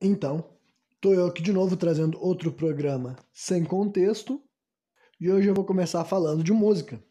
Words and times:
Então, 0.00 0.44
tô 1.00 1.12
eu 1.12 1.26
aqui 1.26 1.42
de 1.42 1.52
novo 1.52 1.76
trazendo 1.76 2.18
outro 2.20 2.52
programa 2.52 3.16
sem 3.32 3.64
contexto 3.64 4.42
e 5.20 5.30
hoje 5.30 5.48
eu 5.48 5.54
vou 5.54 5.64
começar 5.64 6.04
falando 6.04 6.42
de 6.42 6.52
música. 6.52 7.02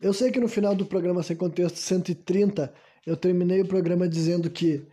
Eu 0.00 0.12
sei 0.12 0.30
que 0.30 0.40
no 0.40 0.48
final 0.48 0.74
do 0.74 0.86
programa 0.86 1.22
sem 1.22 1.36
contexto 1.36 1.76
130 1.76 2.72
eu 3.06 3.16
terminei 3.16 3.60
o 3.60 3.68
programa 3.68 4.08
dizendo 4.08 4.50
que 4.50 4.86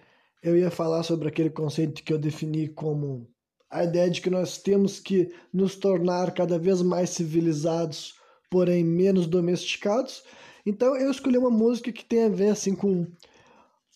eu 0.43 0.57
ia 0.57 0.69
falar 0.69 1.03
sobre 1.03 1.27
aquele 1.27 1.49
conceito 1.49 2.03
que 2.03 2.13
eu 2.13 2.19
defini 2.19 2.67
como 2.67 3.27
a 3.69 3.83
ideia 3.83 4.09
de 4.09 4.21
que 4.21 4.29
nós 4.29 4.57
temos 4.57 4.99
que 4.99 5.33
nos 5.51 5.75
tornar 5.75 6.33
cada 6.33 6.57
vez 6.59 6.81
mais 6.81 7.09
civilizados, 7.11 8.15
porém 8.49 8.83
menos 8.83 9.27
domesticados. 9.27 10.23
Então 10.65 10.95
eu 10.95 11.09
escolhi 11.09 11.37
uma 11.37 11.49
música 11.49 11.91
que 11.91 12.05
tem 12.05 12.25
a 12.25 12.29
ver 12.29 12.49
assim 12.49 12.75
com 12.75 13.07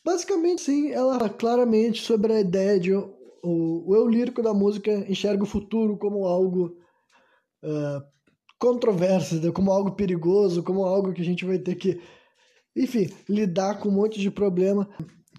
basicamente 0.04 0.62
sim, 0.62 0.92
ela 0.92 1.30
claramente 1.30 2.02
sobre 2.02 2.34
a 2.34 2.40
ideia 2.40 2.80
de 2.80 2.94
o, 2.94 3.16
o 3.44 3.96
eu 3.96 4.08
lírico 4.08 4.42
da 4.42 4.54
música 4.54 4.92
enxerga 5.10 5.44
o 5.44 5.48
futuro 5.48 5.98
como 5.98 6.26
algo 6.26 6.78
uh, 7.64 8.04
controverso, 8.60 9.52
como 9.54 9.72
algo 9.72 9.92
perigoso, 9.92 10.64
como 10.64 10.84
algo 10.86 11.14
que 11.14 11.22
a 11.22 11.26
gente 11.26 11.46
vai 11.46 11.58
ter 11.58 11.76
que, 11.76 12.00
enfim, 12.76 13.10
lidar 13.28 13.80
com 13.80 13.90
um 13.90 13.94
monte 13.94 14.20
de 14.20 14.30
problema 14.30 14.88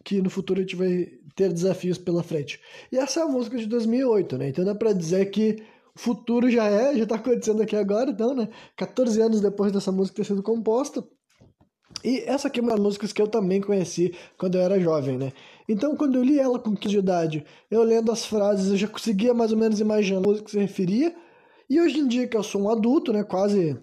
que 0.05 0.21
no 0.21 0.29
futuro 0.29 0.59
a 0.59 0.63
gente 0.63 0.77
vai 0.77 1.07
ter 1.37 1.53
desafios 1.53 1.99
pela 1.99 2.23
frente. 2.23 2.61
E 2.91 2.99
essa 2.99 3.21
é 3.21 3.23
a 3.23 3.29
música 3.29 3.57
de 3.57 3.67
2008, 3.67 4.39
né? 4.39 4.49
Então 4.49 4.65
dá 4.65 4.75
pra 4.75 4.93
dizer 4.93 5.31
que 5.31 5.63
o 5.95 5.99
futuro 5.99 6.51
já 6.51 6.67
é, 6.67 6.97
já 6.97 7.07
tá 7.07 7.15
acontecendo 7.15 7.63
aqui 7.63 7.77
agora, 7.77 8.11
então, 8.11 8.35
né? 8.35 8.49
14 8.77 9.21
anos 9.21 9.41
depois 9.41 9.71
dessa 9.71 9.93
música 9.93 10.17
ter 10.17 10.25
sido 10.25 10.43
composta. 10.43 11.07
E 12.05 12.21
essa 12.27 12.49
aqui 12.49 12.61
é 12.61 12.63
uma 12.63 12.73
das 12.73 12.81
músicas 12.81 13.13
que 13.13 13.23
eu 13.23 13.29
também 13.29 13.61
conheci 13.61 14.15
quando 14.37 14.57
eu 14.57 14.63
era 14.63 14.81
jovem, 14.81 15.17
né? 15.17 15.33
Então, 15.69 15.97
quando 15.97 16.17
eu 16.17 16.23
li 16.23 16.39
ela 16.39 16.59
com 16.59 16.75
15 16.75 16.93
de 16.93 16.99
idade, 16.99 17.45
eu 17.71 17.83
lendo 17.83 18.11
as 18.11 18.25
frases, 18.25 18.71
eu 18.71 18.77
já 18.77 18.89
conseguia 18.89 19.33
mais 19.33 19.53
ou 19.53 19.59
menos 19.59 19.81
imaginar 19.81 20.19
a 20.19 20.23
música 20.23 20.45
que 20.45 20.51
se 20.51 20.59
referia. 20.59 21.15
E 21.71 21.81
hoje 21.81 21.99
em 22.01 22.09
dia, 22.09 22.27
que 22.27 22.37
eu 22.37 22.43
sou 22.43 22.63
um 22.63 22.71
adulto, 22.71 23.13
né? 23.13 23.23
Quase 23.23 23.79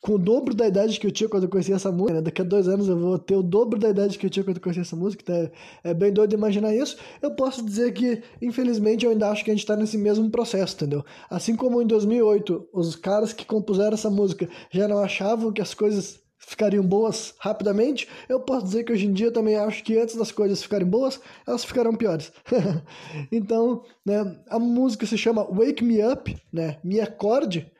com 0.00 0.14
o 0.14 0.18
dobro 0.18 0.54
da 0.54 0.66
idade 0.66 0.98
que 0.98 1.06
eu 1.06 1.10
tinha 1.10 1.28
quando 1.28 1.44
eu 1.44 1.48
conheci 1.48 1.72
essa 1.72 1.92
música, 1.92 2.14
né? 2.14 2.22
Daqui 2.22 2.40
a 2.40 2.44
dois 2.44 2.66
anos 2.68 2.88
eu 2.88 2.98
vou 2.98 3.18
ter 3.18 3.36
o 3.36 3.42
dobro 3.42 3.78
da 3.78 3.90
idade 3.90 4.18
que 4.18 4.26
eu 4.26 4.30
tinha 4.30 4.42
quando 4.42 4.56
eu 4.56 4.62
conheci 4.62 4.80
essa 4.80 4.96
música, 4.96 5.22
então 5.22 5.50
é, 5.84 5.92
bem 5.92 6.12
doido 6.12 6.32
imaginar 6.32 6.74
isso. 6.74 6.96
Eu 7.20 7.32
posso 7.32 7.64
dizer 7.64 7.92
que, 7.92 8.22
infelizmente, 8.40 9.04
eu 9.04 9.10
ainda 9.12 9.28
acho 9.28 9.44
que 9.44 9.50
a 9.50 9.54
gente 9.54 9.62
está 9.62 9.76
nesse 9.76 9.98
mesmo 9.98 10.30
processo, 10.30 10.74
entendeu? 10.74 11.04
Assim 11.28 11.54
como 11.54 11.82
em 11.82 11.86
2008, 11.86 12.68
os 12.72 12.96
caras 12.96 13.32
que 13.32 13.44
compuseram 13.44 13.92
essa 13.92 14.10
música 14.10 14.48
já 14.70 14.88
não 14.88 14.98
achavam 14.98 15.52
que 15.52 15.60
as 15.60 15.74
coisas 15.74 16.18
ficariam 16.50 16.84
boas 16.84 17.32
rapidamente, 17.38 18.08
eu 18.28 18.40
posso 18.40 18.66
dizer 18.66 18.82
que 18.82 18.92
hoje 18.92 19.06
em 19.06 19.12
dia 19.12 19.30
também 19.30 19.54
acho 19.54 19.84
que 19.84 19.96
antes 19.96 20.16
das 20.16 20.32
coisas 20.32 20.60
ficarem 20.60 20.86
boas, 20.86 21.20
elas 21.46 21.64
ficarão 21.64 21.94
piores. 21.94 22.32
então, 23.30 23.84
né, 24.04 24.36
a 24.48 24.58
música 24.58 25.06
se 25.06 25.16
chama 25.16 25.44
Wake 25.44 25.84
Me 25.84 26.04
Up, 26.04 26.36
né, 26.52 26.78
Me 26.82 27.00
Acorde, 27.00 27.70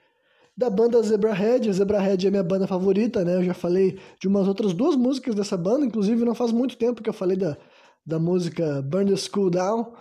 da 0.57 0.71
banda 0.71 1.03
Zebrahead. 1.03 1.73
Zebrahead 1.73 2.25
é 2.25 2.31
minha 2.31 2.45
banda 2.45 2.69
favorita, 2.69 3.25
né? 3.25 3.37
Eu 3.37 3.43
já 3.43 3.55
falei 3.55 3.99
de 4.21 4.29
umas 4.29 4.47
outras 4.47 4.73
duas 4.73 4.95
músicas 4.95 5.35
dessa 5.35 5.57
banda, 5.57 5.85
inclusive 5.85 6.25
não 6.25 6.35
faz 6.35 6.53
muito 6.53 6.77
tempo 6.77 7.03
que 7.03 7.09
eu 7.09 7.15
falei 7.15 7.37
da, 7.37 7.57
da 8.07 8.21
música 8.21 8.81
Burn 8.83 9.11
the 9.11 9.17
School 9.17 9.51
Down 9.51 9.93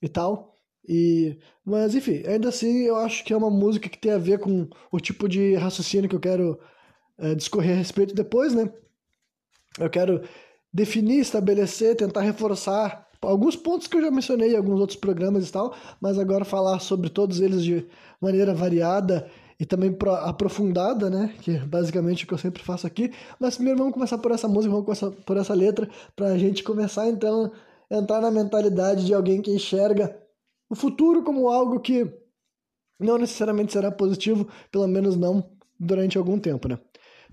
e 0.00 0.08
tal. 0.08 0.54
E, 0.88 1.36
mas 1.64 1.94
enfim, 1.94 2.22
ainda 2.26 2.48
assim 2.48 2.84
eu 2.84 2.96
acho 2.96 3.24
que 3.24 3.32
é 3.32 3.36
uma 3.36 3.50
música 3.50 3.88
que 3.88 3.98
tem 3.98 4.12
a 4.12 4.18
ver 4.18 4.38
com 4.38 4.68
o 4.90 5.00
tipo 5.00 5.28
de 5.28 5.54
raciocínio 5.56 6.08
que 6.08 6.14
eu 6.14 6.20
quero 6.20 6.58
é, 7.18 7.34
discorrer 7.34 7.72
a 7.72 7.78
respeito 7.78 8.14
depois, 8.14 8.54
né? 8.54 8.70
Eu 9.78 9.90
quero 9.90 10.22
definir, 10.72 11.20
estabelecer, 11.20 11.96
tentar 11.96 12.20
reforçar 12.20 13.06
alguns 13.22 13.56
pontos 13.56 13.86
que 13.86 13.96
eu 13.96 14.02
já 14.02 14.10
mencionei 14.10 14.52
em 14.52 14.56
alguns 14.56 14.80
outros 14.80 14.98
programas 14.98 15.48
e 15.48 15.52
tal, 15.52 15.74
mas 16.00 16.18
agora 16.18 16.44
falar 16.44 16.78
sobre 16.80 17.08
todos 17.08 17.40
eles 17.40 17.62
de 17.62 17.86
maneira 18.20 18.54
variada 18.54 19.28
e 19.58 19.64
também 19.64 19.96
aprofundada, 20.22 21.08
né? 21.08 21.34
Que 21.40 21.52
é 21.52 21.58
basicamente 21.58 22.24
o 22.24 22.26
que 22.26 22.34
eu 22.34 22.38
sempre 22.38 22.62
faço 22.62 22.86
aqui. 22.86 23.12
Mas 23.40 23.56
primeiro 23.56 23.78
vamos 23.78 23.94
começar 23.94 24.18
por 24.18 24.30
essa 24.30 24.46
música, 24.46 24.70
vamos 24.70 24.84
começar 24.84 25.10
por 25.10 25.36
essa 25.36 25.54
letra, 25.54 25.88
para 26.14 26.28
a 26.28 26.38
gente 26.38 26.62
começar 26.62 27.08
então 27.08 27.50
entrar 27.90 28.20
na 28.20 28.30
mentalidade 28.30 29.06
de 29.06 29.14
alguém 29.14 29.40
que 29.40 29.50
enxerga 29.50 30.16
o 30.68 30.74
futuro 30.74 31.22
como 31.22 31.48
algo 31.48 31.80
que 31.80 32.12
não 32.98 33.18
necessariamente 33.18 33.72
será 33.72 33.90
positivo, 33.90 34.48
pelo 34.70 34.86
menos 34.86 35.16
não 35.16 35.50
durante 35.78 36.18
algum 36.18 36.38
tempo, 36.38 36.68
né? 36.68 36.78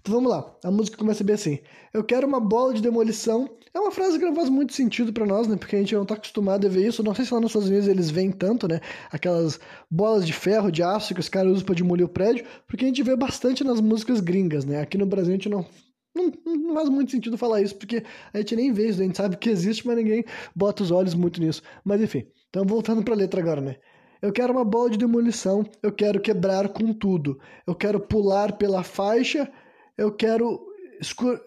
Então 0.03 0.15
vamos 0.15 0.29
lá, 0.29 0.53
a 0.65 0.69
música 0.69 0.97
começa 0.97 1.23
bem 1.23 1.33
assim. 1.33 1.59
Eu 1.93 2.03
quero 2.03 2.27
uma 2.27 2.41
bola 2.41 2.73
de 2.73 2.81
demolição. 2.81 3.49
É 3.73 3.79
uma 3.79 3.89
frase 3.89 4.19
que 4.19 4.25
não 4.25 4.35
faz 4.35 4.49
muito 4.49 4.73
sentido 4.73 5.13
para 5.13 5.25
nós, 5.25 5.47
né? 5.47 5.55
Porque 5.55 5.77
a 5.77 5.79
gente 5.79 5.95
não 5.95 6.05
tá 6.05 6.15
acostumado 6.15 6.67
a 6.67 6.69
ver 6.69 6.85
isso. 6.85 7.01
Não 7.01 7.15
sei 7.15 7.23
se 7.23 7.33
lá 7.33 7.39
nos 7.39 7.51
Estados 7.51 7.69
Unidos 7.69 7.87
eles 7.87 8.09
veem 8.09 8.29
tanto, 8.29 8.67
né? 8.67 8.81
Aquelas 9.09 9.61
bolas 9.89 10.27
de 10.27 10.33
ferro, 10.33 10.69
de 10.69 10.83
aço 10.83 11.13
que 11.13 11.21
os 11.21 11.29
caras 11.29 11.53
usam 11.53 11.65
para 11.65 11.75
demolir 11.75 12.05
o 12.05 12.09
prédio. 12.09 12.45
Porque 12.67 12.83
a 12.83 12.87
gente 12.89 13.01
vê 13.01 13.15
bastante 13.15 13.63
nas 13.63 13.79
músicas 13.79 14.19
gringas, 14.19 14.65
né? 14.65 14.81
Aqui 14.81 14.97
no 14.97 15.05
Brasil 15.05 15.31
a 15.31 15.37
gente 15.37 15.47
não 15.47 15.65
não, 16.13 16.31
não, 16.45 16.75
faz 16.75 16.89
muito 16.89 17.11
sentido 17.11 17.37
falar 17.37 17.61
isso, 17.61 17.75
porque 17.75 18.03
a 18.31 18.37
gente 18.37 18.55
nem 18.55 18.71
vê 18.71 18.87
isso, 18.87 19.01
a 19.01 19.03
gente 19.03 19.17
sabe 19.17 19.35
que 19.35 19.49
existe, 19.49 19.87
mas 19.87 19.95
ninguém 19.95 20.23
bota 20.55 20.83
os 20.83 20.91
olhos 20.91 21.15
muito 21.15 21.41
nisso. 21.41 21.63
Mas 21.83 22.01
enfim, 22.01 22.27
então 22.49 22.65
voltando 22.65 23.01
para 23.01 23.13
a 23.13 23.17
letra 23.17 23.41
agora, 23.41 23.61
né? 23.61 23.77
Eu 24.21 24.31
quero 24.31 24.53
uma 24.53 24.63
bola 24.63 24.91
de 24.91 24.97
demolição, 24.97 25.65
eu 25.81 25.91
quero 25.91 26.21
quebrar 26.21 26.69
com 26.69 26.93
tudo, 26.93 27.39
eu 27.65 27.73
quero 27.73 27.99
pular 27.99 28.53
pela 28.57 28.83
faixa 28.83 29.51
eu 29.97 30.11
quero 30.11 30.65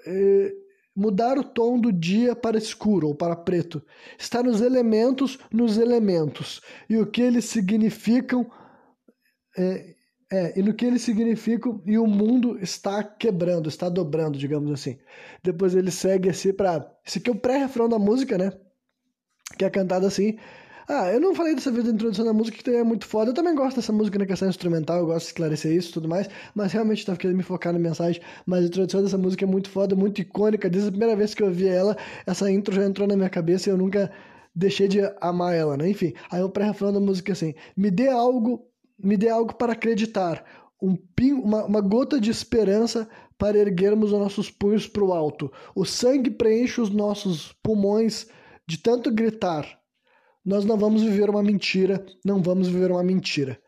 eh, 0.06 0.52
mudar 0.94 1.38
o 1.38 1.44
tom 1.44 1.78
do 1.78 1.92
dia 1.92 2.34
para 2.34 2.56
escuro 2.56 3.08
ou 3.08 3.14
para 3.14 3.36
preto. 3.36 3.82
Está 4.18 4.42
nos 4.42 4.62
elementos, 4.62 5.38
nos 5.52 5.76
elementos. 5.76 6.62
E 6.88 6.96
o 6.96 7.06
que 7.06 7.20
eles 7.20 7.44
significam. 7.44 8.50
É, 9.58 9.94
é, 10.32 10.58
e 10.58 10.62
no 10.62 10.74
que 10.74 10.84
eles 10.84 11.02
significam, 11.02 11.80
e 11.86 11.96
o 11.96 12.06
mundo 12.06 12.58
está 12.60 13.02
quebrando, 13.04 13.68
está 13.68 13.88
dobrando, 13.88 14.36
digamos 14.36 14.72
assim. 14.72 14.98
Depois 15.42 15.74
ele 15.74 15.90
segue 15.90 16.28
assim 16.28 16.52
para. 16.52 16.90
Esse 17.06 17.18
aqui 17.18 17.30
é 17.30 17.32
o 17.32 17.38
pré-refrão 17.38 17.88
da 17.88 17.98
música, 17.98 18.36
né? 18.36 18.52
Que 19.56 19.64
é 19.64 19.70
cantado 19.70 20.06
assim. 20.06 20.36
Ah, 20.88 21.12
eu 21.12 21.20
não 21.20 21.34
falei 21.34 21.54
dessa 21.54 21.70
vez 21.72 21.84
da 21.84 21.90
introdução 21.90 22.24
da 22.24 22.32
música, 22.32 22.62
que 22.62 22.70
é 22.70 22.84
muito 22.84 23.06
foda. 23.06 23.30
Eu 23.30 23.34
também 23.34 23.54
gosto 23.54 23.76
dessa 23.76 23.92
música 23.92 24.18
na 24.18 24.26
questão 24.26 24.48
instrumental, 24.48 24.98
eu 24.98 25.06
gosto 25.06 25.22
de 25.22 25.26
esclarecer 25.26 25.72
isso 25.72 25.90
e 25.90 25.92
tudo 25.92 26.08
mais, 26.08 26.28
mas 26.54 26.72
realmente 26.72 26.98
estava 26.98 27.18
querendo 27.18 27.36
me 27.36 27.42
focar 27.42 27.72
na 27.72 27.78
mensagem. 27.78 28.22
Mas 28.46 28.64
a 28.64 28.66
introdução 28.68 29.02
dessa 29.02 29.18
música 29.18 29.44
é 29.44 29.48
muito 29.48 29.68
foda, 29.68 29.96
muito 29.96 30.20
icônica. 30.20 30.70
Desde 30.70 30.88
a 30.88 30.92
primeira 30.92 31.16
vez 31.16 31.34
que 31.34 31.42
eu 31.42 31.50
vi 31.50 31.66
ela, 31.66 31.96
essa 32.24 32.50
intro 32.50 32.74
já 32.74 32.84
entrou 32.84 33.08
na 33.08 33.16
minha 33.16 33.28
cabeça 33.28 33.68
e 33.68 33.72
eu 33.72 33.76
nunca 33.76 34.12
deixei 34.54 34.86
de 34.86 35.00
amar 35.20 35.54
ela, 35.54 35.76
né? 35.76 35.90
Enfim, 35.90 36.14
aí 36.30 36.42
o 36.42 36.48
pré-refrão 36.48 36.92
da 36.92 37.00
música 37.00 37.32
é 37.32 37.34
assim: 37.34 37.54
me 37.76 37.90
dê 37.90 38.08
algo, 38.08 38.66
me 38.96 39.16
dê 39.16 39.28
algo 39.28 39.54
para 39.54 39.72
acreditar, 39.72 40.44
um 40.80 40.96
uma, 41.42 41.64
uma 41.64 41.80
gota 41.80 42.20
de 42.20 42.30
esperança 42.30 43.08
para 43.36 43.58
erguermos 43.58 44.12
os 44.12 44.18
nossos 44.18 44.50
punhos 44.50 44.86
para 44.86 45.04
o 45.04 45.12
alto. 45.12 45.52
O 45.74 45.84
sangue 45.84 46.30
preenche 46.30 46.80
os 46.80 46.90
nossos 46.90 47.52
pulmões 47.62 48.28
de 48.66 48.78
tanto 48.78 49.10
gritar. 49.12 49.80
Nós 50.46 50.64
não 50.64 50.78
vamos 50.78 51.02
viver 51.02 51.28
uma 51.28 51.42
mentira, 51.42 52.06
não 52.24 52.40
vamos 52.40 52.68
viver 52.68 52.92
uma 52.92 53.02
mentira. 53.02 53.58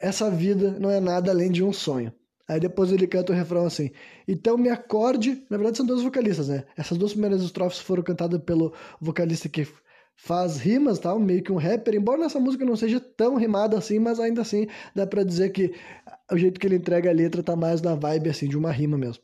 Essa 0.00 0.30
vida 0.30 0.78
não 0.80 0.90
é 0.90 0.98
nada 0.98 1.30
além 1.30 1.50
de 1.50 1.62
um 1.62 1.74
sonho. 1.74 2.10
Aí 2.48 2.58
depois 2.58 2.90
ele 2.90 3.06
canta 3.06 3.34
o 3.34 3.36
refrão 3.36 3.66
assim: 3.66 3.90
Então 4.26 4.56
me 4.56 4.70
acorde. 4.70 5.44
Na 5.50 5.58
verdade 5.58 5.76
são 5.76 5.84
dois 5.84 6.02
vocalistas, 6.02 6.48
né? 6.48 6.64
Essas 6.74 6.96
duas 6.96 7.12
primeiras 7.12 7.42
estrofes 7.42 7.80
foram 7.80 8.02
cantadas 8.02 8.40
pelo 8.42 8.72
vocalista 8.98 9.46
que 9.46 9.68
faz 10.16 10.56
rimas, 10.56 10.98
tal, 10.98 11.20
meio 11.20 11.42
que 11.42 11.52
um 11.52 11.56
rapper. 11.56 11.94
Embora 11.94 12.24
essa 12.24 12.40
música 12.40 12.64
não 12.64 12.76
seja 12.76 12.98
tão 12.98 13.36
rimada 13.36 13.76
assim, 13.76 13.98
mas 13.98 14.18
ainda 14.18 14.40
assim 14.40 14.66
dá 14.94 15.06
para 15.06 15.24
dizer 15.24 15.50
que 15.50 15.74
o 16.30 16.38
jeito 16.38 16.58
que 16.58 16.66
ele 16.66 16.76
entrega 16.76 17.10
a 17.10 17.12
letra 17.12 17.42
tá 17.42 17.54
mais 17.54 17.82
na 17.82 17.94
vibe 17.94 18.30
assim 18.30 18.48
de 18.48 18.56
uma 18.56 18.72
rima 18.72 18.96
mesmo. 18.96 19.22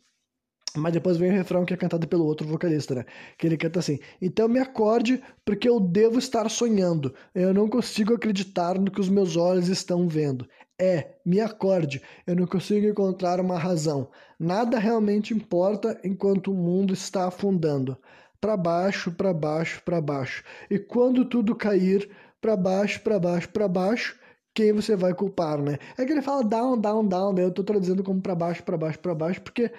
Mas 0.78 0.92
depois 0.92 1.16
vem 1.16 1.30
o 1.30 1.34
refrão 1.34 1.64
que 1.64 1.74
é 1.74 1.76
cantado 1.76 2.06
pelo 2.06 2.24
outro 2.24 2.46
vocalista, 2.46 2.94
né? 2.94 3.04
Que 3.36 3.46
ele 3.46 3.56
canta 3.56 3.80
assim: 3.80 3.98
Então 4.20 4.48
me 4.48 4.58
acorde, 4.58 5.22
porque 5.44 5.68
eu 5.68 5.80
devo 5.80 6.18
estar 6.18 6.48
sonhando. 6.48 7.14
Eu 7.34 7.52
não 7.52 7.68
consigo 7.68 8.14
acreditar 8.14 8.78
no 8.78 8.90
que 8.90 9.00
os 9.00 9.08
meus 9.08 9.36
olhos 9.36 9.68
estão 9.68 10.08
vendo. 10.08 10.48
É, 10.80 11.16
me 11.24 11.40
acorde. 11.40 12.00
Eu 12.26 12.36
não 12.36 12.46
consigo 12.46 12.86
encontrar 12.86 13.40
uma 13.40 13.58
razão. 13.58 14.08
Nada 14.38 14.78
realmente 14.78 15.34
importa 15.34 16.00
enquanto 16.04 16.52
o 16.52 16.54
mundo 16.54 16.94
está 16.94 17.26
afundando. 17.26 17.96
Para 18.40 18.56
baixo, 18.56 19.10
para 19.10 19.34
baixo, 19.34 19.82
para 19.84 20.00
baixo. 20.00 20.44
E 20.70 20.78
quando 20.78 21.24
tudo 21.24 21.56
cair, 21.56 22.08
para 22.40 22.56
baixo, 22.56 23.00
para 23.00 23.18
baixo, 23.18 23.48
para 23.48 23.66
baixo, 23.66 24.16
quem 24.54 24.72
você 24.72 24.96
vai 24.96 25.14
culpar, 25.14 25.60
né? 25.60 25.78
É 25.96 26.04
que 26.04 26.12
ele 26.12 26.22
fala 26.22 26.42
down, 26.44 26.80
down, 26.80 27.06
down, 27.06 27.34
daí 27.34 27.44
eu 27.44 27.52
tô 27.52 27.62
traduzindo 27.64 28.02
como 28.02 28.20
para 28.20 28.34
baixo, 28.34 28.62
para 28.62 28.76
baixo, 28.76 28.98
para 28.98 29.14
baixo, 29.14 29.40
porque 29.40 29.70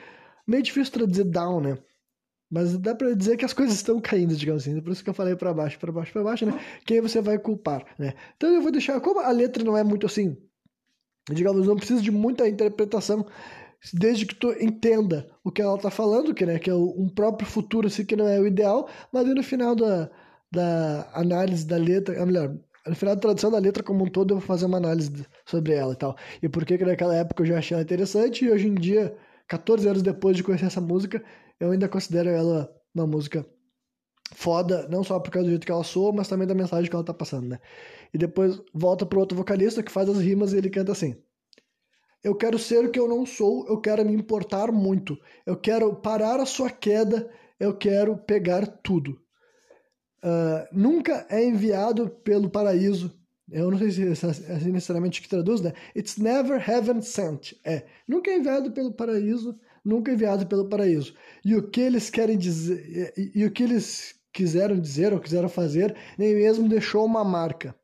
meio 0.50 0.64
difícil 0.64 0.94
traduzir 0.94 1.26
down, 1.26 1.62
né? 1.62 1.78
Mas 2.52 2.78
dá 2.78 2.96
pra 2.96 3.14
dizer 3.14 3.38
que 3.38 3.46
as 3.46 3.54
coisas 3.54 3.76
estão 3.76 4.02
caindo, 4.02 4.36
digamos 4.36 4.64
assim. 4.64 4.82
Por 4.82 4.92
isso 4.92 5.04
que 5.04 5.10
eu 5.10 5.14
falei 5.14 5.36
para 5.36 5.54
baixo, 5.54 5.78
para 5.80 5.92
baixo, 5.92 6.12
para 6.12 6.24
baixo, 6.24 6.46
né? 6.46 6.60
Quem 6.86 7.00
você 7.00 7.22
vai 7.22 7.38
culpar, 7.38 7.86
né? 7.98 8.14
Então 8.36 8.50
eu 8.52 8.62
vou 8.62 8.72
deixar, 8.72 9.00
como 9.02 9.20
a 9.20 9.32
letra 9.32 9.64
não 9.64 9.78
é 9.78 9.84
muito 9.84 10.06
assim, 10.08 10.36
digamos, 11.32 11.68
não 11.68 11.76
precisa 11.76 12.02
de 12.02 12.12
muita 12.12 12.48
interpretação, 12.48 13.26
desde 13.94 14.26
que 14.26 14.36
tu 14.36 14.52
entenda 14.60 15.30
o 15.44 15.52
que 15.52 15.62
ela 15.62 15.78
tá 15.78 15.90
falando, 15.90 16.34
que, 16.34 16.46
né, 16.46 16.60
que 16.60 16.70
é 16.70 16.76
um 16.76 17.08
próprio 17.08 17.48
futuro, 17.48 17.88
assim, 17.88 18.06
que 18.06 18.16
não 18.16 18.28
é 18.28 18.40
o 18.40 18.48
ideal, 18.48 18.90
mas 19.12 19.28
aí 19.28 19.34
no 19.34 19.44
final 19.44 19.76
da, 19.76 20.10
da 20.52 21.10
análise 21.14 21.66
da 21.66 21.78
letra, 21.78 22.26
melhor, 22.26 22.56
no 22.86 22.96
final 22.96 23.16
da 23.16 23.22
tradução 23.22 23.52
da 23.52 23.60
letra 23.60 23.84
como 23.84 24.04
um 24.04 24.08
todo, 24.08 24.32
eu 24.34 24.40
vou 24.40 24.46
fazer 24.46 24.66
uma 24.66 24.78
análise 24.78 25.26
sobre 25.46 25.74
ela 25.74 25.94
e 25.94 25.96
tal. 25.96 26.18
E 26.42 26.50
por 26.50 26.66
que 26.66 26.78
que 26.78 26.86
naquela 26.86 27.16
época 27.16 27.44
eu 27.44 27.48
já 27.48 27.60
achei 27.60 27.76
ela 27.76 27.84
interessante 27.84 28.46
e 28.46 28.52
hoje 28.52 28.68
em 28.68 28.76
dia, 28.76 29.16
14 29.50 29.88
anos 29.88 30.02
depois 30.04 30.38
de 30.38 30.44
conhecer 30.44 30.66
essa 30.66 30.80
música, 30.80 31.24
eu 31.60 31.72
ainda 31.72 31.90
considero 31.90 32.30
ela 32.30 32.72
uma 32.94 33.08
música 33.08 33.46
foda, 34.34 34.88
não 34.88 35.04
só 35.04 35.20
por 35.20 35.32
causa 35.32 35.48
do 35.48 35.50
jeito 35.50 35.66
que 35.66 35.72
ela 35.72 35.84
soa, 35.84 36.14
mas 36.14 36.28
também 36.28 36.48
da 36.48 36.54
mensagem 36.54 36.88
que 36.88 36.96
ela 36.96 37.04
tá 37.04 37.14
passando, 37.14 37.48
né? 37.48 37.60
E 38.14 38.18
depois 38.18 38.62
volta 38.74 39.06
pro 39.06 39.20
outro 39.20 39.36
vocalista 39.36 39.82
que 39.82 39.92
faz 39.92 40.08
as 40.08 40.20
rimas 40.20 40.54
e 40.54 40.58
ele 40.58 40.70
canta 40.70 40.92
assim: 40.92 41.16
Eu 42.24 42.36
quero 42.36 42.60
ser 42.60 42.86
o 42.86 42.92
que 42.92 43.00
eu 43.00 43.08
não 43.08 43.26
sou, 43.26 43.68
eu 43.68 43.82
quero 43.82 44.06
me 44.06 44.14
importar 44.14 44.72
muito, 44.72 45.18
eu 45.46 45.58
quero 45.58 45.96
parar 45.96 46.40
a 46.40 46.46
sua 46.46 46.70
queda, 46.70 47.30
eu 47.60 47.76
quero 47.76 48.18
pegar 48.18 48.68
tudo. 48.68 49.20
Uh, 50.24 50.68
nunca 50.72 51.26
é 51.30 51.44
enviado 51.44 52.10
pelo 52.24 52.50
paraíso. 52.50 53.19
Eu 53.52 53.72
não 53.72 53.78
sei 53.78 53.92
se 53.92 54.04
é 54.04 54.12
assim 54.54 54.72
necessariamente 54.72 55.22
que 55.22 55.30
traduz, 55.30 55.62
né? 55.62 55.74
It's 55.96 56.18
never 56.18 56.64
heaven 56.68 57.02
sent. 57.02 57.54
É, 57.64 57.86
nunca 58.08 58.30
é 58.32 58.38
enviado 58.38 58.72
pelo 58.72 58.94
paraíso, 58.94 59.58
nunca 59.84 60.12
é 60.12 60.14
enviado 60.14 60.46
pelo 60.48 60.70
paraíso. 60.70 61.14
E 61.44 61.56
o 61.56 61.70
que 61.70 61.82
eles 61.82 62.10
querem 62.10 62.38
dizer, 62.38 63.14
e, 63.18 63.32
e 63.36 63.46
o 63.46 63.52
que 63.52 63.64
eles 63.64 64.16
quiseram 64.32 64.80
dizer 64.80 65.14
ou 65.14 65.20
quiseram 65.20 65.50
fazer, 65.50 65.96
nem 66.18 66.36
mesmo 66.36 66.68
deixou 66.68 67.06
uma 67.06 67.24
marca. 67.24 67.76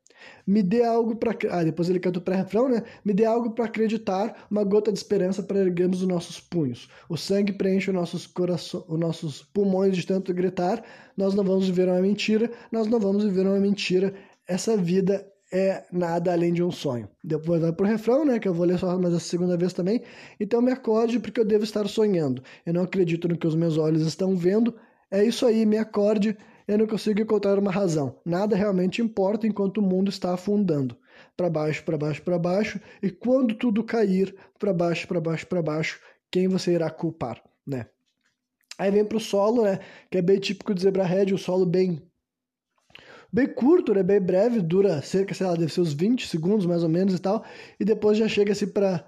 Me 0.46 0.62
dê 0.62 0.84
algo 0.84 1.16
para. 1.16 1.36
Ah, 1.50 1.64
depois 1.64 1.88
ele 1.88 2.00
canta 2.00 2.18
o 2.18 2.22
pré-refrão, 2.22 2.68
né? 2.68 2.82
Me 3.04 3.12
dê 3.12 3.24
algo 3.24 3.50
para 3.50 3.64
acreditar, 3.64 4.46
uma 4.50 4.64
gota 4.64 4.92
de 4.92 4.98
esperança 4.98 5.42
para 5.42 5.58
erguermos 5.58 6.02
os 6.02 6.08
nossos 6.08 6.40
punhos. 6.40 6.88
O 7.08 7.16
sangue 7.16 7.52
preenche 7.52 7.90
os 7.90 7.94
nossos, 7.94 8.26
corações, 8.26 8.84
os 8.88 8.98
nossos 8.98 9.42
pulmões 9.42 9.96
de 9.96 10.06
tanto 10.06 10.32
gritar. 10.32 10.84
Nós 11.16 11.34
não 11.34 11.44
vamos 11.44 11.66
viver 11.66 11.88
uma 11.88 12.00
mentira, 12.00 12.50
nós 12.70 12.86
não 12.86 13.00
vamos 13.00 13.24
viver 13.24 13.46
uma 13.46 13.58
mentira. 13.58 14.14
Essa 14.46 14.76
vida 14.76 15.26
é 15.52 15.84
nada 15.92 16.32
além 16.32 16.52
de 16.52 16.62
um 16.62 16.70
sonho. 16.70 17.08
Depois 17.22 17.60
vai 17.60 17.72
pro 17.72 17.86
refrão, 17.86 18.24
né? 18.24 18.38
Que 18.38 18.48
eu 18.48 18.54
vou 18.54 18.66
ler 18.66 18.78
só 18.78 18.98
mais 18.98 19.14
a 19.14 19.20
segunda 19.20 19.56
vez 19.56 19.72
também. 19.72 20.02
Então 20.40 20.60
me 20.60 20.72
acorde 20.72 21.18
porque 21.18 21.40
eu 21.40 21.44
devo 21.44 21.64
estar 21.64 21.86
sonhando. 21.88 22.42
Eu 22.64 22.74
não 22.74 22.82
acredito 22.82 23.28
no 23.28 23.36
que 23.36 23.46
os 23.46 23.54
meus 23.54 23.78
olhos 23.78 24.06
estão 24.06 24.36
vendo. 24.36 24.74
É 25.10 25.24
isso 25.24 25.46
aí, 25.46 25.64
me 25.64 25.78
acorde 25.78 26.36
eu 26.66 26.76
não 26.76 26.86
consigo 26.86 27.20
encontrar 27.20 27.58
uma 27.58 27.70
razão. 27.70 28.18
Nada 28.24 28.56
realmente 28.56 29.00
importa 29.00 29.46
enquanto 29.46 29.78
o 29.78 29.82
mundo 29.82 30.08
está 30.08 30.34
afundando. 30.34 30.96
Para 31.36 31.48
baixo, 31.48 31.84
para 31.84 31.96
baixo, 31.96 32.22
para 32.22 32.38
baixo. 32.38 32.80
E 33.00 33.08
quando 33.08 33.54
tudo 33.54 33.84
cair, 33.84 34.34
para 34.58 34.72
baixo, 34.72 35.06
para 35.06 35.20
baixo, 35.20 35.46
para 35.46 35.62
baixo, 35.62 36.00
quem 36.28 36.48
você 36.48 36.72
irá 36.72 36.90
culpar, 36.90 37.40
né? 37.64 37.86
Aí 38.76 38.90
vem 38.90 39.04
pro 39.04 39.20
solo, 39.20 39.62
né? 39.62 39.78
Que 40.10 40.18
é 40.18 40.22
bem 40.22 40.40
típico 40.40 40.74
de 40.74 40.82
Zebrahead, 40.82 41.32
o 41.32 41.38
solo 41.38 41.64
bem 41.64 42.02
bem 43.32 43.46
curto, 43.46 43.94
né? 43.94 44.02
Bem 44.02 44.20
breve, 44.20 44.60
dura 44.60 45.02
cerca, 45.02 45.34
sei 45.34 45.46
lá, 45.46 45.54
deve 45.54 45.72
ser 45.72 45.80
uns 45.80 45.92
20 45.92 46.26
segundos 46.26 46.66
mais 46.66 46.82
ou 46.82 46.88
menos 46.88 47.14
e 47.14 47.18
tal. 47.18 47.44
E 47.80 47.84
depois 47.84 48.18
já 48.18 48.28
chega 48.28 48.52
assim 48.52 48.68
para 48.68 49.06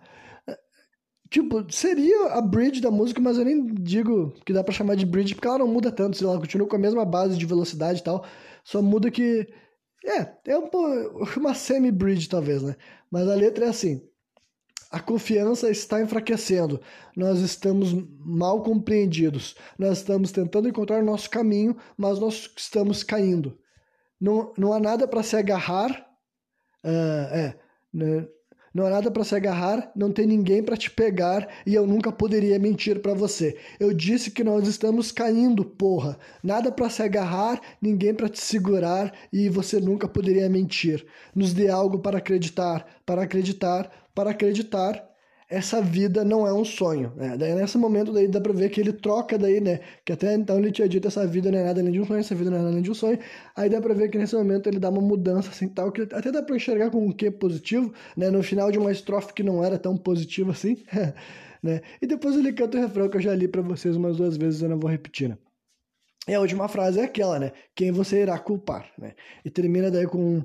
Tipo, 1.31 1.71
seria 1.71 2.33
a 2.33 2.41
bridge 2.41 2.81
da 2.81 2.91
música, 2.91 3.21
mas 3.21 3.37
eu 3.37 3.45
nem 3.45 3.67
digo 3.75 4.33
que 4.47 4.53
dá 4.53 4.65
para 4.65 4.73
chamar 4.73 4.97
de 4.97 5.05
bridge, 5.05 5.35
porque 5.35 5.47
ela 5.47 5.59
não 5.59 5.69
muda 5.69 5.93
tanto, 5.93 6.17
sei 6.17 6.27
lá, 6.27 6.39
continua 6.39 6.67
com 6.67 6.77
a 6.77 6.79
mesma 6.79 7.05
base 7.05 7.37
de 7.37 7.45
velocidade 7.45 8.01
e 8.01 8.05
tal, 8.05 8.25
só 8.65 8.81
muda 8.81 9.11
que. 9.11 9.47
É, 10.07 10.53
é 10.53 10.59
um, 10.59 10.71
uma 11.37 11.55
semi-bridge 11.55 12.29
talvez, 12.29 12.63
né? 12.63 12.77
Mas 13.11 13.29
a 13.29 13.35
letra 13.35 13.67
é 13.67 13.69
assim: 13.69 14.01
a 14.91 15.01
confiança 15.01 15.71
está 15.71 16.01
enfraquecendo, 16.01 16.81
nós 17.15 17.41
estamos 17.41 17.93
mal 18.25 18.63
compreendidos, 18.63 19.55
nós 19.79 19.99
estamos 19.99 20.33
tentando 20.33 20.69
encontrar 20.69 21.03
nosso 21.03 21.29
caminho, 21.29 21.77
mas 21.97 22.19
nós 22.19 22.51
estamos 22.57 23.03
caindo. 23.03 23.59
Não, 24.21 24.53
não 24.57 24.73
há 24.73 24.81
nada 24.81 25.07
para 25.07 25.23
se 25.23 25.37
agarrar, 25.37 25.91
uh, 26.85 27.35
é. 27.35 27.59
Né? 27.93 28.27
Não 28.75 28.87
há 28.87 28.91
nada 28.91 29.11
para 29.11 29.25
se 29.25 29.35
agarrar, 29.35 29.91
não 29.97 30.13
tem 30.13 30.27
ninguém 30.27 30.63
para 30.63 30.77
te 30.77 30.91
pegar 30.91 31.49
e 31.67 31.75
eu 31.75 31.87
nunca 31.87 32.13
poderia 32.13 32.59
mentir 32.59 33.01
para 33.01 33.15
você. 33.15 33.59
Eu 33.81 33.93
disse 33.95 34.31
que 34.31 34.45
nós 34.45 34.69
estamos 34.69 35.11
caindo, 35.11 35.65
porra. 35.65 36.19
Nada 36.43 36.71
para 36.71 36.91
se 36.91 37.03
agarrar, 37.03 37.61
ninguém 37.81 38.15
para 38.15 38.29
te 38.29 38.41
segurar 38.41 39.13
e 39.33 39.49
você 39.49 39.81
nunca 39.81 40.07
poderia 40.07 40.49
mentir. 40.49 41.07
Nos 41.35 41.55
dê 41.55 41.69
algo 41.69 41.99
para 41.99 42.19
acreditar, 42.19 42.87
para 43.07 43.23
acreditar, 43.23 43.91
para 44.15 44.31
acreditar 44.31 45.08
essa 45.49 45.81
vida 45.81 46.25
não 46.25 46.47
é 46.47 46.53
um 46.53 46.65
sonho. 46.65 47.13
Né? 47.17 47.37
Daí 47.37 47.55
nesse 47.55 47.79
momento 47.79 48.13
daí 48.13 48.29
dá 48.29 48.41
pra 48.41 48.53
ver 48.53 48.69
que 48.69 48.81
ele 48.81 48.93
troca 48.93 49.39
daí, 49.39 49.61
né? 49.61 49.81
Que 50.05 50.13
até 50.13 50.35
então 50.35 50.59
ele 50.59 50.71
tinha 50.71 50.89
dito 50.89 51.09
essa 51.09 51.27
vida 51.27 51.51
não 51.51 51.59
é 51.59 51.65
nada 51.65 51.81
além 51.81 51.93
de 51.93 52.01
um 52.01 52.05
sonho, 52.05 52.21
essa 52.21 52.35
vida 52.35 52.51
não 52.51 52.59
é 52.59 52.61
nada 52.61 52.73
além 52.73 52.83
de 52.83 52.91
um 52.91 52.95
sonho. 52.95 53.19
Aí 53.57 53.71
dá 53.71 53.81
pra 53.81 53.95
ver 53.95 54.11
que 54.11 54.19
nesse 54.19 54.37
momento 54.37 54.69
ele 54.69 54.79
dá 54.79 54.91
uma 54.91 55.01
mudança 55.01 55.49
assim 55.49 55.69
tal, 55.69 55.91
que 55.91 56.03
até 56.03 56.31
dá 56.31 56.43
pra 56.43 56.55
enxergar 56.55 56.91
com 56.91 57.07
um 57.07 57.13
quê 57.13 57.31
positivo, 57.31 57.93
né? 58.17 58.31
No 58.31 58.43
final 58.43 58.71
de 58.71 58.79
uma 58.79 58.93
estrofe 58.93 59.33
que 59.33 59.43
não 59.43 59.65
era 59.65 59.79
tão 59.79 59.97
positiva 59.97 60.53
assim, 60.53 60.83
né? 61.63 61.81
E 62.03 62.07
depois 62.07 62.37
ele 62.37 62.53
canta 62.53 62.77
o 62.77 62.81
refrão 62.81 63.09
que 63.09 63.17
eu 63.17 63.23
já 63.23 63.35
li 63.35 63.49
para 63.49 63.63
vocês 63.63 63.97
umas 63.97 64.19
duas 64.19 64.37
vezes, 64.37 64.61
eu 64.61 64.69
não 64.69 64.79
vou 64.79 64.91
repetir, 64.91 65.31
né? 65.31 65.39
E 66.29 66.35
a 66.35 66.41
última 66.41 66.69
frase 66.69 67.01
é 67.01 67.05
aquela, 67.05 67.39
né? 67.39 67.53
Quem 67.75 67.91
você 67.91 68.21
irá 68.21 68.39
culpar, 68.39 68.91
né? 68.99 69.15
E 69.43 69.49
termina 69.49 69.91
daí 69.91 70.07
com 70.07 70.43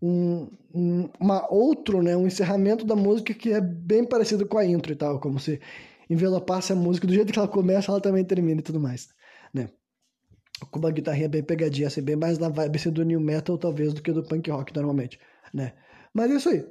um, 0.00 0.48
um 0.74 1.08
uma 1.18 1.52
outro, 1.52 2.02
né, 2.02 2.16
um 2.16 2.26
encerramento 2.26 2.84
da 2.84 2.94
música 2.94 3.34
que 3.34 3.52
é 3.52 3.60
bem 3.60 4.04
parecido 4.04 4.46
com 4.46 4.58
a 4.58 4.64
intro 4.64 4.92
e 4.92 4.96
tal, 4.96 5.20
como 5.20 5.38
se 5.38 5.60
envelopasse 6.08 6.72
a 6.72 6.76
música 6.76 7.06
do 7.06 7.14
jeito 7.14 7.32
que 7.32 7.38
ela 7.38 7.48
começa, 7.48 7.90
ela 7.90 8.00
também 8.00 8.24
termina 8.24 8.60
e 8.60 8.64
tudo 8.64 8.80
mais, 8.80 9.08
né? 9.52 9.68
Com 10.70 10.78
uma 10.78 10.90
guitarrinha 10.90 11.28
bem 11.28 11.42
pegadinha, 11.42 11.88
assim, 11.88 12.02
bem 12.02 12.16
mais 12.16 12.38
na 12.38 12.48
vibe 12.48 12.76
assim, 12.76 12.90
do 12.90 13.04
new 13.04 13.20
metal 13.20 13.58
talvez 13.58 13.92
do 13.92 14.02
que 14.02 14.12
do 14.12 14.22
punk 14.22 14.50
rock 14.50 14.74
normalmente, 14.74 15.18
né? 15.52 15.74
Mas 16.12 16.30
é 16.30 16.34
isso 16.34 16.48
aí. 16.48 16.64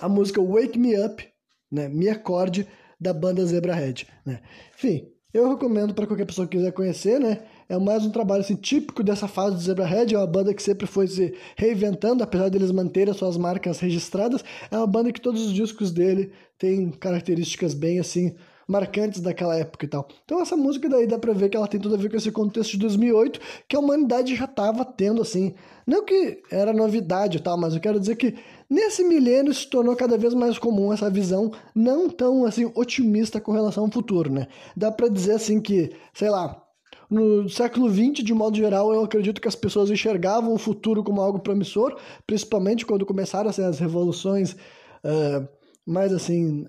A 0.00 0.08
música 0.08 0.42
Wake 0.42 0.78
Me 0.78 0.98
Up, 0.98 1.26
né, 1.70 1.88
Me 1.88 2.08
Acorde 2.08 2.66
da 3.00 3.12
banda 3.12 3.44
Zebrahead, 3.46 4.06
né? 4.26 4.40
Enfim, 4.74 5.08
eu 5.32 5.48
recomendo 5.48 5.94
para 5.94 6.06
qualquer 6.06 6.26
pessoa 6.26 6.46
que 6.46 6.56
quiser 6.56 6.72
conhecer, 6.72 7.20
né? 7.20 7.44
É 7.68 7.78
mais 7.78 8.04
um 8.04 8.10
trabalho 8.10 8.42
assim, 8.42 8.56
típico 8.56 9.02
dessa 9.02 9.26
fase 9.26 9.56
do 9.56 9.62
Zebrahead, 9.62 10.14
é 10.14 10.18
uma 10.18 10.26
banda 10.26 10.52
que 10.52 10.62
sempre 10.62 10.86
foi 10.86 11.06
se 11.06 11.34
reinventando, 11.56 12.22
apesar 12.22 12.50
deles 12.50 12.70
manterem 12.70 13.10
as 13.10 13.16
suas 13.16 13.36
marcas 13.36 13.80
registradas. 13.80 14.44
É 14.70 14.76
uma 14.76 14.86
banda 14.86 15.12
que 15.12 15.20
todos 15.20 15.46
os 15.46 15.52
discos 15.52 15.90
dele 15.90 16.30
têm 16.58 16.90
características 16.90 17.72
bem 17.72 17.98
assim 17.98 18.34
marcantes 18.66 19.20
daquela 19.20 19.56
época 19.56 19.84
e 19.84 19.88
tal. 19.88 20.08
Então 20.24 20.40
essa 20.40 20.56
música 20.56 20.88
daí 20.88 21.06
dá 21.06 21.18
pra 21.18 21.32
ver 21.32 21.48
que 21.48 21.56
ela 21.56 21.68
tem 21.68 21.80
tudo 21.80 21.94
a 21.94 21.98
ver 21.98 22.10
com 22.10 22.16
esse 22.16 22.30
contexto 22.30 22.72
de 22.72 22.78
2008, 22.78 23.40
que 23.68 23.76
a 23.76 23.78
humanidade 23.78 24.34
já 24.34 24.46
tava 24.46 24.84
tendo 24.84 25.22
assim, 25.22 25.54
não 25.86 26.04
que 26.04 26.42
era 26.50 26.72
novidade 26.72 27.38
e 27.38 27.40
tal, 27.40 27.58
mas 27.58 27.74
eu 27.74 27.80
quero 27.80 28.00
dizer 28.00 28.16
que 28.16 28.34
nesse 28.68 29.04
milênio 29.04 29.52
se 29.52 29.68
tornou 29.68 29.94
cada 29.94 30.16
vez 30.16 30.34
mais 30.34 30.58
comum 30.58 30.92
essa 30.92 31.10
visão 31.10 31.52
não 31.74 32.08
tão 32.08 32.44
assim 32.44 32.70
otimista 32.74 33.40
com 33.40 33.52
relação 33.52 33.84
ao 33.84 33.90
futuro, 33.90 34.32
né? 34.32 34.48
Dá 34.76 34.90
para 34.90 35.08
dizer 35.08 35.32
assim 35.32 35.60
que, 35.60 35.92
sei 36.12 36.30
lá, 36.30 36.63
no 37.10 37.48
século 37.48 37.88
XX, 37.88 38.24
de 38.24 38.34
modo 38.34 38.56
geral, 38.56 38.92
eu 38.92 39.04
acredito 39.04 39.40
que 39.40 39.48
as 39.48 39.54
pessoas 39.54 39.90
enxergavam 39.90 40.52
o 40.52 40.58
futuro 40.58 41.02
como 41.02 41.20
algo 41.20 41.38
promissor, 41.38 41.96
principalmente 42.26 42.86
quando 42.86 43.06
começaram 43.06 43.50
assim, 43.50 43.62
as 43.62 43.78
revoluções 43.78 44.52
uh, 44.52 45.48
mais 45.86 46.12
assim 46.12 46.66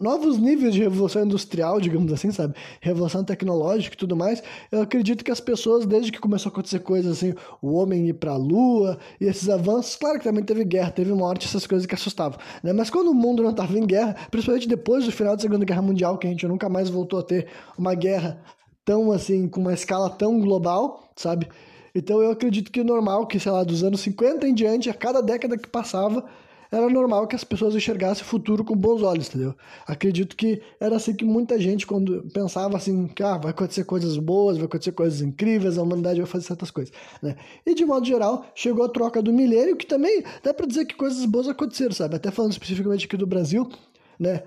novos 0.00 0.38
níveis 0.38 0.74
de 0.74 0.82
revolução 0.82 1.24
industrial, 1.24 1.80
digamos 1.80 2.12
assim, 2.12 2.30
sabe? 2.30 2.54
Revolução 2.80 3.24
tecnológica 3.24 3.94
e 3.94 3.98
tudo 3.98 4.16
mais. 4.16 4.42
Eu 4.70 4.82
acredito 4.82 5.24
que 5.24 5.30
as 5.30 5.40
pessoas, 5.40 5.86
desde 5.86 6.10
que 6.10 6.18
começou 6.18 6.50
a 6.50 6.52
acontecer 6.52 6.80
coisas 6.80 7.18
assim, 7.18 7.34
o 7.62 7.74
homem 7.74 8.08
ir 8.08 8.14
para 8.14 8.32
a 8.32 8.36
lua 8.36 8.98
e 9.20 9.26
esses 9.26 9.48
avanços, 9.48 9.96
claro 9.96 10.18
que 10.18 10.24
também 10.24 10.44
teve 10.44 10.64
guerra, 10.64 10.90
teve 10.90 11.12
morte, 11.12 11.46
essas 11.46 11.66
coisas 11.66 11.86
que 11.86 11.94
assustavam, 11.94 12.38
né? 12.62 12.72
Mas 12.72 12.90
quando 12.90 13.08
o 13.08 13.14
mundo 13.14 13.42
não 13.42 13.50
estava 13.50 13.76
em 13.78 13.86
guerra, 13.86 14.16
principalmente 14.30 14.68
depois 14.68 15.04
do 15.04 15.12
final 15.12 15.36
da 15.36 15.42
Segunda 15.42 15.64
Guerra 15.64 15.82
Mundial, 15.82 16.18
que 16.18 16.26
a 16.26 16.30
gente 16.30 16.46
nunca 16.46 16.68
mais 16.68 16.88
voltou 16.88 17.20
a 17.20 17.22
ter 17.22 17.46
uma 17.78 17.94
guerra 17.94 18.42
tão 18.86 19.10
assim, 19.12 19.48
com 19.48 19.60
uma 19.60 19.74
escala 19.74 20.08
tão 20.08 20.40
global, 20.40 21.10
sabe? 21.16 21.48
Então 21.92 22.22
eu 22.22 22.30
acredito 22.30 22.70
que 22.70 22.80
é 22.80 22.84
normal 22.84 23.26
que, 23.26 23.40
sei 23.40 23.50
lá, 23.50 23.64
dos 23.64 23.82
anos 23.82 24.00
50 24.00 24.46
em 24.46 24.54
diante, 24.54 24.88
a 24.88 24.94
cada 24.94 25.20
década 25.20 25.58
que 25.58 25.68
passava, 25.68 26.24
era 26.70 26.88
normal 26.88 27.26
que 27.26 27.34
as 27.34 27.42
pessoas 27.42 27.74
enxergassem 27.74 28.22
o 28.22 28.26
futuro 28.26 28.64
com 28.64 28.76
bons 28.76 29.02
olhos, 29.02 29.28
entendeu? 29.28 29.54
Acredito 29.86 30.36
que 30.36 30.62
era 30.78 30.96
assim 30.96 31.14
que 31.14 31.24
muita 31.24 31.58
gente, 31.58 31.86
quando 31.86 32.22
pensava 32.32 32.76
assim, 32.76 33.08
que 33.08 33.22
ah, 33.22 33.38
vai 33.38 33.50
acontecer 33.50 33.84
coisas 33.84 34.16
boas, 34.18 34.56
vai 34.56 34.66
acontecer 34.66 34.92
coisas 34.92 35.20
incríveis, 35.20 35.78
a 35.78 35.82
humanidade 35.82 36.20
vai 36.20 36.28
fazer 36.28 36.46
certas 36.46 36.70
coisas, 36.70 36.92
né? 37.22 37.36
E 37.64 37.74
de 37.74 37.84
modo 37.84 38.06
geral, 38.06 38.46
chegou 38.54 38.84
a 38.84 38.88
troca 38.88 39.22
do 39.22 39.32
milênio, 39.32 39.76
que 39.76 39.86
também 39.86 40.22
dá 40.42 40.52
para 40.54 40.66
dizer 40.66 40.84
que 40.84 40.94
coisas 40.94 41.24
boas 41.24 41.48
aconteceram, 41.48 41.92
sabe? 41.92 42.16
Até 42.16 42.30
falando 42.30 42.52
especificamente 42.52 43.06
aqui 43.06 43.16
do 43.16 43.26
Brasil, 43.26 43.68
né? 44.18 44.42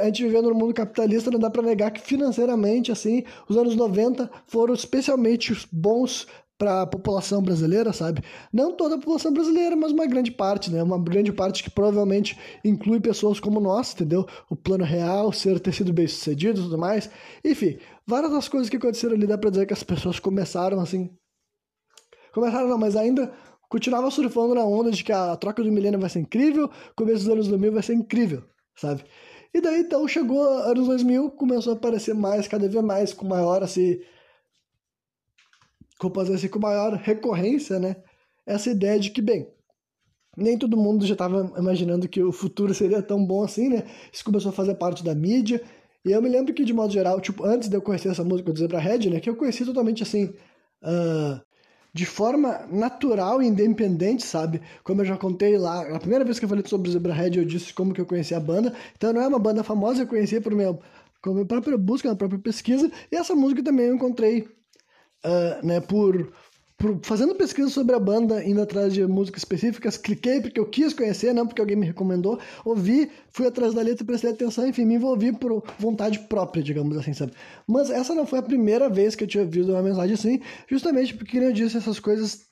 A 0.00 0.04
gente 0.06 0.22
vivendo 0.22 0.48
no 0.48 0.54
mundo 0.54 0.74
capitalista, 0.74 1.30
não 1.30 1.38
dá 1.38 1.50
para 1.50 1.62
negar 1.62 1.90
que 1.90 2.00
financeiramente, 2.00 2.92
assim, 2.92 3.24
os 3.48 3.56
anos 3.56 3.74
90 3.74 4.30
foram 4.46 4.74
especialmente 4.74 5.66
bons 5.72 6.26
para 6.56 6.82
a 6.82 6.86
população 6.86 7.42
brasileira, 7.42 7.92
sabe? 7.92 8.22
Não 8.52 8.72
toda 8.72 8.94
a 8.94 8.98
população 8.98 9.32
brasileira, 9.32 9.74
mas 9.74 9.90
uma 9.90 10.06
grande 10.06 10.30
parte, 10.30 10.70
né? 10.70 10.80
Uma 10.82 10.98
grande 10.98 11.32
parte 11.32 11.64
que 11.64 11.70
provavelmente 11.70 12.38
inclui 12.64 13.00
pessoas 13.00 13.40
como 13.40 13.58
nós, 13.58 13.92
entendeu? 13.92 14.26
O 14.48 14.54
plano 14.54 14.84
real, 14.84 15.32
ser 15.32 15.58
ter 15.58 15.72
sido 15.72 15.92
bem 15.92 16.06
sucedido 16.06 16.60
e 16.60 16.62
tudo 16.62 16.78
mais. 16.78 17.10
Enfim, 17.44 17.78
várias 18.06 18.30
das 18.30 18.48
coisas 18.48 18.68
que 18.68 18.76
aconteceram 18.76 19.14
ali 19.14 19.26
dá 19.26 19.36
para 19.36 19.50
dizer 19.50 19.66
que 19.66 19.72
as 19.72 19.82
pessoas 19.82 20.20
começaram 20.20 20.78
assim 20.80 21.10
começaram, 22.32 22.68
não, 22.68 22.78
mas 22.78 22.96
ainda 22.96 23.32
continuava 23.68 24.10
surfando 24.10 24.54
na 24.54 24.64
onda 24.64 24.90
de 24.90 25.04
que 25.04 25.12
a 25.12 25.36
troca 25.36 25.62
do 25.62 25.70
milênio 25.70 26.00
vai 26.00 26.10
ser 26.10 26.20
incrível, 26.20 26.70
começo 26.96 27.20
dos 27.24 27.28
anos 27.28 27.48
2000 27.48 27.72
vai 27.72 27.82
ser 27.82 27.94
incrível, 27.94 28.42
sabe? 28.74 29.04
E 29.54 29.60
daí 29.60 29.80
então 29.80 30.06
chegou 30.08 30.42
anos 30.42 30.86
2000, 30.86 31.30
começou 31.32 31.74
a 31.74 31.76
aparecer 31.76 32.14
mais, 32.14 32.48
cada 32.48 32.68
vez 32.68 32.84
mais, 32.84 33.12
com 33.12 33.26
maior 33.26 33.62
assim, 33.62 34.00
como 35.98 36.14
fazer 36.14 36.34
assim, 36.34 36.48
com 36.48 36.58
maior 36.58 36.94
recorrência, 36.94 37.78
né? 37.78 37.96
Essa 38.46 38.70
ideia 38.70 38.98
de 38.98 39.10
que, 39.10 39.20
bem, 39.22 39.48
nem 40.36 40.58
todo 40.58 40.76
mundo 40.76 41.06
já 41.06 41.12
estava 41.12 41.52
imaginando 41.58 42.08
que 42.08 42.22
o 42.22 42.32
futuro 42.32 42.74
seria 42.74 43.02
tão 43.02 43.24
bom 43.24 43.44
assim, 43.44 43.68
né? 43.68 43.84
Isso 44.12 44.24
começou 44.24 44.50
a 44.50 44.54
fazer 44.54 44.74
parte 44.74 45.04
da 45.04 45.14
mídia. 45.14 45.62
E 46.04 46.10
eu 46.10 46.22
me 46.22 46.28
lembro 46.28 46.52
que, 46.54 46.64
de 46.64 46.72
modo 46.72 46.92
geral, 46.92 47.20
tipo, 47.20 47.44
antes 47.44 47.68
de 47.68 47.76
eu 47.76 47.82
conhecer 47.82 48.08
essa 48.08 48.24
música 48.24 48.52
do 48.52 48.58
Zebra 48.58 48.80
Head, 48.80 49.10
né? 49.10 49.20
Que 49.20 49.30
eu 49.30 49.36
conheci 49.36 49.64
totalmente 49.64 50.02
assim, 50.02 50.34
uh, 50.82 51.40
de 51.94 52.06
forma 52.06 52.66
natural 52.70 53.42
e 53.42 53.46
independente, 53.46 54.24
sabe? 54.24 54.62
Como 54.82 55.02
eu 55.02 55.04
já 55.04 55.16
contei 55.16 55.58
lá, 55.58 55.82
a 55.94 55.98
primeira 55.98 56.24
vez 56.24 56.38
que 56.38 56.44
eu 56.44 56.48
falei 56.48 56.64
sobre 56.66 56.88
o 56.88 56.92
Zebra 56.92 57.12
Head, 57.12 57.38
eu 57.38 57.44
disse 57.44 57.74
como 57.74 57.92
que 57.92 58.00
eu 58.00 58.06
conheci 58.06 58.34
a 58.34 58.40
banda. 58.40 58.74
Então 58.96 59.12
não 59.12 59.20
é 59.20 59.28
uma 59.28 59.38
banda 59.38 59.62
famosa, 59.62 60.02
eu 60.02 60.06
conheci 60.06 60.40
por 60.40 60.54
minha, 60.54 60.72
por 61.22 61.34
minha 61.34 61.44
própria 61.44 61.76
busca, 61.76 62.08
minha 62.08 62.16
própria 62.16 62.40
pesquisa. 62.40 62.90
E 63.10 63.16
essa 63.16 63.34
música 63.34 63.62
também 63.62 63.86
eu 63.86 63.94
encontrei, 63.94 64.48
uh, 65.24 65.66
né, 65.66 65.80
por 65.80 66.32
fazendo 67.02 67.34
pesquisa 67.34 67.68
sobre 67.68 67.94
a 67.94 67.98
banda, 67.98 68.44
indo 68.44 68.60
atrás 68.60 68.92
de 68.92 69.06
músicas 69.06 69.40
específicas, 69.40 69.96
cliquei 69.96 70.40
porque 70.40 70.58
eu 70.58 70.66
quis 70.66 70.92
conhecer, 70.92 71.32
não 71.32 71.46
porque 71.46 71.60
alguém 71.60 71.76
me 71.76 71.86
recomendou, 71.86 72.38
ouvi, 72.64 73.10
fui 73.30 73.46
atrás 73.46 73.74
da 73.74 73.82
letra, 73.82 74.04
prestei 74.04 74.30
atenção, 74.30 74.66
enfim, 74.66 74.84
me 74.84 74.94
envolvi 74.94 75.32
por 75.32 75.62
vontade 75.78 76.18
própria, 76.20 76.62
digamos 76.62 76.96
assim, 76.96 77.12
sabe? 77.12 77.32
Mas 77.66 77.90
essa 77.90 78.14
não 78.14 78.26
foi 78.26 78.38
a 78.38 78.42
primeira 78.42 78.88
vez 78.88 79.14
que 79.14 79.24
eu 79.24 79.28
tinha 79.28 79.44
ouvido 79.44 79.72
uma 79.72 79.82
mensagem 79.82 80.14
assim, 80.14 80.40
justamente 80.68 81.14
porque, 81.14 81.38
como 81.38 81.50
eu 81.50 81.52
disse, 81.52 81.76
essas 81.76 81.98
coisas 82.00 82.46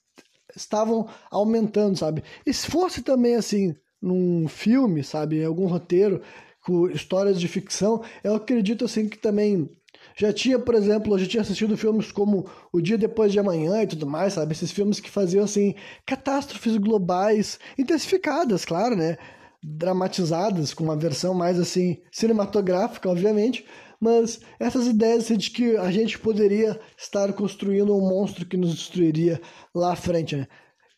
estavam 0.57 1.09
aumentando, 1.31 1.97
sabe? 1.97 2.23
E 2.45 2.53
se 2.53 2.67
fosse 2.67 3.03
também 3.03 3.35
assim, 3.37 3.75
num 4.01 4.49
filme, 4.49 5.03
sabe, 5.05 5.45
algum 5.45 5.67
roteiro, 5.67 6.23
com 6.63 6.89
histórias 6.91 7.41
de 7.41 7.49
ficção, 7.49 8.03
eu 8.23 8.35
acredito 8.35 8.85
assim 8.85 9.09
que 9.09 9.19
também 9.19 9.71
já 10.17 10.33
tinha, 10.33 10.59
por 10.59 10.75
exemplo, 10.75 11.15
eu 11.15 11.19
já 11.19 11.27
tinha 11.27 11.41
assistido 11.41 11.77
filmes 11.77 12.13
como 12.13 12.47
O 12.73 12.81
Dia 12.81 12.99
Depois 12.99 13.33
de 13.33 13.39
Amanhã 13.39 13.83
e 13.83 13.87
tudo 13.87 14.07
mais, 14.07 14.35
sabe? 14.35 14.53
Esses 14.53 14.71
filmes 14.71 15.01
que 15.01 15.11
faziam, 15.11 15.45
assim, 15.45 15.75
catástrofes 16.07 16.77
globais, 16.77 17.59
intensificadas, 17.79 18.65
claro, 18.65 18.97
né? 18.97 19.17
Dramatizadas, 19.63 20.73
com 20.73 20.85
uma 20.85 20.97
versão 20.97 21.35
mais, 21.35 21.59
assim, 21.59 21.99
cinematográfica, 22.11 23.09
obviamente. 23.09 23.65
Mas 24.01 24.41
essas 24.59 24.87
ideias 24.87 25.25
assim, 25.25 25.37
de 25.37 25.51
que 25.51 25.77
a 25.77 25.91
gente 25.91 26.19
poderia 26.19 26.81
estar 26.97 27.33
construindo 27.35 27.95
um 27.95 28.01
monstro 28.01 28.47
que 28.47 28.57
nos 28.57 28.75
destruiria 28.75 29.41
lá 29.75 29.93
à 29.93 29.97
frente, 29.97 30.37
né? 30.37 30.49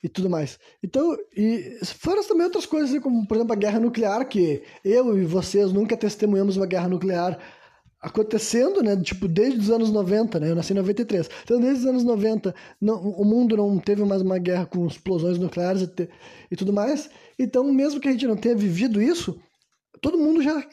e 0.02 0.08
tudo 0.08 0.28
mais. 0.28 0.58
Então, 0.82 1.16
e 1.36 1.78
fora 1.84 2.24
também 2.24 2.44
outras 2.44 2.66
coisas, 2.66 2.90
assim, 2.90 3.00
como 3.00 3.26
por 3.26 3.36
exemplo 3.36 3.52
a 3.52 3.56
guerra 3.56 3.78
nuclear, 3.78 4.26
que 4.26 4.62
eu 4.84 5.16
e 5.16 5.24
vocês 5.24 5.72
nunca 5.72 5.96
testemunhamos 5.96 6.56
uma 6.56 6.66
guerra 6.66 6.88
nuclear 6.88 7.38
acontecendo, 8.02 8.82
né? 8.82 8.96
Tipo, 8.96 9.28
desde 9.28 9.60
os 9.60 9.70
anos 9.70 9.90
90, 9.90 10.40
né? 10.40 10.50
Eu 10.50 10.56
nasci 10.56 10.72
em 10.72 10.76
93. 10.76 11.30
Então, 11.44 11.60
desde 11.60 11.80
os 11.80 11.86
anos 11.86 12.02
90, 12.02 12.52
não, 12.80 13.00
o 13.00 13.24
mundo 13.24 13.56
não 13.56 13.78
teve 13.78 14.04
mais 14.04 14.20
uma 14.20 14.38
guerra 14.38 14.66
com 14.66 14.84
explosões 14.86 15.38
nucleares 15.38 15.82
e, 15.82 16.08
e 16.50 16.56
tudo 16.56 16.72
mais. 16.72 17.08
Então, 17.38 17.72
mesmo 17.72 18.00
que 18.00 18.08
a 18.08 18.12
gente 18.12 18.26
não 18.26 18.36
tenha 18.36 18.56
vivido 18.56 19.00
isso, 19.00 19.40
todo 20.00 20.18
mundo 20.18 20.42
já, 20.42 20.66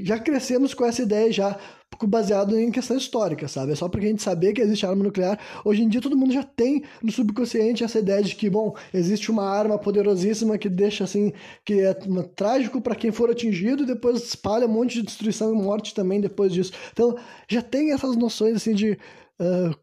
já 0.00 0.18
crescemos 0.18 0.72
com 0.72 0.86
essa 0.86 1.02
ideia 1.02 1.30
já 1.30 1.58
baseado 2.06 2.58
em 2.58 2.70
questão 2.70 2.96
histórica, 2.96 3.48
sabe? 3.48 3.72
É 3.72 3.74
só 3.74 3.88
pra 3.88 4.00
gente 4.00 4.22
saber 4.22 4.52
que 4.52 4.60
existe 4.60 4.86
arma 4.86 5.02
nuclear. 5.02 5.38
Hoje 5.64 5.82
em 5.82 5.88
dia 5.88 6.00
todo 6.00 6.16
mundo 6.16 6.32
já 6.32 6.42
tem 6.42 6.82
no 7.02 7.10
subconsciente 7.10 7.84
essa 7.84 7.98
ideia 7.98 8.22
de 8.22 8.34
que, 8.34 8.48
bom, 8.48 8.74
existe 8.92 9.30
uma 9.30 9.44
arma 9.44 9.78
poderosíssima 9.78 10.58
que 10.58 10.68
deixa 10.68 11.04
assim, 11.04 11.32
que 11.64 11.80
é 11.80 11.94
trágico 12.34 12.80
para 12.80 12.94
quem 12.94 13.12
for 13.12 13.30
atingido 13.30 13.82
e 13.82 13.86
depois 13.86 14.22
espalha 14.22 14.66
um 14.66 14.70
monte 14.70 14.94
de 14.94 15.02
destruição 15.02 15.54
e 15.54 15.62
morte 15.62 15.94
também 15.94 16.20
depois 16.20 16.52
disso. 16.52 16.72
Então 16.92 17.16
já 17.48 17.62
tem 17.62 17.92
essas 17.92 18.16
noções 18.16 18.56
assim 18.56 18.74
de 18.74 18.92
uh, 19.40 19.74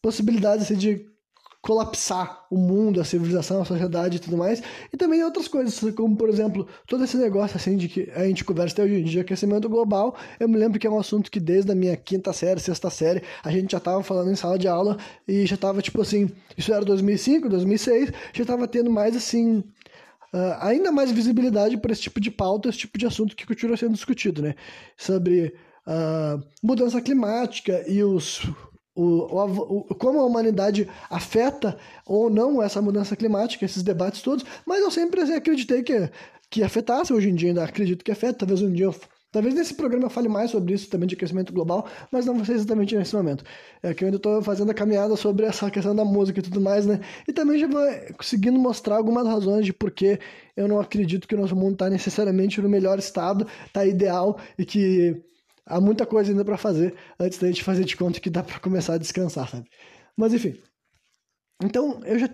possibilidades 0.00 0.64
assim, 0.64 0.76
de 0.76 1.11
colapsar 1.62 2.44
o 2.50 2.58
mundo, 2.58 3.00
a 3.00 3.04
civilização, 3.04 3.62
a 3.62 3.64
sociedade 3.64 4.16
e 4.16 4.20
tudo 4.20 4.36
mais. 4.36 4.60
E 4.92 4.96
também 4.96 5.22
outras 5.22 5.46
coisas, 5.46 5.78
como 5.94 6.16
por 6.16 6.28
exemplo, 6.28 6.66
todo 6.88 7.04
esse 7.04 7.16
negócio 7.16 7.56
assim 7.56 7.76
de 7.76 7.88
que 7.88 8.10
a 8.16 8.24
gente 8.24 8.44
conversa 8.44 8.74
até 8.74 8.82
hoje 8.82 8.94
em 8.94 9.04
dia, 9.04 9.22
aquecimento 9.22 9.68
global. 9.68 10.16
Eu 10.40 10.48
me 10.48 10.58
lembro 10.58 10.80
que 10.80 10.86
é 10.88 10.90
um 10.90 10.98
assunto 10.98 11.30
que 11.30 11.38
desde 11.38 11.70
a 11.70 11.74
minha 11.74 11.96
quinta 11.96 12.32
série, 12.32 12.58
sexta 12.58 12.90
série, 12.90 13.22
a 13.44 13.50
gente 13.52 13.70
já 13.70 13.78
estava 13.78 14.02
falando 14.02 14.32
em 14.32 14.34
sala 14.34 14.58
de 14.58 14.66
aula 14.66 14.98
e 15.26 15.46
já 15.46 15.54
estava 15.54 15.80
tipo 15.80 16.02
assim, 16.02 16.28
isso 16.58 16.74
era 16.74 16.84
2005, 16.84 17.48
2006, 17.48 18.12
já 18.32 18.42
estava 18.42 18.66
tendo 18.66 18.90
mais 18.90 19.14
assim. 19.14 19.62
Uh, 20.34 20.56
ainda 20.60 20.90
mais 20.90 21.12
visibilidade 21.12 21.76
para 21.76 21.92
esse 21.92 22.00
tipo 22.00 22.18
de 22.18 22.30
pauta, 22.30 22.70
esse 22.70 22.78
tipo 22.78 22.98
de 22.98 23.06
assunto 23.06 23.36
que 23.36 23.46
continua 23.46 23.76
sendo 23.76 23.92
discutido, 23.92 24.40
né? 24.40 24.54
Sobre 24.96 25.54
uh, 25.86 26.42
mudança 26.62 27.02
climática 27.02 27.84
e 27.86 28.02
os 28.02 28.42
o, 28.94 29.84
o, 29.90 29.94
como 29.94 30.20
a 30.20 30.26
humanidade 30.26 30.88
afeta 31.08 31.76
ou 32.06 32.28
não 32.28 32.62
essa 32.62 32.82
mudança 32.82 33.16
climática, 33.16 33.64
esses 33.64 33.82
debates 33.82 34.22
todos, 34.22 34.44
mas 34.66 34.80
eu 34.82 34.90
sempre 34.90 35.20
assim, 35.20 35.34
acreditei 35.34 35.82
que, 35.82 36.10
que 36.50 36.62
afetasse, 36.62 37.12
hoje 37.12 37.30
em 37.30 37.34
dia 37.34 37.50
ainda 37.50 37.64
acredito 37.64 38.04
que 38.04 38.12
afeta, 38.12 38.40
talvez 38.40 38.62
um 38.62 38.72
dia 38.72 38.86
eu, 38.86 38.94
Talvez 39.32 39.54
nesse 39.54 39.72
programa 39.72 40.04
eu 40.04 40.10
fale 40.10 40.28
mais 40.28 40.50
sobre 40.50 40.74
isso 40.74 40.90
também 40.90 41.08
de 41.08 41.14
aquecimento 41.14 41.54
global, 41.54 41.88
mas 42.10 42.26
não 42.26 42.36
vai 42.36 42.44
ser 42.44 42.52
exatamente 42.52 42.94
nesse 42.94 43.16
momento. 43.16 43.42
É 43.82 43.94
que 43.94 44.04
eu 44.04 44.08
ainda 44.08 44.18
estou 44.18 44.42
fazendo 44.42 44.70
a 44.70 44.74
caminhada 44.74 45.16
sobre 45.16 45.46
essa 45.46 45.70
questão 45.70 45.96
da 45.96 46.04
música 46.04 46.38
e 46.38 46.42
tudo 46.42 46.60
mais, 46.60 46.84
né? 46.84 47.00
E 47.26 47.32
também 47.32 47.58
já 47.58 47.66
vou 47.66 47.82
conseguindo 48.18 48.58
mostrar 48.58 48.96
algumas 48.96 49.26
razões 49.26 49.64
de 49.64 49.72
por 49.72 49.90
que 49.90 50.20
eu 50.54 50.68
não 50.68 50.78
acredito 50.78 51.26
que 51.26 51.34
o 51.34 51.38
nosso 51.38 51.56
mundo 51.56 51.72
está 51.72 51.88
necessariamente 51.88 52.60
no 52.60 52.68
melhor 52.68 52.98
estado, 52.98 53.46
está 53.66 53.86
ideal 53.86 54.38
e 54.58 54.66
que 54.66 55.24
há 55.66 55.80
muita 55.80 56.06
coisa 56.06 56.30
ainda 56.30 56.44
para 56.44 56.56
fazer 56.56 56.94
antes 57.18 57.38
da 57.38 57.48
gente 57.48 57.64
fazer 57.64 57.84
de 57.84 57.96
conta 57.96 58.20
que 58.20 58.30
dá 58.30 58.42
para 58.42 58.58
começar 58.60 58.94
a 58.94 58.98
descansar, 58.98 59.48
sabe? 59.48 59.68
Mas 60.16 60.34
enfim. 60.34 60.58
Então, 61.64 62.00
eu 62.04 62.18
já, 62.18 62.28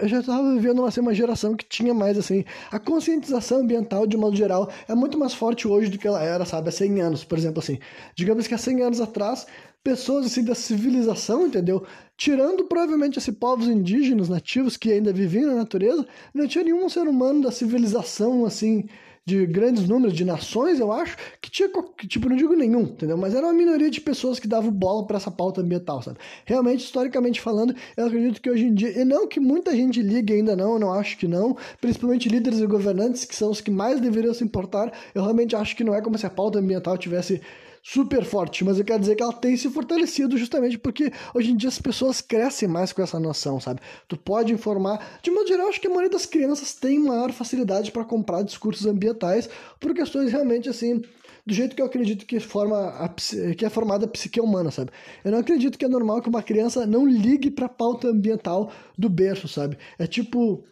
eu 0.00 0.08
já 0.08 0.20
estava 0.20 0.54
vivendo 0.54 0.84
assim, 0.86 1.00
uma 1.00 1.12
geração 1.12 1.54
que 1.54 1.66
tinha 1.68 1.92
mais, 1.92 2.16
assim, 2.16 2.44
a 2.70 2.78
conscientização 2.78 3.58
ambiental, 3.60 4.06
de 4.06 4.16
modo 4.16 4.34
geral, 4.34 4.70
é 4.88 4.94
muito 4.94 5.18
mais 5.18 5.34
forte 5.34 5.68
hoje 5.68 5.90
do 5.90 5.98
que 5.98 6.08
ela 6.08 6.22
era, 6.22 6.46
sabe, 6.46 6.70
há 6.70 6.72
100 6.72 7.00
anos, 7.00 7.24
por 7.24 7.36
exemplo, 7.36 7.58
assim. 7.58 7.78
Digamos 8.16 8.46
que 8.46 8.54
há 8.54 8.58
100 8.58 8.82
anos 8.82 9.00
atrás, 9.00 9.46
pessoas, 9.84 10.26
assim, 10.26 10.42
da 10.42 10.54
civilização, 10.54 11.46
entendeu? 11.46 11.86
Tirando, 12.16 12.64
provavelmente, 12.64 13.18
esses 13.18 13.34
povos 13.34 13.68
indígenas, 13.68 14.30
nativos, 14.30 14.78
que 14.78 14.90
ainda 14.90 15.12
viviam 15.12 15.50
na 15.50 15.56
natureza, 15.56 16.06
não 16.32 16.46
tinha 16.48 16.64
nenhum 16.64 16.88
ser 16.88 17.06
humano 17.06 17.42
da 17.42 17.50
civilização, 17.50 18.46
assim, 18.46 18.88
de 19.30 19.46
grandes 19.46 19.88
números 19.88 20.12
de 20.12 20.24
nações, 20.24 20.80
eu 20.80 20.92
acho, 20.92 21.16
que 21.40 21.50
tinha, 21.50 21.70
tipo, 22.08 22.28
não 22.28 22.36
digo 22.36 22.54
nenhum, 22.54 22.82
entendeu? 22.82 23.16
Mas 23.16 23.34
era 23.34 23.46
uma 23.46 23.52
minoria 23.52 23.88
de 23.88 24.00
pessoas 24.00 24.40
que 24.40 24.48
davam 24.48 24.70
bola 24.72 25.06
para 25.06 25.16
essa 25.16 25.30
pauta 25.30 25.60
ambiental, 25.60 26.02
sabe? 26.02 26.18
Realmente, 26.44 26.84
historicamente 26.84 27.40
falando, 27.40 27.74
eu 27.96 28.06
acredito 28.06 28.40
que 28.40 28.50
hoje 28.50 28.64
em 28.64 28.74
dia, 28.74 29.00
e 29.00 29.04
não 29.04 29.28
que 29.28 29.38
muita 29.38 29.74
gente 29.74 30.02
ligue 30.02 30.32
ainda 30.32 30.56
não, 30.56 30.72
eu 30.74 30.78
não 30.78 30.92
acho 30.92 31.16
que 31.16 31.28
não, 31.28 31.56
principalmente 31.80 32.28
líderes 32.28 32.58
e 32.58 32.66
governantes, 32.66 33.24
que 33.24 33.36
são 33.36 33.50
os 33.50 33.60
que 33.60 33.70
mais 33.70 34.00
deveriam 34.00 34.34
se 34.34 34.42
importar, 34.42 34.92
eu 35.14 35.22
realmente 35.22 35.54
acho 35.54 35.76
que 35.76 35.84
não 35.84 35.94
é 35.94 36.00
como 36.00 36.18
se 36.18 36.26
a 36.26 36.30
pauta 36.30 36.58
ambiental 36.58 36.98
tivesse 36.98 37.40
super 37.82 38.24
forte, 38.24 38.64
mas 38.64 38.78
eu 38.78 38.84
quero 38.84 39.00
dizer 39.00 39.16
que 39.16 39.22
ela 39.22 39.32
tem 39.32 39.56
se 39.56 39.68
fortalecido 39.70 40.36
justamente 40.36 40.78
porque 40.78 41.12
hoje 41.34 41.52
em 41.52 41.56
dia 41.56 41.68
as 41.68 41.80
pessoas 41.80 42.20
crescem 42.20 42.68
mais 42.68 42.92
com 42.92 43.02
essa 43.02 43.18
noção, 43.18 43.58
sabe? 43.60 43.80
Tu 44.06 44.16
pode 44.16 44.52
informar. 44.52 45.18
De 45.22 45.30
modo 45.30 45.48
geral, 45.48 45.68
acho 45.68 45.80
que 45.80 45.86
a 45.86 45.90
maioria 45.90 46.10
das 46.10 46.26
crianças 46.26 46.74
tem 46.74 46.98
maior 46.98 47.32
facilidade 47.32 47.90
para 47.90 48.04
comprar 48.04 48.42
discursos 48.42 48.86
ambientais 48.86 49.48
por 49.78 49.94
questões 49.94 50.30
realmente 50.30 50.68
assim 50.68 51.02
do 51.46 51.54
jeito 51.54 51.74
que 51.74 51.82
eu 51.82 51.86
acredito 51.86 52.26
que, 52.26 52.38
forma 52.38 52.90
a, 52.90 53.08
que 53.08 53.64
é 53.64 53.70
formada 53.70 54.04
a 54.04 54.08
psique 54.08 54.40
humana, 54.40 54.70
sabe? 54.70 54.90
Eu 55.24 55.32
não 55.32 55.38
acredito 55.38 55.78
que 55.78 55.84
é 55.84 55.88
normal 55.88 56.20
que 56.20 56.28
uma 56.28 56.42
criança 56.42 56.86
não 56.86 57.06
ligue 57.06 57.50
para 57.50 57.66
a 57.66 57.68
pauta 57.68 58.08
ambiental 58.08 58.70
do 58.96 59.08
berço, 59.08 59.48
sabe? 59.48 59.78
É 59.98 60.06
tipo, 60.06 60.64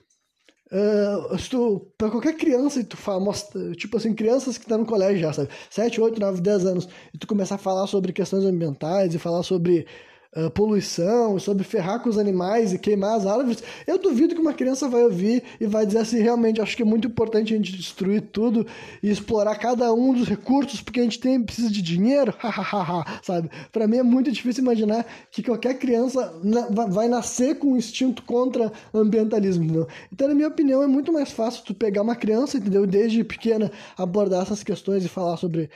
Uh, 0.70 1.38
se 1.38 1.48
tu, 1.48 1.86
pra 1.96 2.10
qualquer 2.10 2.36
criança, 2.36 2.84
tu 2.84 2.96
fala, 2.96 3.20
mostra, 3.20 3.72
tipo 3.72 3.96
assim, 3.96 4.14
crianças 4.14 4.58
que 4.58 4.64
estão 4.64 4.78
no 4.78 4.86
colégio 4.86 5.18
já, 5.18 5.32
sabe? 5.32 5.48
7, 5.70 6.00
8, 6.00 6.20
9, 6.20 6.40
10 6.42 6.66
anos, 6.66 6.88
e 7.14 7.18
tu 7.18 7.26
começar 7.26 7.54
a 7.54 7.58
falar 7.58 7.86
sobre 7.86 8.12
questões 8.12 8.44
ambientais 8.44 9.14
e 9.14 9.18
falar 9.18 9.42
sobre 9.42 9.86
uh, 10.36 10.50
poluição, 10.50 11.38
sobre 11.38 11.64
ferrar 11.64 12.00
com 12.00 12.08
os 12.08 12.18
animais 12.18 12.72
e 12.72 12.78
queimar 12.78 13.16
as 13.16 13.26
árvores, 13.26 13.62
eu 13.86 13.98
duvido 13.98 14.34
que 14.34 14.40
uma 14.40 14.52
criança 14.52 14.88
vai 14.88 15.02
ouvir 15.02 15.42
e 15.60 15.66
vai 15.66 15.86
dizer 15.86 15.98
assim, 15.98 16.20
realmente, 16.20 16.60
acho 16.60 16.76
que 16.76 16.82
é 16.82 16.86
muito 16.86 17.08
importante 17.08 17.54
a 17.54 17.56
gente 17.56 17.76
destruir 17.76 18.22
tudo 18.32 18.66
e 19.02 19.10
explorar 19.10 19.56
cada 19.56 19.92
um 19.92 20.12
dos 20.12 20.28
recursos, 20.28 20.80
porque 20.80 21.00
a 21.00 21.02
gente 21.02 21.18
tem, 21.18 21.42
precisa 21.42 21.70
de 21.70 21.82
dinheiro, 21.82 22.34
sabe? 23.22 23.50
Para 23.72 23.86
mim 23.86 23.98
é 23.98 24.02
muito 24.02 24.30
difícil 24.30 24.62
imaginar 24.62 25.06
que 25.30 25.42
qualquer 25.42 25.78
criança 25.78 26.32
vai 26.90 27.08
nascer 27.08 27.58
com 27.58 27.72
um 27.72 27.76
instinto 27.76 28.22
contra 28.22 28.72
ambientalismo? 28.92 29.86
Então, 30.12 30.28
na 30.28 30.34
minha 30.34 30.48
opinião, 30.48 30.82
é 30.82 30.86
muito 30.86 31.12
mais 31.12 31.30
fácil 31.30 31.64
tu 31.64 31.74
pegar 31.74 32.02
uma 32.02 32.16
criança, 32.16 32.58
entendeu? 32.58 32.86
Desde 32.86 33.24
pequena 33.24 33.70
abordar 33.96 34.42
essas 34.42 34.62
questões 34.62 35.04
e 35.04 35.08
falar 35.08 35.36
sobre 35.36 35.70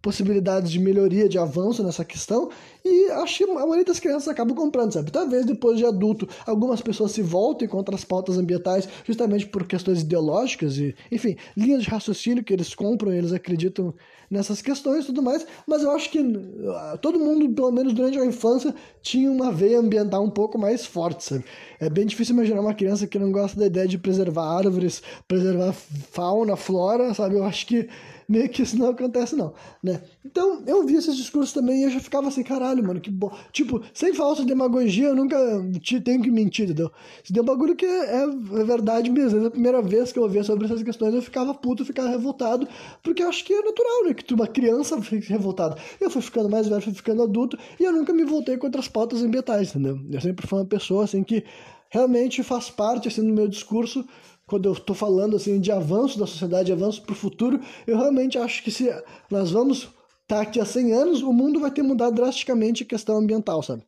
possibilidades 0.00 0.70
de 0.70 0.78
melhoria, 0.78 1.28
de 1.28 1.38
avanço 1.38 1.82
nessa 1.82 2.04
questão, 2.04 2.50
e 2.84 3.10
acho 3.10 3.38
que 3.38 3.44
a 3.44 3.54
maioria 3.54 3.84
das 3.84 4.00
crianças 4.00 4.28
acabam 4.28 4.56
comprando, 4.56 4.92
sabe? 4.92 5.10
Talvez 5.10 5.44
depois 5.44 5.76
de 5.76 5.84
adulto 5.84 6.26
algumas 6.46 6.80
pessoas 6.80 7.12
se 7.12 7.20
voltem 7.20 7.68
contra 7.68 7.94
as 7.94 8.04
pautas 8.04 8.38
ambientais 8.38 8.88
justamente 9.04 9.46
por 9.46 9.66
questões 9.66 10.00
ideológicas 10.00 10.78
e, 10.78 10.94
enfim, 11.12 11.36
linhas 11.56 11.82
de 11.82 11.90
raciocínio 11.90 12.42
que 12.42 12.52
eles 12.52 12.74
compram, 12.74 13.12
eles 13.12 13.32
acreditam 13.32 13.94
nessas 14.30 14.62
questões 14.62 15.04
e 15.04 15.06
tudo 15.08 15.22
mais, 15.22 15.46
mas 15.66 15.82
eu 15.82 15.90
acho 15.90 16.10
que 16.10 16.18
ah, 16.18 16.98
todo 17.00 17.18
mundo, 17.18 17.48
pelo 17.54 17.70
menos 17.70 17.92
durante 17.92 18.18
a 18.18 18.24
infância, 18.24 18.74
tinha 19.02 19.30
uma 19.30 19.52
veia 19.52 19.78
ambiental 19.78 20.24
um 20.24 20.30
pouco 20.30 20.58
mais 20.58 20.86
forte, 20.86 21.24
sabe? 21.24 21.44
É 21.78 21.90
bem 21.90 22.06
difícil 22.06 22.34
imaginar 22.34 22.60
uma 22.60 22.74
criança 22.74 23.06
que 23.06 23.18
não 23.18 23.30
gosta 23.30 23.58
da 23.58 23.66
ideia 23.66 23.86
de 23.86 23.98
preservar 23.98 24.56
árvores, 24.56 25.02
preservar 25.28 25.72
fauna, 25.72 26.56
flora, 26.56 27.12
sabe? 27.12 27.36
Eu 27.36 27.44
acho 27.44 27.66
que 27.66 27.88
meio 28.28 28.48
que 28.48 28.62
isso 28.62 28.78
não 28.78 28.90
acontece, 28.90 29.36
não, 29.36 29.52
né? 29.82 30.02
Então, 30.24 30.62
eu 30.66 30.84
vi 30.84 30.96
esses 30.96 31.16
discursos 31.16 31.52
também 31.52 31.80
e 31.80 31.84
eu 31.84 31.90
já 31.90 32.00
ficava 32.00 32.28
assim, 32.28 32.42
caralho, 32.42 32.82
mano, 32.82 33.00
que 33.00 33.10
bom. 33.10 33.32
Tipo, 33.52 33.82
sem 33.92 34.14
falsa 34.14 34.44
demagogia, 34.44 35.08
eu 35.08 35.16
nunca 35.16 35.36
te 35.80 36.00
tenho 36.00 36.22
que 36.22 36.30
mentir, 36.30 36.64
entendeu? 36.64 36.90
Se 37.22 37.32
tem 37.32 37.42
um 37.42 37.46
bagulho 37.46 37.76
que 37.76 37.84
é, 37.84 38.22
é 38.22 38.26
verdade 38.64 39.10
mesmo. 39.10 39.46
A 39.46 39.50
primeira 39.50 39.82
vez 39.82 40.12
que 40.12 40.18
eu 40.18 40.22
ouvia 40.22 40.42
sobre 40.42 40.66
essas 40.66 40.82
questões, 40.82 41.14
eu 41.14 41.22
ficava 41.22 41.54
puto, 41.54 41.82
eu 41.82 41.86
ficava 41.86 42.08
revoltado, 42.08 42.66
porque 43.02 43.22
eu 43.22 43.28
acho 43.28 43.44
que 43.44 43.52
é 43.52 43.62
natural, 43.62 44.04
né? 44.04 44.14
Que 44.14 44.24
tu, 44.24 44.34
uma 44.34 44.46
criança 44.46 45.00
fique 45.02 45.28
revoltada. 45.28 45.76
Eu 46.00 46.10
fui 46.10 46.22
ficando 46.22 46.48
mais 46.48 46.68
velho, 46.68 46.82
fui 46.82 46.94
ficando 46.94 47.22
adulto, 47.22 47.58
e 47.78 47.84
eu 47.84 47.92
nunca 47.92 48.12
me 48.12 48.24
voltei 48.24 48.56
contra 48.56 48.80
as 48.80 48.88
pautas 48.88 49.22
ambientais, 49.22 49.70
entendeu? 49.70 49.98
Eu 50.10 50.20
sempre 50.20 50.46
fui 50.46 50.58
uma 50.58 50.64
pessoa, 50.64 51.04
assim, 51.04 51.22
que 51.22 51.44
realmente 51.90 52.42
faz 52.42 52.70
parte, 52.70 53.08
assim, 53.08 53.26
do 53.26 53.32
meu 53.32 53.46
discurso 53.46 54.04
quando 54.46 54.66
eu 54.66 54.72
estou 54.72 54.94
falando 54.94 55.36
assim 55.36 55.60
de 55.60 55.72
avanço 55.72 56.18
da 56.18 56.26
sociedade, 56.26 56.72
avanço 56.72 57.02
para 57.02 57.12
o 57.12 57.16
futuro, 57.16 57.60
eu 57.86 57.96
realmente 57.96 58.38
acho 58.38 58.62
que 58.62 58.70
se 58.70 58.90
nós 59.30 59.50
vamos 59.50 59.78
estar 60.22 60.36
tá 60.36 60.40
aqui 60.40 60.60
há 60.60 60.64
100 60.64 60.92
anos, 60.92 61.22
o 61.22 61.32
mundo 61.32 61.60
vai 61.60 61.70
ter 61.70 61.82
mudado 61.82 62.14
drasticamente 62.16 62.82
a 62.82 62.86
questão 62.86 63.16
ambiental, 63.16 63.62
sabe? 63.62 63.82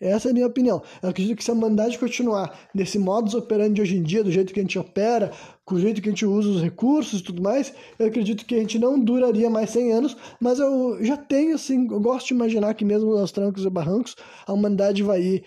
Essa 0.00 0.28
é 0.28 0.30
a 0.32 0.34
minha 0.34 0.46
opinião. 0.46 0.82
Eu 1.02 1.08
acredito 1.08 1.36
que 1.36 1.44
se 1.44 1.50
a 1.50 1.54
humanidade 1.54 1.98
continuar 1.98 2.68
nesse 2.74 2.98
modus 2.98 3.32
operandi 3.32 3.74
de 3.74 3.82
hoje 3.82 3.96
em 3.96 4.02
dia, 4.02 4.24
do 4.24 4.30
jeito 4.30 4.52
que 4.52 4.58
a 4.58 4.62
gente 4.62 4.78
opera, 4.78 5.30
com 5.64 5.76
o 5.76 5.80
jeito 5.80 6.02
que 6.02 6.08
a 6.08 6.12
gente 6.12 6.26
usa 6.26 6.48
os 6.48 6.60
recursos 6.60 7.20
e 7.20 7.22
tudo 7.22 7.40
mais, 7.40 7.72
eu 7.98 8.06
acredito 8.06 8.44
que 8.44 8.56
a 8.56 8.58
gente 8.58 8.78
não 8.78 8.98
duraria 8.98 9.48
mais 9.48 9.70
100 9.70 9.92
anos, 9.92 10.16
mas 10.40 10.58
eu 10.58 10.98
já 11.02 11.16
tenho, 11.16 11.54
assim, 11.54 11.86
eu 11.90 12.00
gosto 12.00 12.28
de 12.28 12.34
imaginar 12.34 12.74
que 12.74 12.84
mesmo 12.84 13.16
aos 13.16 13.30
trancos 13.30 13.64
e 13.64 13.70
barrancos, 13.70 14.16
a 14.46 14.52
humanidade 14.52 15.02
vai 15.02 15.22
ir 15.22 15.44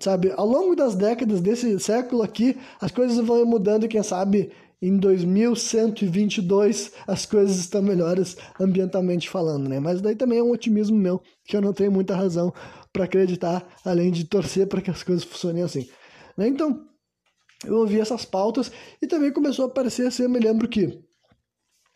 sabe? 0.00 0.32
Ao 0.36 0.46
longo 0.46 0.74
das 0.74 0.94
décadas 0.94 1.40
desse 1.40 1.78
século 1.78 2.22
aqui, 2.22 2.56
as 2.80 2.90
coisas 2.90 3.24
vão 3.24 3.44
mudando 3.44 3.84
e 3.84 3.88
quem 3.88 4.02
sabe 4.02 4.50
em 4.80 4.96
2122 4.96 6.92
as 7.06 7.24
coisas 7.24 7.56
estão 7.56 7.80
melhores 7.80 8.36
ambientalmente 8.60 9.30
falando, 9.30 9.68
né? 9.68 9.78
Mas 9.78 10.00
daí 10.00 10.16
também 10.16 10.40
é 10.40 10.42
um 10.42 10.50
otimismo 10.50 10.96
meu, 10.96 11.22
que 11.44 11.56
eu 11.56 11.60
não 11.60 11.72
tenho 11.72 11.92
muita 11.92 12.16
razão 12.16 12.52
para 12.92 13.04
acreditar, 13.04 13.64
além 13.84 14.10
de 14.10 14.24
torcer 14.24 14.66
para 14.66 14.82
que 14.82 14.90
as 14.90 15.02
coisas 15.02 15.24
funcionem 15.24 15.62
assim. 15.62 15.88
Né? 16.36 16.48
Então, 16.48 16.84
eu 17.64 17.76
ouvi 17.76 18.00
essas 18.00 18.24
pautas 18.24 18.72
e 19.00 19.06
também 19.06 19.32
começou 19.32 19.66
a 19.66 19.68
aparecer 19.68 20.06
assim, 20.08 20.24
eu 20.24 20.30
me 20.30 20.40
lembro 20.40 20.68
que 20.68 21.00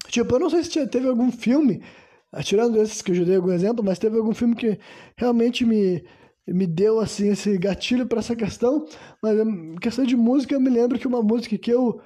tipo, 0.08 0.34
eu 0.34 0.38
não 0.38 0.48
sei 0.48 0.62
se 0.62 0.86
teve 0.86 1.08
algum 1.08 1.32
filme, 1.32 1.82
tirando 2.44 2.80
esses 2.80 3.02
que 3.02 3.10
eu 3.10 3.16
já 3.16 3.24
dei 3.24 3.36
algum 3.36 3.50
exemplo, 3.50 3.84
mas 3.84 3.98
teve 3.98 4.16
algum 4.16 4.32
filme 4.32 4.54
que 4.54 4.78
realmente 5.16 5.64
me 5.64 6.04
me 6.46 6.66
deu 6.66 7.00
assim 7.00 7.28
esse 7.28 7.56
gatilho 7.58 8.06
para 8.06 8.20
essa 8.20 8.36
questão, 8.36 8.86
mas 9.22 9.36
questão 9.80 10.04
de 10.04 10.16
música, 10.16 10.54
eu 10.54 10.60
me 10.60 10.70
lembro 10.70 10.98
que 10.98 11.06
uma 11.06 11.22
música 11.22 11.56
que 11.58 11.70
eu 11.72 12.00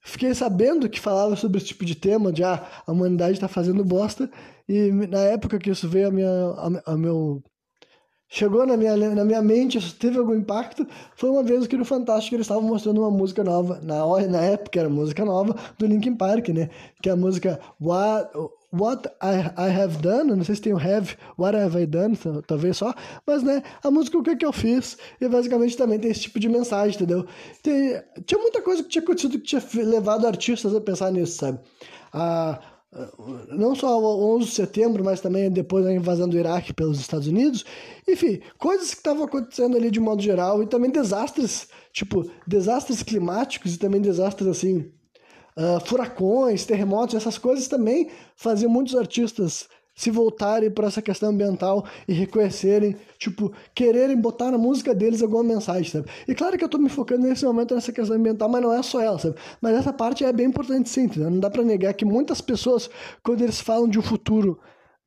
fiquei 0.00 0.34
sabendo 0.34 0.88
que 0.88 1.00
falava 1.00 1.36
sobre 1.36 1.58
esse 1.58 1.68
tipo 1.68 1.84
de 1.84 1.94
tema, 1.94 2.32
de 2.32 2.44
ah, 2.44 2.66
a 2.86 2.92
humanidade 2.92 3.32
está 3.32 3.48
fazendo 3.48 3.84
bosta, 3.84 4.30
e 4.68 4.90
na 4.90 5.20
época 5.20 5.58
que 5.58 5.70
isso 5.70 5.88
veio 5.88 6.08
a 6.08 6.10
minha 6.10 6.28
a, 6.28 6.92
a 6.92 6.96
meu 6.96 7.42
chegou 8.28 8.66
na 8.66 8.76
minha, 8.76 8.96
na 8.96 9.24
minha 9.24 9.40
mente, 9.40 9.78
isso 9.78 9.96
teve 9.96 10.18
algum 10.18 10.34
impacto, 10.34 10.86
foi 11.16 11.30
uma 11.30 11.42
vez 11.42 11.66
que 11.66 11.76
no 11.76 11.84
Fantástico 11.84 12.36
eles 12.36 12.44
estavam 12.44 12.62
mostrando 12.62 13.00
uma 13.00 13.10
música 13.10 13.42
nova, 13.42 13.80
na, 13.82 14.04
na 14.28 14.42
época 14.42 14.78
era 14.78 14.88
música 14.88 15.24
nova, 15.24 15.56
do 15.78 15.86
Linkin 15.86 16.14
Park, 16.14 16.48
né? 16.50 16.68
Que 17.02 17.08
é 17.08 17.12
a 17.12 17.16
música 17.16 17.58
What, 17.80 18.30
What 18.72 19.08
I, 19.22 19.50
I 19.56 19.80
Have 19.80 19.96
Done, 19.98 20.36
não 20.36 20.44
sei 20.44 20.54
se 20.54 20.60
tem 20.60 20.74
o 20.74 20.78
Have, 20.78 21.16
What 21.38 21.56
Have 21.56 21.80
I 21.80 21.86
Done, 21.86 22.18
talvez 22.46 22.76
só, 22.76 22.94
mas 23.26 23.42
né, 23.42 23.62
a 23.82 23.90
música 23.90 24.18
O 24.18 24.22
Que 24.22 24.36
Que 24.36 24.44
Eu 24.44 24.52
Fiz, 24.52 24.98
e 25.20 25.28
basicamente 25.28 25.76
também 25.76 25.98
tem 25.98 26.10
esse 26.10 26.22
tipo 26.22 26.38
de 26.38 26.48
mensagem, 26.48 26.94
entendeu? 26.94 27.26
Tem, 27.62 28.02
tinha 28.26 28.40
muita 28.40 28.60
coisa 28.60 28.82
que 28.82 28.88
tinha 28.90 29.02
acontecido 29.02 29.38
que 29.38 29.46
tinha 29.46 29.62
levado 29.84 30.26
artistas 30.26 30.74
a 30.74 30.80
pensar 30.80 31.10
nisso, 31.10 31.38
sabe? 31.38 31.58
A, 32.12 32.60
não 33.50 33.74
só 33.74 33.98
o 34.00 34.36
11 34.36 34.46
de 34.46 34.52
setembro, 34.52 35.04
mas 35.04 35.20
também 35.20 35.50
depois 35.50 35.84
da 35.84 35.92
invasão 35.92 36.28
do 36.28 36.38
Iraque 36.38 36.72
pelos 36.72 36.98
Estados 36.98 37.26
Unidos. 37.26 37.64
Enfim, 38.06 38.40
coisas 38.58 38.90
que 38.90 38.96
estavam 38.96 39.24
acontecendo 39.24 39.76
ali 39.76 39.90
de 39.90 40.00
modo 40.00 40.22
geral 40.22 40.62
e 40.62 40.66
também 40.66 40.90
desastres, 40.90 41.68
tipo, 41.92 42.30
desastres 42.46 43.02
climáticos 43.02 43.74
e 43.74 43.78
também 43.78 44.00
desastres 44.00 44.48
assim 44.48 44.90
uh, 45.58 45.84
furacões, 45.84 46.64
terremotos, 46.64 47.16
essas 47.16 47.36
coisas 47.36 47.66
também 47.66 48.08
faziam 48.36 48.70
muitos 48.70 48.94
artistas 48.94 49.68
se 49.94 50.12
voltarem 50.12 50.70
para 50.70 50.86
essa 50.86 51.02
questão 51.02 51.30
ambiental 51.30 51.84
e 52.06 52.12
reconhecerem, 52.12 52.94
tipo, 53.18 53.52
quererem 53.74 54.16
botar 54.16 54.52
na 54.52 54.56
música 54.56 54.94
deles 54.94 55.20
alguma 55.20 55.42
mensagem, 55.42 55.90
sabe? 55.90 56.08
E 56.28 56.36
claro 56.36 56.56
que 56.56 56.62
eu 56.62 56.66
estou 56.66 56.80
me 56.80 56.88
focando 56.88 57.26
nesse 57.26 57.44
momento 57.44 57.74
nessa 57.74 57.90
questão 57.90 58.16
ambiental, 58.16 58.48
mas 58.48 58.62
não 58.62 58.72
é 58.72 58.80
só 58.80 59.00
ela, 59.00 59.18
sabe? 59.18 59.34
Mas 59.60 59.74
essa 59.76 59.92
parte 59.92 60.24
é 60.24 60.32
bem 60.32 60.46
importante 60.46 60.88
sim? 60.88 61.10
Não 61.16 61.40
dá 61.40 61.50
para 61.50 61.64
negar 61.64 61.92
que 61.94 62.04
muitas 62.04 62.40
pessoas, 62.40 62.88
quando 63.24 63.42
eles 63.42 63.60
falam 63.60 63.88
de 63.88 63.98
um 63.98 64.02
futuro 64.02 64.60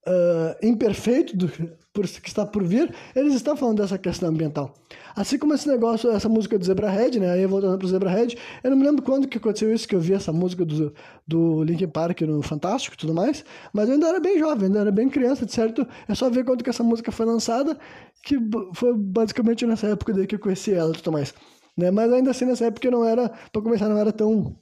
uh, 0.06 0.66
imperfeito 0.66 1.38
do, 1.38 1.50
que 1.94 2.30
está 2.30 2.46
por 2.46 2.64
vir, 2.64 2.94
eles 3.14 3.34
estão 3.34 3.56
falando 3.56 3.82
dessa 3.82 3.98
questão 3.98 4.30
ambiental. 4.30 4.74
Assim 5.14 5.38
como 5.38 5.54
esse 5.54 5.68
negócio, 5.68 6.10
essa 6.10 6.30
música 6.30 6.58
do 6.58 6.64
Zebrahead, 6.64 7.20
né? 7.20 7.32
Aí 7.32 7.46
voltando 7.46 7.78
pro 7.78 7.88
Zebrahead, 7.88 8.38
eu 8.64 8.72
não 8.72 8.78
me 8.78 8.86
lembro 8.86 9.04
quando 9.04 9.28
que 9.28 9.38
aconteceu 9.38 9.74
isso, 9.74 9.86
que 9.86 9.94
eu 9.94 10.00
vi 10.00 10.14
essa 10.14 10.32
música 10.32 10.64
do, 10.64 10.94
do 11.28 11.64
Linkin 11.64 11.90
Park 11.90 12.22
no 12.22 12.42
Fantástico 12.42 12.96
e 12.96 12.98
tudo 12.98 13.14
mais, 13.14 13.44
mas 13.74 13.90
eu 13.90 13.96
ainda 13.96 14.08
era 14.08 14.22
bem 14.22 14.40
jovem, 14.40 14.68
ainda 14.68 14.80
era 14.80 14.92
bem 14.92 15.10
criança, 15.10 15.46
de 15.46 15.52
certo? 15.52 15.86
É 16.08 16.16
só 16.16 16.30
ver 16.30 16.46
quando 16.46 16.64
que 16.64 16.70
essa 16.70 16.84
música 16.84 17.12
foi 17.12 17.26
lançada, 17.26 17.78
que 18.24 18.38
foi 18.74 18.96
basicamente 18.96 19.66
nessa 19.66 19.88
época 19.88 20.14
daí 20.14 20.26
que 20.26 20.36
eu 20.36 20.40
conheci 20.40 20.74
ela 20.74 20.92
e 20.92 20.94
tudo 20.94 21.12
mais. 21.12 21.34
Né? 21.78 21.92
Mas 21.92 22.12
ainda 22.14 22.32
assim, 22.32 22.46
nessa 22.46 22.66
época 22.66 22.88
eu 22.88 22.92
não 22.92 23.04
era, 23.04 23.30
pra 23.52 23.62
começar, 23.62 23.90
não 23.90 23.98
era 23.98 24.14
tão 24.14 24.56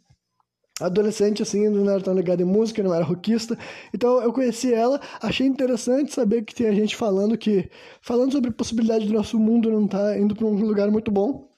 adolescente 0.80 1.42
assim, 1.42 1.68
não 1.70 1.90
era 1.90 2.02
tão 2.02 2.14
ligado 2.14 2.42
em 2.42 2.46
música, 2.46 2.84
não 2.84 2.94
era 2.94 3.04
rockista. 3.04 3.58
Então 3.94 4.22
eu 4.22 4.32
conheci 4.32 4.74
ela, 4.74 5.00
achei 5.22 5.46
interessante 5.48 6.14
saber 6.14 6.44
que 6.44 6.54
tinha 6.54 6.74
gente 6.74 6.96
falando 6.96 7.38
que 7.38 7.70
falando 8.02 8.32
sobre 8.32 8.50
a 8.50 8.54
possibilidade 8.54 9.06
do 9.08 9.14
nosso 9.14 9.40
mundo 9.40 9.70
não 9.70 9.86
estar 9.86 10.00
tá 10.00 10.18
indo 10.18 10.36
para 10.36 10.46
um 10.46 10.66
lugar 10.66 10.90
muito 10.92 11.12
bom. 11.12 11.50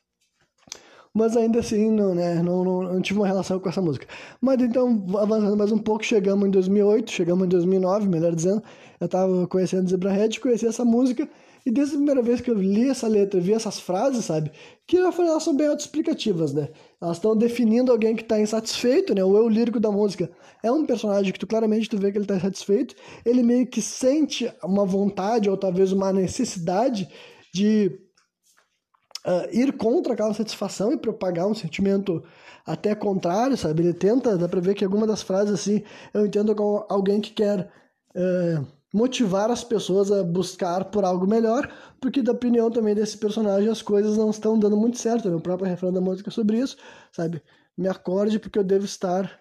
Mas 1.14 1.36
ainda 1.36 1.60
assim, 1.60 1.92
não, 1.92 2.16
né, 2.16 2.42
não, 2.42 2.64
não, 2.64 2.82
não, 2.84 3.02
tive 3.02 3.20
uma 3.20 3.28
relação 3.28 3.60
com 3.60 3.68
essa 3.68 3.82
música. 3.82 4.08
Mas 4.40 4.62
então, 4.62 5.06
avançando 5.20 5.58
mais 5.58 5.70
um 5.72 5.78
pouco, 5.78 6.06
chegamos 6.06 6.48
em 6.48 6.52
2008, 6.52 7.12
chegamos 7.12 7.46
em 7.46 7.50
2009, 7.50 8.08
melhor 8.08 8.34
dizendo. 8.34 8.64
Eu 8.98 9.06
estava 9.06 9.46
conhecendo 9.48 9.90
Zebrahead, 9.90 10.40
conheci 10.40 10.68
essa 10.68 10.86
música 10.86 11.28
e 11.66 11.72
desde 11.72 11.94
a 11.94 11.98
primeira 11.98 12.22
vez 12.22 12.42
que 12.42 12.50
eu 12.50 12.56
li 12.56 12.90
essa 12.90 13.08
letra, 13.08 13.40
vi 13.40 13.54
essas 13.54 13.80
frases, 13.80 14.26
sabe? 14.26 14.52
Que 14.88 14.98
elas 14.98 15.44
são 15.44 15.56
bem 15.56 15.68
autoexplicativas, 15.68 16.54
né? 16.54 16.70
Elas 17.00 17.18
estão 17.18 17.36
definindo 17.36 17.92
alguém 17.92 18.16
que 18.16 18.24
está 18.24 18.40
insatisfeito, 18.40 19.14
né? 19.14 19.24
O 19.24 19.38
eu 19.38 19.48
lírico 19.48 19.80
da 19.80 19.92
música 19.92 20.30
é 20.64 20.72
um 20.72 20.86
personagem 20.86 21.32
que 21.32 21.40
tu 21.40 21.46
claramente 21.46 21.90
tu 21.90 21.98
vê 21.98 22.12
que 22.12 22.18
ele 22.18 22.26
está 22.26 22.36
insatisfeito. 22.36 22.96
Ele 23.24 23.44
meio 23.44 23.68
que 23.68 23.82
sente 23.82 24.52
uma 24.64 24.86
vontade 24.86 25.50
ou 25.50 25.58
talvez 25.58 25.92
uma 25.92 26.12
necessidade 26.12 27.08
de 27.54 27.92
uh, 29.26 29.48
ir 29.56 29.74
contra 29.74 30.14
aquela 30.14 30.34
satisfação 30.34 30.92
e 30.92 30.98
propagar 30.98 31.48
um 31.48 31.54
sentimento 31.54 32.24
até 32.66 32.96
contrário, 32.96 33.56
sabe? 33.56 33.84
Ele 33.84 33.94
tenta, 33.94 34.38
dá 34.38 34.48
pra 34.48 34.60
ver 34.60 34.74
que 34.74 34.84
alguma 34.84 35.06
das 35.06 35.22
frases 35.22 35.54
assim, 35.54 35.84
eu 36.14 36.26
entendo 36.26 36.56
como 36.56 36.86
alguém 36.90 37.22
que 37.22 37.32
quer. 37.32 37.72
Uh, 38.16 38.81
motivar 38.94 39.50
as 39.50 39.64
pessoas 39.64 40.12
a 40.12 40.24
buscar 40.24 40.86
por 40.86 41.06
algo 41.06 41.26
melhor, 41.26 41.72
porque 42.00 42.22
da 42.22 42.32
opinião 42.32 42.70
também 42.70 42.94
desse 42.94 43.18
personagem 43.18 43.70
as 43.70 43.82
coisas 43.82 44.18
não 44.18 44.30
estão 44.30 44.60
dando 44.60 44.76
muito 44.76 44.98
certo. 44.98 45.30
O 45.30 45.42
próprio 45.42 45.70
refrão 45.70 45.94
da 45.94 46.02
música 46.02 46.30
é 46.30 46.34
sobre 46.34 46.60
isso, 46.60 46.78
sabe? 47.12 47.42
Me 47.78 47.88
acorde 47.88 48.40
porque 48.40 48.60
eu 48.60 48.64
devo 48.64 48.86
estar 48.86 49.40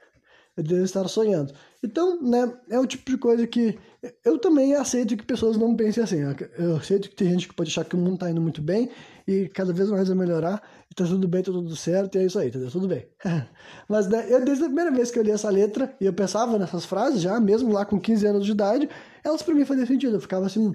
eu 0.57 0.65
devo 0.65 0.85
estar 0.85 1.07
sonhando. 1.09 1.55
Então, 1.83 2.21
né, 2.21 2.53
é 2.69 2.79
o 2.79 2.87
tipo 2.87 3.11
de 3.11 3.17
coisa 3.17 3.47
que 3.47 3.79
eu 4.25 4.39
também 4.39 4.75
aceito 4.75 5.17
que 5.17 5.25
pessoas 5.25 5.57
não 5.57 5.75
pensem 5.75 6.03
assim. 6.03 6.19
Eu 6.59 6.77
aceito 6.77 7.09
que 7.09 7.17
tem 7.17 7.31
gente 7.31 7.49
que 7.49 7.55
pode 7.55 7.71
achar 7.71 7.85
que 7.85 7.95
o 7.95 7.99
mundo 7.99 8.15
está 8.15 8.31
indo 8.31 8.41
muito 8.41 8.61
bem 8.61 8.91
e 9.27 9.49
cada 9.49 9.73
vez 9.73 9.91
mais 9.91 10.09
vai 10.09 10.17
melhorar, 10.17 10.63
e 10.91 10.95
tá 10.95 11.05
tudo 11.05 11.29
bem, 11.29 11.43
tá 11.43 11.53
tudo 11.53 11.77
certo, 11.77 12.17
e 12.17 12.19
é 12.19 12.27
isso 12.27 12.39
aí, 12.39 12.49
entendeu? 12.49 12.71
Tudo 12.71 12.89
bem. 12.89 13.07
Mas 13.89 14.09
né, 14.09 14.27
eu, 14.29 14.45
desde 14.45 14.65
a 14.65 14.67
primeira 14.67 14.91
vez 14.91 15.11
que 15.11 15.19
eu 15.19 15.23
li 15.23 15.31
essa 15.31 15.49
letra, 15.49 15.95
e 16.01 16.07
eu 16.07 16.13
pensava 16.13 16.59
nessas 16.59 16.85
frases 16.85 17.23
já, 17.23 17.39
mesmo 17.39 17.73
lá 17.73 17.85
com 17.85 18.01
15 18.01 18.27
anos 18.27 18.45
de 18.45 18.51
idade, 18.51 18.89
elas 19.25 19.43
para 19.43 19.55
mim 19.55 19.65
faziam 19.65 19.87
sentido. 19.87 20.17
Eu 20.17 20.21
ficava 20.21 20.47
assim, 20.47 20.75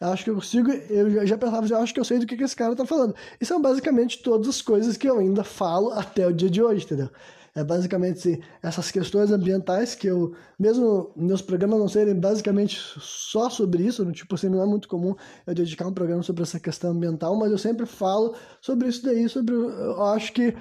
acho 0.00 0.24
que 0.24 0.30
eu 0.30 0.34
consigo, 0.34 0.70
eu 0.70 1.26
já 1.26 1.38
pensava 1.38 1.64
assim, 1.64 1.74
eu 1.74 1.80
acho 1.80 1.94
que 1.94 2.00
eu 2.00 2.04
sei 2.04 2.18
do 2.18 2.26
que, 2.26 2.36
que 2.36 2.44
esse 2.44 2.56
cara 2.56 2.74
tá 2.74 2.84
falando. 2.84 3.14
E 3.40 3.44
são 3.44 3.60
basicamente 3.60 4.22
todas 4.22 4.48
as 4.48 4.62
coisas 4.62 4.96
que 4.96 5.08
eu 5.08 5.18
ainda 5.18 5.44
falo 5.44 5.90
até 5.90 6.26
o 6.26 6.32
dia 6.32 6.50
de 6.50 6.62
hoje, 6.62 6.84
entendeu? 6.84 7.10
É 7.56 7.62
basicamente 7.62 8.18
assim, 8.18 8.40
essas 8.60 8.90
questões 8.90 9.30
ambientais 9.30 9.94
que 9.94 10.08
eu, 10.08 10.34
mesmo 10.58 11.12
meus 11.14 11.40
programas 11.40 11.78
não 11.78 11.86
serem 11.86 12.18
basicamente 12.18 12.80
só 12.98 13.48
sobre 13.48 13.84
isso, 13.84 14.10
tipo 14.10 14.34
assim, 14.34 14.48
não 14.48 14.60
é 14.60 14.66
muito 14.66 14.88
comum 14.88 15.14
eu 15.46 15.54
dedicar 15.54 15.86
um 15.86 15.92
programa 15.92 16.22
sobre 16.24 16.42
essa 16.42 16.58
questão 16.58 16.90
ambiental, 16.90 17.36
mas 17.36 17.52
eu 17.52 17.58
sempre 17.58 17.86
falo 17.86 18.34
sobre 18.60 18.88
isso 18.88 19.04
daí, 19.04 19.28
sobre 19.28 19.54
eu 19.54 20.02
acho 20.02 20.32
que 20.32 20.52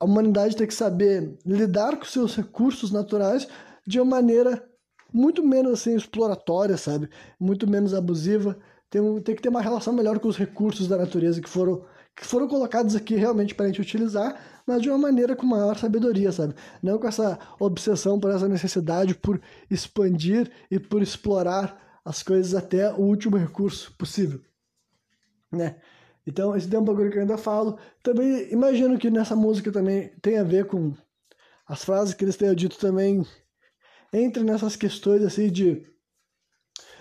a 0.00 0.04
humanidade 0.06 0.56
tem 0.56 0.66
que 0.66 0.72
saber 0.72 1.38
lidar 1.44 1.98
com 1.98 2.06
seus 2.06 2.34
recursos 2.34 2.90
naturais 2.90 3.46
de 3.86 4.00
uma 4.00 4.16
maneira 4.16 4.69
muito 5.12 5.44
menos 5.44 5.72
assim 5.72 5.94
exploratória, 5.94 6.76
sabe? 6.76 7.08
Muito 7.38 7.68
menos 7.68 7.94
abusiva. 7.94 8.58
Tem, 8.88 9.20
tem 9.20 9.36
que 9.36 9.42
ter 9.42 9.48
uma 9.48 9.62
relação 9.62 9.92
melhor 9.92 10.18
com 10.18 10.28
os 10.28 10.36
recursos 10.36 10.88
da 10.88 10.96
natureza 10.96 11.40
que 11.40 11.48
foram 11.48 11.84
que 12.16 12.26
foram 12.26 12.46
colocados 12.48 12.94
aqui 12.94 13.14
realmente 13.14 13.54
para 13.54 13.64
a 13.64 13.68
gente 13.68 13.80
utilizar, 13.80 14.38
mas 14.66 14.82
de 14.82 14.90
uma 14.90 14.98
maneira 14.98 15.34
com 15.34 15.46
maior 15.46 15.78
sabedoria, 15.78 16.30
sabe? 16.30 16.54
Não 16.82 16.98
com 16.98 17.08
essa 17.08 17.38
obsessão 17.58 18.20
por 18.20 18.30
essa 18.30 18.46
necessidade 18.46 19.14
por 19.14 19.40
expandir 19.70 20.50
e 20.70 20.78
por 20.78 21.00
explorar 21.00 22.00
as 22.04 22.22
coisas 22.22 22.54
até 22.54 22.92
o 22.92 23.00
último 23.00 23.36
recurso 23.36 23.94
possível, 23.96 24.40
né? 25.50 25.76
Então, 26.26 26.54
esse 26.54 26.74
é 26.74 26.78
um 26.78 26.84
bagulho 26.84 27.10
que 27.10 27.16
eu 27.16 27.22
ainda 27.22 27.38
falo. 27.38 27.78
Também 28.02 28.52
imagino 28.52 28.98
que 28.98 29.10
nessa 29.10 29.34
música 29.34 29.72
também 29.72 30.08
tem 30.20 30.38
a 30.38 30.44
ver 30.44 30.66
com 30.66 30.92
as 31.66 31.82
frases 31.84 32.14
que 32.14 32.24
eles 32.24 32.36
tenham 32.36 32.54
dito 32.54 32.78
também 32.78 33.26
entre 34.12 34.42
nessas 34.42 34.76
questões 34.76 35.22
assim 35.22 35.50
de 35.50 35.86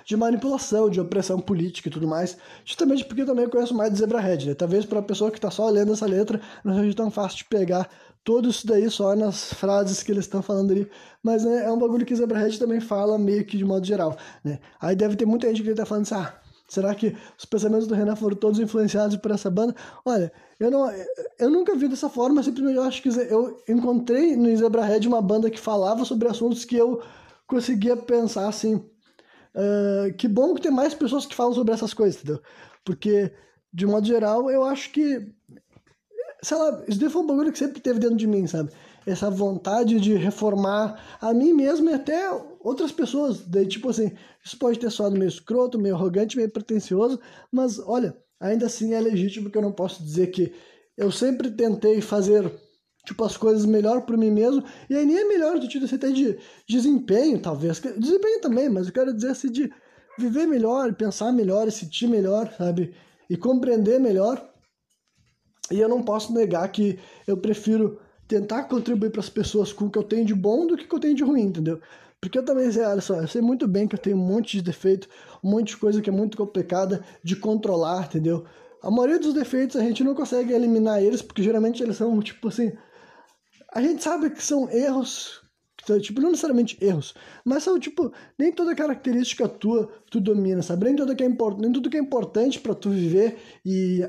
de 0.06 0.18
manipulação, 0.18 0.90
de 0.90 1.00
opressão 1.00 1.40
política 1.40 1.88
e 1.88 1.92
tudo 1.92 2.08
mais, 2.08 2.36
justamente 2.66 3.06
porque 3.06 3.22
eu 3.22 3.28
também 3.28 3.48
conheço 3.48 3.76
mais 3.76 3.92
de 3.92 4.00
Zebrahead, 4.00 4.48
né? 4.48 4.56
Talvez 4.56 4.84
para 4.84 4.98
a 4.98 5.04
pessoa 5.04 5.30
que 5.30 5.38
está 5.38 5.52
só 5.52 5.70
lendo 5.70 5.94
essa 5.94 6.08
letra 6.08 6.42
não 6.64 6.74
seja 6.76 6.96
tão 6.96 7.12
fácil 7.12 7.38
de 7.38 7.46
pegar 7.46 7.88
tudo 8.24 8.50
isso 8.50 8.66
daí 8.66 8.90
só 8.90 9.16
nas 9.16 9.54
frases 9.54 10.02
que 10.02 10.12
eles 10.12 10.26
estão 10.26 10.42
falando 10.42 10.72
ali, 10.72 10.90
mas 11.22 11.46
né, 11.46 11.66
é 11.66 11.72
um 11.72 11.78
bagulho 11.78 12.08
que 12.08 12.16
Zebrahead 12.16 12.58
também 12.58 12.80
fala 12.82 13.20
meio 13.20 13.46
que 13.46 13.56
de 13.56 13.64
modo 13.64 13.86
geral, 13.86 14.18
né? 14.44 14.60
Aí 14.82 14.96
deve 14.96 15.16
ter 15.16 15.26
muita 15.28 15.48
gente 15.48 15.62
que 15.62 15.70
está 15.70 15.86
falando 15.86 16.04
assim, 16.04 16.16
ah, 16.16 16.34
será 16.70 16.96
que 16.96 17.16
os 17.38 17.46
pensamentos 17.46 17.88
do 17.88 17.96
Renan 17.96 18.16
foram 18.16 18.36
todos 18.36 18.60
influenciados 18.60 19.18
por 19.18 19.32
essa 19.32 19.50
banda? 19.50 19.76
Olha, 20.06 20.32
eu 20.60 20.72
não, 20.72 20.90
eu 21.38 21.50
nunca 21.50 21.76
vi 21.76 21.88
dessa 21.88 22.10
forma, 22.10 22.42
simplesmente 22.44 22.78
eu 22.78 22.84
acho 22.84 23.02
que 23.02 23.10
eu 23.10 23.62
encontrei 23.68 24.36
no 24.36 24.56
Zebrahead 24.56 25.08
uma 25.08 25.22
banda 25.22 25.50
que 25.50 25.60
falava 25.60 26.06
sobre 26.06 26.28
assuntos 26.28 26.64
que 26.64 26.76
eu 26.76 27.02
conseguia 27.48 27.98
pensar 27.98 28.48
assim, 28.48 28.84
Uh, 29.54 30.14
que 30.14 30.28
bom 30.28 30.54
que 30.54 30.62
tem 30.62 30.72
mais 30.72 30.94
pessoas 30.94 31.26
que 31.26 31.36
falam 31.36 31.54
sobre 31.54 31.74
essas 31.74 31.94
coisas, 31.94 32.22
entendeu? 32.22 32.42
Porque, 32.86 33.32
de 33.74 33.86
modo 33.86 34.06
geral, 34.06 34.50
eu 34.50 34.64
acho 34.64 34.92
que. 34.92 35.34
Sei 36.42 36.58
lá, 36.58 36.84
isso 36.88 37.00
daí 37.00 37.10
foi 37.10 37.22
um 37.22 37.28
bagulho 37.28 37.52
que 37.52 37.60
sempre 37.60 37.82
teve 37.82 38.00
dentro 38.00 38.16
de 38.16 38.28
mim, 38.28 38.48
sabe? 38.48 38.72
Essa 39.06 39.30
vontade 39.30 40.00
de 40.00 40.14
reformar 40.16 41.18
a 41.22 41.34
mim 41.34 41.54
mesmo 41.54 41.90
e 41.90 41.94
até 41.94 42.30
outras 42.60 42.92
pessoas. 42.92 43.42
Daí, 43.46 43.68
tipo 43.68 43.90
assim, 43.90 44.12
isso 44.44 44.58
pode 44.58 44.80
ter 44.80 44.92
soado 44.92 45.18
meio 45.18 45.30
escroto, 45.30 45.80
meio 45.80 45.96
arrogante, 45.96 46.38
meio 46.38 46.50
pretencioso, 46.50 47.20
mas 47.52 47.80
olha, 47.80 48.16
ainda 48.40 48.66
assim 48.66 48.94
é 48.94 49.00
legítimo 49.02 49.50
que 49.50 49.58
eu 49.58 49.62
não 49.62 49.72
posso 49.72 50.04
dizer 50.04 50.28
que 50.28 50.54
eu 50.98 51.12
sempre 51.12 51.50
tentei 51.52 52.02
fazer 52.02 52.52
tipo, 53.06 53.24
as 53.24 53.38
coisas 53.38 53.66
melhor 53.66 54.02
para 54.02 54.18
mim 54.18 54.32
mesmo. 54.32 54.64
E 54.90 54.96
aí 54.96 55.06
nem 55.06 55.18
é 55.18 55.26
melhor 55.26 55.56
no 55.56 55.62
sentido 55.62 55.86
até 55.94 56.12
de 56.12 56.38
desempenho, 56.68 57.40
talvez. 57.40 57.80
Desempenho 57.98 58.42
também, 58.42 58.70
mas 58.70 58.88
eu 58.88 58.94
quero 58.94 59.14
dizer 59.14 59.32
assim 59.32 59.52
de 59.52 59.72
viver 60.18 60.46
melhor, 60.46 60.94
pensar 60.94 61.32
melhor, 61.32 61.72
sentir 61.72 62.08
melhor, 62.08 62.54
sabe? 62.58 62.94
E 63.30 63.38
compreender 63.38 64.00
melhor. 64.00 64.46
E 65.72 65.80
eu 65.80 65.88
não 65.88 66.04
posso 66.04 66.34
negar 66.34 66.68
que 66.72 67.00
eu 67.28 67.38
prefiro 67.38 68.00
tentar 68.30 68.66
contribuir 68.66 69.10
para 69.10 69.22
as 69.22 69.30
pessoas 69.30 69.74
com 69.74 69.86
o 69.86 69.90
que 69.90 69.98
eu 69.98 70.04
tenho 70.04 70.24
de 70.24 70.36
bom 70.36 70.68
do 70.68 70.78
que 70.78 70.88
que 70.88 70.96
eu 70.96 71.00
tenho 71.00 71.16
de 71.16 71.24
ruim, 71.24 71.46
entendeu? 71.46 71.82
Porque 72.22 72.38
eu 72.38 72.46
também 72.46 72.72
sei, 72.72 72.84
olha 72.84 73.02
só, 73.02 73.16
eu 73.16 73.28
sei 73.28 73.42
muito 73.42 73.68
bem 73.68 73.88
que 73.88 73.96
eu 73.96 74.00
tenho 74.00 74.16
um 74.16 74.20
monte 74.20 74.58
de 74.58 74.64
defeito, 74.64 75.10
um 75.44 75.50
monte 75.50 75.70
de 75.70 75.78
coisa 75.78 76.00
que 76.00 76.10
é 76.10 76.14
muito 76.14 76.38
complicada 76.38 77.04
de 77.24 77.36
controlar, 77.36 78.06
entendeu? 78.06 78.46
A 78.84 78.92
maioria 78.92 79.18
dos 79.18 79.34
defeitos 79.34 79.76
a 79.76 79.82
gente 79.82 80.04
não 80.04 80.14
consegue 80.14 80.54
eliminar 80.54 81.02
eles, 81.02 81.24
porque 81.24 81.42
geralmente 81.42 81.82
eles 81.82 81.98
são, 81.98 82.20
tipo 82.22 82.48
assim, 82.50 82.72
a 83.74 83.82
gente 83.82 84.04
sabe 84.04 84.30
que 84.30 84.44
são 84.44 84.70
erros, 84.70 85.42
tipo, 86.00 86.22
não 86.22 86.30
necessariamente 86.30 86.78
erros, 86.80 87.16
mas 87.44 87.64
são, 87.64 87.80
tipo, 87.80 88.14
nem 88.38 88.52
toda 88.52 88.76
característica 88.76 89.50
tua 89.50 89.92
tu 90.12 90.22
domina, 90.22 90.62
sabe? 90.62 90.86
Nem, 90.86 90.96
tudo 90.96 91.16
que 91.16 91.24
é, 91.24 91.26
import, 91.26 91.58
nem 91.58 91.72
tudo 91.72 91.90
que 91.90 91.98
é 91.98 92.00
importante 92.00 92.60
para 92.60 92.76
tu 92.76 92.92
viver 92.92 93.40
e 93.66 94.08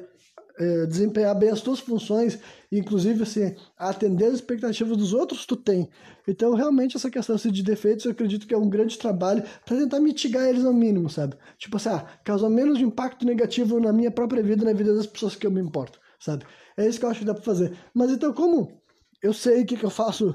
é, 0.60 0.84
desempenhar 0.84 1.34
bem 1.34 1.48
as 1.48 1.62
tuas 1.62 1.80
funções, 1.80 2.38
inclusive, 2.70 3.22
assim, 3.22 3.56
atender 3.78 4.26
as 4.26 4.34
expectativas 4.34 4.94
dos 4.94 5.14
outros, 5.14 5.46
tu 5.46 5.56
tem. 5.56 5.88
Então, 6.28 6.54
realmente, 6.54 6.96
essa 6.96 7.10
questão 7.10 7.34
assim, 7.34 7.50
de 7.50 7.62
defeitos, 7.62 8.04
eu 8.04 8.12
acredito 8.12 8.46
que 8.46 8.52
é 8.52 8.58
um 8.58 8.68
grande 8.68 8.98
trabalho 8.98 9.42
para 9.64 9.78
tentar 9.78 10.00
mitigar 10.00 10.46
eles 10.46 10.64
ao 10.64 10.74
mínimo, 10.74 11.08
sabe? 11.08 11.34
Tipo 11.56 11.78
assim, 11.78 11.88
ah, 11.88 12.06
causar 12.22 12.50
menos 12.50 12.78
impacto 12.78 13.24
negativo 13.24 13.80
na 13.80 13.90
minha 13.90 14.10
própria 14.10 14.42
vida 14.42 14.62
na 14.64 14.74
vida 14.74 14.94
das 14.94 15.06
pessoas 15.06 15.34
que 15.34 15.46
eu 15.46 15.50
me 15.50 15.60
importo, 15.60 15.98
sabe? 16.18 16.44
É 16.76 16.86
isso 16.86 16.98
que 16.98 17.06
eu 17.06 17.10
acho 17.10 17.20
que 17.20 17.26
dá 17.26 17.32
pra 17.32 17.42
fazer. 17.42 17.72
Mas 17.94 18.10
então, 18.10 18.32
como 18.32 18.80
eu 19.22 19.32
sei 19.32 19.62
o 19.62 19.66
que, 19.66 19.76
que 19.76 19.84
eu 19.84 19.90
faço. 19.90 20.34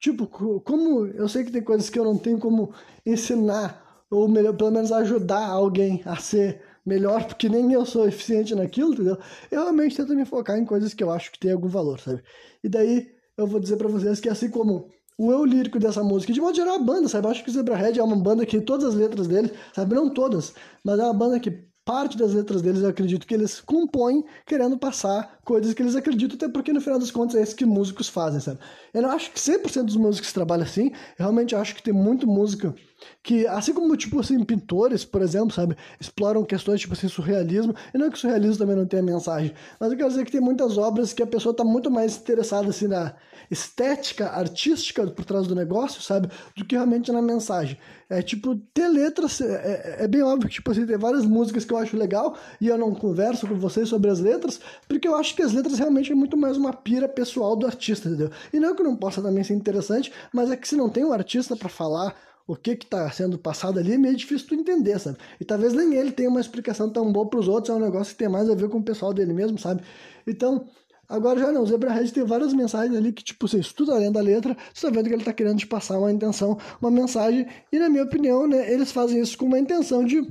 Tipo, 0.00 0.26
como 0.26 1.06
eu 1.06 1.28
sei 1.28 1.44
que 1.44 1.52
tem 1.52 1.62
coisas 1.62 1.88
que 1.88 1.98
eu 1.98 2.04
não 2.04 2.18
tenho 2.18 2.38
como 2.38 2.72
ensinar, 3.04 4.04
ou 4.10 4.28
melhor, 4.28 4.54
pelo 4.56 4.70
menos 4.70 4.92
ajudar 4.92 5.46
alguém 5.46 6.02
a 6.04 6.16
ser 6.16 6.62
melhor, 6.86 7.24
porque 7.26 7.48
nem 7.48 7.72
eu 7.72 7.84
sou 7.84 8.06
eficiente 8.06 8.54
naquilo, 8.54 8.94
entendeu? 8.94 9.18
Eu 9.50 9.62
realmente 9.62 9.96
tento 9.96 10.14
me 10.14 10.24
focar 10.24 10.56
em 10.56 10.64
coisas 10.64 10.94
que 10.94 11.02
eu 11.02 11.10
acho 11.10 11.32
que 11.32 11.38
tem 11.38 11.50
algum 11.52 11.68
valor, 11.68 11.98
sabe? 11.98 12.22
E 12.62 12.68
daí 12.68 13.10
eu 13.36 13.46
vou 13.46 13.60
dizer 13.60 13.76
para 13.76 13.88
vocês 13.88 14.20
que 14.20 14.28
assim 14.28 14.48
como 14.48 14.88
o 15.18 15.32
eu 15.32 15.44
lírico 15.44 15.78
dessa 15.78 16.04
música, 16.04 16.32
de 16.32 16.40
modo 16.40 16.54
geral 16.54 16.76
a 16.76 16.78
banda, 16.78 17.08
sabe? 17.08 17.26
Eu 17.26 17.30
acho 17.30 17.42
que 17.42 17.50
o 17.50 17.52
Zebrahead 17.52 17.98
é 17.98 18.02
uma 18.02 18.16
banda 18.16 18.46
que 18.46 18.60
todas 18.60 18.84
as 18.84 18.94
letras 18.94 19.26
dele, 19.26 19.50
sabe? 19.74 19.94
Não 19.94 20.08
todas, 20.08 20.54
mas 20.84 20.98
é 20.98 21.04
uma 21.04 21.14
banda 21.14 21.40
que 21.40 21.66
parte 21.86 22.18
das 22.18 22.34
letras 22.34 22.60
deles 22.62 22.82
eu 22.82 22.88
acredito 22.88 23.26
que 23.26 23.32
eles 23.32 23.60
compõem 23.60 24.24
querendo 24.44 24.76
passar 24.76 25.38
coisas 25.44 25.72
que 25.72 25.80
eles 25.80 25.94
acreditam, 25.94 26.36
até 26.36 26.48
porque 26.48 26.72
no 26.72 26.80
final 26.80 26.98
das 26.98 27.12
contas 27.12 27.36
é 27.36 27.42
isso 27.42 27.54
que 27.54 27.64
músicos 27.64 28.08
fazem, 28.08 28.40
sabe? 28.40 28.58
Eu 28.96 29.02
não 29.02 29.10
acho 29.10 29.30
que 29.30 29.38
100% 29.38 29.84
dos 29.84 29.96
músicos 29.96 30.32
trabalham 30.32 30.64
assim, 30.64 30.86
eu 30.86 30.92
realmente 31.18 31.54
acho 31.54 31.74
que 31.74 31.82
tem 31.82 31.92
muito 31.92 32.26
música 32.26 32.74
que, 33.22 33.46
assim 33.46 33.72
como, 33.72 33.96
tipo 33.96 34.20
assim, 34.20 34.42
pintores, 34.44 35.04
por 35.04 35.20
exemplo, 35.20 35.52
sabe, 35.52 35.76
exploram 36.00 36.44
questões, 36.44 36.80
tipo 36.80 36.94
assim, 36.94 37.08
surrealismo, 37.08 37.74
e 37.92 37.98
não 37.98 38.08
que 38.08 38.16
o 38.16 38.20
surrealismo 38.20 38.56
também 38.56 38.76
não 38.76 38.86
tenha 38.86 39.02
mensagem, 39.02 39.52
mas 39.78 39.90
eu 39.90 39.98
quero 39.98 40.08
dizer 40.08 40.24
que 40.24 40.32
tem 40.32 40.40
muitas 40.40 40.78
obras 40.78 41.12
que 41.12 41.22
a 41.22 41.26
pessoa 41.26 41.50
está 41.50 41.64
muito 41.64 41.90
mais 41.90 42.16
interessada, 42.16 42.68
assim, 42.70 42.86
na 42.86 43.14
estética 43.50 44.30
artística 44.30 45.06
por 45.08 45.24
trás 45.24 45.46
do 45.46 45.54
negócio, 45.54 46.00
sabe, 46.00 46.28
do 46.56 46.64
que 46.64 46.74
realmente 46.74 47.12
na 47.12 47.20
mensagem. 47.20 47.76
É, 48.08 48.22
tipo, 48.22 48.54
ter 48.72 48.88
letras, 48.88 49.40
é, 49.40 49.96
é, 49.98 50.04
é 50.04 50.08
bem 50.08 50.22
óbvio 50.22 50.48
que, 50.48 50.54
tipo 50.54 50.70
assim, 50.70 50.86
tem 50.86 50.96
várias 50.96 51.26
músicas 51.26 51.64
que 51.64 51.72
eu 51.72 51.78
acho 51.78 51.96
legal, 51.96 52.36
e 52.60 52.68
eu 52.68 52.78
não 52.78 52.94
converso 52.94 53.46
com 53.46 53.56
vocês 53.56 53.88
sobre 53.88 54.10
as 54.10 54.20
letras, 54.20 54.60
porque 54.88 55.06
eu 55.08 55.16
acho 55.16 55.34
que 55.34 55.42
as 55.42 55.52
letras 55.52 55.78
realmente 55.78 56.12
é 56.12 56.14
muito 56.14 56.36
mais 56.36 56.56
uma 56.56 56.72
pira 56.72 57.08
pessoal 57.08 57.56
do 57.56 57.66
artista, 57.66 58.08
entendeu? 58.08 58.30
E 58.52 58.60
não 58.60 58.74
que 58.74 58.82
não 58.86 58.96
possa 58.96 59.20
também 59.20 59.44
ser 59.44 59.54
interessante, 59.54 60.12
mas 60.32 60.50
é 60.50 60.56
que 60.56 60.66
se 60.66 60.76
não 60.76 60.88
tem 60.88 61.04
um 61.04 61.12
artista 61.12 61.56
para 61.56 61.68
falar 61.68 62.16
o 62.46 62.54
que 62.54 62.76
que 62.76 62.86
tá 62.86 63.10
sendo 63.10 63.36
passado 63.38 63.78
ali, 63.78 63.94
é 63.94 63.98
meio 63.98 64.16
difícil 64.16 64.46
tu 64.46 64.54
entender, 64.54 64.98
sabe? 65.00 65.18
E 65.40 65.44
talvez 65.44 65.72
nem 65.74 65.94
ele 65.94 66.12
tenha 66.12 66.28
uma 66.30 66.40
explicação 66.40 66.88
tão 66.88 67.12
boa 67.12 67.28
para 67.28 67.40
os 67.40 67.48
outros, 67.48 67.74
é 67.74 67.76
um 67.76 67.84
negócio 67.84 68.12
que 68.12 68.18
tem 68.18 68.28
mais 68.28 68.48
a 68.48 68.54
ver 68.54 68.68
com 68.68 68.78
o 68.78 68.82
pessoal 68.82 69.12
dele 69.12 69.32
mesmo, 69.32 69.58
sabe? 69.58 69.82
Então, 70.24 70.64
agora 71.08 71.40
já 71.40 71.50
não, 71.50 71.62
o 71.62 71.66
Zebra 71.66 71.92
Red 71.92 72.08
tem 72.10 72.24
várias 72.24 72.54
mensagens 72.54 72.96
ali 72.96 73.12
que, 73.12 73.24
tipo, 73.24 73.48
você 73.48 73.58
estuda 73.58 73.94
além 73.94 74.12
da 74.12 74.20
letra, 74.20 74.56
você 74.72 74.86
tá 74.86 74.92
vendo 74.92 75.08
que 75.08 75.14
ele 75.14 75.24
tá 75.24 75.32
querendo 75.32 75.58
te 75.58 75.66
passar 75.66 75.98
uma 75.98 76.12
intenção, 76.12 76.56
uma 76.80 76.90
mensagem, 76.90 77.48
e 77.72 77.78
na 77.80 77.88
minha 77.88 78.04
opinião, 78.04 78.46
né, 78.46 78.72
eles 78.72 78.92
fazem 78.92 79.20
isso 79.20 79.36
com 79.36 79.46
uma 79.46 79.58
intenção 79.58 80.04
de 80.04 80.22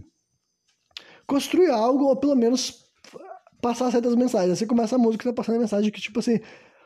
construir 1.28 1.70
algo, 1.70 2.06
ou 2.06 2.16
pelo 2.16 2.36
menos 2.36 2.86
passar 3.62 3.92
certas 3.92 4.16
mensagens. 4.16 4.54
Assim 4.54 4.68
começa 4.68 4.96
a 4.96 5.00
música, 5.00 5.26
tá 5.26 5.34
passando 5.34 5.56
a 5.56 5.60
mensagem 5.60 5.92
que, 5.92 6.00
tipo 6.00 6.20
assim, 6.20 6.40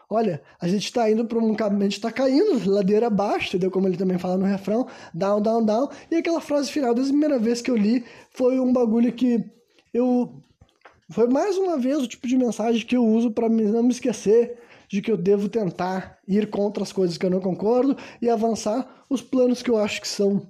olha, 0.09 0.41
a 0.59 0.67
gente 0.67 0.85
está 0.85 1.09
indo 1.09 1.23
para 1.25 1.37
um 1.37 1.53
caminho, 1.53 1.81
a 1.81 1.85
gente 1.85 1.97
está 1.97 2.11
caindo 2.11 2.69
ladeira 2.69 3.07
abaixo, 3.07 3.49
entendeu? 3.49 3.69
Como 3.69 3.87
ele 3.87 3.97
também 3.97 4.17
fala 4.17 4.37
no 4.37 4.45
refrão, 4.45 4.87
down, 5.13 5.41
down, 5.41 5.63
down. 5.63 5.89
E 6.09 6.15
aquela 6.15 6.41
frase 6.41 6.71
final, 6.71 6.93
desde 6.95 7.11
a 7.11 7.13
primeira 7.13 7.37
vez 7.37 7.61
que 7.61 7.69
eu 7.69 7.77
li, 7.77 8.03
foi 8.31 8.59
um 8.59 8.73
bagulho 8.73 9.13
que 9.13 9.43
eu. 9.93 10.41
Foi 11.11 11.27
mais 11.27 11.57
uma 11.57 11.77
vez 11.77 11.99
o 11.99 12.07
tipo 12.07 12.27
de 12.27 12.37
mensagem 12.37 12.85
que 12.85 12.95
eu 12.95 13.05
uso 13.05 13.31
para 13.31 13.47
não 13.47 13.83
me 13.83 13.91
esquecer 13.91 14.59
de 14.87 15.01
que 15.01 15.11
eu 15.11 15.17
devo 15.17 15.47
tentar 15.47 16.17
ir 16.27 16.49
contra 16.49 16.81
as 16.81 16.91
coisas 16.91 17.17
que 17.17 17.25
eu 17.25 17.29
não 17.29 17.39
concordo 17.39 17.95
e 18.21 18.29
avançar 18.29 19.03
os 19.09 19.21
planos 19.21 19.61
que 19.61 19.69
eu 19.69 19.77
acho 19.77 20.01
que 20.01 20.07
são 20.07 20.47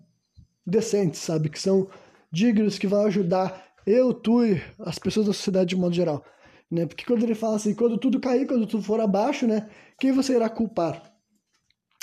decentes, 0.66 1.20
sabe? 1.20 1.50
Que 1.50 1.60
são 1.60 1.88
dignos, 2.32 2.78
que 2.78 2.88
vão 2.88 3.06
ajudar 3.06 3.70
eu, 3.86 4.14
tu 4.14 4.46
e 4.46 4.62
as 4.80 5.00
pessoas 5.00 5.26
da 5.26 5.34
sociedade 5.34 5.70
de 5.70 5.76
modo 5.76 5.96
geral 5.96 6.24
né? 6.72 6.86
Porque 6.86 7.06
quando 7.06 7.24
ele 7.24 7.36
fala 7.36 7.56
assim, 7.56 7.74
quando 7.74 7.98
tudo 7.98 8.20
cair, 8.20 8.46
quando 8.48 8.68
tudo 8.68 8.84
for 8.84 9.00
abaixo, 9.00 9.48
né? 9.48 9.70
Quem 10.00 10.12
você 10.12 10.36
irá 10.36 10.50
culpar? 10.50 11.14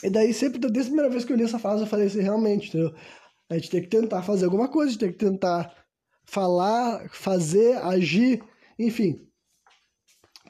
E 0.03 0.11
daí 0.11 0.35
sempre, 0.35 0.59
desde 0.59 0.81
a 0.81 0.85
primeira 0.85 1.11
vez 1.11 1.25
que 1.25 1.33
eu 1.33 1.37
li 1.37 1.45
essa 1.45 1.59
frase, 1.59 1.83
eu 1.83 1.87
falei 1.87 2.07
assim, 2.07 2.21
realmente, 2.21 2.69
entendeu? 2.69 2.95
A 3.49 3.55
gente 3.55 3.71
tem 3.71 3.83
que 3.83 3.89
tentar 3.89 4.23
fazer 4.23 4.45
alguma 4.45 4.69
coisa, 4.69 4.91
a 4.91 4.93
gente 4.93 5.01
tem 5.01 5.13
que 5.13 5.19
tentar 5.19 5.73
falar, 6.25 7.09
fazer, 7.11 7.77
agir, 7.79 8.43
enfim. 8.79 9.27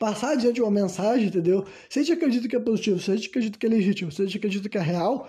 passar 0.00 0.32
adiante 0.32 0.60
uma 0.60 0.70
mensagem, 0.70 1.28
entendeu? 1.28 1.64
Se 1.88 1.98
a 1.98 2.02
gente 2.02 2.12
acredita 2.12 2.48
que 2.48 2.56
é 2.56 2.60
positivo, 2.60 2.98
se 2.98 3.10
a 3.10 3.16
gente 3.16 3.28
acredita 3.28 3.58
que 3.58 3.66
é 3.66 3.68
legítimo, 3.68 4.10
se 4.10 4.22
a 4.22 4.24
gente 4.24 4.38
acredita 4.38 4.68
que 4.68 4.78
é 4.78 4.80
real, 4.80 5.28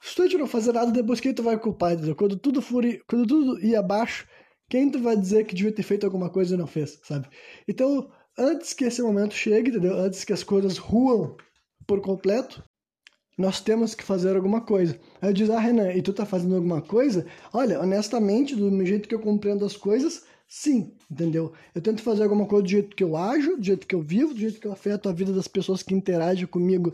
se 0.00 0.14
tu 0.14 0.38
não 0.38 0.46
fazer 0.46 0.72
nada, 0.72 0.90
depois 0.92 1.20
quem 1.20 1.34
tu 1.34 1.42
vai 1.42 1.58
culpar, 1.58 1.92
entendeu? 1.92 2.14
Quando 2.14 2.36
tudo 2.36 2.62
for, 2.62 2.84
quando 3.08 3.26
tudo 3.26 3.64
ir 3.64 3.76
abaixo, 3.76 4.26
quem 4.68 4.90
tu 4.90 5.00
vai 5.00 5.16
dizer 5.16 5.46
que 5.46 5.54
devia 5.54 5.72
ter 5.72 5.82
feito 5.82 6.04
alguma 6.04 6.28
coisa 6.28 6.54
e 6.54 6.58
não 6.58 6.66
fez, 6.66 7.00
sabe? 7.02 7.28
Então, 7.66 8.10
antes 8.36 8.72
que 8.72 8.84
esse 8.84 9.02
momento 9.02 9.34
chegue, 9.34 9.70
entendeu? 9.70 9.96
Antes 9.96 10.24
que 10.24 10.32
as 10.32 10.42
coisas 10.42 10.78
ruam 10.78 11.36
por 11.86 12.00
completo, 12.00 12.62
nós 13.38 13.60
temos 13.60 13.94
que 13.94 14.02
fazer 14.02 14.34
alguma 14.34 14.60
coisa. 14.60 14.98
Aí 15.22 15.32
diz, 15.32 15.48
ah, 15.48 15.60
Renan, 15.60 15.92
e 15.92 16.02
tu 16.02 16.12
tá 16.12 16.26
fazendo 16.26 16.56
alguma 16.56 16.82
coisa? 16.82 17.24
Olha, 17.52 17.80
honestamente, 17.80 18.54
do 18.56 18.84
jeito 18.84 19.08
que 19.08 19.14
eu 19.14 19.20
compreendo 19.20 19.64
as 19.64 19.76
coisas, 19.76 20.24
sim, 20.48 20.92
entendeu? 21.10 21.52
Eu 21.74 21.80
tento 21.80 22.02
fazer 22.02 22.24
alguma 22.24 22.46
coisa 22.46 22.64
do 22.64 22.68
jeito 22.68 22.96
que 22.96 23.04
eu 23.04 23.16
ajo, 23.16 23.56
do 23.56 23.62
jeito 23.62 23.86
que 23.86 23.94
eu 23.94 24.02
vivo, 24.02 24.34
do 24.34 24.40
jeito 24.40 24.60
que 24.60 24.66
eu 24.66 24.72
afeto 24.72 25.08
a 25.08 25.12
vida 25.12 25.32
das 25.32 25.46
pessoas 25.46 25.82
que 25.82 25.94
interagem 25.94 26.46
comigo 26.46 26.92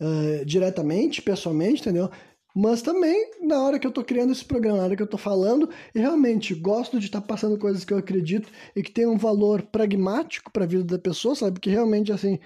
uh, 0.00 0.44
diretamente, 0.46 1.20
pessoalmente, 1.20 1.82
entendeu? 1.82 2.10
Mas 2.54 2.82
também, 2.82 3.32
na 3.40 3.60
hora 3.60 3.80
que 3.80 3.86
eu 3.86 3.90
tô 3.90 4.04
criando 4.04 4.30
esse 4.30 4.44
programa, 4.44 4.78
na 4.78 4.84
hora 4.84 4.96
que 4.96 5.02
eu 5.02 5.08
tô 5.08 5.18
falando, 5.18 5.68
e 5.92 5.98
realmente 5.98 6.54
gosto 6.54 7.00
de 7.00 7.06
estar 7.06 7.20
tá 7.20 7.26
passando 7.26 7.58
coisas 7.58 7.84
que 7.84 7.92
eu 7.92 7.98
acredito 7.98 8.48
e 8.76 8.82
que 8.82 8.92
tem 8.92 9.06
um 9.06 9.18
valor 9.18 9.62
pragmático 9.62 10.52
para 10.52 10.62
a 10.62 10.66
vida 10.66 10.84
da 10.84 10.98
pessoa, 10.98 11.34
sabe? 11.34 11.58
Que 11.58 11.68
realmente, 11.68 12.12
assim, 12.12 12.38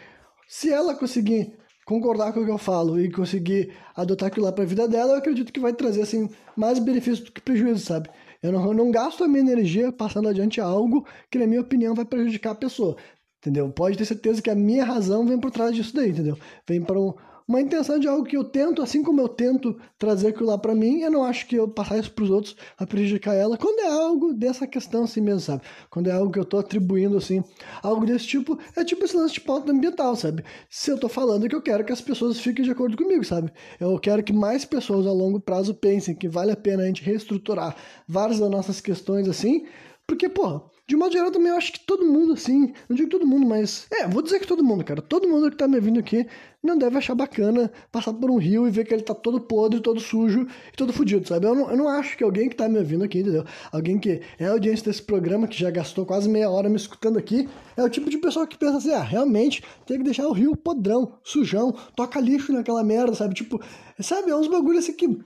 se 0.49 0.73
ela 0.73 0.94
conseguir 0.94 1.53
concordar 1.85 2.33
com 2.33 2.40
o 2.40 2.44
que 2.44 2.51
eu 2.51 2.59
falo 2.59 2.99
e 2.99 3.11
conseguir 3.11 3.75
adotar 3.94 4.29
aquilo 4.29 4.47
lá 4.47 4.53
para 4.53 4.64
a 4.64 4.66
vida 4.66 4.88
dela, 4.88 5.12
eu 5.12 5.18
acredito 5.18 5.53
que 5.53 5.61
vai 5.61 5.75
trazer, 5.75 6.01
assim, 6.01 6.31
mais 6.57 6.79
benefício 6.79 7.27
do 7.27 7.33
que 7.33 7.42
prejuízo, 7.42 7.85
sabe? 7.85 8.09
Eu 8.42 8.53
não, 8.53 8.66
eu 8.66 8.75
não 8.75 8.90
gasto 8.90 9.25
a 9.25 9.29
minha 9.29 9.40
energia 9.40 9.92
passando 9.92 10.29
adiante 10.29 10.59
algo 10.59 11.07
que, 11.31 11.38
na 11.38 11.47
minha 11.47 11.61
opinião, 11.61 11.94
vai 11.94 12.07
prejudicar 12.07 12.53
a 12.53 12.55
pessoa. 12.55 12.97
Entendeu? 13.40 13.71
Pode 13.71 13.97
ter 13.97 14.05
certeza 14.05 14.42
que 14.42 14.51
a 14.51 14.55
minha 14.55 14.85
razão 14.85 15.27
vem 15.27 15.38
por 15.38 15.51
trás 15.51 15.75
disso 15.75 15.94
daí, 15.94 16.11
entendeu? 16.11 16.37
Vem 16.66 16.83
para 16.83 16.99
um, 16.99 17.14
uma 17.48 17.62
intenção 17.62 17.98
de 17.98 18.06
algo 18.06 18.24
que 18.24 18.37
eu 18.37 18.44
tento, 18.44 18.82
assim 18.82 19.02
como 19.02 19.22
eu 19.22 19.28
tento 19.28 19.74
trazer 19.98 20.28
aquilo 20.28 20.48
lá 20.50 20.58
para 20.58 20.74
mim, 20.74 21.00
eu 21.00 21.11
não 21.11 21.24
acho 21.24 21.46
que 21.46 21.56
eu 21.56 21.66
passar 21.66 21.98
isso 21.98 22.12
para 22.12 22.24
os 22.24 22.30
outros 22.30 22.54
a 22.76 22.87
prejudicar 22.87 23.34
ela, 23.34 23.56
quando 23.56 23.80
é 23.80 23.88
algo 23.88 24.34
dessa 24.34 24.66
questão 24.66 25.04
assim 25.04 25.22
mesmo, 25.22 25.40
sabe? 25.40 25.62
Quando 25.88 26.08
é 26.08 26.12
algo 26.12 26.30
que 26.30 26.38
eu 26.38 26.44
tô 26.44 26.58
atribuindo 26.58 27.16
assim, 27.16 27.42
algo 27.82 28.04
desse 28.04 28.26
tipo, 28.26 28.58
é 28.76 28.84
tipo 28.84 29.02
esse 29.02 29.16
lance 29.16 29.34
de 29.34 29.40
pauta 29.40 29.72
ambiental, 29.72 30.14
sabe? 30.14 30.44
Se 30.68 30.90
eu 30.90 30.98
tô 30.98 31.08
falando 31.08 31.48
que 31.48 31.56
eu 31.56 31.62
quero 31.62 31.87
que 31.87 31.92
as 31.92 32.02
pessoas 32.02 32.38
fiquem 32.38 32.62
de 32.62 32.70
acordo 32.70 32.98
comigo, 32.98 33.24
sabe? 33.24 33.50
Eu 33.80 33.98
quero 33.98 34.22
que 34.22 34.32
mais 34.32 34.66
pessoas 34.66 35.06
a 35.06 35.12
longo 35.12 35.40
prazo 35.40 35.74
pensem 35.74 36.14
que 36.14 36.28
vale 36.28 36.52
a 36.52 36.56
pena 36.56 36.82
a 36.82 36.87
gente 36.87 37.02
reestruturar 37.02 37.74
várias 38.06 38.38
das 38.38 38.50
nossas 38.50 38.78
questões 38.78 39.26
assim, 39.26 39.64
porque, 40.06 40.28
porra, 40.28 40.62
de 40.88 40.96
modo 40.96 41.12
geral, 41.12 41.31
também 41.31 41.51
eu 41.51 41.59
acho 41.59 41.70
que 41.70 41.81
todo 41.81 42.07
mundo, 42.07 42.33
assim, 42.33 42.72
não 42.88 42.96
digo 42.96 43.11
todo 43.11 43.27
mundo, 43.27 43.46
mas. 43.46 43.87
É, 43.92 44.09
vou 44.09 44.22
dizer 44.22 44.40
que 44.40 44.46
todo 44.46 44.64
mundo, 44.64 44.83
cara. 44.83 45.03
Todo 45.03 45.29
mundo 45.29 45.51
que 45.51 45.57
tá 45.59 45.68
me 45.68 45.79
vindo 45.79 46.01
aqui 46.01 46.27
não 46.62 46.79
deve 46.79 46.96
achar 46.96 47.14
bacana 47.14 47.70
passar 47.92 48.14
por 48.14 48.31
um 48.31 48.38
rio 48.38 48.66
e 48.66 48.70
ver 48.70 48.87
que 48.87 48.94
ele 48.94 49.03
tá 49.03 49.14
todo 49.14 49.38
podre, 49.38 49.81
todo 49.81 50.01
sujo 50.01 50.46
e 50.72 50.77
todo 50.77 50.90
fodido, 50.90 51.29
sabe? 51.29 51.46
Eu 51.46 51.55
não, 51.55 51.70
eu 51.70 51.77
não 51.77 51.88
acho 51.90 52.16
que 52.16 52.24
alguém 52.24 52.48
que 52.48 52.57
tá 52.57 52.70
me 52.70 52.79
ouvindo 52.79 53.05
aqui, 53.05 53.18
entendeu? 53.18 53.44
Alguém 53.70 53.98
que 53.98 54.22
é 54.38 54.46
audiência 54.46 54.87
desse 54.87 55.03
programa, 55.03 55.46
que 55.46 55.61
já 55.61 55.70
gastou 55.70 56.07
quase 56.07 56.27
meia 56.27 56.48
hora 56.48 56.70
me 56.70 56.77
escutando 56.77 57.18
aqui, 57.18 57.46
é 57.77 57.83
o 57.83 57.90
tipo 57.90 58.09
de 58.09 58.16
pessoa 58.16 58.46
que 58.46 58.57
pensa 58.57 58.79
assim, 58.79 58.92
ah, 58.92 59.03
realmente 59.03 59.62
tem 59.85 59.98
que 59.98 60.05
deixar 60.05 60.27
o 60.27 60.33
rio 60.33 60.57
podrão, 60.57 61.12
sujão, 61.22 61.70
toca 61.94 62.18
lixo 62.18 62.51
naquela 62.51 62.83
merda, 62.83 63.14
sabe? 63.14 63.35
Tipo, 63.35 63.61
sabe? 64.01 64.31
É 64.31 64.35
uns 64.37 64.48
bagulhos 64.48 64.85
assim 64.85 64.94
que 64.94 65.18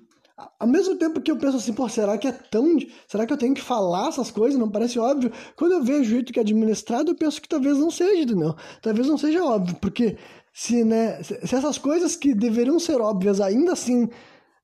ao 0.59 0.66
mesmo 0.66 0.97
tempo 0.97 1.21
que 1.21 1.31
eu 1.31 1.37
penso 1.37 1.57
assim, 1.57 1.73
pô, 1.73 1.88
será 1.88 2.16
que 2.16 2.27
é 2.27 2.33
tão. 2.33 2.79
Será 3.07 3.27
que 3.27 3.33
eu 3.33 3.37
tenho 3.37 3.55
que 3.55 3.61
falar 3.61 4.09
essas 4.09 4.31
coisas? 4.31 4.59
Não 4.59 4.71
parece 4.71 4.99
óbvio. 4.99 5.33
Quando 5.57 5.73
eu 5.73 5.83
vejo 5.83 6.01
o 6.01 6.14
jeito 6.14 6.33
que 6.33 6.38
é 6.38 6.42
administrado, 6.42 7.11
eu 7.11 7.14
penso 7.14 7.40
que 7.40 7.49
talvez 7.49 7.79
não 7.79 7.90
seja, 7.90 8.23
entendeu? 8.23 8.55
Talvez 8.81 9.07
não 9.07 9.18
seja 9.18 9.45
óbvio, 9.45 9.77
porque 9.81 10.16
se, 10.53 10.85
né, 10.85 11.23
se 11.23 11.35
essas 11.42 11.79
coisas 11.79 12.16
que 12.16 12.35
deveriam 12.35 12.79
ser 12.79 13.01
óbvias 13.01 13.40
ainda 13.40 13.73
assim 13.73 14.09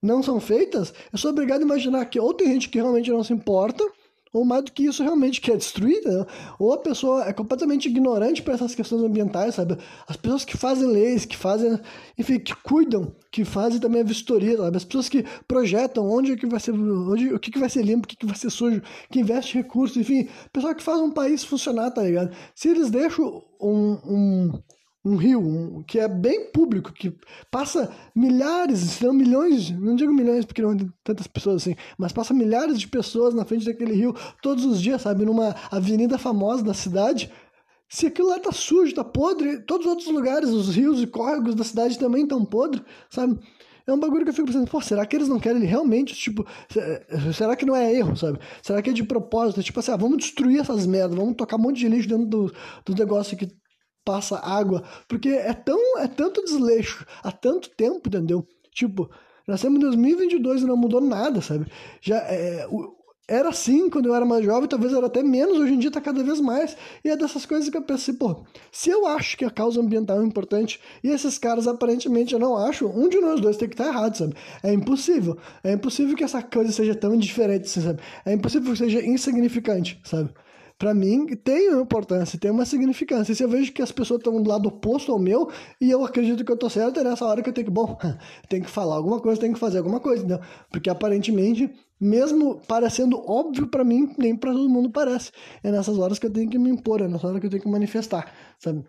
não 0.03 0.23
são 0.23 0.39
feitas, 0.39 0.93
eu 1.13 1.19
sou 1.19 1.31
obrigado 1.31 1.61
a 1.61 1.65
imaginar 1.65 2.05
que 2.07 2.21
ou 2.21 2.33
tem 2.33 2.49
gente 2.49 2.69
que 2.69 2.79
realmente 2.79 3.11
não 3.11 3.25
se 3.25 3.33
importa, 3.33 3.85
ou 4.33 4.45
mais 4.45 4.64
do 4.64 4.73
que 4.73 4.85
isso 4.85 5.03
realmente 5.03 5.41
quer 5.41 5.57
destruir, 5.57 6.03
né? 6.05 6.27
ou 6.59 6.73
a 6.73 6.79
pessoa 6.79 7.25
é 7.27 7.33
completamente 7.33 7.88
ignorante 7.88 8.43
para 8.43 8.55
essas 8.55 8.75
questões 8.75 9.03
ambientais, 9.03 9.55
sabe? 9.55 9.77
As 10.07 10.17
pessoas 10.17 10.45
que 10.45 10.57
fazem 10.57 10.87
leis, 10.87 11.25
que 11.25 11.37
fazem, 11.37 11.79
enfim, 12.17 12.38
que 12.38 12.55
cuidam, 12.57 13.14
que 13.31 13.45
fazem 13.45 13.81
também 13.81 14.01
a 14.01 14.05
vistoria, 14.05 14.57
sabe? 14.57 14.77
As 14.77 14.85
pessoas 14.85 15.09
que 15.09 15.25
projetam 15.47 16.09
onde 16.09 16.33
é 16.33 16.37
que 16.37 16.47
vai 16.47 16.61
ser, 16.61 16.73
onde, 16.73 17.33
o 17.33 17.38
que, 17.38 17.51
que 17.51 17.59
vai 17.59 17.69
ser 17.69 17.83
limpo, 17.83 18.05
o 18.05 18.09
que, 18.09 18.17
que 18.17 18.27
vai 18.27 18.37
ser 18.37 18.51
sujo, 18.51 18.83
que 19.11 19.21
investe 19.21 19.57
recursos, 19.57 19.97
enfim, 19.97 20.29
pessoal 20.53 20.75
que 20.75 20.83
faz 20.83 21.01
um 21.01 21.11
país 21.11 21.45
funcionar, 21.45 21.91
tá 21.91 22.03
ligado? 22.03 22.35
Se 22.55 22.69
eles 22.69 22.91
deixam 22.91 23.43
um, 23.61 23.99
um 24.05 24.62
um 25.09 25.16
rio 25.16 25.40
um, 25.40 25.83
que 25.83 25.99
é 25.99 26.07
bem 26.07 26.51
público, 26.51 26.92
que 26.92 27.16
passa 27.51 27.90
milhares, 28.14 28.81
se 28.81 29.05
não 29.05 29.12
milhões, 29.12 29.71
não 29.71 29.97
digo 29.97 30.12
milhões 30.12 30.44
porque 30.44 30.62
não 30.62 30.77
tem 30.77 30.92
tantas 31.03 31.27
pessoas 31.27 31.62
assim, 31.62 31.75
mas 31.97 32.12
passa 32.12 32.35
milhares 32.35 32.79
de 32.79 32.87
pessoas 32.87 33.35
na 33.35 33.44
frente 33.44 33.64
daquele 33.64 33.94
rio 33.94 34.14
todos 34.42 34.64
os 34.64 34.81
dias, 34.81 35.03
sabe, 35.03 35.25
numa 35.25 35.55
avenida 35.71 36.18
famosa 36.18 36.62
da 36.62 36.75
cidade. 36.75 37.31
Se 37.88 38.07
aquilo 38.07 38.29
lá 38.29 38.38
tá 38.38 38.53
sujo, 38.53 38.94
tá 38.94 39.03
podre, 39.03 39.61
todos 39.61 39.87
os 39.87 39.90
outros 39.90 40.09
lugares, 40.09 40.51
os 40.51 40.75
rios 40.75 41.01
e 41.03 41.07
córregos 41.07 41.55
da 41.55 41.64
cidade 41.64 41.99
também 41.99 42.25
estão 42.25 42.44
podres, 42.44 42.83
sabe? 43.09 43.38
É 43.87 43.92
um 43.92 43.99
bagulho 43.99 44.23
que 44.23 44.29
eu 44.29 44.35
fico 44.35 44.47
pensando, 44.47 44.71
pô, 44.71 44.83
será 44.83 45.07
que 45.07 45.16
eles 45.16 45.29
não 45.29 45.40
querem 45.40 45.64
realmente, 45.64 46.14
tipo, 46.14 46.47
será 47.35 47.57
que 47.57 47.64
não 47.64 47.75
é 47.75 47.90
erro, 47.90 48.14
sabe? 48.14 48.38
Será 48.62 48.83
que 48.83 48.90
é 48.90 48.92
de 48.92 49.03
propósito? 49.03 49.62
Tipo 49.62 49.81
assim, 49.81 49.92
ah, 49.92 49.97
vamos 49.97 50.18
destruir 50.18 50.61
essas 50.61 50.87
merdas, 50.87 51.16
vamos 51.16 51.35
tocar 51.35 51.57
um 51.57 51.61
monte 51.61 51.79
de 51.79 51.88
lixo 51.88 52.07
dentro 52.07 52.27
do, 52.27 52.55
do 52.85 52.94
negócio 52.94 53.35
que 53.35 53.49
passa 54.09 54.38
água, 54.38 54.83
porque 55.07 55.29
é 55.29 55.53
tão 55.53 55.99
é 55.99 56.09
tanto 56.09 56.42
desleixo 56.42 57.05
há 57.23 57.31
tanto 57.31 57.68
tempo, 57.68 58.09
entendeu? 58.09 58.42
Tipo, 58.73 59.11
nós 59.47 59.59
estamos 59.61 59.77
em 59.77 59.83
2022 59.83 60.62
e 60.62 60.64
não 60.64 60.79
mudou 60.79 60.99
nada, 60.99 61.42
sabe? 61.42 61.66
Já 62.01 62.16
é, 62.16 62.66
era 63.29 63.51
assim 63.51 63.90
quando 63.90 64.07
eu 64.07 64.14
era 64.14 64.25
mais 64.25 64.42
jovem, 64.42 64.66
talvez 64.66 64.94
era 64.94 65.07
até 65.07 65.23
menos, 65.23 65.59
hoje 65.59 65.75
em 65.75 65.79
dia 65.79 65.88
está 65.88 66.01
cada 66.01 66.25
vez 66.25 66.40
mais. 66.40 66.75
E 67.05 67.11
é 67.11 67.16
dessas 67.18 67.44
coisas 67.44 67.68
que 67.68 67.77
eu 67.77 67.83
pensei, 67.83 68.14
pô, 68.14 68.47
se 68.73 68.88
eu 68.88 69.07
acho 69.07 69.37
que 69.37 69.44
a 69.44 69.51
causa 69.51 69.79
ambiental 69.79 70.23
é 70.23 70.25
importante 70.25 70.81
e 71.05 71.09
esses 71.09 71.37
caras 71.37 71.68
aparentemente 71.68 72.33
eu 72.33 72.40
não 72.40 72.57
acho, 72.57 72.87
um 72.87 73.11
de 73.11 73.21
nós 73.21 73.42
dois 73.42 73.59
tem 73.59 73.68
que 73.68 73.75
estar 73.75 73.88
errado, 73.88 74.16
sabe? 74.16 74.35
É 74.62 74.73
impossível. 74.73 75.37
É 75.62 75.73
impossível 75.75 76.16
que 76.16 76.25
essa 76.25 76.42
coisa 76.42 76.73
seja 76.73 76.94
tão 76.94 77.14
diferente, 77.14 77.66
assim, 77.66 77.83
sabe? 77.83 78.01
É 78.25 78.33
impossível 78.33 78.73
que 78.73 78.79
seja 78.79 79.05
insignificante, 79.05 80.01
sabe? 80.03 80.31
Para 80.79 80.95
mim 80.95 81.27
tem 81.37 81.71
uma 81.71 81.83
importância, 81.83 82.38
tem 82.38 82.53
uma 82.53 82.64
significância. 82.64 83.35
Se 83.35 83.43
eu 83.43 83.49
vejo 83.49 83.73
que 83.73 83.83
as 83.83 83.91
pessoas 83.91 84.21
estão 84.21 84.41
do 84.41 84.49
lado 84.49 84.69
oposto 84.69 85.11
ao 85.11 85.19
meu 85.19 85.51
e 85.81 85.91
eu 85.91 86.05
acredito 86.05 86.45
que 86.45 86.53
eu 86.53 86.57
tô 86.57 86.71
certo, 86.71 87.01
é 87.01 87.05
nessa 87.05 87.27
hora 87.27 87.43
que 87.43 87.49
eu 87.49 87.53
tenho 87.53 87.67
que, 87.67 87.73
bom, 87.73 87.99
tem 88.49 88.62
que 88.62 88.71
falar 88.71 88.95
alguma 88.95 89.21
coisa, 89.21 89.41
tem 89.41 89.53
que 89.53 89.59
fazer 89.59 89.79
alguma 89.79 89.99
coisa, 89.99 90.25
entendeu? 90.25 90.41
Porque 90.71 90.88
aparentemente, 90.88 91.69
mesmo 92.01 92.61
parecendo 92.69 93.21
óbvio 93.29 93.67
para 93.67 93.83
mim, 93.83 94.14
nem 94.17 94.37
para 94.37 94.53
todo 94.53 94.69
mundo 94.69 94.88
parece. 94.88 95.33
É 95.64 95.71
nessas 95.73 95.99
horas 95.99 96.19
que 96.19 96.27
eu 96.27 96.33
tenho 96.33 96.49
que 96.49 96.59
me 96.59 96.71
impor, 96.71 97.01
é 97.03 97.09
nessa 97.09 97.27
hora 97.27 97.41
que 97.41 97.47
eu 97.47 97.51
tenho 97.51 97.62
que 97.62 97.69
manifestar, 97.69 98.33
sabe? 98.61 98.85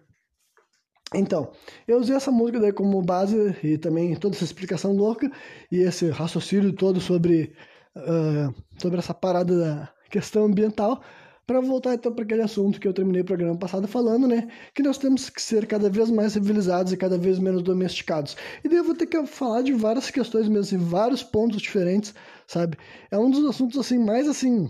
Então, 1.15 1.51
eu 1.87 1.97
usei 1.97 2.15
essa 2.15 2.29
música 2.29 2.59
daí 2.59 2.71
como 2.71 3.01
base 3.01 3.55
e 3.63 3.79
também 3.79 4.15
toda 4.15 4.35
essa 4.35 4.43
explicação 4.43 4.95
louca 4.95 5.31
e 5.71 5.77
esse 5.79 6.07
raciocínio 6.11 6.71
todo 6.71 7.01
sobre, 7.01 7.51
uh, 7.95 8.53
sobre 8.79 8.99
essa 8.99 9.11
parada 9.11 9.57
da 9.57 9.89
questão 10.11 10.45
ambiental 10.45 11.01
para 11.49 11.61
voltar 11.61 11.95
então 11.95 12.13
para 12.13 12.23
aquele 12.23 12.43
assunto 12.43 12.79
que 12.79 12.87
eu 12.87 12.93
terminei 12.93 13.23
o 13.23 13.25
programa 13.25 13.57
passado 13.57 13.87
falando, 13.87 14.27
né? 14.27 14.47
Que 14.71 14.83
nós 14.83 14.99
temos 14.99 15.31
que 15.31 15.41
ser 15.41 15.65
cada 15.65 15.89
vez 15.89 16.11
mais 16.11 16.33
civilizados 16.33 16.93
e 16.93 16.97
cada 16.97 17.17
vez 17.17 17.39
menos 17.39 17.63
domesticados. 17.63 18.37
E 18.63 18.69
daí 18.69 18.77
eu 18.77 18.83
vou 18.83 18.93
ter 18.93 19.07
que 19.07 19.25
falar 19.25 19.63
de 19.63 19.73
várias 19.73 20.11
questões 20.11 20.47
mesmo, 20.47 20.59
assim, 20.59 20.77
vários 20.77 21.23
pontos 21.23 21.59
diferentes, 21.59 22.13
sabe? 22.45 22.77
É 23.09 23.17
um 23.17 23.31
dos 23.31 23.43
assuntos 23.45 23.79
assim 23.79 23.97
mais 23.97 24.27
assim 24.27 24.69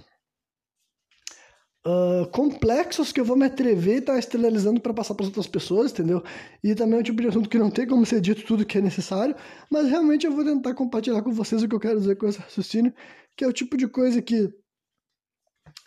Uh, 1.87 2.27
complexos 2.31 3.11
que 3.11 3.19
eu 3.19 3.25
vou 3.25 3.37
me 3.37 3.45
atrever 3.45 3.95
e 3.95 3.97
estar 3.99 4.13
tá 4.13 4.19
esterilizando 4.19 4.81
para 4.81 4.93
passar 4.93 5.15
para 5.15 5.25
outras 5.25 5.47
pessoas, 5.47 5.91
entendeu? 5.91 6.21
E 6.61 6.75
também 6.75 6.97
é 6.97 6.99
um 6.99 7.03
tipo 7.03 7.21
de 7.21 7.29
assunto 7.29 7.49
que 7.49 7.57
não 7.57 7.71
tem 7.71 7.87
como 7.87 8.05
ser 8.05 8.19
dito 8.19 8.43
tudo 8.45 8.65
que 8.65 8.77
é 8.77 8.81
necessário, 8.81 9.33
mas 9.71 9.87
realmente 9.87 10.25
eu 10.25 10.31
vou 10.31 10.43
tentar 10.43 10.73
compartilhar 10.75 11.21
com 11.23 11.31
vocês 11.31 11.63
o 11.63 11.69
que 11.69 11.75
eu 11.75 11.79
quero 11.79 11.99
dizer 11.99 12.17
com 12.17 12.27
esse 12.27 12.37
raciocínio, 12.37 12.93
que 13.35 13.45
é 13.45 13.47
o 13.47 13.53
tipo 13.53 13.77
de 13.77 13.87
coisa 13.87 14.21
que 14.21 14.53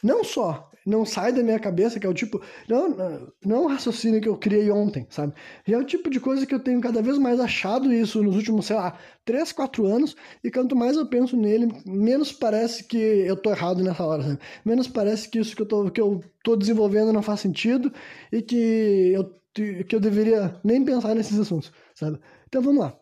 não 0.03 0.25
só 0.25 0.72
não 0.87 1.05
sai 1.05 1.33
da 1.33 1.43
minha 1.43 1.59
cabeça, 1.59 1.99
que 1.99 2.07
é 2.07 2.11
o 2.11 2.15
tipo. 2.15 2.41
Não, 2.69 2.91
não 3.45 3.57
é 3.57 3.61
um 3.61 3.67
raciocínio 3.67 4.21
que 4.21 4.29
eu 4.29 4.37
criei 4.37 4.71
ontem, 4.71 5.07
sabe? 5.11 5.35
E 5.67 5.73
é 5.73 5.79
o 5.79 5.85
tipo 5.85 6.11
de 6.11 6.21
coisa 6.21 6.47
que 6.47 6.55
eu 6.55 6.61
tenho 6.61 6.81
cada 6.81 7.03
vez 7.03 7.19
mais 7.19 7.41
achado 7.41 7.93
isso 7.93 8.23
nos 8.23 8.37
últimos, 8.37 8.67
sei 8.67 8.77
lá, 8.77 8.99
3, 9.25 9.53
4 9.53 9.87
anos, 9.87 10.17
e 10.43 10.51
quanto 10.51 10.75
mais 10.75 10.97
eu 10.97 11.07
penso 11.07 11.37
nele, 11.37 11.69
menos 11.87 12.33
parece 12.33 12.85
que 12.85 12.97
eu 12.97 13.37
tô 13.37 13.51
errado 13.51 13.83
nessa 13.83 14.05
hora, 14.05 14.23
sabe? 14.23 14.39
Menos 14.65 14.89
parece 14.89 15.29
que 15.29 15.39
isso 15.39 15.55
que 15.55 15.63
eu 15.63 15.67
tô, 15.67 15.91
que 15.91 16.01
eu 16.01 16.21
tô 16.43 16.57
desenvolvendo 16.57 17.13
não 17.13 17.23
faz 17.23 17.41
sentido 17.41 17.93
e 18.33 18.43
que 18.43 19.13
eu, 19.15 19.25
que 19.85 19.95
eu 19.95 20.01
deveria 20.01 20.59
nem 20.65 20.85
pensar 20.85 21.15
nesses 21.15 21.39
assuntos, 21.39 21.73
sabe? 21.95 22.19
Então 22.49 22.63
vamos 22.63 22.81
lá. 22.81 22.99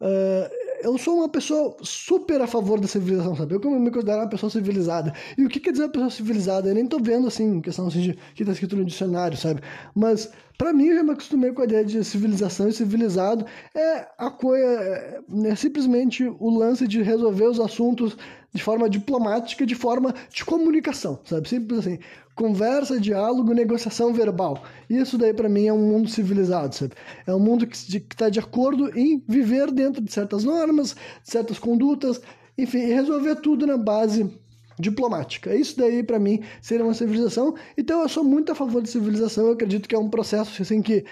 Uh, 0.00 0.63
eu 0.84 0.98
sou 0.98 1.16
uma 1.16 1.28
pessoa 1.28 1.76
super 1.82 2.40
a 2.42 2.46
favor 2.46 2.78
da 2.78 2.86
civilização, 2.86 3.34
sabe? 3.34 3.54
Eu 3.54 3.60
me 3.70 3.90
considero 3.90 4.18
uma 4.18 4.28
pessoa 4.28 4.50
civilizada. 4.50 5.14
E 5.36 5.44
o 5.44 5.48
que 5.48 5.58
quer 5.58 5.72
dizer 5.72 5.84
uma 5.84 5.92
pessoa 5.92 6.10
civilizada? 6.10 6.68
Eu 6.68 6.74
nem 6.74 6.86
tô 6.86 6.98
vendo, 6.98 7.26
assim, 7.26 7.60
questão 7.62 7.86
assim, 7.86 8.02
de, 8.02 8.18
que 8.34 8.44
tá 8.44 8.52
escrito 8.52 8.76
no 8.76 8.84
dicionário, 8.84 9.36
sabe? 9.36 9.62
Mas 9.94 10.30
Para 10.56 10.72
mim, 10.72 10.86
eu 10.86 10.96
já 10.96 11.02
me 11.02 11.10
acostumei 11.10 11.52
com 11.52 11.62
a 11.62 11.64
ideia 11.64 11.84
de 11.84 12.04
civilização 12.04 12.68
e 12.68 12.72
civilizado. 12.72 13.44
É 13.74 14.06
a 14.16 14.30
coisa, 14.30 14.64
é, 14.64 15.20
é 15.46 15.56
simplesmente 15.56 16.24
o 16.24 16.56
lance 16.56 16.86
de 16.86 17.02
resolver 17.02 17.46
os 17.46 17.58
assuntos 17.58 18.16
de 18.52 18.62
forma 18.62 18.88
diplomática, 18.88 19.66
de 19.66 19.74
forma 19.74 20.14
de 20.32 20.44
comunicação, 20.44 21.18
sabe? 21.24 21.48
Simples 21.48 21.80
assim. 21.80 21.98
Conversa, 22.36 23.00
diálogo, 23.00 23.52
negociação 23.52 24.12
verbal. 24.12 24.62
Isso 24.88 25.18
daí 25.18 25.34
para 25.34 25.48
mim 25.48 25.66
é 25.66 25.72
um 25.72 25.88
mundo 25.88 26.08
civilizado, 26.08 26.74
sabe? 26.74 26.92
É 27.26 27.34
um 27.34 27.40
mundo 27.40 27.66
que 27.66 27.76
está 27.76 28.28
de 28.28 28.38
acordo 28.38 28.96
em 28.96 29.22
viver 29.26 29.72
dentro 29.72 30.00
de 30.00 30.12
certas 30.12 30.44
normas, 30.44 30.94
de 31.24 31.30
certas 31.30 31.58
condutas, 31.58 32.20
enfim, 32.56 32.78
e 32.78 32.92
resolver 32.92 33.36
tudo 33.36 33.66
na 33.66 33.76
base 33.76 34.30
diplomática. 34.78 35.54
Isso 35.54 35.76
daí, 35.76 36.02
para 36.02 36.18
mim, 36.18 36.42
seria 36.60 36.84
uma 36.84 36.94
civilização. 36.94 37.54
Então, 37.76 38.02
eu 38.02 38.08
sou 38.08 38.24
muito 38.24 38.52
a 38.52 38.54
favor 38.54 38.82
de 38.82 38.90
civilização. 38.90 39.46
Eu 39.46 39.52
acredito 39.52 39.88
que 39.88 39.94
é 39.94 39.98
um 39.98 40.10
processo 40.10 40.60
assim 40.62 40.82
que 40.82 41.04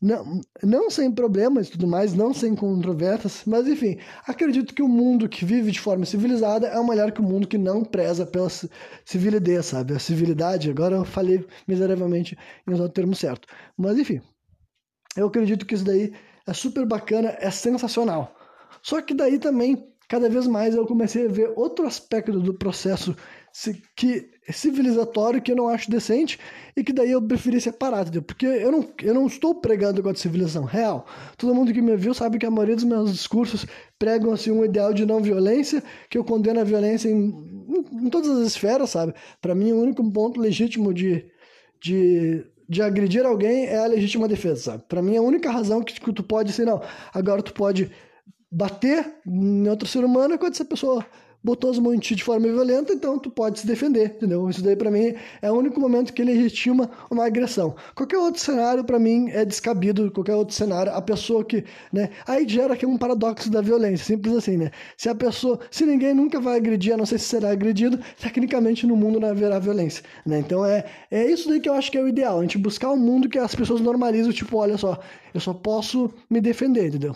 não, 0.00 0.40
não 0.62 0.90
sem 0.90 1.12
problemas 1.12 1.68
e 1.68 1.72
tudo 1.72 1.86
mais, 1.86 2.14
não 2.14 2.32
sem 2.32 2.54
controvérsias, 2.54 3.42
mas 3.46 3.68
enfim, 3.68 3.98
acredito 4.26 4.74
que 4.74 4.82
o 4.82 4.88
mundo 4.88 5.28
que 5.28 5.44
vive 5.44 5.70
de 5.70 5.78
forma 5.78 6.06
civilizada 6.06 6.68
é 6.68 6.82
melhor 6.82 7.12
que 7.12 7.20
o 7.20 7.24
mundo 7.24 7.46
que 7.46 7.58
não 7.58 7.84
preza 7.84 8.24
pela 8.24 8.48
civilidade, 9.04 9.62
sabe? 9.66 9.94
A 9.94 9.98
civilidade, 9.98 10.70
agora 10.70 10.96
eu 10.96 11.04
falei 11.04 11.46
miseravelmente 11.68 12.36
em 12.66 12.72
usar 12.72 12.84
o 12.84 12.88
termo 12.88 13.14
certo. 13.14 13.46
Mas 13.76 13.98
enfim, 13.98 14.22
eu 15.16 15.26
acredito 15.26 15.66
que 15.66 15.74
isso 15.74 15.84
daí 15.84 16.14
é 16.46 16.52
super 16.54 16.86
bacana, 16.86 17.36
é 17.38 17.50
sensacional. 17.50 18.34
Só 18.82 19.02
que 19.02 19.12
daí 19.12 19.38
também 19.38 19.89
cada 20.10 20.28
vez 20.28 20.44
mais 20.48 20.74
eu 20.74 20.84
comecei 20.84 21.26
a 21.26 21.28
ver 21.28 21.52
outro 21.54 21.86
aspecto 21.86 22.32
do 22.40 22.52
processo 22.52 23.16
que 23.94 24.28
civilizatório 24.50 25.40
que 25.40 25.52
eu 25.52 25.56
não 25.56 25.68
acho 25.68 25.88
decente 25.88 26.36
e 26.76 26.82
que 26.82 26.92
daí 26.92 27.12
eu 27.12 27.22
preferi 27.22 27.60
separar, 27.60 28.02
entendeu? 28.02 28.22
Porque 28.22 28.44
eu 28.44 28.72
não, 28.72 28.88
eu 29.00 29.14
não 29.14 29.28
estou 29.28 29.54
pregando 29.54 30.02
contra 30.02 30.18
a 30.18 30.20
civilização 30.20 30.64
real. 30.64 31.06
Todo 31.36 31.54
mundo 31.54 31.72
que 31.72 31.80
me 31.80 31.96
viu 31.96 32.12
sabe 32.12 32.38
que 32.38 32.46
a 32.46 32.50
maioria 32.50 32.74
dos 32.74 32.82
meus 32.82 33.12
discursos 33.12 33.64
pregam 34.00 34.32
assim 34.32 34.50
um 34.50 34.64
ideal 34.64 34.92
de 34.92 35.06
não 35.06 35.22
violência, 35.22 35.80
que 36.08 36.18
eu 36.18 36.24
condeno 36.24 36.58
a 36.58 36.64
violência 36.64 37.08
em, 37.08 37.28
em, 37.68 38.06
em 38.06 38.10
todas 38.10 38.30
as 38.30 38.48
esferas, 38.48 38.90
sabe? 38.90 39.14
Para 39.40 39.54
mim 39.54 39.70
o 39.70 39.80
único 39.80 40.02
ponto 40.10 40.40
legítimo 40.40 40.92
de, 40.92 41.24
de 41.80 42.44
de 42.68 42.82
agredir 42.82 43.26
alguém 43.26 43.66
é 43.66 43.78
a 43.78 43.86
legítima 43.86 44.28
defesa, 44.28 44.62
sabe? 44.62 44.84
Para 44.88 45.02
mim 45.02 45.16
a 45.16 45.22
única 45.22 45.50
razão 45.50 45.82
que 45.82 46.12
tu 46.12 46.22
pode 46.22 46.52
ser 46.52 46.64
não, 46.64 46.80
agora 47.12 47.42
tu 47.42 47.52
pode 47.52 47.90
bater 48.50 49.14
em 49.26 49.68
outro 49.68 49.86
ser 49.86 50.04
humano 50.04 50.34
é 50.34 50.38
quando 50.38 50.54
essa 50.54 50.64
pessoa 50.64 51.04
botou 51.42 51.70
as 51.70 51.78
mãos 51.78 51.94
em 51.94 51.98
ti 51.98 52.14
de 52.14 52.22
forma 52.22 52.46
violenta, 52.46 52.92
então 52.92 53.18
tu 53.18 53.30
pode 53.30 53.60
se 53.60 53.66
defender, 53.66 54.14
entendeu? 54.16 54.48
Isso 54.48 54.62
daí 54.62 54.76
para 54.76 54.90
mim 54.90 55.14
é 55.40 55.50
o 55.50 55.54
único 55.54 55.80
momento 55.80 56.12
que 56.12 56.20
ele 56.20 56.34
legitima 56.34 56.90
uma 57.10 57.26
agressão. 57.26 57.74
Qualquer 57.94 58.18
outro 58.18 58.40
cenário 58.40 58.84
para 58.84 58.98
mim 58.98 59.30
é 59.30 59.44
descabido, 59.44 60.10
qualquer 60.10 60.34
outro 60.34 60.54
cenário, 60.54 60.92
a 60.92 61.00
pessoa 61.00 61.44
que, 61.44 61.64
né, 61.92 62.10
aí 62.26 62.46
gera 62.46 62.74
aqui 62.74 62.84
um 62.84 62.98
paradoxo 62.98 63.50
da 63.50 63.60
violência, 63.60 64.04
simples 64.04 64.34
assim, 64.34 64.56
né? 64.56 64.70
Se 64.96 65.08
a 65.08 65.14
pessoa, 65.14 65.58
se 65.70 65.84
ninguém 65.86 66.14
nunca 66.14 66.40
vai 66.40 66.56
agredir, 66.56 66.92
a 66.92 66.96
não 66.96 67.06
ser 67.06 67.18
se 67.18 67.26
será 67.26 67.50
agredido, 67.50 67.98
tecnicamente 68.20 68.86
no 68.86 68.96
mundo 68.96 69.18
não 69.18 69.28
haverá 69.28 69.58
violência, 69.58 70.04
né? 70.26 70.40
Então 70.40 70.64
é, 70.64 70.84
é 71.10 71.24
isso 71.30 71.48
daí 71.48 71.60
que 71.60 71.68
eu 71.68 71.74
acho 71.74 71.90
que 71.90 71.96
é 71.96 72.02
o 72.02 72.08
ideal, 72.08 72.38
a 72.38 72.42
gente 72.42 72.58
buscar 72.58 72.90
um 72.90 72.98
mundo 72.98 73.28
que 73.28 73.38
as 73.38 73.54
pessoas 73.54 73.80
normalizam, 73.80 74.32
tipo, 74.32 74.58
olha 74.58 74.76
só, 74.76 74.98
eu 75.32 75.40
só 75.40 75.54
posso 75.54 76.12
me 76.28 76.40
defender, 76.40 76.88
entendeu? 76.88 77.14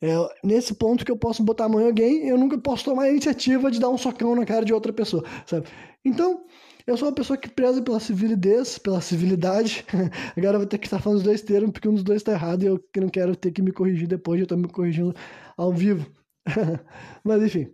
É 0.00 0.14
nesse 0.44 0.74
ponto 0.74 1.04
que 1.04 1.10
eu 1.10 1.16
posso 1.16 1.42
botar 1.42 1.64
a 1.64 1.68
mão 1.68 1.80
em 1.80 1.86
alguém, 1.86 2.28
eu 2.28 2.38
nunca 2.38 2.56
posso 2.56 2.84
tomar 2.84 3.04
a 3.04 3.10
iniciativa 3.10 3.70
de 3.70 3.80
dar 3.80 3.88
um 3.88 3.98
socão 3.98 4.34
na 4.34 4.46
cara 4.46 4.64
de 4.64 4.72
outra 4.72 4.92
pessoa, 4.92 5.24
sabe? 5.44 5.66
Então, 6.04 6.44
eu 6.86 6.96
sou 6.96 7.08
uma 7.08 7.14
pessoa 7.14 7.36
que 7.36 7.50
preza 7.50 7.82
pela 7.82 8.00
civilidade, 8.00 8.80
pela 8.80 9.00
civilidade. 9.00 9.84
Agora 10.36 10.54
eu 10.54 10.60
vou 10.60 10.66
ter 10.66 10.78
que 10.78 10.86
estar 10.86 11.00
falando 11.00 11.18
os 11.18 11.24
dois 11.24 11.42
termos, 11.42 11.72
porque 11.72 11.88
um 11.88 11.94
dos 11.94 12.04
dois 12.04 12.22
está 12.22 12.32
errado 12.32 12.62
e 12.62 12.66
eu 12.66 12.82
não 12.96 13.08
quero 13.08 13.36
ter 13.36 13.50
que 13.50 13.60
me 13.60 13.72
corrigir 13.72 14.08
depois, 14.08 14.38
eu 14.38 14.44
estou 14.44 14.56
me 14.56 14.68
corrigindo 14.68 15.14
ao 15.56 15.72
vivo. 15.72 16.10
Mas 17.22 17.42
enfim. 17.42 17.68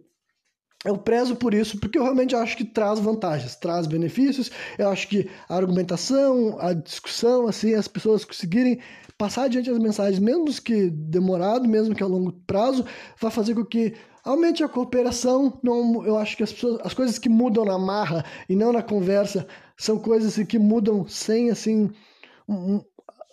Eu 0.84 0.98
prezo 0.98 1.34
por 1.36 1.54
isso, 1.54 1.78
porque 1.78 1.96
eu 1.96 2.02
realmente 2.02 2.36
acho 2.36 2.56
que 2.56 2.64
traz 2.64 2.98
vantagens, 2.98 3.56
traz 3.56 3.86
benefícios. 3.86 4.50
Eu 4.76 4.90
acho 4.90 5.08
que 5.08 5.30
a 5.48 5.56
argumentação, 5.56 6.58
a 6.60 6.74
discussão, 6.74 7.46
assim, 7.46 7.72
as 7.72 7.88
pessoas 7.88 8.24
conseguirem 8.24 8.80
passar 9.16 9.44
adiante 9.44 9.70
as 9.70 9.78
mensagens, 9.78 10.18
mesmo 10.18 10.46
que 10.62 10.90
demorado, 10.90 11.68
mesmo 11.68 11.94
que 11.94 12.02
a 12.02 12.06
longo 12.06 12.32
prazo, 12.46 12.84
vai 13.20 13.30
fazer 13.30 13.54
com 13.54 13.64
que 13.64 13.94
aumente 14.24 14.64
a 14.64 14.68
cooperação. 14.68 15.58
Não, 15.62 16.04
eu 16.04 16.18
acho 16.18 16.36
que 16.36 16.42
as, 16.42 16.52
pessoas, 16.52 16.80
as 16.84 16.94
coisas 16.94 17.18
que 17.18 17.28
mudam 17.28 17.64
na 17.64 17.78
marra 17.78 18.24
e 18.48 18.56
não 18.56 18.72
na 18.72 18.82
conversa 18.82 19.46
são 19.76 19.98
coisas 19.98 20.36
que 20.46 20.58
mudam 20.58 21.06
sem 21.06 21.50
assim 21.50 21.90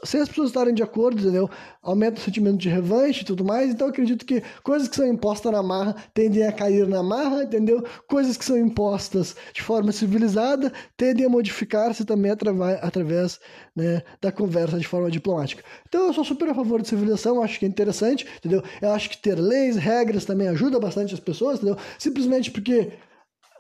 sem 0.04 0.22
as 0.22 0.30
pessoas 0.30 0.50
estarem 0.50 0.74
de 0.74 0.84
acordo, 0.84 1.22
entendeu? 1.22 1.50
Aumenta 1.82 2.20
o 2.20 2.24
sentimento 2.24 2.58
de 2.58 2.70
revanche 2.70 3.22
e 3.22 3.26
tudo 3.26 3.44
mais. 3.44 3.72
Então 3.72 3.88
acredito 3.88 4.26
que 4.26 4.42
coisas 4.64 4.88
que 4.88 4.96
são 4.96 5.08
impostas 5.08 5.52
na 5.52 5.62
marra 5.62 5.96
tendem 6.14 6.46
a 6.46 6.52
cair 6.52 6.88
na 6.88 7.04
marra, 7.04 7.44
entendeu? 7.44 7.84
Coisas 8.08 8.38
que 8.38 8.46
são 8.46 8.58
impostas 8.58 9.36
de 9.54 9.62
forma 9.62 9.92
civilizada 9.92 10.72
tendem 10.98 11.26
a 11.26 11.30
modificar-se 11.30 12.06
também 12.06 12.32
através, 12.32 12.84
através 12.84 13.40
né, 13.76 14.02
da 14.22 14.32
conversa 14.32 14.80
de 14.80 14.88
forma 14.88 15.12
diplomática. 15.12 15.64
Então 15.88 16.08
eu 16.08 16.14
sou 16.14 16.24
super 16.24 16.50
a 16.50 16.56
favor 16.56 16.82
de 16.82 16.88
civilização, 16.88 17.42
acho 17.42 17.60
que 17.60 17.66
é 17.66 17.68
interessante, 17.68 18.26
entendeu? 18.38 18.64
Eu 18.82 18.92
acho 18.92 19.10
que 19.10 19.18
ter 19.18 19.36
leis, 19.36 19.76
regras 19.76 20.26
também 20.26 20.48
ajuda 20.48 20.80
bastante 20.80 21.14
as 21.14 21.20
pessoas, 21.20 21.58
entendeu? 21.58 21.78
Simplesmente 22.00 22.52
porque 22.52 22.92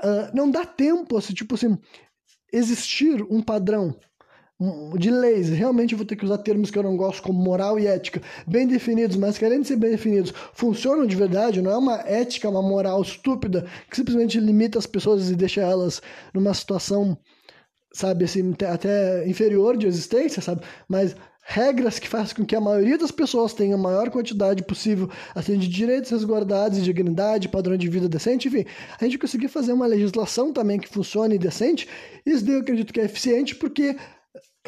uh, 0.03 0.33
não 0.33 0.49
dá 0.49 0.65
tempo, 0.65 1.17
assim, 1.17 1.33
tipo 1.33 1.55
assim, 1.55 1.77
existir 2.51 3.25
um 3.29 3.41
padrão 3.41 3.95
de 4.97 5.09
leis, 5.09 5.49
realmente 5.49 5.95
vou 5.95 6.05
ter 6.05 6.15
que 6.15 6.23
usar 6.23 6.37
termos 6.37 6.69
que 6.69 6.77
eu 6.77 6.83
não 6.83 6.95
gosto, 6.95 7.23
como 7.23 7.41
moral 7.41 7.79
e 7.79 7.87
ética, 7.87 8.21
bem 8.45 8.67
definidos, 8.67 9.17
mas 9.17 9.37
querendo 9.37 9.65
ser 9.65 9.75
bem 9.75 9.91
definidos, 9.91 10.33
funcionam 10.53 11.05
de 11.05 11.15
verdade, 11.15 11.61
não 11.61 11.71
é 11.71 11.77
uma 11.77 11.99
ética, 12.01 12.47
uma 12.47 12.61
moral 12.61 13.01
estúpida 13.01 13.65
que 13.89 13.95
simplesmente 13.95 14.39
limita 14.39 14.77
as 14.77 14.85
pessoas 14.85 15.31
e 15.31 15.35
deixa 15.35 15.61
elas 15.61 16.01
numa 16.33 16.53
situação, 16.53 17.17
sabe, 17.91 18.25
assim, 18.25 18.53
até 18.71 19.27
inferior 19.27 19.75
de 19.75 19.87
existência, 19.87 20.41
sabe? 20.41 20.61
Mas 20.87 21.15
regras 21.43 21.97
que 21.97 22.07
fazem 22.07 22.35
com 22.35 22.45
que 22.45 22.55
a 22.55 22.61
maioria 22.61 22.97
das 22.97 23.11
pessoas 23.11 23.53
tenha 23.53 23.73
a 23.75 23.77
maior 23.77 24.09
quantidade 24.11 24.63
possível 24.63 25.09
assim, 25.33 25.57
de 25.57 25.67
direitos 25.67 26.11
resguardados, 26.11 26.83
dignidade, 26.83 27.49
padrão 27.49 27.75
de 27.75 27.89
vida 27.89 28.07
decente, 28.07 28.47
enfim, 28.47 28.65
a 28.99 29.03
gente 29.03 29.17
conseguir 29.17 29.47
fazer 29.47 29.73
uma 29.73 29.87
legislação 29.87 30.53
também 30.53 30.79
que 30.79 30.87
funcione 30.87 31.37
decente, 31.39 31.87
isso 32.25 32.45
daí 32.45 32.55
eu 32.55 32.61
acredito 32.61 32.93
que 32.93 33.01
é 33.01 33.05
eficiente 33.05 33.55
porque 33.55 33.95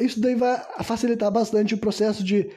isso 0.00 0.20
daí 0.20 0.34
vai 0.34 0.60
facilitar 0.82 1.30
bastante 1.30 1.74
o 1.74 1.78
processo 1.78 2.24
de 2.24 2.50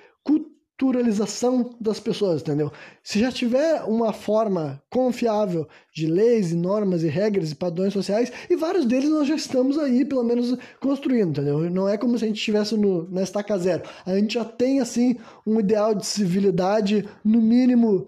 culturalização 0.78 1.76
das 1.82 2.00
pessoas, 2.00 2.42
entendeu? 2.42 2.72
Se 3.04 3.20
já 3.20 3.32
tiver 3.32 3.82
uma 3.84 4.14
forma 4.14 4.82
confiável 4.90 5.68
de 5.94 6.06
leis, 6.06 6.54
normas 6.54 7.04
e 7.04 7.08
regras 7.08 7.52
e 7.52 7.56
padrões 7.56 7.94
sociais, 7.94 8.32
e 8.48 8.56
vários 8.56 8.86
deles 8.86 9.10
nós 9.10 9.28
já 9.28 9.36
estamos 9.36 9.78
aí, 9.80 10.06
pelo 10.06 10.24
menos, 10.24 10.56
construindo, 10.80 11.30
entendeu? 11.30 11.70
Não 11.70 11.90
é 11.90 11.98
como 11.98 12.18
se 12.18 12.26
a 12.26 12.28
gente 12.28 12.38
estivesse 12.38 12.78
no, 12.78 13.10
na 13.10 13.24
estaca 13.24 13.58
zero. 13.58 13.84
A 14.06 14.16
gente 14.16 14.36
já 14.36 14.46
tem, 14.46 14.80
assim, 14.80 15.18
um 15.46 15.60
ideal 15.60 15.96
de 15.96 16.06
civilidade, 16.06 17.08
no 17.26 17.42
mínimo 17.42 18.06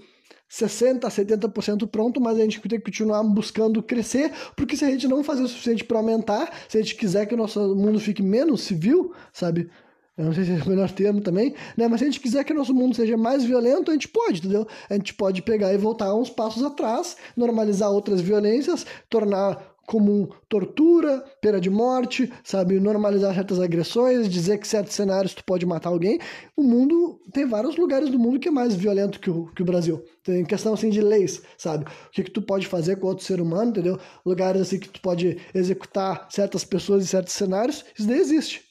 60% 0.49 1.05
a 1.05 1.09
70% 1.09 1.87
pronto, 1.87 2.19
mas 2.19 2.37
a 2.37 2.41
gente 2.41 2.59
tem 2.59 2.79
que 2.79 2.85
continuar 2.85 3.23
buscando 3.23 3.83
crescer, 3.83 4.31
porque 4.55 4.75
se 4.75 4.83
a 4.83 4.89
gente 4.89 5.07
não 5.07 5.23
fazer 5.23 5.43
o 5.43 5.47
suficiente 5.47 5.83
para 5.83 5.97
aumentar, 5.97 6.51
se 6.67 6.77
a 6.77 6.81
gente 6.81 6.95
quiser 6.95 7.25
que 7.25 7.33
o 7.35 7.37
nosso 7.37 7.75
mundo 7.75 7.99
fique 7.99 8.23
menos 8.23 8.61
civil, 8.61 9.13
sabe? 9.31 9.69
Eu 10.17 10.25
não 10.25 10.33
sei 10.33 10.43
se 10.43 10.51
é 10.51 10.55
o 10.55 10.67
melhor 10.67 10.91
termo 10.91 11.21
também, 11.21 11.53
né? 11.77 11.87
Mas 11.87 11.99
se 11.99 12.03
a 12.03 12.07
gente 12.07 12.19
quiser 12.19 12.43
que 12.43 12.51
o 12.51 12.55
nosso 12.55 12.73
mundo 12.73 12.93
seja 12.93 13.15
mais 13.15 13.45
violento, 13.45 13.89
a 13.89 13.93
gente 13.93 14.09
pode, 14.09 14.39
entendeu? 14.39 14.67
A 14.89 14.95
gente 14.95 15.13
pode 15.13 15.41
pegar 15.41 15.73
e 15.73 15.77
voltar 15.77 16.13
uns 16.13 16.29
passos 16.29 16.61
atrás, 16.61 17.15
normalizar 17.37 17.89
outras 17.89 18.19
violências, 18.19 18.85
tornar 19.09 19.75
comum 19.89 20.29
tortura, 20.47 21.25
pena 21.41 21.59
de 21.59 21.67
morte, 21.67 22.31
sabe, 22.43 22.79
normalizar 22.79 23.33
certas 23.33 23.59
agressões, 23.59 24.29
dizer 24.29 24.59
que 24.59 24.67
certos 24.67 24.93
cenários 24.93 25.33
tu 25.33 25.43
pode 25.43 25.65
matar 25.65 25.89
alguém. 25.89 26.19
O 26.55 26.61
mundo 26.61 27.19
tem 27.33 27.47
vários 27.47 27.75
lugares 27.75 28.11
do 28.11 28.19
mundo 28.19 28.39
que 28.39 28.49
é 28.49 28.51
mais 28.51 28.75
violento 28.75 29.19
que 29.19 29.31
o, 29.31 29.47
que 29.47 29.63
o 29.63 29.65
Brasil. 29.65 30.03
Tem 30.23 30.45
questão 30.45 30.75
assim 30.75 30.91
de 30.91 31.01
leis, 31.01 31.41
sabe? 31.57 31.85
O 31.85 32.11
que, 32.11 32.23
que 32.23 32.29
tu 32.29 32.39
pode 32.39 32.67
fazer 32.67 32.97
com 32.97 33.07
outro 33.07 33.25
ser 33.25 33.41
humano, 33.41 33.71
entendeu? 33.71 33.99
Lugares 34.23 34.61
assim 34.61 34.79
que 34.79 34.89
tu 34.89 35.01
pode 35.01 35.39
executar 35.55 36.27
certas 36.29 36.63
pessoas 36.63 37.03
em 37.03 37.07
certos 37.07 37.33
cenários, 37.33 37.83
isso 37.97 38.07
daí 38.07 38.19
existe. 38.19 38.61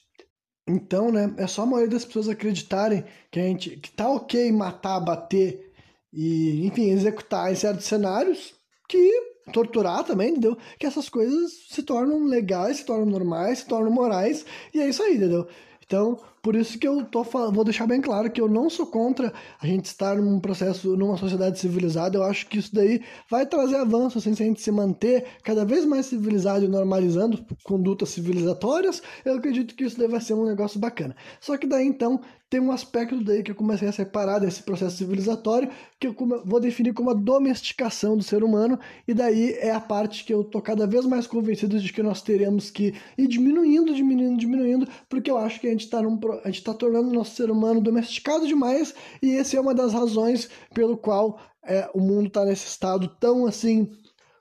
Então, 0.65 1.11
né, 1.11 1.33
é 1.37 1.47
só 1.47 1.63
a 1.63 1.65
maioria 1.65 1.89
das 1.89 2.05
pessoas 2.05 2.29
acreditarem 2.29 3.03
que 3.29 3.41
a 3.41 3.43
gente 3.43 3.71
que 3.71 3.91
tá 3.91 4.09
ok 4.09 4.53
matar, 4.53 5.01
bater 5.01 5.69
e, 6.13 6.65
enfim, 6.65 6.91
executar 6.91 7.51
em 7.51 7.55
certos 7.55 7.85
cenários 7.87 8.53
que 8.87 9.29
torturar 9.49 10.03
também, 10.03 10.31
entendeu? 10.31 10.57
Que 10.77 10.85
essas 10.85 11.09
coisas 11.09 11.51
se 11.69 11.83
tornam 11.83 12.25
legais, 12.25 12.77
se 12.77 12.85
tornam 12.85 13.05
normais, 13.05 13.59
se 13.59 13.65
tornam 13.65 13.91
morais, 13.91 14.45
e 14.73 14.79
é 14.79 14.87
isso 14.87 15.03
aí, 15.03 15.15
entendeu? 15.15 15.47
Então, 15.85 16.19
Por 16.41 16.55
isso 16.55 16.77
que 16.79 16.87
eu 16.87 17.03
tô 17.05 17.23
vou 17.23 17.63
deixar 17.63 17.85
bem 17.85 18.01
claro 18.01 18.31
que 18.31 18.39
eu 18.41 18.47
não 18.47 18.69
sou 18.69 18.85
contra 18.85 19.33
a 19.61 19.67
gente 19.67 19.85
estar 19.85 20.15
num 20.17 20.39
processo, 20.39 20.95
numa 20.95 21.17
sociedade 21.17 21.59
civilizada. 21.59 22.17
Eu 22.17 22.23
acho 22.23 22.47
que 22.47 22.59
isso 22.59 22.73
daí 22.73 23.01
vai 23.29 23.45
trazer 23.45 23.75
avanço, 23.75 24.17
assim, 24.17 24.33
se 24.33 24.43
a 24.43 24.45
gente 24.45 24.61
se 24.61 24.71
manter 24.71 25.25
cada 25.43 25.65
vez 25.65 25.85
mais 25.85 26.05
civilizado 26.05 26.65
e 26.65 26.67
normalizando 26.67 27.45
condutas 27.63 28.09
civilizatórias, 28.09 29.01
eu 29.25 29.35
acredito 29.35 29.75
que 29.75 29.83
isso 29.83 29.97
daí 29.97 30.07
vai 30.07 30.21
ser 30.21 30.33
um 30.33 30.45
negócio 30.45 30.79
bacana. 30.79 31.15
Só 31.39 31.57
que 31.57 31.67
daí 31.67 31.85
então 31.85 32.21
tem 32.49 32.59
um 32.59 32.71
aspecto 32.71 33.23
daí 33.23 33.43
que 33.43 33.51
eu 33.51 33.55
comecei 33.55 33.87
a 33.87 33.91
separar 33.91 34.39
desse 34.39 34.63
processo 34.63 34.97
civilizatório, 34.97 35.69
que 35.99 36.07
eu 36.07 36.15
vou 36.43 36.59
definir 36.59 36.93
como 36.93 37.11
a 37.11 37.13
domesticação 37.13 38.17
do 38.17 38.23
ser 38.23 38.43
humano, 38.43 38.79
e 39.07 39.13
daí 39.13 39.53
é 39.59 39.69
a 39.69 39.79
parte 39.79 40.25
que 40.25 40.33
eu 40.33 40.43
tô 40.43 40.59
cada 40.59 40.87
vez 40.87 41.05
mais 41.05 41.27
convencido 41.27 41.79
de 41.79 41.93
que 41.93 42.01
nós 42.01 42.23
teremos 42.23 42.71
que 42.71 42.95
ir 43.15 43.27
diminuindo, 43.27 43.93
diminuindo, 43.93 44.39
diminuindo, 44.39 44.87
porque 45.07 45.29
eu 45.29 45.37
acho 45.37 45.59
que 45.59 45.67
a 45.67 45.69
gente 45.69 45.85
está 45.85 46.01
a 46.43 46.47
gente 46.49 46.63
tá 46.63 46.73
tornando 46.73 47.09
o 47.09 47.13
nosso 47.13 47.35
ser 47.35 47.49
humano 47.49 47.81
domesticado 47.81 48.47
demais, 48.47 48.93
e 49.21 49.35
essa 49.35 49.57
é 49.57 49.59
uma 49.59 49.73
das 49.73 49.93
razões 49.93 50.49
pelo 50.73 50.97
qual 50.97 51.39
é, 51.63 51.89
o 51.93 51.99
mundo 51.99 52.27
está 52.27 52.45
nesse 52.45 52.67
estado 52.67 53.07
tão 53.19 53.45
assim 53.45 53.91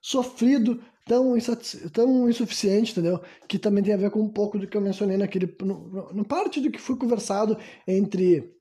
sofrido, 0.00 0.80
tão, 1.06 1.34
tão 1.92 2.28
insuficiente, 2.28 2.92
entendeu? 2.92 3.20
Que 3.48 3.58
também 3.58 3.82
tem 3.82 3.94
a 3.94 3.98
ver 3.98 4.10
com 4.10 4.20
um 4.20 4.28
pouco 4.28 4.58
do 4.58 4.66
que 4.66 4.76
eu 4.76 4.80
mencionei 4.80 5.16
naquele. 5.16 5.54
No, 5.62 6.12
no 6.12 6.24
parte 6.24 6.60
do 6.60 6.70
que 6.70 6.80
foi 6.80 6.96
conversado 6.96 7.56
entre 7.86 8.54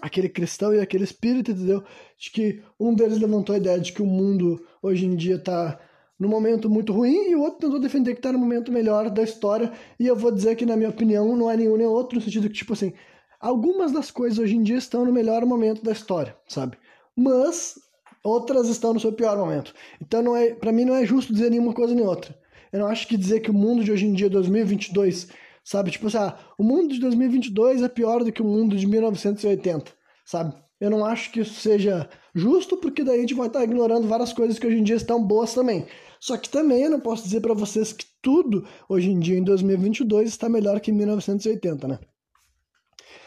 aquele 0.00 0.28
cristão 0.28 0.74
e 0.74 0.80
aquele 0.80 1.04
espírito, 1.04 1.50
entendeu? 1.50 1.82
De 2.18 2.30
que 2.30 2.62
um 2.78 2.94
deles 2.94 3.18
levantou 3.18 3.54
a 3.54 3.58
ideia 3.58 3.80
de 3.80 3.92
que 3.92 4.02
o 4.02 4.06
mundo 4.06 4.64
hoje 4.82 5.06
em 5.06 5.16
dia 5.16 5.36
está 5.36 5.80
num 6.18 6.28
momento 6.28 6.68
muito 6.70 6.92
ruim 6.92 7.30
e 7.30 7.36
o 7.36 7.42
outro 7.42 7.60
tentou 7.60 7.78
defender 7.78 8.12
que 8.12 8.18
está 8.18 8.32
no 8.32 8.38
momento 8.38 8.72
melhor 8.72 9.10
da 9.10 9.22
história. 9.22 9.72
E 9.98 10.06
eu 10.06 10.16
vou 10.16 10.30
dizer 10.30 10.56
que, 10.56 10.66
na 10.66 10.76
minha 10.76 10.88
opinião, 10.88 11.36
não 11.36 11.50
é 11.50 11.56
nenhum 11.56 11.76
nem 11.76 11.86
outro, 11.86 12.18
no 12.18 12.24
sentido 12.24 12.48
que, 12.48 12.54
tipo 12.54 12.72
assim, 12.72 12.92
algumas 13.40 13.92
das 13.92 14.10
coisas 14.10 14.38
hoje 14.38 14.56
em 14.56 14.62
dia 14.62 14.78
estão 14.78 15.04
no 15.04 15.12
melhor 15.12 15.44
momento 15.44 15.82
da 15.82 15.92
história, 15.92 16.36
sabe? 16.48 16.76
Mas 17.14 17.78
outras 18.24 18.68
estão 18.68 18.94
no 18.94 19.00
seu 19.00 19.12
pior 19.12 19.36
momento. 19.36 19.74
Então, 20.00 20.22
não 20.22 20.36
é, 20.36 20.54
para 20.54 20.72
mim, 20.72 20.84
não 20.84 20.94
é 20.94 21.04
justo 21.04 21.32
dizer 21.32 21.50
nenhuma 21.50 21.72
coisa 21.72 21.94
nem 21.94 22.06
outra. 22.06 22.36
Eu 22.72 22.80
não 22.80 22.86
acho 22.86 23.06
que 23.06 23.16
dizer 23.16 23.40
que 23.40 23.50
o 23.50 23.54
mundo 23.54 23.84
de 23.84 23.92
hoje 23.92 24.06
em 24.06 24.12
dia, 24.12 24.28
2022, 24.28 25.28
sabe? 25.62 25.90
Tipo 25.90 26.08
assim, 26.08 26.18
ah, 26.18 26.36
o 26.58 26.62
mundo 26.62 26.94
de 26.94 27.00
2022 27.00 27.82
é 27.82 27.88
pior 27.88 28.24
do 28.24 28.32
que 28.32 28.42
o 28.42 28.44
mundo 28.44 28.76
de 28.76 28.86
1980, 28.86 29.92
sabe? 30.24 30.54
Eu 30.78 30.90
não 30.90 31.04
acho 31.04 31.32
que 31.32 31.40
isso 31.40 31.54
seja 31.54 32.08
justo, 32.34 32.76
porque 32.76 33.02
daí 33.02 33.18
a 33.18 33.20
gente 33.20 33.34
vai 33.34 33.46
estar 33.46 33.64
ignorando 33.64 34.06
várias 34.06 34.32
coisas 34.32 34.58
que 34.58 34.66
hoje 34.66 34.78
em 34.78 34.82
dia 34.82 34.96
estão 34.96 35.22
boas 35.22 35.54
também. 35.54 35.86
Só 36.20 36.36
que 36.36 36.48
também 36.48 36.82
eu 36.82 36.90
não 36.90 37.00
posso 37.00 37.24
dizer 37.24 37.40
para 37.40 37.54
vocês 37.54 37.92
que 37.92 38.06
tudo 38.22 38.66
hoje 38.88 39.10
em 39.10 39.18
dia, 39.18 39.38
em 39.38 39.44
2022, 39.44 40.28
está 40.28 40.48
melhor 40.48 40.80
que 40.80 40.90
em 40.90 40.94
1980, 40.94 41.88
né? 41.88 41.98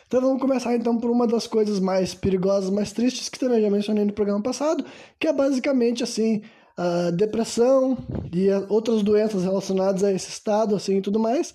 Então 0.07 0.21
vamos 0.21 0.41
começar 0.41 0.75
então 0.75 0.97
por 0.97 1.11
uma 1.11 1.27
das 1.27 1.45
coisas 1.45 1.79
mais 1.79 2.15
perigosas, 2.15 2.71
mais 2.71 2.91
tristes, 2.91 3.29
que 3.29 3.37
também 3.37 3.61
já 3.61 3.69
mencionei 3.69 4.03
no 4.03 4.11
programa 4.11 4.41
passado, 4.41 4.83
que 5.19 5.27
é 5.27 5.33
basicamente 5.33 6.03
assim, 6.03 6.41
a 6.75 7.11
depressão 7.11 7.97
e 8.33 8.47
outras 8.69 9.03
doenças 9.03 9.43
relacionadas 9.43 10.03
a 10.03 10.11
esse 10.11 10.29
estado, 10.29 10.75
assim, 10.75 10.97
e 10.97 11.01
tudo 11.01 11.19
mais. 11.19 11.53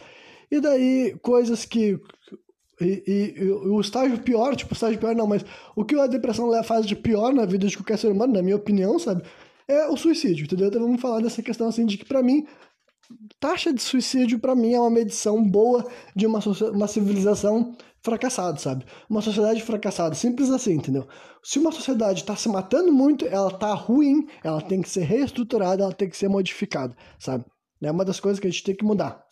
E 0.51 0.61
daí 0.61 1.17
coisas 1.21 1.65
que 1.65 1.99
e, 2.81 3.03
e, 3.07 3.43
e, 3.43 3.51
o 3.51 3.81
estágio 3.81 4.19
pior, 4.19 4.55
tipo, 4.55 4.73
o 4.73 4.75
estágio 4.75 4.99
pior 4.99 5.15
não, 5.15 5.27
mas 5.27 5.45
o 5.75 5.85
que 5.85 5.99
a 5.99 6.07
depressão 6.07 6.51
faz 6.63 6.87
de 6.87 6.95
pior 6.95 7.33
na 7.33 7.47
vida 7.47 7.67
de 7.67 7.77
qualquer 7.77 7.99
ser 7.99 8.09
humano, 8.09 8.35
na 8.35 8.43
minha 8.43 8.57
opinião, 8.57 8.99
sabe? 8.99 9.23
É 9.69 9.89
o 9.89 9.97
suicídio, 9.97 10.45
entendeu? 10.45 10.69
Então 10.69 10.83
vamos 10.83 11.01
falar 11.01 11.21
dessa 11.21 11.43
questão 11.43 11.69
assim 11.69 11.87
de 11.87 11.97
que 11.97 12.05
para 12.05 12.23
mim 12.23 12.47
taxa 13.39 13.73
de 13.73 13.83
suicídio 13.83 14.39
para 14.39 14.55
mim 14.55 14.73
é 14.73 14.81
uma 14.81 14.91
medição 14.91 15.43
boa 15.43 15.87
de 16.15 16.27
uma, 16.27 16.41
uma 16.73 16.87
civilização 16.87 17.77
fracassada, 18.03 18.59
sabe? 18.59 18.85
Uma 19.09 19.23
sociedade 19.23 19.63
fracassada, 19.63 20.15
simples 20.15 20.51
assim, 20.51 20.75
entendeu? 20.75 21.07
Se 21.43 21.59
uma 21.59 21.73
sociedade 21.73 22.21
está 22.21 22.37
se 22.37 22.49
matando 22.49 22.93
muito, 22.93 23.27
ela 23.27 23.51
tá 23.51 23.73
ruim, 23.73 24.27
ela 24.43 24.61
tem 24.61 24.83
que 24.83 24.89
ser 24.89 25.05
reestruturada, 25.05 25.83
ela 25.83 25.93
tem 25.93 26.09
que 26.09 26.17
ser 26.17 26.29
modificada, 26.29 26.95
sabe? 27.19 27.45
É 27.83 27.91
uma 27.91 28.05
das 28.05 28.21
coisas 28.21 28.39
que 28.39 28.47
a 28.47 28.51
gente 28.51 28.63
tem 28.63 28.75
que 28.75 28.85
mudar. 28.85 29.25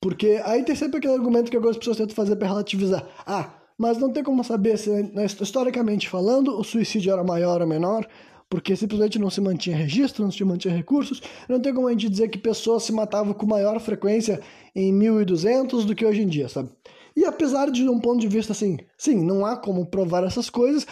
Porque 0.00 0.40
aí 0.44 0.64
tem 0.64 0.74
sempre 0.74 0.98
aquele 0.98 1.14
argumento 1.14 1.50
que 1.50 1.56
algumas 1.56 1.76
pessoas 1.76 1.96
tentam 1.96 2.14
fazer 2.14 2.36
para 2.36 2.48
relativizar. 2.48 3.06
Ah, 3.26 3.50
mas 3.78 3.98
não 3.98 4.12
tem 4.12 4.22
como 4.22 4.42
saber 4.42 4.78
se, 4.78 4.90
né, 4.90 5.26
historicamente 5.26 6.08
falando, 6.08 6.58
o 6.58 6.64
suicídio 6.64 7.12
era 7.12 7.24
maior 7.24 7.60
ou 7.60 7.66
menor 7.66 8.06
porque 8.48 8.74
simplesmente 8.74 9.18
não 9.18 9.30
se 9.30 9.40
mantinha 9.40 9.76
registro, 9.76 10.24
não 10.24 10.30
se 10.30 10.42
mantinha 10.44 10.74
recursos. 10.74 11.20
Não 11.48 11.60
tem 11.60 11.74
como 11.74 11.88
a 11.88 11.92
gente 11.92 12.08
dizer 12.08 12.28
que 12.28 12.38
pessoas 12.38 12.82
se 12.82 12.92
matavam 12.92 13.34
com 13.34 13.46
maior 13.46 13.78
frequência 13.80 14.40
em 14.74 14.92
1200 14.92 15.84
do 15.84 15.94
que 15.94 16.06
hoje 16.06 16.22
em 16.22 16.26
dia, 16.26 16.48
sabe? 16.48 16.70
E 17.18 17.24
apesar 17.24 17.68
de 17.68 17.88
um 17.88 17.98
ponto 17.98 18.20
de 18.20 18.28
vista 18.28 18.52
assim, 18.52 18.78
sim, 18.96 19.24
não 19.24 19.44
há 19.44 19.56
como 19.56 19.84
provar 19.84 20.22
essas 20.22 20.48
coisas, 20.48 20.86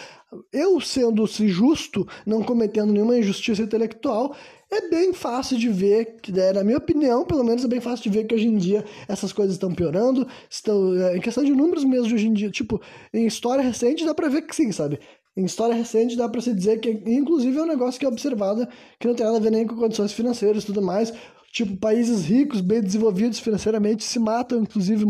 eu 0.51 0.79
sendo-se 0.81 1.47
justo, 1.47 2.05
não 2.25 2.43
cometendo 2.43 2.91
nenhuma 2.91 3.17
injustiça 3.17 3.61
intelectual, 3.61 4.35
é 4.69 4.89
bem 4.89 5.13
fácil 5.13 5.57
de 5.57 5.69
ver, 5.69 6.17
que 6.21 6.29
né, 6.29 6.51
na 6.51 6.65
minha 6.65 6.77
opinião, 6.77 7.23
pelo 7.23 7.45
menos 7.45 7.63
é 7.63 7.67
bem 7.69 7.79
fácil 7.79 8.03
de 8.03 8.17
ver 8.17 8.25
que 8.25 8.35
hoje 8.35 8.47
em 8.47 8.57
dia 8.57 8.83
essas 9.07 9.31
coisas 9.31 9.55
estão 9.55 9.73
piorando, 9.73 10.27
estão, 10.49 10.93
é, 10.95 11.15
em 11.15 11.21
questão 11.21 11.45
de 11.45 11.51
números 11.51 11.85
mesmo 11.85 12.09
de 12.09 12.15
hoje 12.15 12.27
em 12.27 12.33
dia, 12.33 12.51
tipo, 12.51 12.81
em 13.13 13.25
história 13.25 13.63
recente 13.63 14.05
dá 14.05 14.13
pra 14.13 14.27
ver 14.27 14.41
que 14.41 14.53
sim, 14.53 14.69
sabe? 14.73 14.99
Em 15.37 15.45
história 15.45 15.75
recente 15.75 16.17
dá 16.17 16.27
para 16.27 16.41
se 16.41 16.51
dizer 16.51 16.79
que, 16.79 16.89
inclusive, 17.05 17.55
é 17.55 17.61
um 17.61 17.67
negócio 17.67 17.99
que 17.99 18.05
é 18.05 18.09
observado 18.09 18.67
que 18.99 19.07
não 19.07 19.13
tem 19.13 19.23
nada 19.23 19.37
a 19.37 19.39
ver 19.39 19.51
nem 19.51 19.67
com 19.67 19.75
condições 19.75 20.11
financeiras 20.11 20.63
e 20.63 20.65
tudo 20.65 20.81
mais. 20.81 21.13
Tipo, 21.53 21.77
países 21.77 22.25
ricos, 22.25 22.59
bem 22.59 22.81
desenvolvidos 22.81 23.37
financeiramente, 23.37 24.03
se 24.03 24.17
matam, 24.17 24.61
inclusive, 24.61 25.05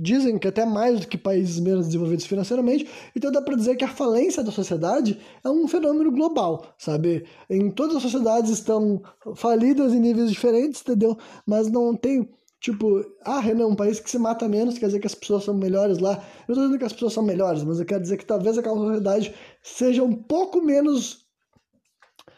dizem 0.00 0.38
que 0.38 0.46
até 0.46 0.66
mais 0.66 1.00
do 1.00 1.08
que 1.08 1.16
países 1.16 1.58
menos 1.58 1.86
desenvolvidos 1.86 2.26
financeiramente. 2.26 2.86
Então 3.16 3.32
dá 3.32 3.40
para 3.40 3.56
dizer 3.56 3.76
que 3.76 3.84
a 3.84 3.88
falência 3.88 4.42
da 4.44 4.52
sociedade 4.52 5.18
é 5.42 5.48
um 5.48 5.66
fenômeno 5.66 6.12
global, 6.12 6.74
sabe? 6.76 7.24
Em 7.48 7.70
todas 7.70 7.96
as 7.96 8.02
sociedades 8.02 8.50
estão 8.50 9.02
falidas 9.34 9.94
em 9.94 10.00
níveis 10.00 10.30
diferentes, 10.30 10.82
entendeu? 10.82 11.16
Mas 11.46 11.70
não 11.70 11.96
tem 11.96 12.28
Tipo, 12.64 13.04
ah, 13.20 13.40
Renan, 13.40 13.66
um 13.66 13.76
país 13.76 14.00
que 14.00 14.10
se 14.10 14.18
mata 14.18 14.48
menos 14.48 14.78
quer 14.78 14.86
dizer 14.86 14.98
que 14.98 15.06
as 15.06 15.14
pessoas 15.14 15.44
são 15.44 15.52
melhores 15.52 15.98
lá. 15.98 16.24
Eu 16.48 16.54
tô 16.54 16.62
dizendo 16.62 16.78
que 16.78 16.84
as 16.86 16.94
pessoas 16.94 17.12
são 17.12 17.22
melhores, 17.22 17.62
mas 17.62 17.78
eu 17.78 17.84
quero 17.84 18.00
dizer 18.00 18.16
que 18.16 18.24
talvez 18.24 18.56
aquela 18.56 18.74
sociedade 18.74 19.34
seja 19.62 20.02
um 20.02 20.14
pouco 20.14 20.62
menos 20.62 21.26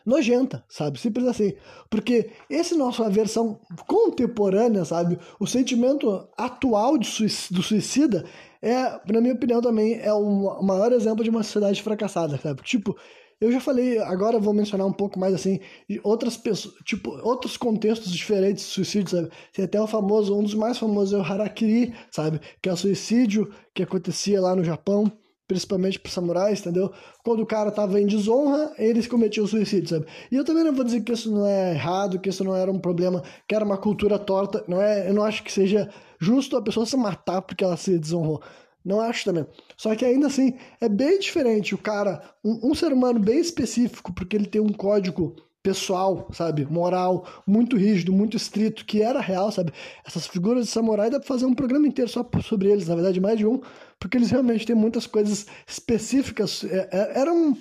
nojenta, 0.04 0.64
sabe? 0.68 0.98
Simples 0.98 1.28
assim. 1.28 1.54
Porque 1.88 2.32
esse 2.50 2.74
nosso 2.74 3.04
aversão 3.04 3.60
contemporânea, 3.86 4.84
sabe? 4.84 5.16
O 5.38 5.46
sentimento 5.46 6.28
atual 6.36 7.00
suicida, 7.04 7.54
do 7.56 7.62
suicida 7.62 8.24
é, 8.60 9.00
na 9.12 9.20
minha 9.20 9.34
opinião, 9.34 9.60
também 9.60 10.00
é 10.00 10.12
o 10.12 10.60
maior 10.60 10.90
exemplo 10.90 11.22
de 11.22 11.30
uma 11.30 11.44
sociedade 11.44 11.80
fracassada, 11.80 12.36
sabe? 12.36 12.62
Tipo, 12.62 12.96
eu 13.40 13.52
já 13.52 13.60
falei, 13.60 13.98
agora 13.98 14.38
vou 14.38 14.54
mencionar 14.54 14.86
um 14.86 14.92
pouco 14.92 15.18
mais 15.18 15.34
assim, 15.34 15.60
outras 16.02 16.36
pessoas, 16.36 16.74
tipo, 16.84 17.10
outros 17.22 17.56
contextos 17.56 18.10
diferentes 18.10 18.64
de 18.64 18.70
suicídio, 18.70 19.10
sabe? 19.10 19.30
Tem 19.52 19.64
até 19.64 19.80
o 19.80 19.86
famoso, 19.86 20.36
um 20.36 20.42
dos 20.42 20.54
mais 20.54 20.78
famosos 20.78 21.12
é 21.12 21.18
o 21.18 21.22
Harakiri, 21.22 21.94
sabe? 22.10 22.40
Que 22.62 22.68
é 22.68 22.72
o 22.72 22.76
suicídio 22.76 23.52
que 23.74 23.82
acontecia 23.82 24.40
lá 24.40 24.56
no 24.56 24.64
Japão, 24.64 25.12
principalmente 25.46 25.98
para 25.98 26.10
samurais, 26.10 26.60
entendeu? 26.60 26.90
Quando 27.22 27.40
o 27.40 27.46
cara 27.46 27.70
tava 27.70 28.00
em 28.00 28.06
desonra, 28.06 28.72
eles 28.78 29.06
cometiam 29.06 29.46
suicídio, 29.46 29.88
sabe? 29.90 30.06
E 30.30 30.34
eu 30.34 30.44
também 30.44 30.64
não 30.64 30.74
vou 30.74 30.84
dizer 30.84 31.02
que 31.02 31.12
isso 31.12 31.30
não 31.30 31.46
é 31.46 31.74
errado, 31.74 32.18
que 32.18 32.30
isso 32.30 32.42
não 32.42 32.56
era 32.56 32.70
um 32.70 32.78
problema, 32.78 33.22
que 33.46 33.54
era 33.54 33.64
uma 33.64 33.76
cultura 33.76 34.18
torta, 34.18 34.64
não 34.66 34.80
é, 34.80 35.08
eu 35.08 35.14
não 35.14 35.22
acho 35.22 35.44
que 35.44 35.52
seja 35.52 35.88
justo 36.18 36.56
a 36.56 36.62
pessoa 36.62 36.86
se 36.86 36.96
matar 36.96 37.42
porque 37.42 37.62
ela 37.62 37.76
se 37.76 37.98
desonrou. 37.98 38.42
Não 38.86 39.00
acho 39.00 39.24
também. 39.24 39.44
Só 39.76 39.96
que 39.96 40.04
ainda 40.04 40.28
assim, 40.28 40.54
é 40.80 40.88
bem 40.88 41.18
diferente 41.18 41.74
o 41.74 41.78
cara, 41.78 42.22
um, 42.44 42.70
um 42.70 42.74
ser 42.74 42.92
humano 42.92 43.18
bem 43.18 43.40
específico, 43.40 44.14
porque 44.14 44.36
ele 44.36 44.46
tem 44.46 44.60
um 44.60 44.72
código 44.72 45.34
pessoal, 45.60 46.28
sabe? 46.32 46.64
Moral, 46.64 47.26
muito 47.44 47.76
rígido, 47.76 48.12
muito 48.12 48.36
estrito, 48.36 48.84
que 48.84 49.02
era 49.02 49.20
real, 49.20 49.50
sabe? 49.50 49.72
Essas 50.06 50.28
figuras 50.28 50.66
de 50.66 50.70
samurai 50.70 51.10
dá 51.10 51.18
pra 51.18 51.26
fazer 51.26 51.46
um 51.46 51.54
programa 51.54 51.88
inteiro 51.88 52.08
só 52.08 52.24
sobre 52.44 52.70
eles, 52.70 52.86
na 52.86 52.94
verdade, 52.94 53.20
mais 53.20 53.36
de 53.36 53.44
um, 53.44 53.60
porque 53.98 54.16
eles 54.16 54.30
realmente 54.30 54.64
têm 54.64 54.76
muitas 54.76 55.08
coisas 55.08 55.46
específicas. 55.66 56.62
É, 56.62 56.88
é, 56.92 57.20
era 57.20 57.32
um, 57.32 57.56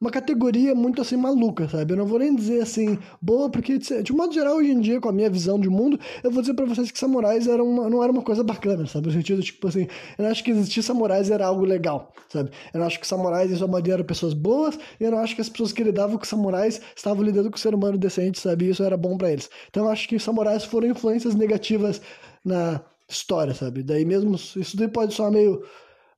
uma 0.00 0.10
categoria 0.10 0.74
muito 0.74 1.02
assim 1.02 1.16
maluca, 1.16 1.68
sabe? 1.68 1.92
Eu 1.92 1.98
não 1.98 2.06
vou 2.06 2.18
nem 2.18 2.34
dizer 2.34 2.62
assim 2.62 2.98
boa, 3.20 3.50
porque 3.50 3.78
de 3.78 4.12
modo 4.12 4.32
geral 4.32 4.56
hoje 4.56 4.70
em 4.70 4.80
dia, 4.80 5.00
com 5.00 5.08
a 5.10 5.12
minha 5.12 5.28
visão 5.28 5.60
de 5.60 5.68
mundo, 5.68 6.00
eu 6.24 6.30
vou 6.30 6.40
dizer 6.40 6.54
para 6.54 6.64
vocês 6.64 6.90
que 6.90 6.98
samurais 6.98 7.46
eram 7.46 7.68
uma, 7.68 7.90
não 7.90 8.02
era 8.02 8.10
uma 8.10 8.22
coisa 8.22 8.42
bacana, 8.42 8.86
sabe? 8.86 9.08
No 9.08 9.12
sentido 9.12 9.42
tipo 9.42 9.68
assim, 9.68 9.86
eu 10.16 10.24
não 10.24 10.30
acho 10.30 10.42
que 10.42 10.50
existir 10.50 10.82
samurais 10.82 11.30
era 11.30 11.46
algo 11.46 11.64
legal, 11.64 12.14
sabe? 12.28 12.50
Eu 12.72 12.80
não 12.80 12.86
acho 12.86 12.98
que 12.98 13.06
samurais 13.06 13.50
em 13.50 13.56
sua 13.56 13.68
maioria 13.68 13.94
eram 13.94 14.04
pessoas 14.04 14.32
boas, 14.32 14.78
e 14.98 15.04
eu 15.04 15.10
não 15.10 15.18
acho 15.18 15.34
que 15.34 15.42
as 15.42 15.48
pessoas 15.50 15.72
que 15.72 15.84
lidavam 15.84 16.16
com 16.16 16.24
samurais 16.24 16.80
estavam 16.96 17.22
lidando 17.22 17.50
com 17.50 17.56
o 17.56 17.60
ser 17.60 17.74
humano 17.74 17.98
decente, 17.98 18.40
sabe? 18.40 18.66
E 18.66 18.70
isso 18.70 18.82
era 18.82 18.96
bom 18.96 19.18
para 19.18 19.30
eles. 19.30 19.50
Então 19.68 19.84
eu 19.84 19.90
acho 19.90 20.08
que 20.08 20.18
samurais 20.18 20.64
foram 20.64 20.88
influências 20.88 21.34
negativas 21.34 22.00
na 22.42 22.80
história, 23.06 23.52
sabe? 23.52 23.82
Daí 23.82 24.04
mesmo 24.04 24.34
isso 24.34 24.76
daí 24.76 24.88
pode 24.88 25.12
soar 25.12 25.30
meio 25.30 25.62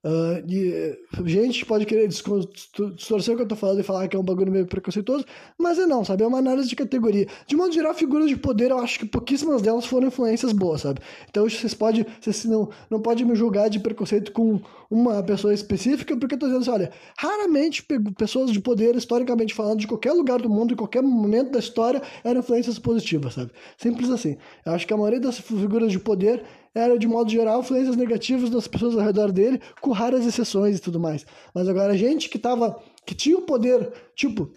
Uh, 0.03 0.43
e 0.49 0.97
gente 1.25 1.65
pode 1.65 1.85
querer 1.85 2.09
distorcer 2.09 3.33
o 3.33 3.37
que 3.37 3.43
eu 3.43 3.47
tô 3.47 3.55
falando 3.55 3.79
e 3.79 3.83
falar 3.83 4.05
que 4.09 4.17
é 4.17 4.19
um 4.19 4.23
bagulho 4.23 4.51
meio 4.51 4.65
preconceituoso, 4.65 5.23
mas 5.57 5.79
é 5.79 5.85
não, 5.85 6.03
sabe? 6.03 6.23
É 6.23 6.27
uma 6.27 6.39
análise 6.39 6.67
de 6.67 6.75
categoria. 6.75 7.25
De 7.47 7.55
modo 7.55 7.73
geral, 7.73 7.93
figuras 7.93 8.27
de 8.27 8.35
poder, 8.35 8.71
eu 8.71 8.79
acho 8.79 8.99
que 8.99 9.05
pouquíssimas 9.05 9.61
delas 9.61 9.85
foram 9.85 10.07
influências 10.07 10.51
boas, 10.51 10.81
sabe? 10.81 10.99
Então 11.29 11.47
vocês 11.47 11.73
podem, 11.73 12.05
vocês 12.19 12.43
não, 12.43 12.69
não 12.89 12.99
pode 12.99 13.23
me 13.23 13.33
julgar 13.33 13.69
de 13.69 13.79
preconceito 13.79 14.33
com 14.33 14.59
uma 14.91 15.23
pessoa 15.23 15.53
específica, 15.53 16.17
porque 16.17 16.35
eu 16.35 16.39
tô 16.39 16.47
dizendo 16.47 16.61
assim, 16.61 16.71
olha, 16.71 16.91
raramente 17.17 17.85
pessoas 18.17 18.51
de 18.51 18.59
poder, 18.59 18.95
historicamente 18.95 19.53
falando, 19.53 19.79
de 19.79 19.87
qualquer 19.87 20.11
lugar 20.11 20.41
do 20.41 20.49
mundo, 20.49 20.73
em 20.73 20.77
qualquer 20.77 21.01
momento 21.01 21.51
da 21.51 21.59
história, 21.59 22.01
eram 22.23 22.41
influências 22.41 22.77
positivas, 22.77 23.35
sabe? 23.35 23.51
Simples 23.77 24.09
assim. 24.09 24.35
Eu 24.65 24.73
acho 24.73 24.85
que 24.85 24.93
a 24.93 24.97
maioria 24.97 25.21
das 25.21 25.39
figuras 25.39 25.91
de 25.91 25.99
poder 25.99 26.43
era, 26.73 26.97
de 26.97 27.07
modo 27.07 27.29
geral, 27.29 27.61
influências 27.61 27.95
negativas 27.95 28.49
das 28.49 28.67
pessoas 28.67 28.95
ao 28.95 29.03
redor 29.03 29.31
dele, 29.31 29.61
com 29.79 29.91
raras 29.91 30.25
exceções 30.25 30.77
e 30.77 30.81
tudo 30.81 30.99
mais. 30.99 31.25
Mas 31.53 31.67
agora, 31.67 31.93
a 31.93 31.97
gente 31.97 32.29
que 32.29 32.39
tava, 32.39 32.81
que 33.05 33.13
tinha 33.13 33.37
o 33.37 33.43
poder, 33.43 33.91
tipo, 34.15 34.51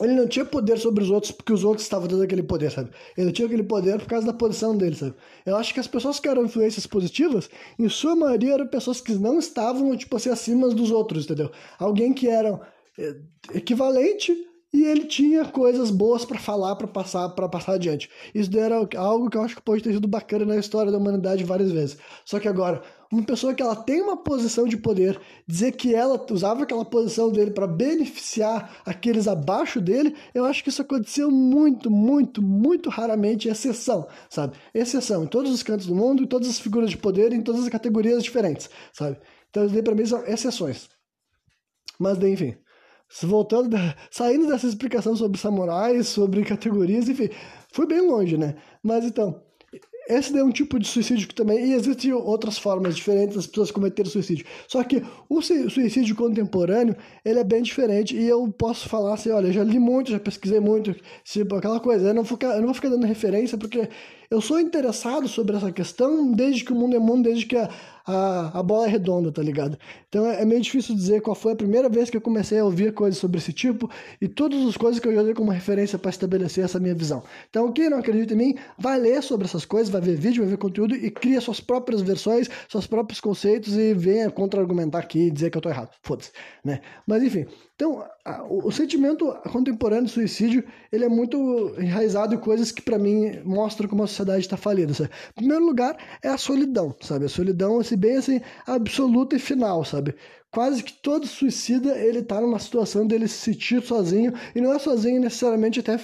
ele 0.00 0.14
não 0.14 0.28
tinha 0.28 0.44
poder 0.44 0.78
sobre 0.78 1.02
os 1.02 1.10
outros 1.10 1.32
porque 1.32 1.52
os 1.52 1.64
outros 1.64 1.84
estavam 1.84 2.06
dando 2.06 2.22
aquele 2.22 2.42
poder, 2.42 2.70
sabe? 2.70 2.90
Ele 3.16 3.32
tinha 3.32 3.46
aquele 3.46 3.64
poder 3.64 3.98
por 3.98 4.06
causa 4.06 4.26
da 4.26 4.32
posição 4.32 4.76
dele, 4.76 4.94
sabe? 4.94 5.14
Eu 5.44 5.56
acho 5.56 5.74
que 5.74 5.80
as 5.80 5.88
pessoas 5.88 6.20
que 6.20 6.28
eram 6.28 6.44
influências 6.44 6.86
positivas, 6.86 7.50
em 7.78 7.88
sua 7.88 8.14
maioria, 8.14 8.54
eram 8.54 8.66
pessoas 8.66 9.00
que 9.00 9.12
não 9.14 9.38
estavam, 9.38 9.96
tipo 9.96 10.16
assim, 10.16 10.30
acima 10.30 10.68
dos 10.68 10.90
outros, 10.90 11.24
entendeu? 11.24 11.50
Alguém 11.78 12.12
que 12.12 12.28
era 12.28 12.60
eh, 12.96 13.16
equivalente 13.54 14.36
e 14.72 14.84
ele 14.84 15.06
tinha 15.06 15.46
coisas 15.46 15.90
boas 15.90 16.26
para 16.26 16.38
falar, 16.38 16.76
para 16.76 16.86
passar, 16.86 17.30
para 17.30 17.48
passar 17.48 17.72
adiante. 17.74 18.10
Isso 18.34 18.50
era 18.58 18.76
algo 18.96 19.30
que 19.30 19.36
eu 19.36 19.42
acho 19.42 19.56
que 19.56 19.62
pode 19.62 19.82
ter 19.82 19.94
sido 19.94 20.06
bacana 20.06 20.44
na 20.44 20.56
história 20.56 20.92
da 20.92 20.98
humanidade 20.98 21.42
várias 21.42 21.72
vezes. 21.72 21.96
Só 22.22 22.38
que 22.38 22.46
agora, 22.46 22.82
uma 23.10 23.22
pessoa 23.22 23.54
que 23.54 23.62
ela 23.62 23.74
tem 23.74 24.02
uma 24.02 24.18
posição 24.18 24.66
de 24.66 24.76
poder, 24.76 25.18
dizer 25.46 25.72
que 25.72 25.94
ela 25.94 26.22
usava 26.30 26.64
aquela 26.64 26.84
posição 26.84 27.32
dele 27.32 27.50
para 27.50 27.66
beneficiar 27.66 28.82
aqueles 28.84 29.26
abaixo 29.26 29.80
dele, 29.80 30.14
eu 30.34 30.44
acho 30.44 30.62
que 30.62 30.68
isso 30.68 30.82
aconteceu 30.82 31.30
muito, 31.30 31.90
muito, 31.90 32.42
muito 32.42 32.90
raramente, 32.90 33.48
exceção, 33.48 34.06
sabe? 34.28 34.58
Exceção 34.74 35.24
em 35.24 35.26
todos 35.26 35.50
os 35.50 35.62
cantos 35.62 35.86
do 35.86 35.94
mundo, 35.94 36.22
em 36.22 36.26
todas 36.26 36.48
as 36.48 36.58
figuras 36.58 36.90
de 36.90 36.98
poder, 36.98 37.32
em 37.32 37.40
todas 37.40 37.62
as 37.62 37.68
categorias 37.70 38.22
diferentes, 38.22 38.68
sabe? 38.92 39.16
Então, 39.48 39.64
isso 39.64 39.82
para 39.82 39.94
mim 39.94 40.04
são 40.04 40.22
exceções. 40.26 40.90
Mas, 41.98 42.22
enfim 42.22 42.54
voltando, 43.22 43.76
saindo 44.10 44.46
dessa 44.46 44.66
explicação 44.66 45.16
sobre 45.16 45.38
samurais, 45.38 46.08
sobre 46.08 46.44
categorias, 46.44 47.08
enfim, 47.08 47.30
foi 47.72 47.86
bem 47.86 48.00
longe, 48.00 48.36
né? 48.36 48.54
Mas 48.82 49.04
então, 49.04 49.40
esse 50.08 50.36
é 50.38 50.42
um 50.42 50.50
tipo 50.50 50.78
de 50.78 50.88
suicídio 50.88 51.28
que 51.28 51.34
também. 51.34 51.66
E 51.66 51.74
existem 51.74 52.12
outras 52.14 52.56
formas 52.56 52.96
diferentes 52.96 53.36
das 53.36 53.46
pessoas 53.46 53.70
cometerem 53.70 54.10
suicídio. 54.10 54.46
Só 54.66 54.82
que 54.82 55.02
o 55.28 55.42
suicídio 55.42 56.16
contemporâneo, 56.16 56.96
ele 57.22 57.38
é 57.38 57.44
bem 57.44 57.62
diferente. 57.62 58.16
E 58.16 58.26
eu 58.26 58.50
posso 58.50 58.88
falar 58.88 59.14
assim: 59.14 59.30
olha, 59.30 59.52
já 59.52 59.62
li 59.62 59.78
muito, 59.78 60.10
já 60.10 60.18
pesquisei 60.18 60.60
muito, 60.60 60.96
tipo, 61.24 61.54
aquela 61.54 61.78
coisa. 61.78 62.08
Eu 62.08 62.14
não, 62.14 62.22
vou, 62.22 62.38
eu 62.40 62.56
não 62.56 62.64
vou 62.64 62.74
ficar 62.74 62.88
dando 62.88 63.06
referência, 63.06 63.58
porque 63.58 63.86
eu 64.30 64.40
sou 64.40 64.58
interessado 64.58 65.28
sobre 65.28 65.54
essa 65.56 65.70
questão 65.70 66.32
desde 66.32 66.64
que 66.64 66.72
o 66.72 66.76
mundo 66.76 66.96
é 66.96 66.98
mundo, 66.98 67.24
desde 67.24 67.44
que 67.44 67.56
a 67.56 67.68
a, 68.08 68.58
a 68.58 68.62
bola 68.62 68.86
é 68.86 68.88
redonda, 68.88 69.30
tá 69.30 69.42
ligado? 69.42 69.78
Então 70.08 70.26
é, 70.26 70.40
é, 70.40 70.44
meio 70.46 70.62
difícil 70.62 70.94
dizer 70.94 71.20
qual 71.20 71.34
foi 71.34 71.52
a 71.52 71.56
primeira 71.56 71.90
vez 71.90 72.08
que 72.08 72.16
eu 72.16 72.20
comecei 72.22 72.58
a 72.58 72.64
ouvir 72.64 72.94
coisas 72.94 73.20
sobre 73.20 73.36
esse 73.36 73.52
tipo 73.52 73.90
e 74.18 74.26
todas 74.26 74.66
as 74.66 74.78
coisas 74.78 74.98
que 74.98 75.06
eu 75.06 75.20
usei 75.20 75.34
como 75.34 75.50
referência 75.50 75.98
para 75.98 76.08
estabelecer 76.08 76.64
essa 76.64 76.80
minha 76.80 76.94
visão. 76.94 77.22
Então, 77.50 77.70
quem 77.70 77.90
não 77.90 77.98
acredita 77.98 78.32
em 78.32 78.36
mim, 78.36 78.54
vai 78.78 78.98
ler 78.98 79.22
sobre 79.22 79.46
essas 79.46 79.66
coisas, 79.66 79.90
vai 79.90 80.00
ver 80.00 80.16
vídeo, 80.16 80.42
vai 80.42 80.50
ver 80.50 80.56
conteúdo 80.56 80.94
e 80.94 81.10
cria 81.10 81.38
suas 81.40 81.60
próprias 81.60 82.00
versões, 82.00 82.48
seus 82.66 82.86
próprios 82.86 83.20
conceitos 83.20 83.76
e 83.76 83.92
venha 83.92 84.30
contra-argumentar 84.30 85.00
aqui 85.00 85.26
e 85.26 85.30
dizer 85.30 85.50
que 85.50 85.58
eu 85.58 85.62
tô 85.62 85.68
errado. 85.68 85.90
Foda-se, 86.02 86.32
né? 86.64 86.80
Mas 87.06 87.22
enfim, 87.22 87.46
então, 87.78 88.04
a, 88.24 88.42
o, 88.42 88.66
o, 88.66 88.72
sentimento 88.72 89.32
contemporâneo 89.52 90.06
de 90.06 90.10
suicídio, 90.10 90.64
ele 90.90 91.04
é 91.04 91.08
muito 91.08 91.76
enraizado 91.78 92.34
em 92.34 92.38
coisas 92.38 92.72
que 92.72 92.82
para 92.82 92.98
mim 92.98 93.38
mostram 93.44 93.88
como 93.88 94.02
a 94.02 94.06
sociedade 94.08 94.40
está 94.40 94.56
falida. 94.56 94.92
Sabe? 94.92 95.10
Em 95.30 95.34
primeiro 95.34 95.64
lugar, 95.64 95.96
é 96.20 96.26
a 96.26 96.36
solidão, 96.36 96.92
sabe? 97.00 97.26
A 97.26 97.28
solidão, 97.28 97.78
assim, 97.78 97.96
bem 97.96 98.16
assim, 98.16 98.40
e 99.36 99.38
final, 99.38 99.84
sabe? 99.84 100.12
Quase 100.50 100.82
que 100.82 100.92
todo 100.92 101.26
suicida 101.26 101.96
ele 101.98 102.22
tá 102.22 102.40
numa 102.40 102.58
situação 102.58 103.06
dele 103.06 103.28
se 103.28 103.38
sentir 103.38 103.82
sozinho 103.82 104.32
e 104.54 104.60
não 104.60 104.72
é 104.72 104.78
sozinho 104.78 105.20
necessariamente 105.20 105.80
até 105.80 105.98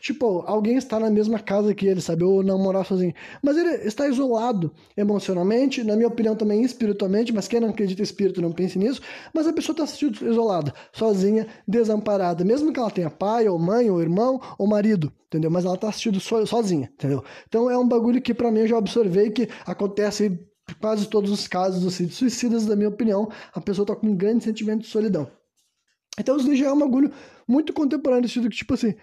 tipo 0.00 0.44
alguém 0.46 0.76
está 0.76 1.00
na 1.00 1.10
mesma 1.10 1.38
casa 1.38 1.74
que 1.74 1.86
ele 1.86 2.00
sabe 2.00 2.24
ou 2.24 2.42
não 2.42 2.58
morar 2.58 2.84
sozinho. 2.84 3.14
Mas 3.42 3.56
ele 3.56 3.70
está 3.86 4.08
isolado 4.08 4.72
emocionalmente 4.96 5.82
na 5.82 5.96
minha 5.96 6.08
opinião 6.08 6.36
também 6.36 6.62
espiritualmente 6.62 7.32
mas 7.32 7.48
quem 7.48 7.60
não 7.60 7.70
acredita 7.70 8.02
em 8.02 8.04
espírito 8.04 8.40
não 8.40 8.52
pense 8.52 8.78
nisso 8.78 9.00
mas 9.34 9.46
a 9.46 9.52
pessoa 9.52 9.74
está 9.74 9.86
se 9.86 9.96
sentindo 9.96 10.30
isolada 10.30 10.72
sozinha 10.92 11.46
desamparada 11.66 12.44
mesmo 12.44 12.72
que 12.72 12.78
ela 12.78 12.90
tenha 12.90 13.10
pai 13.10 13.48
ou 13.48 13.58
mãe 13.58 13.90
ou 13.90 14.00
irmão 14.00 14.40
ou 14.58 14.66
marido 14.66 15.12
entendeu? 15.26 15.50
Mas 15.50 15.64
ela 15.64 15.74
está 15.74 15.88
assistindo 15.88 16.20
so, 16.20 16.46
sozinha 16.46 16.90
entendeu? 16.94 17.24
Então 17.48 17.70
é 17.70 17.76
um 17.76 17.86
bagulho 17.86 18.22
que 18.22 18.32
para 18.32 18.50
mim 18.50 18.60
eu 18.60 18.68
já 18.68 18.78
observei 18.78 19.30
que 19.30 19.48
acontece 19.66 20.38
quase 20.74 21.08
todos 21.08 21.30
os 21.30 21.46
casos 21.46 21.86
assim, 21.86 22.06
de 22.06 22.14
suicidas, 22.14 22.66
na 22.66 22.76
minha 22.76 22.88
opinião, 22.88 23.30
a 23.52 23.60
pessoa 23.60 23.84
está 23.84 23.94
com 23.94 24.08
um 24.08 24.16
grande 24.16 24.44
sentimento 24.44 24.82
de 24.82 24.88
solidão. 24.88 25.30
Então 26.18 26.36
isso 26.36 26.54
já 26.56 26.66
é 26.66 26.72
um 26.72 26.78
bagulho 26.78 27.12
muito 27.46 27.72
contemporâneo, 27.72 28.28
sentido 28.28 28.50
que, 28.50 28.56
tipo 28.56 28.74
assim, 28.74 28.94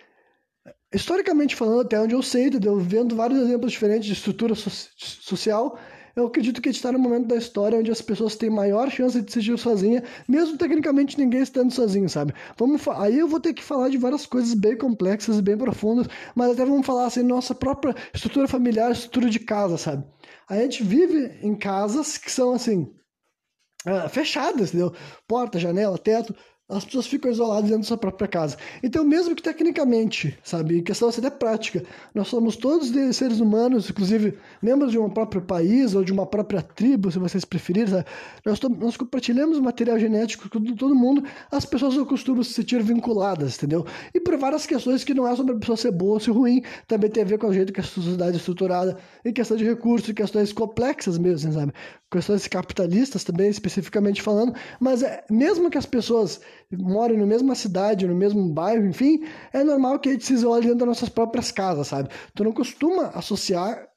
historicamente 0.94 1.56
falando, 1.56 1.82
até 1.82 2.00
onde 2.00 2.14
eu 2.14 2.22
sei, 2.22 2.48
entendeu? 2.48 2.80
Vendo 2.80 3.16
vários 3.16 3.40
exemplos 3.40 3.72
diferentes 3.72 4.06
de 4.06 4.14
estrutura 4.14 4.56
so 4.56 4.70
social, 4.98 5.78
eu 6.16 6.28
acredito 6.28 6.62
que 6.62 6.70
a 6.70 6.72
gente 6.72 6.80
está 6.80 6.92
no 6.92 7.00
momento 7.00 7.28
da 7.28 7.36
história 7.36 7.78
onde 7.78 7.92
as 7.92 8.02
pessoas 8.02 8.36
têm 8.36 8.50
maior 8.50 8.90
chance 8.92 9.20
de 9.20 9.32
sentir 9.32 9.58
sozinha, 9.58 10.04
mesmo 10.28 10.58
tecnicamente 10.58 11.18
ninguém 11.18 11.42
estando 11.42 11.72
sozinho, 11.72 12.08
sabe? 12.08 12.34
Vamos 12.56 12.88
aí 12.88 13.18
eu 13.18 13.28
vou 13.28 13.40
ter 13.40 13.54
que 13.54 13.64
falar 13.64 13.90
de 13.90 13.98
várias 13.98 14.26
coisas 14.26 14.54
bem 14.54 14.78
complexas 14.78 15.40
e 15.40 15.42
bem 15.42 15.58
profundas, 15.58 16.08
mas 16.36 16.52
até 16.52 16.64
vamos 16.66 16.86
falar 16.86 17.08
assim, 17.08 17.24
nossa 17.24 17.56
própria 17.56 17.96
estrutura 18.14 18.48
familiar, 18.48 18.92
estrutura 18.92 19.30
de 19.30 19.40
casa, 19.40 19.78
sabe? 19.78 20.04
A 20.48 20.56
gente 20.58 20.84
vive 20.84 21.40
em 21.42 21.56
casas 21.56 22.18
que 22.18 22.32
são 22.32 22.54
assim, 22.54 22.94
uh, 23.88 24.10
fechadas, 24.10 24.70
entendeu? 24.70 24.94
Porta, 25.28 25.60
janela, 25.60 25.98
teto, 25.98 26.36
as 26.70 26.86
pessoas 26.86 27.06
ficam 27.06 27.30
isoladas 27.30 27.66
dentro 27.66 27.80
da 27.80 27.88
sua 27.88 27.98
própria 27.98 28.28
casa. 28.28 28.58
Então, 28.82 29.04
mesmo 29.04 29.36
que 29.36 29.44
tecnicamente, 29.44 30.38
sabe, 30.44 30.82
questão 30.82 31.10
até 31.10 31.30
prática, 31.30 31.84
nós 32.16 32.28
somos 32.30 32.56
todos 32.56 32.92
seres 33.16 33.40
humanos, 33.40 33.90
inclusive 33.90 34.38
membros 34.62 34.92
de 34.92 34.98
um 34.98 35.10
próprio 35.10 35.42
país 35.42 35.94
ou 35.94 36.04
de 36.04 36.12
uma 36.12 36.26
própria 36.26 36.62
tribo, 36.62 37.12
se 37.12 37.20
vocês 37.20 37.44
preferirem? 37.44 38.04
Nós, 38.46 38.60
nós 38.80 38.96
compartilhamos 38.96 39.60
material 39.60 40.00
genético 40.00 40.50
com 40.50 40.64
todo 40.76 40.96
mundo, 40.96 41.24
as 41.52 41.66
pessoas 41.66 41.96
não 41.96 42.06
costumam 42.06 42.44
se 42.44 42.54
sentir 42.54 42.82
vinculadas, 42.82 43.58
entendeu? 43.58 43.86
E 44.14 44.20
por 44.20 44.38
várias 44.38 44.66
questões 44.66 45.04
que 45.04 45.14
não 45.14 45.28
é 45.28 45.36
sobre 45.36 45.56
a 45.56 45.60
pessoa 45.60 45.76
ser 45.76 45.92
boa 45.92 46.14
ou 46.14 46.20
ser 46.20 46.32
ruim, 46.32 46.62
também 46.88 47.10
tem 47.10 47.24
a 47.24 47.26
ver 47.26 47.38
com 47.38 47.48
o 47.48 47.54
jeito 47.54 47.74
que 47.74 47.82
a 47.82 47.84
sociedade 47.84 48.34
é 48.34 48.38
estruturada, 48.38 48.98
em 49.26 49.34
questão 49.34 49.58
de 49.58 49.66
recursos, 49.66 50.10
em 50.10 50.14
questões 50.14 50.54
complexas 50.54 51.18
mesmo, 51.18 51.52
sabe? 51.52 51.74
Questões 52.14 52.48
capitalistas 52.48 53.24
também, 53.24 53.50
especificamente 53.50 54.22
falando, 54.22 54.54
mas 54.80 55.02
é, 55.02 55.24
mesmo 55.32 55.68
que 55.68 55.80
as 55.80 55.86
pessoas 55.88 56.40
morem 56.72 57.18
na 57.18 57.26
mesma 57.26 57.56
cidade, 57.56 58.08
no 58.08 58.14
mesmo 58.14 58.48
bairro, 58.54 58.86
enfim, 58.86 59.24
é 59.52 59.64
normal 59.64 59.98
que 59.98 60.10
a 60.10 60.12
gente 60.12 60.24
se 60.24 60.34
isole 60.34 60.62
dentro 60.62 60.80
das 60.80 60.88
nossas 60.90 61.10
próprias 61.10 61.52
casas, 61.52 61.88
sabe? 61.88 62.10
Tu 62.36 62.44
não 62.44 62.52
costuma 62.52 63.08
associar 63.16 63.88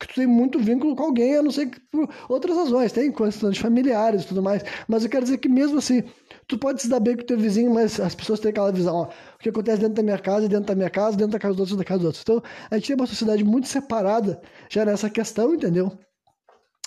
que 0.00 0.08
tu 0.08 0.14
tem 0.14 0.26
muito 0.26 0.58
vínculo 0.58 0.96
com 0.96 1.04
alguém, 1.04 1.36
a 1.36 1.42
não 1.42 1.50
ser 1.52 1.66
que 1.66 1.78
por 1.78 2.08
outras 2.28 2.56
razões, 2.56 2.90
tem 2.90 3.12
questões 3.12 3.58
familiares 3.58 4.22
e 4.22 4.26
tudo 4.26 4.42
mais, 4.42 4.64
mas 4.88 5.04
eu 5.04 5.10
quero 5.10 5.24
dizer 5.24 5.38
que 5.38 5.48
mesmo 5.48 5.78
assim, 5.78 6.02
tu 6.48 6.58
pode 6.58 6.80
se 6.80 6.88
dar 6.88 6.98
bem 6.98 7.14
com 7.14 7.22
o 7.22 7.26
teu 7.26 7.38
vizinho, 7.38 7.72
mas 7.72 8.00
as 8.00 8.14
pessoas 8.14 8.40
têm 8.40 8.50
aquela 8.50 8.72
visão, 8.72 8.96
ó, 8.96 9.04
o 9.04 9.38
que 9.38 9.50
acontece 9.50 9.78
dentro 9.78 9.94
da 9.94 10.02
minha 10.02 10.18
casa, 10.18 10.48
dentro 10.48 10.66
da 10.66 10.74
minha 10.74 10.90
casa, 10.90 11.16
dentro 11.16 11.32
da 11.32 11.38
casa 11.38 11.54
dos 11.54 11.60
outros, 11.60 11.78
da 11.78 11.84
casa 11.84 11.98
dos 11.98 12.06
outros. 12.06 12.22
Então, 12.22 12.42
a 12.70 12.76
gente 12.76 12.86
tem 12.86 12.96
uma 12.96 13.06
sociedade 13.06 13.44
muito 13.44 13.68
separada 13.68 14.40
já 14.70 14.84
nessa 14.84 15.10
questão, 15.10 15.54
entendeu? 15.54 15.92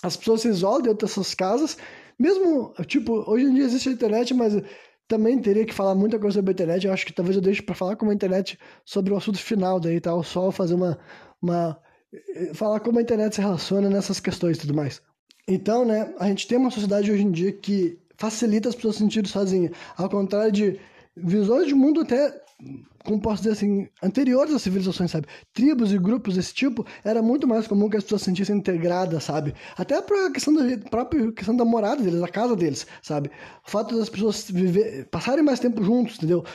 As 0.03 0.17
pessoas 0.17 0.41
se 0.41 0.49
isolam 0.49 0.81
dentro 0.81 1.07
dessas 1.07 1.33
casas, 1.33 1.77
mesmo, 2.19 2.73
tipo, 2.85 3.23
hoje 3.29 3.45
em 3.45 3.53
dia 3.53 3.63
existe 3.63 3.89
a 3.89 3.91
internet, 3.93 4.33
mas 4.33 4.61
também 5.07 5.39
teria 5.39 5.65
que 5.65 5.73
falar 5.73 5.95
muita 5.95 6.19
coisa 6.19 6.35
sobre 6.35 6.51
a 6.51 6.53
internet. 6.53 6.85
Eu 6.85 6.93
acho 6.93 7.05
que 7.05 7.13
talvez 7.13 7.35
eu 7.35 7.41
deixe 7.41 7.61
para 7.61 7.75
falar 7.75 7.95
como 7.95 8.11
a 8.11 8.13
internet 8.13 8.59
sobre 8.85 9.13
o 9.13 9.17
assunto 9.17 9.39
final 9.39 9.79
daí, 9.79 9.99
tá? 9.99 10.11
Só 10.23 10.51
fazer 10.51 10.75
uma, 10.75 10.99
uma. 11.41 11.79
falar 12.53 12.79
como 12.79 12.99
a 12.99 13.01
internet 13.01 13.35
se 13.35 13.41
relaciona 13.41 13.89
nessas 13.89 14.19
questões 14.19 14.57
e 14.57 14.61
tudo 14.61 14.73
mais. 14.73 15.01
Então, 15.47 15.85
né, 15.85 16.13
a 16.19 16.27
gente 16.27 16.47
tem 16.47 16.57
uma 16.57 16.71
sociedade 16.71 17.11
hoje 17.11 17.23
em 17.23 17.31
dia 17.31 17.51
que 17.51 17.99
facilita 18.17 18.69
as 18.69 18.75
pessoas 18.75 18.95
se 18.95 19.01
sentirem 19.01 19.29
sozinhas. 19.29 19.71
Ao 19.97 20.09
contrário 20.09 20.51
de 20.51 20.79
visões 21.15 21.67
de 21.67 21.75
mundo 21.75 22.01
até 22.01 22.42
como 23.03 23.19
posso 23.19 23.43
dizer 23.43 23.53
assim, 23.53 23.87
anteriores 24.01 24.53
às 24.53 24.61
civilizações, 24.61 25.11
sabe? 25.11 25.27
Tribos 25.53 25.91
e 25.91 25.97
grupos 25.97 26.35
desse 26.35 26.53
tipo, 26.53 26.85
era 27.03 27.21
muito 27.21 27.45
mais 27.45 27.67
comum 27.67 27.89
que 27.89 27.97
as 27.97 28.03
pessoas 28.03 28.21
se 28.21 28.25
sentissem 28.25 28.55
integradas, 28.55 29.25
sabe? 29.25 29.53
Até 29.77 29.95
a 29.97 30.31
questão 30.31 30.53
da 30.53 30.77
própria 30.89 31.31
questão 31.33 31.55
da 31.55 31.65
morada 31.65 32.01
deles, 32.01 32.21
da 32.21 32.27
casa 32.27 32.55
deles, 32.55 32.87
sabe? 33.01 33.29
O 33.67 33.69
fato 33.69 33.97
das 33.97 34.09
pessoas 34.09 34.49
viver, 34.49 35.05
passarem 35.09 35.43
mais 35.43 35.59
tempo 35.59 35.83
juntos, 35.83 36.15
entendeu? 36.15 36.45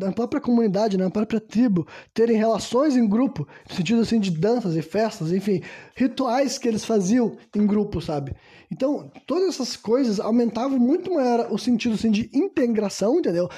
Na 0.00 0.12
própria 0.12 0.40
comunidade, 0.40 0.96
na 0.96 1.10
própria 1.10 1.40
tribo, 1.40 1.86
terem 2.14 2.36
relações 2.36 2.96
em 2.96 3.08
grupo, 3.08 3.46
no 3.68 3.74
sentido 3.74 4.00
assim 4.02 4.20
de 4.20 4.30
danças 4.30 4.76
e 4.76 4.82
festas, 4.82 5.32
enfim, 5.32 5.60
rituais 5.96 6.56
que 6.56 6.68
eles 6.68 6.84
faziam 6.84 7.36
em 7.54 7.66
grupo, 7.66 8.00
sabe? 8.00 8.34
Então, 8.70 9.10
todas 9.26 9.48
essas 9.48 9.76
coisas 9.76 10.20
aumentavam 10.20 10.78
muito 10.78 11.12
maior 11.12 11.48
o 11.50 11.58
sentido 11.58 11.96
assim 11.96 12.12
de 12.12 12.30
integração, 12.32 13.18
entendeu? 13.18 13.48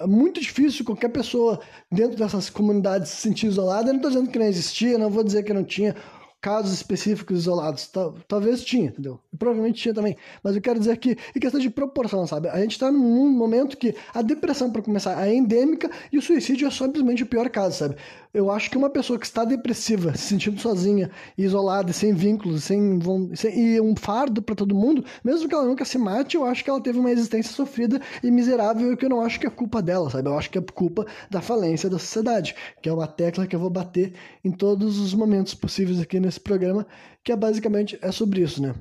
É 0.00 0.06
muito 0.06 0.40
difícil 0.40 0.84
qualquer 0.84 1.08
pessoa 1.08 1.60
dentro 1.90 2.16
dessas 2.16 2.48
comunidades 2.48 3.10
se 3.10 3.16
sentir 3.16 3.46
isolada. 3.46 3.88
Eu 3.88 3.94
não 3.94 3.96
estou 3.96 4.10
dizendo 4.10 4.30
que 4.30 4.38
não 4.38 4.46
existia, 4.46 4.98
não 4.98 5.10
vou 5.10 5.24
dizer 5.24 5.42
que 5.42 5.52
não 5.52 5.64
tinha 5.64 5.94
casos 6.40 6.72
específicos 6.72 7.38
isolados. 7.40 7.90
Talvez 8.26 8.62
tinha, 8.64 8.88
entendeu? 8.88 9.20
Provavelmente 9.38 9.82
tinha 9.82 9.94
também. 9.94 10.16
Mas 10.42 10.54
eu 10.54 10.62
quero 10.62 10.78
dizer 10.78 10.96
que, 10.98 11.16
em 11.34 11.40
questão 11.40 11.60
de 11.60 11.70
proporção, 11.70 12.26
sabe? 12.26 12.48
A 12.48 12.60
gente 12.60 12.72
está 12.72 12.90
num 12.90 13.30
momento 13.30 13.76
que 13.76 13.94
a 14.14 14.22
depressão, 14.22 14.70
para 14.70 14.82
começar, 14.82 15.26
é 15.26 15.34
endêmica 15.34 15.90
e 16.12 16.18
o 16.18 16.22
suicídio 16.22 16.66
é 16.66 16.70
simplesmente 16.70 17.22
o 17.22 17.26
pior 17.26 17.48
caso, 17.50 17.78
sabe? 17.78 17.96
eu 18.32 18.50
acho 18.50 18.70
que 18.70 18.76
uma 18.76 18.90
pessoa 18.90 19.18
que 19.18 19.26
está 19.26 19.44
depressiva, 19.44 20.14
se 20.14 20.28
sentindo 20.28 20.60
sozinha, 20.60 21.10
isolada, 21.36 21.92
sem 21.92 22.12
vínculos, 22.12 22.64
sem, 22.64 23.00
sem 23.34 23.58
e 23.58 23.80
um 23.80 23.96
fardo 23.96 24.42
para 24.42 24.54
todo 24.54 24.74
mundo, 24.74 25.04
mesmo 25.24 25.48
que 25.48 25.54
ela 25.54 25.64
nunca 25.64 25.84
se 25.84 25.98
mate, 25.98 26.36
eu 26.36 26.44
acho 26.44 26.62
que 26.62 26.70
ela 26.70 26.80
teve 26.80 26.98
uma 26.98 27.10
existência 27.10 27.52
sofrida 27.52 28.00
e 28.22 28.30
miserável 28.30 28.96
que 28.96 29.04
eu 29.04 29.10
não 29.10 29.22
acho 29.22 29.40
que 29.40 29.46
é 29.46 29.50
culpa 29.50 29.80
dela, 29.80 30.10
sabe? 30.10 30.28
Eu 30.28 30.38
acho 30.38 30.50
que 30.50 30.58
é 30.58 30.60
culpa 30.60 31.06
da 31.30 31.40
falência 31.40 31.88
da 31.88 31.98
sociedade, 31.98 32.54
que 32.82 32.88
é 32.88 32.92
uma 32.92 33.06
tecla 33.06 33.46
que 33.46 33.56
eu 33.56 33.60
vou 33.60 33.70
bater 33.70 34.12
em 34.44 34.50
todos 34.50 34.98
os 34.98 35.14
momentos 35.14 35.54
possíveis 35.54 36.00
aqui 36.00 36.20
nesse 36.28 36.40
programa, 36.40 36.86
que 37.24 37.32
é 37.32 37.36
basicamente 37.36 37.98
é 38.02 38.12
sobre 38.12 38.42
isso, 38.42 38.62
né? 38.62 38.74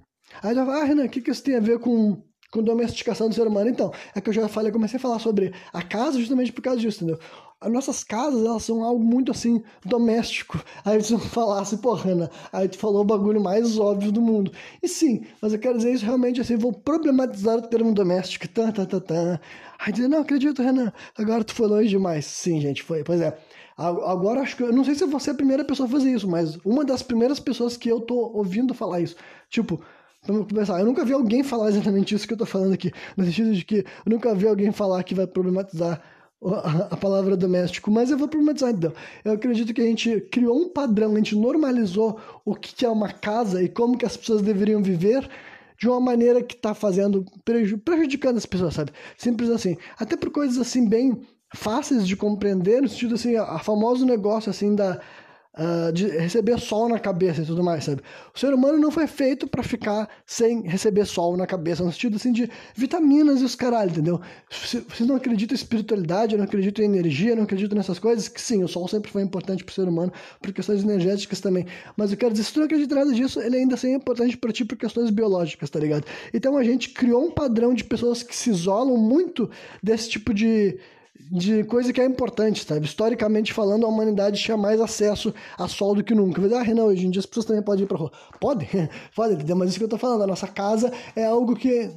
Aí 0.43 0.51
ela 0.51 0.65
fala, 0.65 0.81
ah, 0.81 0.83
Renan, 0.83 1.05
o 1.05 1.09
que, 1.09 1.21
que 1.21 1.31
isso 1.31 1.43
tem 1.43 1.55
a 1.55 1.59
ver 1.59 1.79
com 1.79 2.21
com 2.49 2.63
domesticação 2.63 3.27
do 3.27 3.35
ser 3.35 3.45
humano. 3.45 3.69
Então, 3.69 3.91
é 4.15 4.21
que 4.21 4.29
eu 4.29 4.33
já 4.33 4.47
falei, 4.47 4.69
eu 4.69 4.73
comecei 4.73 4.95
a 4.95 5.01
falar 5.01 5.19
sobre 5.19 5.53
a 5.73 5.81
casa 5.81 6.17
justamente 6.17 6.53
por 6.53 6.61
causa 6.61 6.79
disso, 6.79 7.03
entendeu? 7.03 7.19
as 7.59 7.71
nossas 7.71 8.03
casas, 8.03 8.45
elas 8.45 8.63
são 8.63 8.83
algo 8.83 9.03
muito 9.03 9.31
assim, 9.31 9.63
doméstico. 9.83 10.63
Aí 10.85 11.01
você 11.01 11.17
falasse, 11.29 11.77
pô, 11.77 11.93
Hanna, 11.93 12.29
aí 12.51 12.67
tu 12.67 12.77
falou 12.77 13.01
o 13.01 13.05
bagulho 13.05 13.41
mais 13.41 13.79
óbvio 13.79 14.11
do 14.11 14.21
mundo. 14.21 14.51
E 14.81 14.87
sim, 14.87 15.25
mas 15.41 15.53
eu 15.53 15.59
quero 15.59 15.77
dizer 15.77 15.93
isso 15.93 16.05
realmente 16.05 16.39
assim, 16.39 16.55
vou 16.55 16.71
problematizar 16.71 17.57
o 17.57 17.61
termo 17.61 17.93
doméstico. 17.93 18.47
Tá, 18.47 18.71
tá, 18.71 18.85
tá, 18.85 18.99
tá. 18.99 19.41
Aí 19.79 19.91
dizer, 19.91 20.07
não 20.07 20.21
acredito, 20.21 20.61
Renan, 20.61 20.91
agora 21.17 21.43
tu 21.43 21.53
foi 21.53 21.67
longe 21.67 21.89
demais. 21.89 22.25
Sim, 22.25 22.61
gente, 22.61 22.83
foi. 22.83 23.03
Pois 23.03 23.21
é. 23.21 23.35
Agora 23.77 24.41
acho 24.41 24.57
que. 24.57 24.63
Eu 24.63 24.73
não 24.73 24.83
sei 24.83 24.95
se 24.95 25.05
você 25.05 25.29
é 25.29 25.33
a 25.33 25.37
primeira 25.37 25.63
pessoa 25.63 25.87
a 25.87 25.91
fazer 25.91 26.11
isso, 26.11 26.27
mas 26.27 26.57
uma 26.65 26.83
das 26.83 27.03
primeiras 27.03 27.39
pessoas 27.39 27.77
que 27.77 27.89
eu 27.89 28.01
tô 28.01 28.15
ouvindo 28.33 28.73
falar 28.73 29.01
isso. 29.01 29.15
Tipo, 29.49 29.79
Vamos 30.25 30.47
começar. 30.47 30.79
Eu 30.79 30.85
nunca 30.85 31.05
vi 31.05 31.13
alguém 31.13 31.41
falar 31.41 31.69
exatamente 31.69 32.13
isso 32.13 32.27
que 32.27 32.33
eu 32.33 32.37
tô 32.37 32.45
falando 32.45 32.73
aqui. 32.73 32.91
No 33.15 33.23
sentido 33.23 33.53
de 33.53 33.63
que 33.63 33.77
eu 33.77 34.11
nunca 34.11 34.35
vi 34.35 34.45
alguém 34.45 34.71
falar 34.73 35.01
que 35.03 35.15
vai 35.15 35.25
problematizar 35.25 36.01
a 36.91 36.95
palavra 36.97 37.35
doméstico, 37.35 37.89
mas 37.89 38.11
eu 38.11 38.17
vou 38.17 38.27
problematizar 38.27 38.71
então. 38.71 38.93
Eu 39.23 39.33
acredito 39.33 39.73
que 39.73 39.81
a 39.81 39.85
gente 39.85 40.21
criou 40.31 40.55
um 40.55 40.69
padrão, 40.69 41.13
a 41.13 41.17
gente 41.17 41.35
normalizou 41.35 42.19
o 42.45 42.53
que 42.55 42.85
é 42.85 42.89
uma 42.89 43.11
casa 43.11 43.63
e 43.63 43.69
como 43.69 43.97
que 43.97 44.05
as 44.05 44.15
pessoas 44.15 44.41
deveriam 44.41 44.83
viver 44.83 45.27
de 45.79 45.87
uma 45.87 45.99
maneira 45.99 46.43
que 46.43 46.55
está 46.55 46.73
fazendo, 46.73 47.25
prejudicando 47.83 48.37
as 48.37 48.45
pessoas, 48.45 48.73
sabe? 48.73 48.91
Simples 49.17 49.49
assim. 49.49 49.77
Até 49.97 50.15
por 50.15 50.29
coisas 50.29 50.57
assim 50.59 50.87
bem 50.87 51.19
fáceis 51.55 52.07
de 52.07 52.15
compreender, 52.15 52.81
no 52.81 52.89
sentido 52.89 53.15
assim, 53.15 53.35
a, 53.35 53.59
famoso 53.59 54.05
negócio 54.05 54.49
assim 54.49 54.75
da 54.75 54.99
uh, 55.57 55.91
de 55.91 56.07
receber 56.07 56.59
sol 56.59 56.87
na 56.87 56.99
cabeça 56.99 57.41
e 57.41 57.45
tudo 57.45 57.63
mais, 57.63 57.83
sabe? 57.83 58.01
O 58.33 58.39
ser 58.39 58.53
humano 58.53 58.77
não 58.77 58.91
foi 58.91 59.07
feito 59.07 59.47
para 59.47 59.63
ficar 59.63 60.07
sem 60.25 60.61
receber 60.61 61.05
sol 61.05 61.35
na 61.35 61.47
cabeça, 61.47 61.83
no 61.83 61.91
sentido 61.91 62.15
assim 62.15 62.31
de 62.31 62.49
vitaminas 62.75 63.41
e 63.41 63.45
os 63.45 63.55
caralho, 63.55 63.89
entendeu? 63.89 64.21
Vocês 64.49 65.07
não 65.07 65.15
acreditam 65.15 65.55
em 65.55 65.59
espiritualidade, 65.59 66.37
não 66.37 66.43
acreditam 66.43 66.85
em 66.85 66.87
energia, 66.87 67.35
não 67.35 67.43
acreditam 67.43 67.77
nessas 67.77 67.99
coisas, 67.99 68.27
que 68.27 68.41
sim, 68.41 68.63
o 68.63 68.67
sol 68.67 68.87
sempre 68.87 69.11
foi 69.11 69.21
importante 69.21 69.63
para 69.63 69.71
o 69.71 69.75
ser 69.75 69.87
humano 69.87 70.11
por 70.41 70.53
questões 70.53 70.83
energéticas 70.83 71.39
também. 71.39 71.65
Mas 71.95 72.11
eu 72.11 72.17
quero 72.17 72.31
dizer, 72.31 72.45
se 72.45 72.53
tu 72.53 72.59
não 72.59 72.65
acredita 72.65 72.95
nada 72.95 73.11
disso, 73.13 73.41
ele 73.41 73.57
ainda 73.57 73.75
assim 73.75 73.93
é 73.93 73.95
importante 73.95 74.37
para 74.37 74.51
ti 74.51 74.63
por 74.63 74.77
questões 74.77 75.09
biológicas, 75.09 75.69
tá 75.69 75.79
ligado? 75.79 76.05
Então 76.33 76.57
a 76.57 76.63
gente 76.63 76.89
criou 76.89 77.25
um 77.25 77.31
padrão 77.31 77.73
de 77.73 77.83
pessoas 77.83 78.21
que 78.21 78.35
se 78.35 78.49
isolam 78.49 78.97
muito 78.97 79.49
desse 79.81 80.09
tipo 80.09 80.33
de 80.33 80.77
de 81.31 81.63
coisa 81.63 81.91
que 81.91 81.99
é 81.99 82.05
importante, 82.05 82.63
sabe? 82.63 82.85
Historicamente 82.85 83.53
falando, 83.53 83.85
a 83.85 83.89
humanidade 83.89 84.41
tinha 84.41 84.57
mais 84.57 84.79
acesso 84.79 85.33
a 85.57 85.67
sol 85.67 85.95
do 85.95 86.03
que 86.03 86.15
nunca. 86.15 86.41
Ah, 86.57 86.61
Renan, 86.61 86.85
hoje 86.85 87.05
em 87.05 87.09
dia 87.09 87.19
as 87.19 87.25
pessoas 87.25 87.45
também 87.45 87.61
podem 87.61 87.83
ir 87.83 87.87
pra 87.87 87.97
rua. 87.97 88.11
Pode? 88.39 88.67
Pode, 89.15 89.33
entendeu? 89.33 89.55
Mas 89.55 89.69
isso 89.69 89.79
que 89.79 89.85
eu 89.85 89.89
tô 89.89 89.97
falando, 89.97 90.23
a 90.23 90.27
nossa 90.27 90.47
casa 90.47 90.91
é 91.15 91.25
algo 91.25 91.55
que 91.55 91.91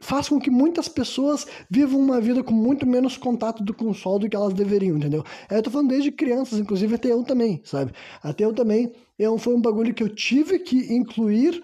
faz 0.00 0.28
com 0.28 0.40
que 0.40 0.50
muitas 0.50 0.88
pessoas 0.88 1.46
vivam 1.70 2.00
uma 2.00 2.20
vida 2.20 2.42
com 2.42 2.54
muito 2.54 2.86
menos 2.86 3.16
contato 3.16 3.62
do, 3.62 3.74
com 3.74 3.90
o 3.90 3.94
sol 3.94 4.18
do 4.18 4.28
que 4.28 4.34
elas 4.36 4.54
deveriam, 4.54 4.96
entendeu? 4.96 5.24
Eu 5.50 5.62
tô 5.62 5.70
falando 5.70 5.88
desde 5.88 6.10
crianças, 6.10 6.58
inclusive 6.58 6.94
até 6.94 7.12
eu 7.12 7.22
também, 7.22 7.60
sabe? 7.64 7.92
Até 8.22 8.44
eu 8.44 8.52
também, 8.52 8.92
eu, 9.18 9.36
foi 9.38 9.54
um 9.54 9.60
bagulho 9.60 9.94
que 9.94 10.02
eu 10.02 10.08
tive 10.08 10.58
que 10.58 10.92
incluir 10.92 11.62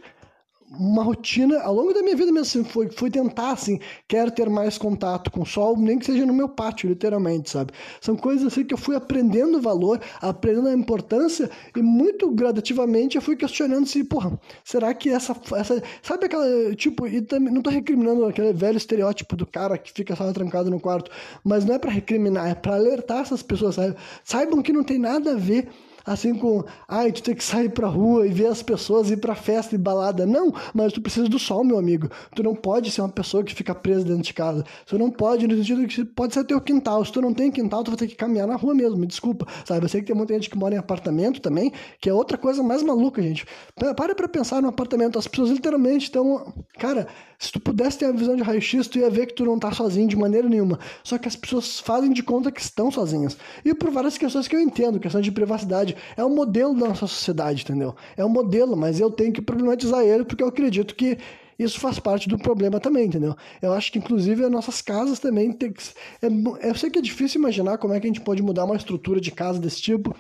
uma 0.71 1.03
rotina 1.03 1.61
ao 1.61 1.75
longo 1.75 1.95
da 1.95 2.03
minha 2.03 2.17
vida 2.17 2.33
mesmo 2.33 2.61
assim, 2.61 2.65
foi, 2.65 2.91
foi 2.91 3.11
tentar 3.11 3.53
assim, 3.53 3.79
quero 4.09 4.31
ter 4.31 4.49
mais 4.51 4.77
contato 4.77 5.31
com 5.31 5.43
o 5.43 5.47
sol, 5.47 5.77
nem 5.77 5.99
que 5.99 6.07
seja 6.07 6.27
no 6.27 6.33
meu 6.33 6.49
pátio, 6.49 6.89
literalmente, 6.89 7.51
sabe? 7.51 7.73
São 8.01 8.17
coisas 8.17 8.47
assim 8.47 8.65
que 8.65 8.75
eu 8.75 8.79
fui 8.79 8.97
aprendendo 8.97 9.59
o 9.59 9.61
valor, 9.61 10.01
aprendendo 10.21 10.69
a 10.69 10.73
importância 10.73 11.51
e 11.75 11.83
muito 11.83 12.31
gradativamente 12.31 13.17
eu 13.17 13.23
fui 13.23 13.37
questionando 13.37 13.87
se, 13.87 14.03
porra, 14.05 14.39
será 14.65 14.93
que 14.93 15.09
essa 15.09 15.37
essa 15.55 15.83
sabe 16.03 16.27
aquela 16.27 16.75
tipo, 16.75 17.07
e 17.07 17.23
também 17.23 17.53
não 17.53 17.63
tô 17.63 17.71
recriminando 17.71 18.25
aquele 18.25 18.53
velho 18.53 18.77
estereótipo 18.77 19.37
do 19.37 19.47
cara 19.47 19.79
que 19.79 19.93
fica 19.93 20.17
só 20.17 20.33
trancado 20.33 20.71
no 20.71 20.81
quarto, 20.81 21.11
mas 21.45 21.65
não 21.65 21.75
é 21.75 21.79
para 21.79 21.91
recriminar, 21.91 22.49
é 22.49 22.55
para 22.55 22.75
alertar 22.75 23.21
essas 23.21 23.43
pessoas, 23.43 23.77
sabe? 23.77 23.97
Saibam 24.25 24.63
que 24.63 24.73
não 24.73 24.83
tem 24.83 24.99
nada 24.99 25.33
a 25.33 25.37
ver 25.37 25.69
assim 26.07 26.35
com, 26.35 26.65
ai, 26.89 27.11
tu 27.11 27.23
tem 27.23 27.35
que 27.35 27.43
sair 27.43 27.69
pra 27.69 27.89
rua 27.89 28.27
e 28.27 28.31
ver 28.31 28.47
as 28.47 28.63
pessoas, 28.63 29.11
ir 29.11 29.17
pra 29.17 29.35
festa 29.35 29.75
e 29.75 29.79
balada. 29.79 30.25
Não, 30.25 30.53
mas 30.73 30.93
tu 30.93 31.01
precisa 31.01 31.29
do 31.29 31.39
sol, 31.39 31.65
meu 31.65 31.79
amigo. 31.79 32.09
Tu 32.35 32.43
não 32.43 32.55
pode 32.55 32.91
ser 32.91 33.01
uma 33.01 33.09
pessoa 33.09 33.43
que 33.43 33.55
fica 33.55 33.75
presa 33.75 34.05
dentro 34.05 34.23
de 34.23 34.33
casa. 34.33 34.65
Tu 34.87 34.99
não 34.99 35.11
pode, 35.11 35.47
no 35.47 35.57
sentido 35.57 35.87
que 35.87 36.05
pode 36.05 36.35
ser 36.35 36.45
teu 36.45 36.61
quintal. 36.61 37.05
Se 37.05 37.13
tu 37.13 37.21
não 37.21 37.35
tem 37.35 37.51
quintal, 37.51 37.83
tu 37.83 37.91
vai 37.91 37.99
ter 37.99 38.07
que 38.07 38.15
caminhar 38.15 38.47
na 38.47 38.57
rua 38.57 38.75
mesmo, 38.75 38.97
me 38.97 39.07
desculpa, 39.07 39.47
sabe? 39.65 39.85
Eu 39.85 39.89
sei 39.89 40.01
que 40.01 40.07
tem 40.07 40.17
muita 40.17 40.35
gente 40.35 40.49
que 40.49 40.57
mora 40.57 40.75
em 40.75 40.79
apartamento 40.79 41.41
também, 41.41 41.73
que 42.01 42.09
é 42.09 42.15
outra 42.15 42.39
coisa 42.39 42.63
mais 42.63 42.83
maluca, 42.83 43.21
gente. 43.21 43.47
Para 43.75 44.15
pra 44.15 44.29
pensar 44.29 44.63
no 44.63 44.69
apartamento, 44.69 45.19
as 45.19 45.27
pessoas 45.27 45.51
literalmente 45.51 46.05
estão, 46.05 46.55
cara, 46.79 47.09
se 47.39 47.53
tu 47.53 47.61
pudesse 47.61 47.99
ter 47.99 48.07
a 48.07 48.13
visão 48.13 48.35
de 48.35 48.43
raio-x, 48.43 48.87
tu 48.89 48.99
ia 48.99 49.11
ver 49.11 49.27
que 49.27 49.35
tu 49.35 49.45
não 49.45 49.59
tá 49.59 49.71
sozinho 49.71 50.09
de 50.09 50.17
maneira 50.17 50.49
nenhuma. 50.49 50.79
Só 51.05 51.19
que 51.19 51.29
as 51.29 51.37
pessoas 51.37 51.81
fazem 51.81 52.13
de 52.13 52.23
conta 52.23 52.51
que 52.51 52.61
estão 52.61 52.91
sozinhas. 52.91 53.37
E 53.65 53.75
por 53.75 53.91
várias 53.91 54.17
questões 54.17 54.49
que 54.49 54.57
eu 54.57 54.61
entendo, 54.61 54.99
questão 54.99 55.21
de 55.21 55.31
privacidade. 55.31 55.96
É 56.17 56.25
um 56.25 56.35
modelo 56.35 56.75
da 56.75 56.89
nossa 56.89 57.07
sociedade, 57.07 57.63
entendeu? 57.63 57.95
É 58.17 58.25
um 58.25 58.29
modelo, 58.29 58.77
mas 58.77 59.01
eu 59.01 59.11
tenho 59.11 59.33
que 59.33 59.43
problematizar 59.43 60.03
ele 60.03 60.25
porque 60.25 60.43
eu 60.43 60.49
acredito 60.49 60.95
que 60.95 61.19
isso 61.59 61.81
faz 61.81 61.99
parte 61.99 62.29
do 62.29 62.39
problema 62.39 62.79
também, 62.79 63.07
entendeu? 63.07 63.35
Eu 63.63 63.73
acho 63.73 63.91
que, 63.91 63.99
inclusive, 63.99 64.45
as 64.45 64.51
nossas 64.51 64.83
casas 64.83 65.19
também 65.19 65.53
tem 65.53 65.73
que. 65.73 65.83
É, 66.21 66.69
eu 66.69 66.75
sei 66.75 66.91
que 66.91 66.99
é 66.99 67.03
difícil 67.03 67.41
imaginar 67.41 67.79
como 67.79 67.95
é 67.95 68.01
que 68.01 68.07
a 68.07 68.11
gente 68.11 68.21
pode 68.21 68.43
mudar 68.43 68.65
uma 68.65 68.77
estrutura 68.77 69.21
de 69.21 69.31
casa 69.31 69.59
desse 69.59 69.81
tipo. 69.81 70.15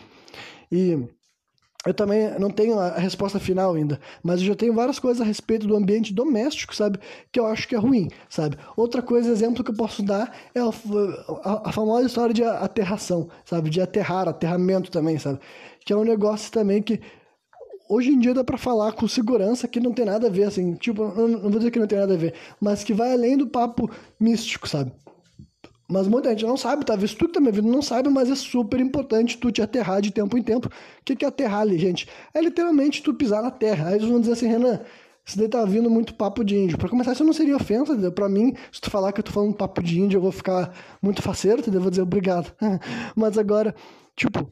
E 0.72 0.98
eu 1.87 1.95
também 1.95 2.37
não 2.39 2.51
tenho 2.51 2.78
a 2.78 2.99
resposta 2.99 3.39
final 3.39 3.74
ainda, 3.74 4.01
mas 4.22 4.41
eu 4.41 4.49
já 4.49 4.55
tenho 4.55 4.74
várias 4.74 4.99
coisas 4.99 5.22
a 5.22 5.24
respeito 5.24 5.66
do 5.66 5.76
ambiente 5.76 6.12
doméstico, 6.12 6.74
sabe? 6.74 6.99
Que 7.30 7.39
eu 7.39 7.47
acho 7.47 7.68
que 7.68 7.74
é 7.74 7.78
ruim, 7.78 8.09
sabe? 8.28 8.57
Outra 8.76 9.01
coisa, 9.01 9.30
exemplo 9.30 9.62
que 9.62 9.70
eu 9.70 9.76
posso 9.76 10.03
dar 10.03 10.34
é 10.55 10.61
a, 10.61 10.64
a, 11.45 11.68
a 11.68 11.72
famosa 11.72 12.07
história 12.07 12.34
de 12.34 12.43
aterração, 12.43 13.28
sabe? 13.45 13.70
De 13.70 13.80
aterrar, 13.80 14.28
aterramento 14.28 14.91
também, 14.91 15.18
sabe? 15.18 15.39
Que 15.84 15.93
é 15.93 15.97
um 15.97 16.05
negócio 16.05 16.51
também 16.51 16.82
que 16.82 17.01
hoje 17.89 18.11
em 18.11 18.18
dia 18.18 18.34
dá 18.34 18.43
para 18.43 18.59
falar 18.59 18.93
com 18.93 19.07
segurança 19.07 19.68
que 19.68 19.80
não 19.80 19.93
tem 19.93 20.05
nada 20.05 20.26
a 20.26 20.30
ver, 20.30 20.45
assim, 20.45 20.74
tipo, 20.74 21.05
não, 21.05 21.28
não 21.28 21.51
vou 21.51 21.59
dizer 21.59 21.70
que 21.70 21.78
não 21.78 21.87
tem 21.87 21.99
nada 21.99 22.14
a 22.14 22.16
ver, 22.16 22.34
mas 22.61 22.82
que 22.82 22.93
vai 22.93 23.12
além 23.12 23.37
do 23.37 23.47
papo 23.47 23.89
místico, 24.18 24.68
sabe? 24.68 24.93
Mas 25.89 26.09
muita 26.09 26.30
gente 26.30 26.45
não 26.45 26.57
sabe, 26.57 26.84
talvez 26.84 27.14
tu 27.14 27.26
que 27.26 27.34
tá 27.34 27.41
me 27.41 27.47
ouvindo 27.47 27.68
não 27.68 27.80
sabe, 27.80 28.09
mas 28.09 28.28
é 28.28 28.34
super 28.34 28.80
importante 28.80 29.39
tu 29.39 29.53
te 29.53 29.62
aterrar 29.62 30.01
de 30.01 30.11
tempo 30.11 30.37
em 30.37 30.43
tempo. 30.43 30.66
O 30.68 31.05
que, 31.05 31.14
que 31.14 31.24
é 31.24 31.28
aterrar 31.28 31.61
ali, 31.61 31.78
gente? 31.78 32.09
É 32.34 32.41
literalmente 32.41 33.03
tu 33.03 33.14
pisar 33.14 33.43
na 33.43 33.51
terra. 33.51 33.89
Aí 33.89 33.95
eles 33.95 34.09
vão 34.09 34.18
dizer 34.20 34.32
assim, 34.32 34.49
Renan, 34.49 34.80
isso 35.24 35.39
daí 35.39 35.49
tá 35.49 35.64
vindo 35.64 35.89
muito 35.89 36.14
papo 36.14 36.45
de 36.45 36.57
índio. 36.57 36.78
Pra 36.78 36.89
começar, 36.89 37.12
isso 37.12 37.24
não 37.24 37.32
seria 37.32 37.57
ofensa, 37.57 37.93
entendeu? 37.93 38.12
Pra 38.12 38.28
mim, 38.28 38.55
se 38.72 38.80
tu 38.80 38.91
falar 38.91 39.12
que 39.12 39.20
eu 39.20 39.24
tô 39.24 39.30
falando 39.30 39.55
papo 39.55 39.82
de 39.82 40.01
índio, 40.01 40.18
eu 40.18 40.22
vou 40.22 40.32
ficar 40.32 40.72
muito 41.01 41.22
faceiro, 41.22 41.61
entendeu? 41.61 41.78
Eu 41.78 41.82
vou 41.82 41.91
dizer 41.91 42.03
obrigado. 42.03 42.53
mas 43.14 43.39
agora, 43.39 43.74
tipo, 44.16 44.49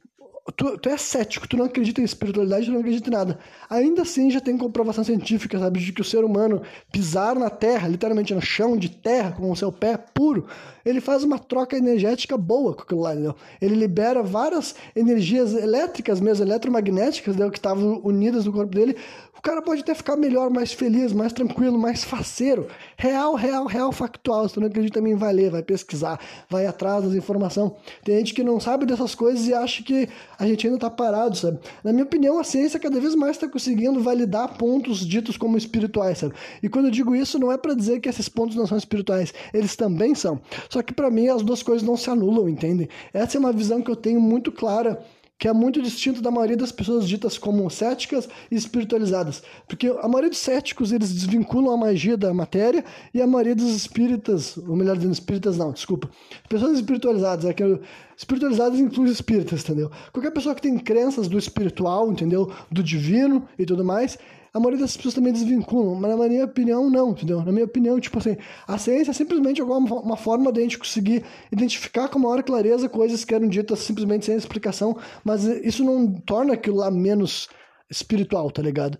tu, 0.52 0.76
tu 0.78 0.88
é 0.88 0.96
cético, 0.96 1.48
tu 1.48 1.56
não 1.56 1.64
acredita 1.64 2.00
em 2.00 2.04
espiritualidade, 2.04 2.66
tu 2.66 2.72
não 2.72 2.80
acredita 2.80 3.08
em 3.08 3.12
nada. 3.12 3.38
Ainda 3.70 4.02
assim 4.02 4.30
já 4.30 4.40
tem 4.40 4.58
comprovação 4.58 5.02
científica, 5.02 5.58
sabe, 5.58 5.80
de 5.80 5.92
que 5.92 6.02
o 6.02 6.04
ser 6.04 6.22
humano 6.22 6.62
pisar 6.92 7.34
na 7.34 7.48
terra, 7.48 7.88
literalmente 7.88 8.34
no 8.34 8.42
chão 8.42 8.76
de 8.76 8.90
terra, 8.90 9.32
com 9.32 9.50
o 9.50 9.56
seu 9.56 9.72
pé 9.72 9.96
puro, 9.96 10.46
ele 10.84 11.00
faz 11.00 11.24
uma 11.24 11.38
troca 11.38 11.76
energética 11.76 12.36
boa 12.36 12.74
com 12.74 12.82
aquilo 12.82 13.00
lá, 13.00 13.12
entendeu? 13.12 13.34
Ele 13.60 13.74
libera 13.74 14.22
várias 14.22 14.74
energias 14.94 15.54
elétricas 15.54 16.20
mesmo, 16.20 16.44
eletromagnéticas, 16.44 17.34
entendeu? 17.34 17.50
que 17.50 17.58
estavam 17.58 18.00
unidas 18.04 18.44
no 18.44 18.52
corpo 18.52 18.74
dele. 18.74 18.96
Cara 19.44 19.60
pode 19.60 19.82
até 19.82 19.94
ficar 19.94 20.16
melhor, 20.16 20.48
mais 20.48 20.72
feliz, 20.72 21.12
mais 21.12 21.30
tranquilo, 21.30 21.78
mais 21.78 22.02
faceiro. 22.02 22.66
Real, 22.96 23.34
real, 23.34 23.66
real, 23.66 23.92
factual. 23.92 24.48
Se 24.48 24.54
tu 24.54 24.60
não 24.60 24.68
acredita 24.68 25.02
mim, 25.02 25.16
vai 25.16 25.34
ler, 25.34 25.50
vai 25.50 25.62
pesquisar, 25.62 26.18
vai 26.48 26.64
atrás 26.64 27.04
das 27.04 27.12
informações. 27.12 27.72
Tem 28.02 28.16
gente 28.16 28.32
que 28.32 28.42
não 28.42 28.58
sabe 28.58 28.86
dessas 28.86 29.14
coisas 29.14 29.46
e 29.46 29.52
acha 29.52 29.82
que 29.82 30.08
a 30.38 30.46
gente 30.46 30.66
ainda 30.66 30.78
está 30.78 30.88
parado, 30.88 31.36
sabe? 31.36 31.58
Na 31.84 31.92
minha 31.92 32.04
opinião, 32.04 32.38
a 32.38 32.44
ciência 32.44 32.80
cada 32.80 32.98
vez 32.98 33.14
mais 33.14 33.32
está 33.36 33.46
conseguindo 33.46 34.00
validar 34.00 34.56
pontos 34.56 35.06
ditos 35.06 35.36
como 35.36 35.58
espirituais, 35.58 36.16
sabe? 36.16 36.32
E 36.62 36.68
quando 36.70 36.86
eu 36.86 36.90
digo 36.90 37.14
isso, 37.14 37.38
não 37.38 37.52
é 37.52 37.58
para 37.58 37.74
dizer 37.74 38.00
que 38.00 38.08
esses 38.08 38.30
pontos 38.30 38.56
não 38.56 38.66
são 38.66 38.78
espirituais, 38.78 39.34
eles 39.52 39.76
também 39.76 40.14
são. 40.14 40.40
Só 40.70 40.80
que 40.80 40.94
para 40.94 41.10
mim 41.10 41.28
as 41.28 41.42
duas 41.42 41.62
coisas 41.62 41.86
não 41.86 41.98
se 41.98 42.08
anulam, 42.08 42.48
entende? 42.48 42.88
Essa 43.12 43.36
é 43.36 43.40
uma 43.40 43.52
visão 43.52 43.82
que 43.82 43.90
eu 43.90 43.96
tenho 43.96 44.22
muito 44.22 44.50
clara 44.50 45.04
que 45.44 45.48
é 45.48 45.52
muito 45.52 45.82
distinto 45.82 46.22
da 46.22 46.30
maioria 46.30 46.56
das 46.56 46.72
pessoas 46.72 47.06
ditas 47.06 47.36
como 47.36 47.68
céticas 47.68 48.26
e 48.50 48.54
espiritualizadas. 48.54 49.42
Porque 49.68 49.88
a 49.88 50.08
maioria 50.08 50.30
dos 50.30 50.38
céticos, 50.38 50.90
eles 50.90 51.12
desvinculam 51.12 51.74
a 51.74 51.76
magia 51.76 52.16
da 52.16 52.32
matéria 52.32 52.82
e 53.12 53.20
a 53.20 53.26
maioria 53.26 53.54
dos 53.54 53.76
espíritas, 53.76 54.56
ou 54.56 54.74
melhor 54.74 54.96
dizendo, 54.96 55.12
espíritas 55.12 55.58
não, 55.58 55.70
desculpa. 55.70 56.08
Pessoas 56.48 56.78
espiritualizadas, 56.78 57.44
é 57.44 57.52
que 57.52 57.78
espiritualizadas 58.16 58.80
inclui 58.80 59.10
espíritas, 59.10 59.62
entendeu? 59.62 59.90
Qualquer 60.14 60.30
pessoa 60.30 60.54
que 60.54 60.62
tem 60.62 60.78
crenças 60.78 61.28
do 61.28 61.36
espiritual, 61.36 62.10
entendeu? 62.10 62.50
Do 62.72 62.82
divino 62.82 63.46
e 63.58 63.66
tudo 63.66 63.84
mais, 63.84 64.16
a 64.54 64.60
maioria 64.60 64.78
das 64.78 64.96
pessoas 64.96 65.14
também 65.14 65.32
desvinculam, 65.32 65.96
mas 65.96 66.16
na 66.16 66.28
minha 66.28 66.44
opinião, 66.44 66.88
não, 66.88 67.10
entendeu? 67.10 67.42
Na 67.42 67.50
minha 67.50 67.64
opinião, 67.64 67.98
tipo 67.98 68.18
assim, 68.18 68.36
a 68.68 68.78
ciência 68.78 69.10
é 69.10 69.14
simplesmente 69.14 69.60
alguma 69.60 70.00
uma 70.00 70.16
forma 70.16 70.52
de 70.52 70.60
a 70.60 70.62
gente 70.62 70.78
conseguir 70.78 71.24
identificar 71.50 72.08
com 72.08 72.20
maior 72.20 72.40
clareza 72.44 72.88
coisas 72.88 73.24
que 73.24 73.34
eram 73.34 73.48
ditas 73.48 73.80
simplesmente 73.80 74.24
sem 74.24 74.36
explicação, 74.36 74.96
mas 75.24 75.42
isso 75.44 75.82
não 75.84 76.14
torna 76.20 76.54
aquilo 76.54 76.76
lá 76.76 76.88
menos 76.88 77.48
espiritual, 77.90 78.48
tá 78.48 78.62
ligado? 78.62 78.96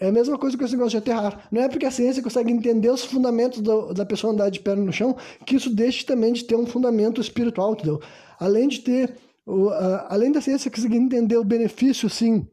É 0.00 0.08
a 0.08 0.12
mesma 0.12 0.38
coisa 0.38 0.56
com 0.56 0.64
esse 0.64 0.74
negócio 0.74 0.92
de 0.92 0.98
aterrar. 0.98 1.48
Não 1.50 1.60
é 1.60 1.68
porque 1.68 1.84
a 1.84 1.90
ciência 1.90 2.22
consegue 2.22 2.52
entender 2.52 2.88
os 2.88 3.04
fundamentos 3.04 3.60
do, 3.60 3.92
da 3.92 4.06
pessoa 4.06 4.32
andar 4.32 4.48
de 4.48 4.60
perna 4.60 4.84
no 4.84 4.92
chão 4.92 5.16
que 5.44 5.56
isso 5.56 5.74
deixe 5.74 6.06
também 6.06 6.32
de 6.32 6.44
ter 6.44 6.54
um 6.54 6.66
fundamento 6.66 7.20
espiritual, 7.20 7.72
entendeu? 7.72 8.00
Além 8.38 8.68
de 8.68 8.78
ter, 8.78 9.16
o, 9.44 9.68
a, 9.70 10.14
além 10.14 10.30
da 10.30 10.40
ciência 10.40 10.70
conseguir 10.70 10.96
entender 10.96 11.36
o 11.36 11.44
benefício, 11.44 12.08
sim, 12.08 12.46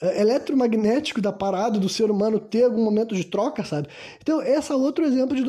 eletromagnético 0.00 1.20
da 1.20 1.32
parada 1.32 1.78
do 1.78 1.88
ser 1.88 2.10
humano 2.10 2.40
ter 2.40 2.64
algum 2.64 2.82
momento 2.82 3.14
de 3.14 3.24
troca, 3.24 3.64
sabe? 3.64 3.88
Então, 4.20 4.40
esse 4.42 4.72
é 4.72 4.74
outro 4.74 5.04
exemplo 5.04 5.36
de 5.36 5.44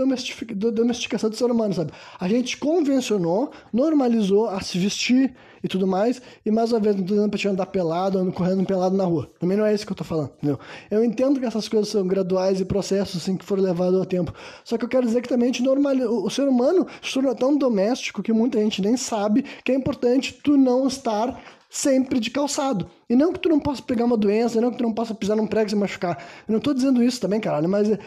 domesticação 0.72 1.30
do 1.30 1.36
ser 1.36 1.49
humano, 1.49 1.74
sabe? 1.74 1.91
A 2.20 2.28
gente 2.28 2.58
convencionou, 2.58 3.52
normalizou 3.72 4.47
a 4.47 4.60
se 4.62 4.78
vestir 4.78 5.34
e 5.64 5.68
tudo 5.68 5.86
mais, 5.86 6.20
e 6.43 6.49
mais 6.49 6.72
uma 6.72 6.80
vez, 6.80 6.95
não 6.95 7.04
tô 7.04 7.14
dizendo 7.14 7.30
pra 7.30 7.39
te 7.39 7.47
andar 7.47 7.68
pelado, 7.68 8.18
andando 8.18 8.34
correndo 8.34 8.66
pelado 8.66 8.97
na 8.97 9.06
rua. 9.06 9.32
Também 9.39 9.56
não 9.56 9.66
é 9.66 9.74
isso 9.74 9.86
que 9.86 9.91
eu 9.91 9.95
tô 9.95 10.04
falando, 10.04 10.32
entendeu? 10.38 10.60
Eu 10.89 11.04
entendo 11.04 11.39
que 11.39 11.45
essas 11.45 11.70
coisas 11.70 11.88
são 11.88 12.06
graduais 12.06 12.60
e 12.60 12.66
processos, 12.66 13.22
assim, 13.22 13.38
que 13.38 13.45
foram 13.45 13.62
levados 13.62 13.99
ao 13.99 14.06
tempo. 14.06 14.34
Só 14.64 14.76
que 14.76 14.84
eu 14.84 14.89
quero 14.89 15.06
dizer 15.06 15.22
que 15.22 15.30
também 15.30 15.52
a 15.58 15.64
normalizou, 15.64 16.26
o 16.26 16.30
ser 16.32 16.47
humano 16.47 16.88
se 17.02 17.14
tornou 17.14 17.36
tão 17.36 17.56
doméstico 17.56 18.24
que 18.24 18.34
muita 18.34 18.60
gente 18.60 18.82
nem 18.82 18.97
sabe 18.97 19.45
que 19.64 19.72
é 19.72 19.76
importante 19.76 20.34
tu 20.43 20.58
não 20.58 20.88
estar 20.88 21.39
sempre 21.72 22.19
de 22.19 22.30
calçado. 22.30 22.86
E 23.09 23.15
não 23.15 23.32
que 23.32 23.39
tu 23.39 23.47
não 23.47 23.57
possa 23.57 23.82
pegar 23.82 24.03
uma 24.03 24.17
doença, 24.17 24.59
não 24.59 24.72
que 24.72 24.78
tu 24.78 24.84
não 24.84 24.93
possa 24.93 25.15
pisar 25.15 25.38
num 25.38 25.47
prego 25.47 25.67
e 25.67 25.69
se 25.69 25.76
machucar. 25.76 26.17
Eu 26.45 26.51
não 26.51 26.57
estou 26.57 26.74
dizendo 26.74 27.01
isso 27.01 27.22
também, 27.22 27.39
caralho, 27.39 27.69
mas 27.69 27.89
eh, 27.89 27.97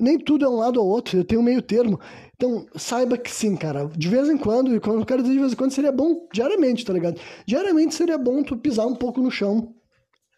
nem 0.00 0.18
tudo 0.18 0.44
é 0.44 0.48
um 0.48 0.56
lado 0.56 0.82
ou 0.82 0.88
outro, 0.88 1.16
eu 1.16 1.24
tenho 1.24 1.40
um 1.40 1.44
meio 1.44 1.62
termo. 1.62 2.00
Então, 2.34 2.66
saiba 2.74 3.16
que 3.16 3.30
sim, 3.30 3.54
cara, 3.54 3.88
de 3.96 4.08
vez 4.08 4.28
em 4.28 4.36
quando, 4.36 4.74
e 4.74 4.80
quando 4.80 4.98
eu 4.98 5.06
quero 5.06 5.22
dizer 5.22 5.34
de 5.34 5.40
vez 5.40 5.52
em 5.52 5.56
quando, 5.56 5.70
seria 5.70 5.92
bom 5.92 6.26
diariamente, 6.32 6.84
tá 6.84 6.92
ligado? 6.92 7.20
Diariamente 7.46 7.94
seria 7.94 8.18
bom 8.18 8.42
tu 8.42 8.56
pisar 8.56 8.86
um 8.86 8.96
pouco 8.96 9.20
no 9.20 9.30
chão 9.30 9.72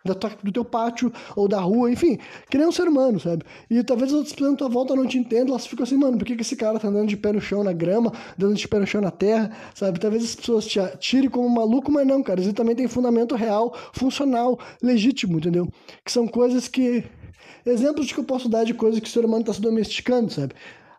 da 0.05 0.15
tua, 0.15 0.31
do 0.43 0.53
teu 0.53 0.65
pátio 0.65 1.13
ou 1.37 1.49
da 1.49 1.61
rua, 1.61 1.91
enfim, 1.91 2.19
que 2.51 2.59
nem 2.59 2.67
um 2.67 2.73
ser 2.73 2.89
humano, 2.89 3.21
sabe? 3.21 3.45
E 3.71 3.83
talvez 3.83 4.11
as 4.11 4.17
outras 4.19 4.35
pessoas 4.35 4.55
à 4.55 4.57
tua 4.57 4.69
volta 4.69 4.95
não 4.95 5.07
te 5.07 5.19
entendam, 5.19 5.51
elas 5.51 5.67
ficam 5.67 5.85
assim, 5.85 5.97
mano, 5.97 6.19
por 6.19 6.25
que, 6.25 6.37
que 6.37 6.43
esse 6.43 6.57
cara 6.57 6.79
tá 6.79 6.89
andando 6.89 7.09
de 7.09 7.17
pé 7.17 7.33
no 7.33 7.41
chão 7.41 7.63
na 7.63 7.73
grama, 7.73 8.13
andando 8.39 8.57
de 8.57 8.67
pé 8.67 8.79
no 8.79 8.87
chão 8.87 9.01
na 9.01 9.11
terra, 9.11 9.51
sabe? 9.75 10.01
Talvez 10.01 10.25
as 10.25 10.35
pessoas 10.35 10.67
te 10.67 10.81
tirem 10.99 11.31
como 11.31 11.49
maluco, 11.49 11.91
mas 11.91 12.07
não, 12.07 12.23
cara, 12.23 12.41
isso 12.41 12.53
também 12.53 12.75
tem 12.75 12.89
fundamento 12.89 13.35
real, 13.35 13.75
funcional, 13.93 14.59
legítimo, 14.83 15.39
entendeu? 15.39 15.69
Que 16.05 16.13
são 16.13 16.27
coisas 16.27 16.69
que. 16.69 17.05
Exemplos 17.65 18.11
que 18.11 18.19
eu 18.19 18.25
posso 18.25 18.49
dar 18.49 18.65
de 18.65 18.75
coisas 18.75 18.99
que 18.99 19.09
o 19.09 19.11
ser 19.11 19.25
humano 19.25 19.43
está 19.43 19.53
se 19.53 19.61
domesticando, 19.61 20.33
sabe? 20.33 20.53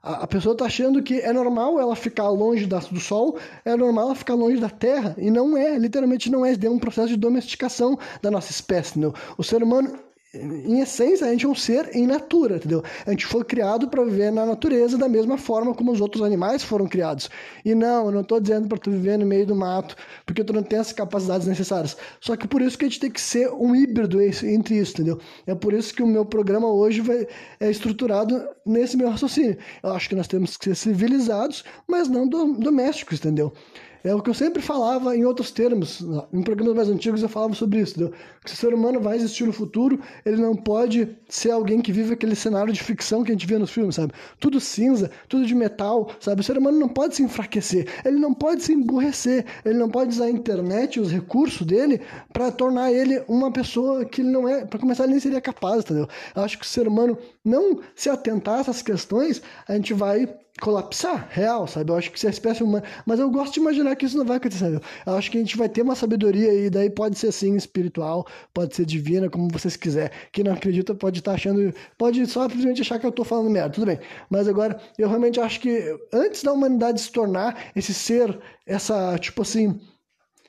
A, 0.03 0.27
pessoa 0.27 0.51
está 0.51 0.65
achando 0.65 1.01
que 1.01 1.21
é 1.21 1.31
normal 1.31 1.79
ela 1.79 1.95
ficar 1.95 2.27
longe 2.27 2.65
da, 2.65 2.79
do 2.79 2.99
sol, 2.99 3.37
é 3.63 3.73
normal 3.73 4.07
ela 4.07 4.15
ficar 4.15 4.33
longe 4.33 4.59
da 4.59 4.69
terra, 4.69 5.15
e 5.17 5.31
não 5.31 5.57
é, 5.57 5.77
literalmente 5.79 6.29
não 6.29 6.45
é. 6.45 6.53
É 6.61 6.69
um 6.69 6.77
processo 6.77 7.07
de 7.07 7.15
domesticação 7.15 7.97
da 8.21 8.29
nossa 8.29 8.51
espécie. 8.51 8.99
Não? 8.99 9.13
O 9.37 9.43
ser 9.45 9.63
humano 9.63 9.97
em 10.33 10.79
essência, 10.79 11.27
a 11.27 11.29
gente 11.29 11.45
é 11.45 11.49
um 11.49 11.53
ser 11.53 11.95
em 11.95 12.07
natura, 12.07 12.55
entendeu? 12.55 12.83
A 13.05 13.11
gente 13.11 13.25
foi 13.25 13.43
criado 13.43 13.87
para 13.87 14.03
viver 14.03 14.31
na 14.31 14.45
natureza 14.45 14.97
da 14.97 15.07
mesma 15.07 15.37
forma 15.37 15.75
como 15.75 15.91
os 15.91 16.01
outros 16.01 16.23
animais 16.23 16.63
foram 16.63 16.87
criados. 16.87 17.29
E 17.63 17.75
não, 17.75 18.07
eu 18.07 18.11
não 18.11 18.21
estou 18.21 18.39
dizendo 18.39 18.67
para 18.67 18.79
tu 18.79 18.89
viver 18.89 19.17
no 19.19 19.27
meio 19.27 19.45
do 19.45 19.55
mato, 19.55 19.95
porque 20.25 20.43
tu 20.43 20.51
não 20.51 20.63
tem 20.63 20.79
as 20.79 20.91
capacidades 20.91 21.45
necessárias. 21.45 21.95
Só 22.19 22.35
que 22.35 22.47
por 22.47 22.63
isso 22.63 22.75
que 22.77 22.85
a 22.85 22.87
gente 22.87 22.99
tem 22.99 23.11
que 23.11 23.21
ser 23.21 23.51
um 23.51 23.75
híbrido 23.75 24.19
entre 24.21 24.75
isso, 24.75 24.93
entendeu? 24.93 25.19
É 25.45 25.53
por 25.53 25.71
isso 25.71 25.93
que 25.93 26.01
o 26.01 26.07
meu 26.07 26.25
programa 26.25 26.67
hoje 26.67 27.01
vai, 27.01 27.27
é 27.59 27.69
estruturado 27.69 28.43
nesse 28.65 28.97
meu 28.97 29.09
raciocínio. 29.09 29.57
Eu 29.83 29.91
acho 29.91 30.09
que 30.09 30.15
nós 30.15 30.27
temos 30.27 30.57
que 30.57 30.65
ser 30.65 30.75
civilizados, 30.75 31.63
mas 31.87 32.09
não 32.09 32.27
domésticos, 32.27 33.19
entendeu? 33.19 33.53
É 34.03 34.13
o 34.13 34.21
que 34.21 34.29
eu 34.29 34.33
sempre 34.33 34.61
falava 34.61 35.15
em 35.15 35.23
outros 35.23 35.49
termos, 35.51 36.01
em 36.33 36.43
programas 36.43 36.75
mais 36.75 36.89
antigos 36.89 37.23
eu 37.23 37.29
falava 37.29 37.53
sobre 37.53 37.79
isso, 37.79 37.93
entendeu? 37.93 38.13
que 38.43 38.51
se 38.51 38.57
o 38.57 38.59
ser 38.59 38.73
humano 38.73 38.99
vai 38.99 39.15
existir 39.15 39.45
no 39.45 39.53
futuro, 39.53 39.99
ele 40.25 40.37
não 40.37 40.55
pode 40.55 41.17
ser 41.29 41.51
alguém 41.51 41.81
que 41.81 41.91
vive 41.91 42.13
aquele 42.13 42.35
cenário 42.35 42.73
de 42.73 42.83
ficção 42.83 43.23
que 43.23 43.31
a 43.31 43.33
gente 43.33 43.47
vê 43.47 43.57
nos 43.57 43.71
filmes, 43.71 43.95
sabe? 43.95 44.13
Tudo 44.39 44.59
cinza, 44.59 45.09
tudo 45.29 45.45
de 45.45 45.55
metal, 45.55 46.11
sabe? 46.19 46.41
O 46.41 46.43
ser 46.43 46.57
humano 46.57 46.77
não 46.77 46.89
pode 46.89 47.15
se 47.15 47.23
enfraquecer, 47.23 47.87
ele 48.03 48.19
não 48.19 48.33
pode 48.33 48.63
se 48.63 48.73
emburrecer, 48.73 49.45
ele 49.63 49.77
não 49.77 49.89
pode 49.89 50.11
usar 50.11 50.25
a 50.25 50.29
internet, 50.29 50.99
os 50.99 51.11
recursos 51.11 51.65
dele, 51.65 52.01
para 52.31 52.51
tornar 52.51 52.91
ele 52.91 53.23
uma 53.27 53.51
pessoa 53.51 54.03
que 54.03 54.21
ele 54.21 54.29
não 54.29 54.47
é, 54.47 54.65
para 54.65 54.79
começar, 54.79 55.03
ele 55.03 55.13
nem 55.13 55.21
seria 55.21 55.39
capaz, 55.39 55.83
entendeu? 55.83 56.07
Eu 56.35 56.43
acho 56.43 56.59
que 56.59 56.65
o 56.65 56.67
ser 56.67 56.87
humano 56.87 57.17
não 57.43 57.79
se 57.95 58.09
atentar 58.09 58.57
a 58.57 58.59
essas 58.59 58.81
questões, 58.81 59.41
a 59.67 59.75
gente 59.75 59.93
vai 59.93 60.27
colapsar, 60.61 61.27
real, 61.31 61.67
sabe? 61.67 61.91
Eu 61.91 61.97
acho 61.97 62.11
que 62.11 62.19
se 62.19 62.27
a 62.27 62.29
espécie 62.29 62.63
humana. 62.63 62.83
Mas 63.05 63.19
eu 63.19 63.29
gosto 63.29 63.53
de 63.53 63.59
imaginar 63.59 63.95
que 63.95 64.05
isso 64.05 64.17
não 64.17 64.25
vai 64.25 64.37
acontecer, 64.37 64.65
sabe? 64.65 64.81
Eu 65.05 65.15
acho 65.15 65.31
que 65.31 65.37
a 65.37 65.41
gente 65.41 65.57
vai 65.57 65.67
ter 65.67 65.81
uma 65.81 65.95
sabedoria 65.95 66.53
e 66.53 66.69
daí 66.69 66.89
pode 66.89 67.17
ser 67.17 67.27
assim, 67.27 67.55
espiritual, 67.55 68.27
pode 68.53 68.75
ser 68.75 68.85
divina, 68.85 69.29
como 69.29 69.49
vocês 69.51 69.75
quiser. 69.75 70.11
Quem 70.31 70.43
não 70.43 70.53
acredita 70.53 70.93
pode 70.93 71.19
estar 71.19 71.33
achando. 71.33 71.73
Pode 71.97 72.25
só 72.27 72.43
simplesmente 72.43 72.81
achar 72.81 72.99
que 72.99 73.05
eu 73.05 73.09
estou 73.09 73.25
falando 73.25 73.49
merda, 73.49 73.71
tudo 73.71 73.87
bem. 73.87 73.99
Mas 74.29 74.47
agora, 74.47 74.79
eu 74.97 75.07
realmente 75.07 75.39
acho 75.39 75.59
que 75.59 75.97
antes 76.11 76.43
da 76.43 76.53
humanidade 76.53 77.01
se 77.01 77.11
tornar 77.11 77.71
esse 77.75 77.93
ser, 77.93 78.37
essa, 78.65 79.17
tipo 79.17 79.41
assim. 79.41 79.79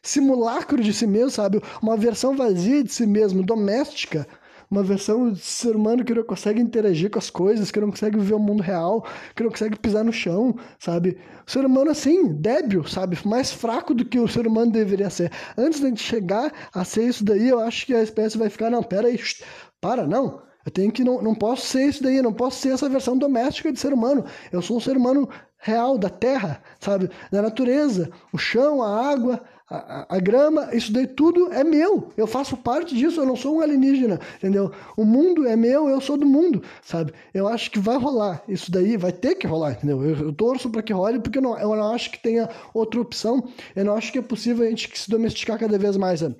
Simulacro 0.03 0.83
de 0.83 0.93
si 0.93 1.07
mesmo, 1.07 1.31
sabe? 1.31 1.63
Uma 1.83 1.97
versão 1.97 2.37
vazia 2.37 2.85
de 2.85 2.93
si 2.93 3.07
mesmo, 3.07 3.43
doméstica, 3.43 4.27
uma 4.71 4.83
versão 4.83 5.33
de 5.33 5.41
ser 5.41 5.77
humano 5.77 6.05
que 6.05 6.15
não 6.15 6.23
consegue 6.23 6.61
interagir 6.61 7.11
com 7.11 7.19
as 7.19 7.31
coisas, 7.31 7.71
que 7.71 7.81
não 7.81 7.91
consegue 7.91 8.19
viver 8.19 8.35
o 8.35 8.39
mundo 8.39 8.63
real, 8.63 9.07
que 9.35 9.43
não 9.43 9.51
consegue 9.51 9.79
pisar 9.79 10.05
no 10.05 10.13
chão, 10.13 10.57
sabe? 10.79 11.19
O 11.47 11.51
ser 11.51 11.65
humano, 11.65 11.91
assim, 11.91 12.33
débil, 12.35 12.85
sabe? 12.85 13.19
Mais 13.25 13.53
fraco 13.53 13.95
do 13.95 14.05
que 14.05 14.19
o 14.19 14.29
ser 14.29 14.47
humano 14.47 14.73
deveria 14.73 15.11
ser. 15.11 15.31
Antes 15.57 15.81
de 15.81 15.87
a 15.87 15.89
gente 15.89 16.03
chegar 16.03 16.53
a 16.73 16.85
ser 16.85 17.05
isso 17.05 17.25
daí, 17.25 17.49
eu 17.49 17.61
acho 17.61 17.87
que 17.87 17.95
a 17.95 18.03
espécie 18.03 18.39
vai 18.39 18.51
ficar, 18.51 18.71
não, 18.71 18.83
pera 18.83 19.09
aí, 19.09 19.19
para, 19.81 20.07
não. 20.07 20.43
Eu 20.65 20.73
tenho 20.73 20.91
que, 20.91 21.05
não, 21.05 21.21
não 21.21 21.35
posso 21.35 21.67
ser 21.67 21.87
isso 21.89 22.03
daí, 22.03 22.23
não 22.23 22.33
posso 22.33 22.61
ser 22.61 22.71
essa 22.71 22.89
versão 22.89 23.19
doméstica 23.19 23.71
de 23.71 23.79
ser 23.79 23.93
humano. 23.93 24.25
Eu 24.51 24.63
sou 24.63 24.79
um 24.79 24.81
ser 24.81 24.97
humano 24.97 25.29
real, 25.59 25.99
da 25.99 26.09
terra, 26.09 26.63
sabe? 26.81 27.11
Da 27.31 27.43
natureza, 27.43 28.11
o 28.33 28.39
chão, 28.39 28.83
a 28.83 29.11
água, 29.11 29.43
a, 29.69 30.17
a, 30.17 30.21
grama, 30.21 30.69
isso 30.75 30.93
daí 30.93 31.07
tudo 31.07 31.51
é 31.53 31.65
meu. 31.65 32.13
Eu 32.17 32.27
faço 32.27 32.57
parte 32.57 32.95
disso, 32.95 33.21
eu 33.21 33.27
não 33.27 33.35
sou 33.35 33.57
um 33.57 33.61
alienígena, 33.61 34.21
entendeu? 34.37 34.71
O 34.95 35.05
mundo 35.05 35.47
é 35.47 35.57
meu, 35.57 35.89
eu 35.89 36.01
sou 36.03 36.19
do 36.19 36.27
mundo, 36.27 36.63
sabe? 36.83 37.15
Eu 37.33 37.49
acho 37.49 37.71
que 37.71 37.79
vai 37.79 37.97
rolar. 37.97 38.43
Isso 38.47 38.71
daí 38.71 38.97
vai 38.99 39.11
ter 39.11 39.35
que 39.37 39.47
rolar, 39.47 39.73
entendeu? 39.73 40.03
Eu, 40.05 40.17
eu 40.27 40.33
torço 40.33 40.69
para 40.69 40.83
que 40.83 40.93
role, 40.93 41.19
porque 41.19 41.39
eu 41.39 41.43
não, 41.43 41.59
eu 41.59 41.75
não 41.75 41.95
acho 41.95 42.11
que 42.11 42.19
tenha 42.19 42.49
outra 42.75 43.01
opção. 43.01 43.49
Eu 43.75 43.87
não 43.87 43.97
acho 43.97 44.13
que 44.13 44.19
é 44.19 44.23
possível 44.23 44.67
a 44.67 44.69
gente 44.69 44.91
se 44.99 45.09
domesticar 45.09 45.59
cada 45.59 45.79
vez 45.79 45.97
mais, 45.97 46.21
sabe? 46.21 46.37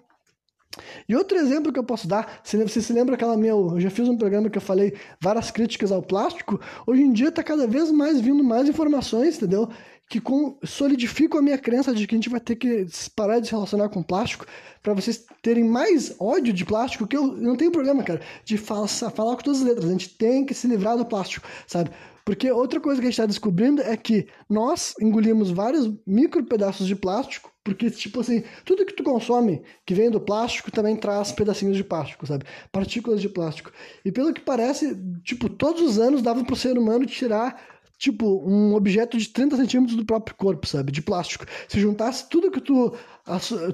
E 1.09 1.15
outro 1.15 1.37
exemplo 1.39 1.73
que 1.73 1.79
eu 1.79 1.85
posso 1.85 2.09
dar, 2.09 2.41
você 2.43 2.83
se 2.83 2.93
lembra 2.93 3.15
aquela 3.15 3.37
minha. 3.37 3.53
Eu 3.53 3.81
já 3.81 3.91
fiz 3.91 4.09
um 4.09 4.17
programa 4.17 4.51
que 4.51 4.59
eu 4.59 4.63
falei 4.63 4.95
várias 5.21 5.51
críticas 5.51 5.93
ao 5.93 6.03
plástico. 6.03 6.61
Hoje 6.87 7.03
em 7.03 7.13
dia 7.13 7.29
está 7.29 7.43
cada 7.43 7.67
vez 7.67 7.91
mais 7.91 8.21
vindo 8.21 8.43
mais 8.43 8.69
informações, 8.69 9.37
entendeu? 9.37 9.69
Que 10.15 10.21
com, 10.21 10.57
solidificam 10.63 11.41
a 11.41 11.43
minha 11.43 11.59
crença 11.59 11.93
de 11.93 12.07
que 12.07 12.15
a 12.15 12.19
gente 12.19 12.31
vai 12.31 12.39
ter 12.39 12.55
que 12.55 12.87
parar 13.17 13.41
de 13.41 13.49
se 13.49 13.53
relacionar 13.53 13.89
com 13.89 14.01
plástico 14.01 14.47
para 14.81 14.95
vocês 14.95 15.27
terem 15.43 15.65
mais 15.65 16.15
ódio 16.21 16.53
de 16.53 16.65
plástico, 16.65 17.05
que 17.05 17.17
eu, 17.17 17.27
não 17.27 17.57
tenho 17.57 17.73
problema, 17.73 18.01
cara, 18.05 18.21
de 18.45 18.57
falar, 18.57 18.87
falar 18.87 19.35
com 19.35 19.43
todas 19.43 19.61
as 19.61 19.67
letras. 19.67 19.87
A 19.87 19.91
gente 19.91 20.11
tem 20.11 20.47
que 20.47 20.55
se 20.55 20.69
livrar 20.69 20.97
do 20.97 21.05
plástico, 21.05 21.49
sabe? 21.67 21.91
Porque 22.25 22.49
outra 22.49 22.79
coisa 22.79 23.01
que 23.01 23.09
a 23.09 23.11
gente 23.11 23.19
está 23.19 23.27
descobrindo 23.27 23.83
é 23.83 23.97
que 23.97 24.29
nós 24.49 24.95
engolimos 25.01 25.51
vários 25.51 25.93
micro 26.07 26.45
pedaços 26.45 26.87
de 26.87 26.95
plástico, 26.95 27.53
porque, 27.65 27.91
tipo 27.91 28.21
assim, 28.21 28.45
tudo 28.65 28.87
que 28.87 28.95
tu 28.95 29.03
consome 29.03 29.63
que 29.85 29.95
vem 29.95 30.13
do 30.13 30.21
plástico 30.21 30.71
também 30.71 30.95
traz 30.95 31.33
pedacinhos 31.33 31.77
de 31.77 31.83
plástico, 31.83 32.25
sabe? 32.25 32.45
Partículas 32.71 33.21
de 33.21 33.29
plástico. 33.29 33.73
E 34.05 34.13
pelo 34.13 34.33
que 34.33 34.41
parece, 34.41 34.97
tipo, 35.25 35.49
todos 35.49 35.83
os 35.83 35.99
anos 35.99 36.23
dava 36.23 36.45
para 36.45 36.53
o 36.53 36.57
ser 36.57 36.79
humano 36.79 37.05
tirar 37.05 37.74
tipo, 38.05 38.43
um 38.47 38.75
objeto 38.75 39.17
de 39.17 39.29
30 39.29 39.57
centímetros 39.57 39.97
do 39.97 40.05
próprio 40.05 40.37
corpo, 40.37 40.67
sabe? 40.67 40.93
De 40.93 41.01
plástico. 41.01 41.47
Se 41.67 41.81
juntasse 41.81 42.29
tudo 42.29 42.51
que 42.51 42.61
tu, 42.61 42.93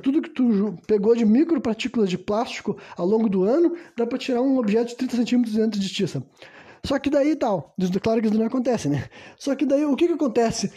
tudo 0.02 0.22
que 0.22 0.30
tu 0.30 0.78
pegou 0.86 1.16
de 1.16 1.24
micropartículas 1.24 2.08
de 2.08 2.16
plástico 2.16 2.76
ao 2.96 3.06
longo 3.06 3.28
do 3.28 3.42
ano, 3.42 3.74
dá 3.96 4.06
para 4.06 4.18
tirar 4.18 4.40
um 4.40 4.58
objeto 4.58 4.90
de 4.90 4.96
30 4.96 5.16
centímetros 5.16 5.54
dentro 5.56 5.80
de 5.80 5.88
ti, 5.88 6.06
sabe? 6.06 6.24
Só 6.84 6.98
que 6.98 7.10
daí 7.10 7.36
tal, 7.36 7.74
claro 8.02 8.20
que 8.22 8.28
isso 8.28 8.38
não 8.38 8.46
acontece, 8.46 8.88
né? 8.88 9.08
Só 9.36 9.54
que 9.54 9.66
daí 9.66 9.84
o 9.84 9.96
que 9.96 10.06
que 10.06 10.14
acontece? 10.14 10.72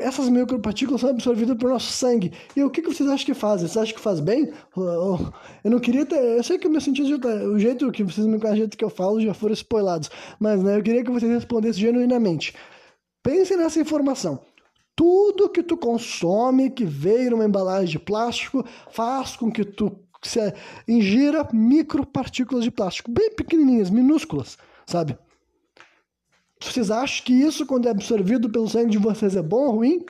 Essas 0.00 0.28
micropartículas 0.28 1.00
são 1.00 1.10
absorvidas 1.10 1.56
pelo 1.56 1.70
nosso 1.70 1.92
sangue. 1.92 2.32
E 2.56 2.64
o 2.64 2.68
que, 2.68 2.82
que 2.82 2.92
vocês 2.92 3.08
acham 3.08 3.24
que 3.24 3.34
faz? 3.34 3.60
Vocês 3.60 3.76
acham 3.76 3.94
que 3.94 4.00
faz 4.00 4.18
bem? 4.18 4.52
Eu 4.76 5.70
não 5.70 5.78
queria 5.78 6.04
ter. 6.04 6.18
Eu 6.18 6.42
sei 6.42 6.58
que 6.58 6.66
o 6.66 6.70
meu 6.70 6.80
sentido 6.80 7.18
tá, 7.20 7.28
O 7.28 7.58
jeito 7.58 7.90
que 7.92 8.02
vocês 8.02 8.26
me 8.26 8.36
o 8.36 8.56
jeito 8.56 8.76
que 8.76 8.84
eu 8.84 8.90
falo, 8.90 9.20
já 9.20 9.32
foram 9.32 9.54
spoilados. 9.54 10.10
Mas 10.40 10.62
né, 10.62 10.76
eu 10.76 10.82
queria 10.82 11.04
que 11.04 11.10
vocês 11.10 11.30
respondessem 11.30 11.82
genuinamente. 11.82 12.52
Pense 13.26 13.56
nessa 13.56 13.80
informação. 13.80 14.38
Tudo 14.94 15.48
que 15.48 15.60
tu 15.60 15.76
consome 15.76 16.70
que 16.70 16.84
veio 16.84 17.32
numa 17.32 17.44
embalagem 17.44 17.90
de 17.90 17.98
plástico 17.98 18.64
faz 18.92 19.34
com 19.34 19.50
que 19.50 19.64
tu 19.64 19.98
se 20.22 20.54
ingira 20.86 21.48
micropartículas 21.52 22.62
de 22.62 22.70
plástico, 22.70 23.10
bem 23.10 23.34
pequenininhas, 23.34 23.90
minúsculas, 23.90 24.56
sabe? 24.86 25.18
Vocês 26.62 26.88
acham 26.88 27.24
que 27.24 27.32
isso, 27.32 27.66
quando 27.66 27.88
é 27.88 27.90
absorvido 27.90 28.48
pelo 28.48 28.68
sangue 28.68 28.92
de 28.92 28.98
vocês, 28.98 29.34
é 29.34 29.42
bom 29.42 29.66
ou 29.66 29.72
ruim? 29.72 30.06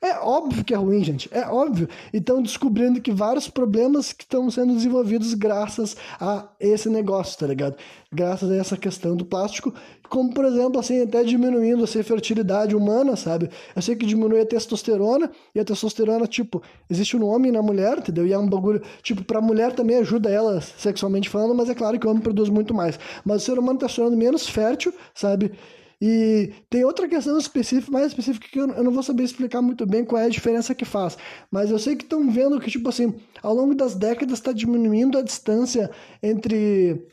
É 0.00 0.16
óbvio 0.20 0.64
que 0.64 0.72
é 0.72 0.76
ruim, 0.76 1.02
gente. 1.02 1.28
É 1.32 1.46
óbvio. 1.48 1.88
E 2.12 2.18
estão 2.18 2.40
descobrindo 2.40 3.00
que 3.00 3.10
vários 3.10 3.48
problemas 3.48 4.12
que 4.12 4.22
estão 4.22 4.48
sendo 4.48 4.74
desenvolvidos 4.74 5.34
graças 5.34 5.96
a 6.20 6.48
esse 6.60 6.88
negócio, 6.88 7.38
tá 7.38 7.46
ligado? 7.48 7.76
Graças 8.12 8.48
a 8.48 8.56
essa 8.56 8.76
questão 8.76 9.16
do 9.16 9.24
plástico. 9.24 9.74
Como, 10.08 10.32
por 10.32 10.44
exemplo, 10.44 10.80
assim, 10.80 11.02
até 11.02 11.22
diminuindo 11.22 11.84
assim, 11.84 12.00
a 12.00 12.04
fertilidade 12.04 12.74
humana, 12.74 13.14
sabe? 13.16 13.50
Eu 13.76 13.82
sei 13.82 13.94
que 13.94 14.06
diminui 14.06 14.40
a 14.40 14.46
testosterona, 14.46 15.30
e 15.54 15.60
a 15.60 15.64
testosterona, 15.64 16.26
tipo, 16.26 16.62
existe 16.88 17.16
no 17.16 17.26
homem 17.26 17.50
e 17.50 17.52
na 17.52 17.62
mulher, 17.62 17.98
entendeu? 17.98 18.26
E 18.26 18.32
é 18.32 18.38
um 18.38 18.48
bagulho, 18.48 18.82
tipo, 19.02 19.22
pra 19.22 19.40
mulher 19.40 19.72
também 19.72 19.98
ajuda 19.98 20.30
ela 20.30 20.60
sexualmente 20.60 21.28
falando, 21.28 21.54
mas 21.54 21.68
é 21.68 21.74
claro 21.74 21.98
que 21.98 22.06
o 22.06 22.10
homem 22.10 22.22
produz 22.22 22.48
muito 22.48 22.72
mais. 22.72 22.98
Mas 23.24 23.42
o 23.42 23.44
ser 23.44 23.58
humano 23.58 23.78
tá 23.78 23.88
se 23.88 23.96
tornando 23.96 24.16
menos 24.16 24.48
fértil, 24.48 24.92
sabe? 25.14 25.52
E 26.00 26.52
tem 26.70 26.84
outra 26.84 27.08
questão 27.08 27.36
específica, 27.36 27.90
mais 27.90 28.06
específica, 28.06 28.46
que 28.48 28.58
eu, 28.58 28.68
não 28.68 28.92
vou 28.92 29.02
saber 29.02 29.24
explicar 29.24 29.60
muito 29.60 29.84
bem 29.84 30.04
qual 30.04 30.22
é 30.22 30.26
a 30.26 30.30
diferença 30.30 30.74
que 30.74 30.84
faz. 30.84 31.18
Mas 31.50 31.70
eu 31.70 31.78
sei 31.78 31.96
que 31.96 32.04
estão 32.04 32.30
vendo 32.30 32.60
que, 32.60 32.70
tipo 32.70 32.88
assim, 32.88 33.14
ao 33.42 33.52
longo 33.52 33.74
das 33.74 33.94
décadas 33.94 34.38
está 34.38 34.52
diminuindo 34.52 35.18
a 35.18 35.22
distância 35.22 35.90
entre 36.22 37.04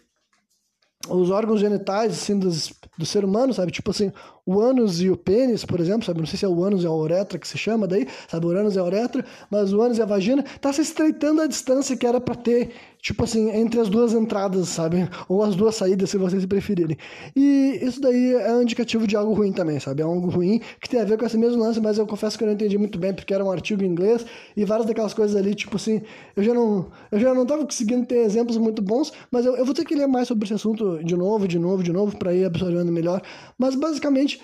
os 1.10 1.30
órgãos 1.30 1.60
genitais, 1.60 2.14
assim, 2.14 2.38
dos, 2.38 2.74
do 2.98 3.06
ser 3.06 3.24
humano, 3.24 3.54
sabe? 3.54 3.72
Tipo 3.72 3.92
assim, 3.92 4.12
o 4.46 4.60
ânus 4.60 5.02
e 5.02 5.10
o 5.10 5.18
pênis, 5.18 5.66
por 5.66 5.80
exemplo, 5.80 6.06
sabe? 6.06 6.20
Não 6.20 6.28
sei 6.28 6.38
se 6.38 6.46
é 6.46 6.48
o 6.48 6.64
ânus 6.64 6.84
e 6.84 6.88
a 6.88 6.92
uretra 6.92 7.40
que 7.40 7.48
se 7.48 7.58
chama 7.58 7.88
daí, 7.88 8.08
sabe? 8.28 8.46
O 8.46 8.50
ânus 8.50 8.76
e 8.76 8.80
a 8.80 8.84
uretra, 8.84 9.26
mas 9.50 9.74
o 9.74 9.82
ânus 9.82 9.98
e 9.98 10.02
a 10.02 10.06
vagina 10.06 10.44
tá 10.62 10.72
se 10.72 10.82
estreitando 10.82 11.42
a 11.42 11.48
distância 11.48 11.98
que 11.98 12.06
era 12.06 12.22
para 12.22 12.36
ter, 12.36 12.72
tipo 13.02 13.24
assim, 13.24 13.50
entre 13.50 13.80
as 13.80 13.90
duas 13.90 14.14
entradas, 14.14 14.70
sabe? 14.70 15.10
Ou 15.28 15.42
as 15.44 15.56
duas 15.56 15.76
saídas, 15.76 16.12
se 16.12 16.18
vocês 16.18 16.46
preferirem. 16.46 16.96
E 17.36 17.80
isso 17.82 18.00
daí 18.00 18.34
é 18.34 18.54
um 18.54 18.62
indicativo 18.62 19.08
de 19.08 19.16
algo 19.16 19.34
ruim 19.34 19.52
também, 19.52 19.80
sabe? 19.80 20.02
É 20.02 20.06
algo 20.06 20.30
ruim 20.30 20.62
que 20.80 20.88
tem 20.88 21.02
a 21.02 21.06
ver 21.06 21.18
com 21.18 21.26
esse 21.26 21.38
mesmo 21.38 21.64
lance, 21.64 21.82
mas 21.82 21.98
eu 21.98 22.06
confesso 22.06 22.38
que 22.38 22.44
eu 22.44 22.48
não 22.48 22.54
entendi 22.54 22.78
muito 22.78 23.00
bem, 23.00 23.14
porque 23.14 23.34
era 23.34 23.44
um 23.44 23.50
artigo 23.50 23.84
em 23.84 23.88
inglês 23.88 24.26
e 24.56 24.64
várias 24.64 24.86
daquelas 24.86 25.14
coisas 25.14 25.36
ali, 25.36 25.56
tipo 25.56 25.76
assim, 25.76 26.02
eu 26.36 26.44
já 26.44 26.54
não, 26.54 26.88
eu 27.12 27.20
já 27.20 27.34
não 27.34 27.48
tava 27.48 27.64
conseguindo 27.64 28.06
ter 28.06 28.18
exemplos 28.18 28.58
muito 28.58 28.82
bons, 28.82 29.12
mas 29.32 29.44
eu, 29.46 29.56
eu 29.56 29.66
vou 29.66 29.74
ter 29.74 29.86
que 29.86 29.96
ler 29.96 30.08
mais 30.08 30.28
sobre 30.28 30.46
esse 30.46 30.54
assunto 30.54 31.04
de 31.04 31.16
novo, 31.16 31.48
de 31.48 31.58
novo, 31.58 31.82
de 31.82 31.92
novo, 31.92 32.16
para 32.16 32.32
ir 32.32 32.46
absorvendo 32.46 32.92
melhor. 32.92 33.22
Mas 33.58 33.74
basicamente 33.74 34.35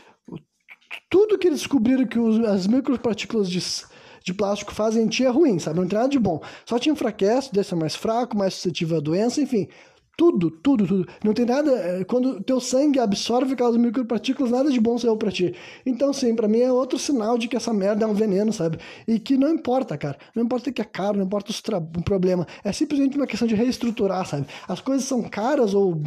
tudo 1.10 1.38
que 1.38 1.48
eles 1.48 1.60
descobriram 1.60 2.06
que 2.06 2.20
os, 2.20 2.44
as 2.46 2.68
micropartículas 2.68 3.50
de, 3.50 3.62
de 4.24 4.34
plástico 4.34 4.74
fazem 4.74 5.06
em 5.06 5.08
ti 5.08 5.26
é 5.26 5.30
ruim, 5.30 5.60
sabe? 5.60 5.80
Não 5.80 5.88
tem 5.88 5.98
nada 5.98 6.10
de 6.10 6.20
bom. 6.20 6.42
Só 6.66 6.78
te 6.78 6.90
enfraquece, 6.90 7.52
deixa 7.54 7.76
mais 7.76 7.96
fraco, 7.96 8.38
mais 8.38 8.54
suscetível 8.54 8.98
à 8.98 9.00
doença, 9.00 9.42
enfim. 9.42 9.68
Tudo, 10.18 10.52
tudo, 10.52 10.86
tudo. 10.86 11.08
Não 11.24 11.34
tem 11.34 11.46
nada. 11.46 11.72
É, 11.72 12.04
quando 12.04 12.44
teu 12.44 12.60
sangue 12.60 13.00
absorve 13.00 13.54
aquelas 13.54 13.78
micropartículas, 13.78 14.52
nada 14.52 14.70
de 14.70 14.80
bom 14.80 14.98
saiu 14.98 15.18
pra 15.18 15.32
ti. 15.32 15.56
Então, 15.86 16.14
sim, 16.14 16.36
pra 16.36 16.48
mim 16.48 16.60
é 16.60 16.72
outro 16.72 17.00
sinal 17.00 17.38
de 17.38 17.48
que 17.48 17.56
essa 17.56 17.74
merda 17.74 18.06
é 18.06 18.08
um 18.08 18.14
veneno, 18.14 18.52
sabe? 18.54 18.78
E 19.08 19.18
que 19.18 19.38
não 19.38 19.50
importa, 19.50 19.98
cara. 19.98 20.18
Não 20.36 20.44
importa 20.44 20.72
que 20.72 20.82
é 20.82 20.86
caro, 20.86 21.18
não 21.18 21.26
importa 21.26 21.52
o 21.52 22.04
problema. 22.04 22.46
É 22.64 22.72
simplesmente 22.72 23.18
uma 23.18 23.26
questão 23.26 23.48
de 23.48 23.56
reestruturar, 23.56 24.26
sabe? 24.28 24.46
As 24.68 24.80
coisas 24.80 25.08
são 25.08 25.24
caras 25.24 25.74
ou 25.74 26.00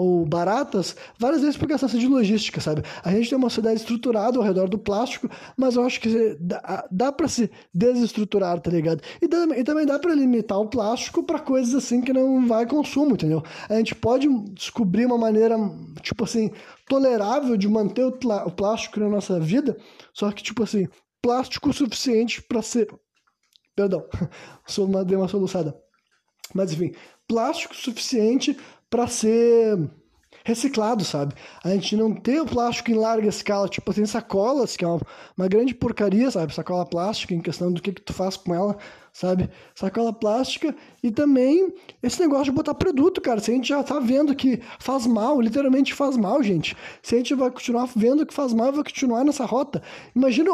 ou 0.00 0.24
baratas, 0.24 0.96
várias 1.18 1.42
vezes 1.42 1.58
por 1.58 1.68
questão 1.68 1.86
de 1.86 2.06
logística, 2.06 2.58
sabe? 2.58 2.82
A 3.04 3.10
gente 3.10 3.28
tem 3.28 3.36
uma 3.36 3.50
sociedade 3.50 3.80
estruturada 3.80 4.38
ao 4.38 4.42
redor 4.42 4.66
do 4.66 4.78
plástico, 4.78 5.28
mas 5.58 5.76
eu 5.76 5.84
acho 5.84 6.00
que 6.00 6.38
dá, 6.40 6.88
dá 6.90 7.12
para 7.12 7.28
se 7.28 7.50
desestruturar, 7.74 8.58
tá 8.60 8.70
ligado? 8.70 9.02
E, 9.20 9.28
dá, 9.28 9.44
e 9.54 9.62
também 9.62 9.84
dá 9.84 9.98
para 9.98 10.14
limitar 10.14 10.58
o 10.58 10.70
plástico 10.70 11.22
para 11.22 11.38
coisas 11.38 11.74
assim 11.74 12.00
que 12.00 12.14
não 12.14 12.46
vai 12.46 12.64
consumo, 12.64 13.12
entendeu? 13.12 13.42
A 13.68 13.74
gente 13.74 13.94
pode 13.94 14.26
descobrir 14.54 15.04
uma 15.04 15.18
maneira, 15.18 15.54
tipo 16.00 16.24
assim, 16.24 16.50
tolerável 16.88 17.54
de 17.58 17.68
manter 17.68 18.06
o, 18.06 18.18
o 18.46 18.50
plástico 18.50 19.00
na 19.00 19.08
nossa 19.10 19.38
vida, 19.38 19.76
só 20.14 20.32
que, 20.32 20.42
tipo 20.42 20.62
assim, 20.62 20.88
plástico 21.20 21.74
suficiente 21.74 22.40
para 22.40 22.62
ser. 22.62 22.88
Perdão, 23.76 24.06
sou 24.66 24.86
uma, 24.86 25.04
dei 25.04 25.18
uma 25.18 25.28
soluçada. 25.28 25.78
Mas 26.54 26.72
enfim, 26.72 26.94
plástico 27.28 27.76
suficiente 27.76 28.56
para 28.90 29.06
ser 29.06 29.78
reciclado, 30.44 31.04
sabe? 31.04 31.34
A 31.62 31.70
gente 31.70 31.96
não 31.96 32.14
tem 32.14 32.40
o 32.40 32.46
plástico 32.46 32.90
em 32.90 32.94
larga 32.94 33.28
escala, 33.28 33.68
tipo, 33.68 33.94
tem 33.94 34.04
sacolas, 34.04 34.76
que 34.76 34.84
é 34.84 34.88
uma, 34.88 35.00
uma 35.36 35.48
grande 35.48 35.74
porcaria, 35.74 36.30
sabe? 36.30 36.54
Sacola 36.54 36.84
plástica, 36.84 37.34
em 37.34 37.40
questão 37.40 37.72
do 37.72 37.80
que, 37.80 37.92
que 37.92 38.02
tu 38.02 38.12
faz 38.12 38.36
com 38.36 38.54
ela 38.54 38.76
sabe? 39.12 39.50
Sacola 39.74 40.12
plástica 40.12 40.74
e 41.02 41.10
também 41.10 41.72
esse 42.02 42.20
negócio 42.20 42.46
de 42.46 42.52
botar 42.52 42.74
produto, 42.74 43.20
cara. 43.20 43.40
Se 43.40 43.50
a 43.50 43.54
gente 43.54 43.68
já 43.68 43.82
tá 43.82 43.98
vendo 43.98 44.34
que 44.34 44.60
faz 44.78 45.06
mal, 45.06 45.40
literalmente 45.40 45.94
faz 45.94 46.16
mal, 46.16 46.42
gente. 46.42 46.76
Se 47.02 47.14
a 47.14 47.18
gente 47.18 47.34
vai 47.34 47.50
continuar 47.50 47.88
vendo 47.94 48.24
que 48.24 48.34
faz 48.34 48.52
mal, 48.52 48.72
vai 48.72 48.84
continuar 48.84 49.24
nessa 49.24 49.44
rota. 49.44 49.82
Imagina, 50.14 50.50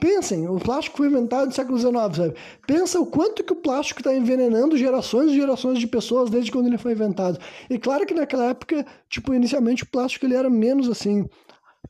pensem, 0.00 0.48
o 0.48 0.58
plástico 0.58 0.98
foi 0.98 1.08
inventado 1.08 1.46
no 1.46 1.52
século 1.52 1.78
XIX, 1.78 1.94
sabe? 2.16 2.34
Pensa 2.66 3.00
o 3.00 3.06
quanto 3.06 3.44
que 3.44 3.52
o 3.52 3.56
plástico 3.56 4.00
está 4.00 4.14
envenenando 4.14 4.76
gerações 4.76 5.30
e 5.30 5.36
gerações 5.36 5.78
de 5.78 5.86
pessoas 5.86 6.30
desde 6.30 6.50
quando 6.50 6.66
ele 6.66 6.78
foi 6.78 6.92
inventado. 6.92 7.38
E 7.68 7.78
claro 7.78 8.06
que 8.06 8.14
naquela 8.14 8.46
época, 8.46 8.86
tipo, 9.08 9.34
inicialmente 9.34 9.82
o 9.82 9.86
plástico 9.86 10.26
ele 10.26 10.34
era 10.34 10.50
menos 10.50 10.88
assim 10.88 11.28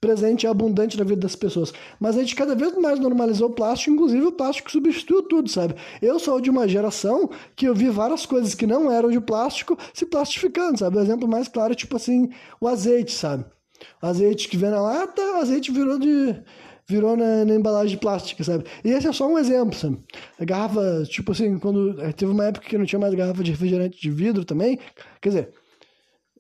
presente 0.00 0.44
e 0.44 0.46
abundante 0.46 0.96
na 0.96 1.04
vida 1.04 1.20
das 1.20 1.34
pessoas. 1.34 1.72
Mas 1.98 2.16
a 2.16 2.20
gente 2.20 2.36
cada 2.36 2.54
vez 2.54 2.76
mais 2.76 2.98
normalizou 3.00 3.48
o 3.48 3.54
plástico, 3.54 3.94
inclusive 3.94 4.26
o 4.26 4.32
plástico 4.32 4.70
substituiu 4.70 5.22
tudo, 5.22 5.48
sabe? 5.48 5.74
Eu 6.00 6.18
sou 6.18 6.40
de 6.40 6.50
uma 6.50 6.68
geração 6.68 7.28
que 7.56 7.66
eu 7.66 7.74
vi 7.74 7.88
várias 7.88 8.24
coisas 8.24 8.54
que 8.54 8.66
não 8.66 8.90
eram 8.90 9.10
de 9.10 9.20
plástico 9.20 9.76
se 9.92 10.06
plastificando, 10.06 10.78
sabe? 10.78 10.98
O 10.98 11.00
exemplo 11.00 11.26
mais 11.26 11.48
claro 11.48 11.72
é 11.72 11.76
tipo 11.76 11.96
assim, 11.96 12.28
o 12.60 12.68
azeite, 12.68 13.12
sabe? 13.12 13.44
O 14.02 14.06
azeite 14.06 14.48
que 14.48 14.56
vem 14.56 14.70
na 14.70 14.80
lata, 14.80 15.22
azeite 15.38 15.72
virou 15.72 15.98
de 15.98 16.34
virou 16.88 17.16
na, 17.16 17.44
na, 17.44 17.54
embalagem 17.54 17.90
de 17.90 17.98
plástico, 17.98 18.42
sabe? 18.42 18.64
E 18.82 18.90
esse 18.90 19.06
é 19.06 19.12
só 19.12 19.28
um 19.28 19.38
exemplo, 19.38 19.78
sabe? 19.78 19.98
A 20.40 20.44
garrafa, 20.44 21.04
tipo 21.04 21.32
assim, 21.32 21.58
quando 21.58 22.00
eh, 22.00 22.12
teve 22.12 22.32
uma 22.32 22.46
época 22.46 22.66
que 22.66 22.78
não 22.78 22.86
tinha 22.86 22.98
mais 22.98 23.12
garrafa 23.14 23.44
de 23.44 23.50
refrigerante 23.50 24.00
de 24.00 24.10
vidro 24.10 24.42
também, 24.42 24.78
quer 25.20 25.28
dizer, 25.28 25.52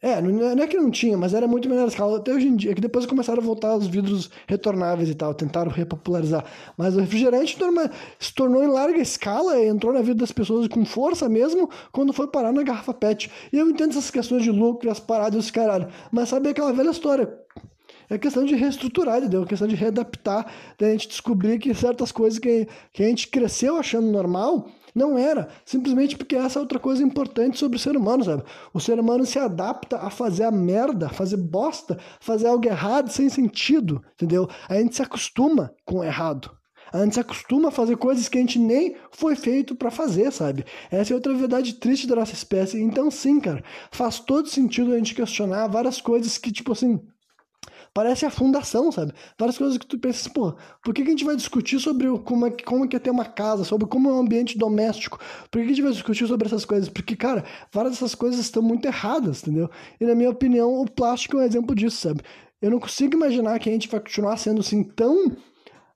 é, 0.00 0.20
não 0.20 0.62
é 0.62 0.66
que 0.66 0.76
não 0.76 0.90
tinha, 0.90 1.16
mas 1.16 1.34
era 1.34 1.48
muito 1.48 1.68
menor 1.68 1.88
escala. 1.88 2.18
Até 2.18 2.32
hoje 2.32 2.46
em 2.46 2.54
dia, 2.54 2.74
que 2.74 2.80
depois 2.80 3.04
começaram 3.04 3.42
a 3.42 3.44
voltar 3.44 3.74
os 3.76 3.86
vidros 3.86 4.30
retornáveis 4.46 5.08
e 5.08 5.14
tal, 5.14 5.34
tentaram 5.34 5.70
repopularizar. 5.70 6.44
Mas 6.76 6.96
o 6.96 7.00
refrigerante 7.00 7.58
se 8.18 8.34
tornou 8.34 8.62
em 8.62 8.68
larga 8.68 9.00
escala, 9.00 9.60
entrou 9.64 9.92
na 9.92 10.00
vida 10.00 10.20
das 10.20 10.30
pessoas 10.30 10.68
com 10.68 10.84
força 10.84 11.28
mesmo, 11.28 11.68
quando 11.90 12.12
foi 12.12 12.28
parar 12.28 12.52
na 12.52 12.62
garrafa 12.62 12.94
PET. 12.94 13.30
E 13.52 13.58
eu 13.58 13.68
entendo 13.68 13.90
essas 13.90 14.10
questões 14.10 14.42
de 14.42 14.50
lucro, 14.50 14.90
as 14.90 15.00
paradas 15.00 15.34
e 15.34 15.38
os 15.38 15.50
caralho. 15.50 15.88
Mas 16.12 16.28
sabe 16.28 16.48
aquela 16.48 16.72
velha 16.72 16.90
história? 16.90 17.28
É 18.10 18.16
questão 18.16 18.44
de 18.44 18.54
reestruturar, 18.54 19.18
entendeu? 19.18 19.42
É 19.42 19.46
questão 19.46 19.68
de 19.68 19.74
readaptar, 19.74 20.46
da 20.78 20.90
gente 20.90 21.08
descobrir 21.08 21.58
que 21.58 21.74
certas 21.74 22.10
coisas 22.10 22.38
que, 22.38 22.66
que 22.92 23.02
a 23.02 23.06
gente 23.06 23.28
cresceu 23.28 23.76
achando 23.76 24.10
normal, 24.10 24.68
Não 24.98 25.16
era. 25.16 25.48
Simplesmente 25.64 26.16
porque 26.16 26.34
essa 26.34 26.58
é 26.58 26.60
outra 26.60 26.80
coisa 26.80 27.04
importante 27.04 27.56
sobre 27.56 27.76
o 27.76 27.80
ser 27.80 27.96
humano, 27.96 28.24
sabe? 28.24 28.42
O 28.74 28.80
ser 28.80 28.98
humano 28.98 29.24
se 29.24 29.38
adapta 29.38 29.98
a 29.98 30.10
fazer 30.10 30.42
a 30.42 30.50
merda, 30.50 31.08
fazer 31.08 31.36
bosta, 31.36 31.96
fazer 32.18 32.48
algo 32.48 32.66
errado 32.66 33.08
sem 33.08 33.28
sentido, 33.28 34.02
entendeu? 34.14 34.48
A 34.68 34.74
gente 34.74 34.96
se 34.96 35.02
acostuma 35.02 35.72
com 35.84 36.00
o 36.00 36.04
errado. 36.04 36.50
A 36.92 37.04
gente 37.04 37.14
se 37.14 37.20
acostuma 37.20 37.68
a 37.68 37.70
fazer 37.70 37.96
coisas 37.96 38.28
que 38.28 38.38
a 38.38 38.40
gente 38.40 38.58
nem 38.58 38.96
foi 39.12 39.36
feito 39.36 39.76
para 39.76 39.90
fazer, 39.90 40.32
sabe? 40.32 40.64
Essa 40.90 41.12
é 41.12 41.14
outra 41.14 41.32
verdade 41.32 41.74
triste 41.74 42.08
da 42.08 42.16
nossa 42.16 42.34
espécie. 42.34 42.80
Então, 42.80 43.08
sim, 43.08 43.38
cara, 43.38 43.62
faz 43.92 44.18
todo 44.18 44.48
sentido 44.48 44.92
a 44.92 44.96
gente 44.96 45.14
questionar 45.14 45.68
várias 45.68 46.00
coisas 46.00 46.38
que, 46.38 46.50
tipo 46.50 46.72
assim, 46.72 46.98
parece 47.92 48.26
a 48.26 48.30
fundação, 48.30 48.90
sabe? 48.92 49.12
Várias 49.38 49.58
coisas 49.58 49.78
que 49.78 49.86
tu 49.86 49.98
pensa 49.98 50.20
assim, 50.20 50.30
pô, 50.30 50.54
por 50.82 50.94
que, 50.94 51.02
que 51.02 51.08
a 51.08 51.10
gente 51.10 51.24
vai 51.24 51.36
discutir 51.36 51.78
sobre 51.78 52.06
como 52.20 52.46
é, 52.46 52.50
como 52.50 52.84
é 52.84 52.88
que 52.88 52.96
é 52.96 52.98
ter 52.98 53.10
uma 53.10 53.24
casa, 53.24 53.64
sobre 53.64 53.86
como 53.86 54.08
é 54.08 54.12
um 54.12 54.20
ambiente 54.20 54.56
doméstico? 54.56 55.18
Por 55.50 55.60
que, 55.60 55.66
que 55.66 55.72
a 55.72 55.74
gente 55.74 55.82
vai 55.82 55.92
discutir 55.92 56.26
sobre 56.26 56.46
essas 56.46 56.64
coisas? 56.64 56.88
Porque, 56.88 57.16
cara, 57.16 57.44
várias 57.72 57.94
dessas 57.94 58.14
coisas 58.14 58.40
estão 58.40 58.62
muito 58.62 58.86
erradas, 58.86 59.42
entendeu? 59.42 59.70
E 60.00 60.04
na 60.04 60.14
minha 60.14 60.30
opinião, 60.30 60.80
o 60.80 60.90
plástico 60.90 61.36
é 61.36 61.40
um 61.40 61.44
exemplo 61.44 61.74
disso, 61.74 62.08
sabe? 62.08 62.20
Eu 62.60 62.70
não 62.70 62.80
consigo 62.80 63.14
imaginar 63.14 63.58
que 63.58 63.68
a 63.68 63.72
gente 63.72 63.88
vai 63.88 64.00
continuar 64.00 64.36
sendo 64.36 64.60
assim 64.60 64.82
tão 64.82 65.36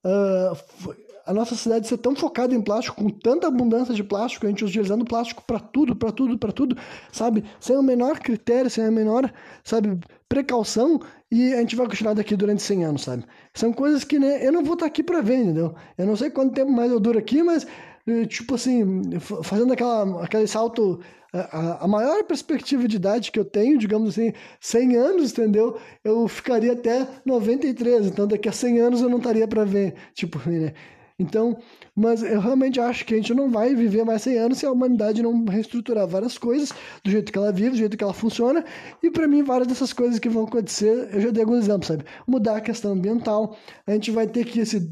Uh, 0.05 0.95
a 1.27 1.33
nossa 1.33 1.55
cidade 1.55 1.87
ser 1.87 1.99
tão 1.99 2.15
focada 2.15 2.55
em 2.55 2.61
plástico, 2.61 2.97
com 2.97 3.11
tanta 3.11 3.47
abundância 3.47 3.95
de 3.95 4.03
plástico, 4.03 4.47
a 4.47 4.49
gente 4.49 4.65
utilizando 4.65 5.05
plástico 5.05 5.43
para 5.47 5.59
tudo, 5.59 5.95
para 5.95 6.11
tudo, 6.11 6.39
para 6.39 6.53
tudo, 6.53 6.77
sabe? 7.11 7.45
Sem 7.61 7.77
o 7.77 7.83
menor 7.83 8.19
critério, 8.19 8.71
sem 8.71 8.85
a 8.85 8.91
menor, 8.91 9.33
sabe, 9.65 9.99
precaução, 10.29 11.01
e 11.31 11.53
a 11.55 11.59
gente 11.59 11.77
vai 11.77 11.87
continuar 11.87 12.15
daqui 12.15 12.37
durante 12.37 12.63
100 12.63 12.85
anos, 12.85 13.03
sabe? 13.03 13.25
São 13.55 13.73
coisas 13.73 14.05
que 14.05 14.19
né, 14.19 14.47
eu 14.47 14.53
não 14.53 14.63
vou 14.63 14.75
estar 14.75 14.87
aqui 14.87 15.03
para 15.03 15.21
ver, 15.21 15.37
entendeu? 15.37 15.75
Eu 15.97 16.07
não 16.07 16.17
sei 16.17 16.31
quanto 16.31 16.55
tempo 16.55 16.71
mais 16.71 16.91
eu 16.91 17.01
duro 17.01 17.19
aqui, 17.19 17.43
mas, 17.43 17.67
eh, 18.07 18.27
tipo 18.27 18.55
assim, 18.55 19.03
fazendo 19.43 19.73
aquela, 19.73 20.25
aquele 20.25 20.47
salto 20.47 21.01
a, 21.33 21.85
a 21.85 21.89
maior 21.89 22.23
perspectiva 22.25 22.87
de 22.87 22.97
idade 22.97 23.33
que 23.33 23.39
eu 23.39 23.45
tenho, 23.45 23.79
digamos 23.79 24.11
assim, 24.11 24.33
100 24.61 24.97
anos, 24.97 25.33
entendeu? 25.33 25.79
Eu 26.05 26.29
ficaria 26.29 26.73
até 26.73 27.09
93, 27.25 28.07
então 28.07 28.29
daqui 28.29 28.49
a 28.49 28.53
100 28.53 28.81
anos 28.81 29.01
eu 29.01 29.09
não 29.09 29.19
estaria 29.19 29.49
para 29.49 29.65
ver, 29.65 29.95
tipo, 30.15 30.39
né? 30.49 30.75
Então, 31.23 31.57
mas 31.95 32.23
eu 32.23 32.41
realmente 32.41 32.81
acho 32.81 33.05
que 33.05 33.15
a 33.15 33.17
gente 33.17 33.33
não 33.33 33.51
vai 33.51 33.75
viver 33.75 34.05
mais 34.05 34.23
100 34.23 34.39
anos 34.39 34.59
se 34.59 34.67
a 34.67 34.73
humanidade 34.73 35.23
não 35.23 35.45
reestruturar 35.45 36.07
várias 36.07 36.37
coisas 36.37 36.73
do 37.05 37.11
jeito 37.11 37.33
que 37.33 37.39
ela 37.39 37.53
vive, 37.53 37.71
do 37.71 37.77
jeito 37.77 37.97
que 37.97 38.05
ela 38.05 38.13
funciona. 38.13 38.65
E 39.03 39.11
para 39.11 39.29
mim, 39.29 39.43
várias 39.43 39.69
dessas 39.69 39.93
coisas 39.93 40.19
que 40.19 40.29
vão 40.29 40.45
acontecer, 40.45 41.09
eu 41.13 41.21
já 41.21 41.31
dei 41.31 41.43
alguns 41.43 41.59
exemplos, 41.65 41.87
sabe? 41.89 42.05
Mudar 42.27 42.57
a 42.57 42.61
questão 42.61 42.93
ambiental, 42.93 43.57
a 43.87 43.93
gente 43.93 44.11
vai 44.11 44.27
ter 44.27 44.45
que 44.45 44.65
se, 44.67 44.91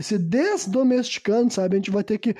se 0.00 0.18
desdomesticando, 0.18 1.52
sabe? 1.52 1.76
A 1.76 1.78
gente 1.78 1.90
vai 1.90 2.04
ter 2.04 2.18
que 2.18 2.34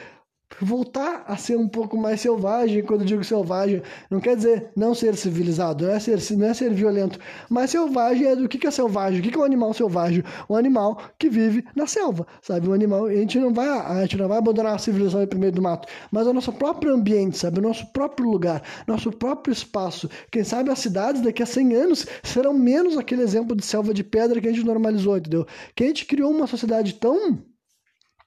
voltar 0.60 1.24
a 1.26 1.36
ser 1.36 1.56
um 1.56 1.68
pouco 1.68 1.96
mais 1.96 2.20
selvagem. 2.20 2.82
Quando 2.82 3.04
digo 3.04 3.22
selvagem, 3.24 3.82
não 4.10 4.20
quer 4.20 4.36
dizer 4.36 4.70
não 4.76 4.94
ser 4.94 5.16
civilizado, 5.16 5.86
não 5.86 5.92
é 5.92 5.98
ser, 5.98 6.18
não 6.36 6.46
é 6.46 6.54
ser 6.54 6.72
violento, 6.72 7.18
mas 7.48 7.70
selvagem 7.70 8.26
é 8.26 8.36
do 8.36 8.48
que, 8.48 8.58
que 8.58 8.66
é 8.66 8.70
selvagem? 8.70 9.20
O 9.20 9.22
que, 9.22 9.30
que 9.30 9.36
é 9.36 9.40
um 9.40 9.44
animal 9.44 9.72
selvagem? 9.74 10.22
Um 10.48 10.56
animal 10.56 11.00
que 11.18 11.28
vive 11.28 11.64
na 11.74 11.86
selva, 11.86 12.26
sabe? 12.40 12.68
Um 12.68 12.72
animal, 12.72 13.06
a 13.06 13.14
gente 13.14 13.38
não 13.38 13.52
vai, 13.52 13.68
a 13.68 14.02
gente 14.02 14.16
não 14.16 14.28
vai 14.28 14.38
abandonar 14.38 14.74
a 14.74 14.78
civilização 14.78 15.22
em 15.22 15.26
primeiro 15.26 15.56
do 15.56 15.62
mato, 15.62 15.88
mas 16.10 16.26
é 16.26 16.30
o 16.30 16.34
nosso 16.34 16.52
próprio 16.52 16.94
ambiente, 16.94 17.38
sabe? 17.38 17.58
O 17.58 17.62
nosso 17.62 17.86
próprio 17.92 18.28
lugar, 18.28 18.62
nosso 18.86 19.10
próprio 19.10 19.52
espaço. 19.52 20.08
Quem 20.30 20.44
sabe 20.44 20.70
as 20.70 20.78
cidades 20.78 21.20
daqui 21.22 21.42
a 21.42 21.46
100 21.46 21.74
anos 21.74 22.06
serão 22.22 22.54
menos 22.54 22.96
aquele 22.96 23.22
exemplo 23.22 23.54
de 23.54 23.64
selva 23.64 23.92
de 23.92 24.04
pedra 24.04 24.40
que 24.40 24.48
a 24.48 24.52
gente 24.52 24.64
normalizou, 24.64 25.16
entendeu? 25.16 25.46
Que 25.74 25.84
a 25.84 25.86
gente 25.88 26.06
criou 26.06 26.30
uma 26.30 26.46
sociedade 26.46 26.94
tão 26.94 27.38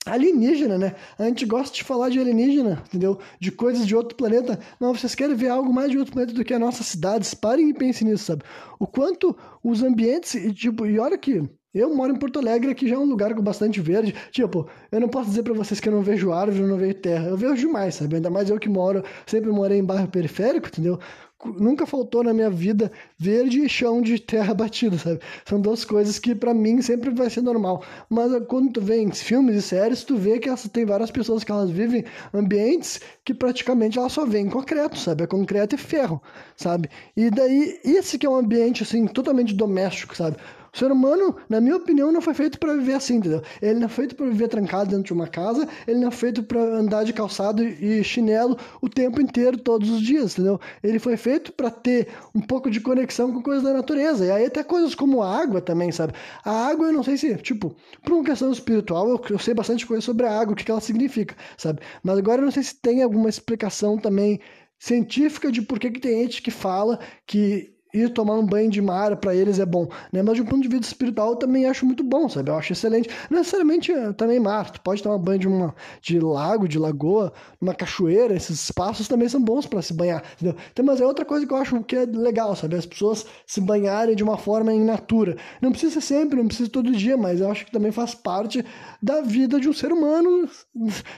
alienígena, 0.06 0.78
né? 0.78 0.96
A 1.18 1.26
gente 1.26 1.46
gosta 1.46 1.76
de 1.76 1.84
falar 1.84 2.10
de 2.10 2.20
alienígena, 2.20 2.82
entendeu? 2.88 3.20
De 3.40 3.52
coisas 3.52 3.86
de 3.86 3.96
outro 3.96 4.16
planeta. 4.16 4.60
Não, 4.80 4.94
vocês 4.94 5.16
querem 5.16 5.36
ver 5.36 5.50
algo 5.50 5.74
mais 5.74 5.92
de 5.92 5.98
outro 5.98 6.14
planeta 6.14 6.34
do 6.34 6.44
que 6.44 6.54
as 6.54 6.60
nossas 6.60 6.88
cidades. 6.88 7.34
Parem 7.34 7.70
e 7.70 7.74
pensem 7.74 8.08
nisso, 8.08 8.26
sabe? 8.26 8.44
O 8.80 8.88
quanto 8.88 9.36
os 9.64 9.84
ambientes, 9.84 10.36
e, 10.36 10.54
tipo, 10.54 10.86
e 10.86 11.00
olha 11.00 11.18
que 11.18 11.44
eu 11.74 11.96
moro 11.96 12.12
em 12.12 12.18
Porto 12.18 12.40
Alegre, 12.40 12.74
que 12.74 12.88
já 12.88 12.96
é 12.96 12.98
um 12.98 13.06
lugar 13.06 13.34
com 13.36 13.44
bastante 13.44 13.80
verde. 13.80 14.16
Tipo, 14.32 14.68
eu 14.92 15.00
não 15.00 15.08
posso 15.08 15.30
dizer 15.30 15.44
para 15.44 15.54
vocês 15.54 15.80
que 15.80 15.88
eu 15.88 15.94
não 15.94 16.02
vejo 16.02 16.32
árvore, 16.32 16.68
não 16.68 16.78
vejo 16.78 16.96
terra. 16.96 17.28
Eu 17.28 17.38
vejo 17.38 17.56
demais, 17.56 17.96
sabe? 17.96 18.16
Ainda 18.16 18.30
mais 18.30 18.50
eu 18.50 18.58
que 18.60 18.68
moro, 18.68 19.04
sempre 19.28 19.52
morei 19.52 19.78
em 19.78 19.84
bairro 19.84 20.08
periférico, 20.08 20.68
entendeu? 20.68 21.00
Nunca 21.46 21.86
faltou 21.86 22.24
na 22.24 22.34
minha 22.34 22.50
vida 22.50 22.92
verde 23.18 23.62
e 23.62 23.70
chão 23.70 24.02
de 24.02 24.20
terra 24.20 24.54
batida, 24.56 24.98
sabe? 24.98 25.20
São 25.46 25.60
duas 25.62 25.86
coisas 25.86 26.20
que 26.20 26.36
para 26.36 26.54
mim 26.54 26.82
sempre 26.82 27.10
vai 27.10 27.30
ser 27.30 27.42
normal. 27.42 27.84
Mas 28.10 28.34
eh, 28.34 28.42
quando 28.42 28.74
tu 28.74 28.82
vê 28.82 28.98
em 29.02 29.12
filmes 29.12 29.56
e 29.56 29.62
séries, 29.62 30.04
tu 30.04 30.16
vê 30.18 30.40
que 30.40 30.50
tem 30.70 30.86
várias 30.86 31.12
pessoas 31.12 31.44
que 31.44 31.52
elas 31.52 31.70
vivem 31.70 32.04
ambientes 32.34 33.00
que 33.24 33.34
praticamente 33.34 33.98
elas 33.98 34.12
só 34.12 34.26
vêm 34.26 34.50
concreto, 34.50 34.98
sabe? 34.98 35.24
É 35.24 35.28
concreto 35.28 35.76
e 35.76 35.78
ferro, 35.78 36.22
sabe? 36.56 36.90
E 37.16 37.30
daí, 37.30 37.80
esse 37.84 38.18
que 38.18 38.26
é 38.26 38.30
um 38.30 38.36
ambiente 38.36 38.84
assim 38.84 39.08
totalmente 39.08 39.54
doméstico, 39.54 40.16
sabe? 40.16 40.38
O 40.74 40.78
ser 40.78 40.92
humano, 40.92 41.36
na 41.48 41.60
minha 41.60 41.76
opinião, 41.76 42.12
não 42.12 42.22
foi 42.22 42.34
feito 42.34 42.60
para 42.60 42.74
viver 42.76 42.94
assim, 42.94 43.16
entendeu? 43.16 43.42
Ele 43.62 43.80
não 43.80 43.86
é 43.86 43.90
feito 43.90 44.16
para 44.16 44.26
viver 44.26 44.48
trancado 44.48 44.90
dentro 44.90 45.06
de 45.06 45.14
uma 45.14 45.28
casa, 45.28 45.68
ele 45.88 46.00
não 46.00 46.10
é 46.10 46.12
feito 46.12 46.44
para 46.44 46.62
andar 46.62 47.04
de 47.04 47.14
calçado 47.14 47.64
e 47.64 48.04
chinelo 48.04 48.58
o 48.82 48.90
tempo 48.90 49.22
inteiro, 49.22 49.58
todos 49.58 49.90
os 49.90 50.02
dias, 50.02 50.34
entendeu? 50.34 50.60
Ele 50.84 51.00
foi 51.00 51.18
feito 51.18 51.52
para 51.52 51.70
ter 51.70 52.08
um 52.34 52.42
pouco 52.42 52.70
de 52.70 52.80
conexão 52.80 53.34
com 53.34 53.42
coisas 53.42 53.64
da 53.64 53.74
natureza. 53.74 54.26
E 54.26 54.32
aí 54.32 54.46
até 54.46 54.64
coisas 54.64 54.94
como 54.96 55.22
a 55.22 55.40
água 55.42 55.62
também, 55.62 55.92
sabe? 55.92 56.14
A 56.44 56.68
água, 56.68 56.88
eu 56.88 56.94
não 56.94 57.04
sei 57.04 57.18
se, 57.18 57.36
tipo, 57.38 57.76
por 58.04 58.14
uma 58.14 58.24
questão 58.24 58.52
espiritual, 58.52 59.10
eu, 59.10 59.22
eu 59.30 59.40
sei 59.40 59.54
bastante 59.54 59.86
coisa 59.86 60.02
sobre 60.02 60.26
a 60.26 60.40
água, 60.40 60.54
o 60.54 60.56
que, 60.56 60.64
que 60.64 60.72
ela 60.72 60.82
significa, 60.82 61.36
sabe? 61.58 61.82
Mas 62.04 62.18
agora 62.18 62.42
eu 62.42 62.46
não 62.46 62.52
sei 62.52 62.64
se 62.64 62.76
tem 62.76 63.02
alguma 63.02 63.30
explicação 63.30 63.98
também 63.98 64.40
científica 64.78 65.52
de 65.52 65.62
por 65.62 65.78
que, 65.78 65.92
que 65.92 66.00
tem 66.00 66.22
gente 66.22 66.42
que 66.42 66.52
fala 66.52 67.00
que 67.28 67.74
ir 67.94 68.10
tomar 68.14 68.36
um 68.36 68.46
banho 68.46 68.70
de 68.70 68.82
mar 68.82 69.16
para 69.18 69.36
eles 69.36 69.60
é 69.60 69.66
bom, 69.66 69.88
né? 70.12 70.22
Mas 70.22 70.36
de 70.36 70.42
um 70.42 70.46
ponto 70.46 70.62
de 70.62 70.68
vista 70.68 70.88
espiritual 70.88 71.32
eu 71.32 71.36
também 71.36 71.66
acho 71.66 71.86
muito 71.86 72.04
bom, 72.04 72.30
sabe? 72.30 72.52
Eu 72.52 72.56
acho 72.56 72.74
excelente. 72.74 73.10
Não 73.30 73.40
necessariamente 73.40 73.92
eh, 73.92 74.14
também 74.14 74.40
mar, 74.40 74.70
tu 74.70 74.82
pode 74.82 75.02
tomar 75.02 75.18
banho 75.18 75.40
de 75.40 75.48
uma 75.48 75.76
de 76.02 76.20
lago, 76.20 76.68
de 76.68 76.78
lagoa, 76.78 77.34
uma 77.60 77.74
cachoeira, 77.74 78.36
esses 78.36 78.64
espaços 78.64 79.08
também 79.08 79.28
são 79.28 79.42
bons 79.42 79.66
para 79.66 79.82
se 79.82 79.94
banhar, 79.94 80.24
entendeu? 80.36 80.56
Então, 80.72 80.86
mas 80.86 81.02
é 81.02 81.06
outra 81.06 81.26
coisa 81.26 81.46
que 81.46 81.54
eu 81.54 81.58
acho 81.58 81.84
que 81.84 81.96
é 81.96 82.06
legal, 82.06 82.56
sabe? 82.56 82.76
As 82.76 82.86
pessoas 82.86 83.26
se 83.46 83.60
banharem 83.60 84.16
de 84.16 84.24
uma 84.24 84.38
forma 84.38 84.72
em 84.72 84.84
natura. 84.84 85.36
Não 85.62 85.72
precisa 85.72 86.00
ser 86.00 86.02
sempre, 86.02 86.38
não 86.38 86.48
precisa 86.48 86.70
todo 86.70 86.92
dia, 86.92 87.18
mas 87.18 87.42
eu 87.42 87.50
acho 87.50 87.66
que 87.66 87.72
também 87.72 87.92
faz 87.92 88.14
parte 88.14 88.64
da 89.02 89.22
vida 89.22 89.60
de 89.60 89.68
um 89.68 89.74
ser 89.74 89.92
humano 89.92 90.48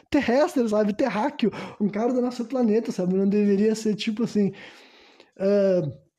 terrestre, 0.09 0.67
sabe? 0.69 0.93
Terráqueo, 0.93 1.51
um 1.80 1.89
cara 1.89 2.13
do 2.13 2.22
nosso 2.22 2.45
planeta, 2.45 2.91
sabe? 2.91 3.15
Não 3.15 3.28
deveria 3.28 3.76
ser 3.76 3.95
tipo 3.95 4.24
assim. 4.24 4.51
Uh 5.38 6.11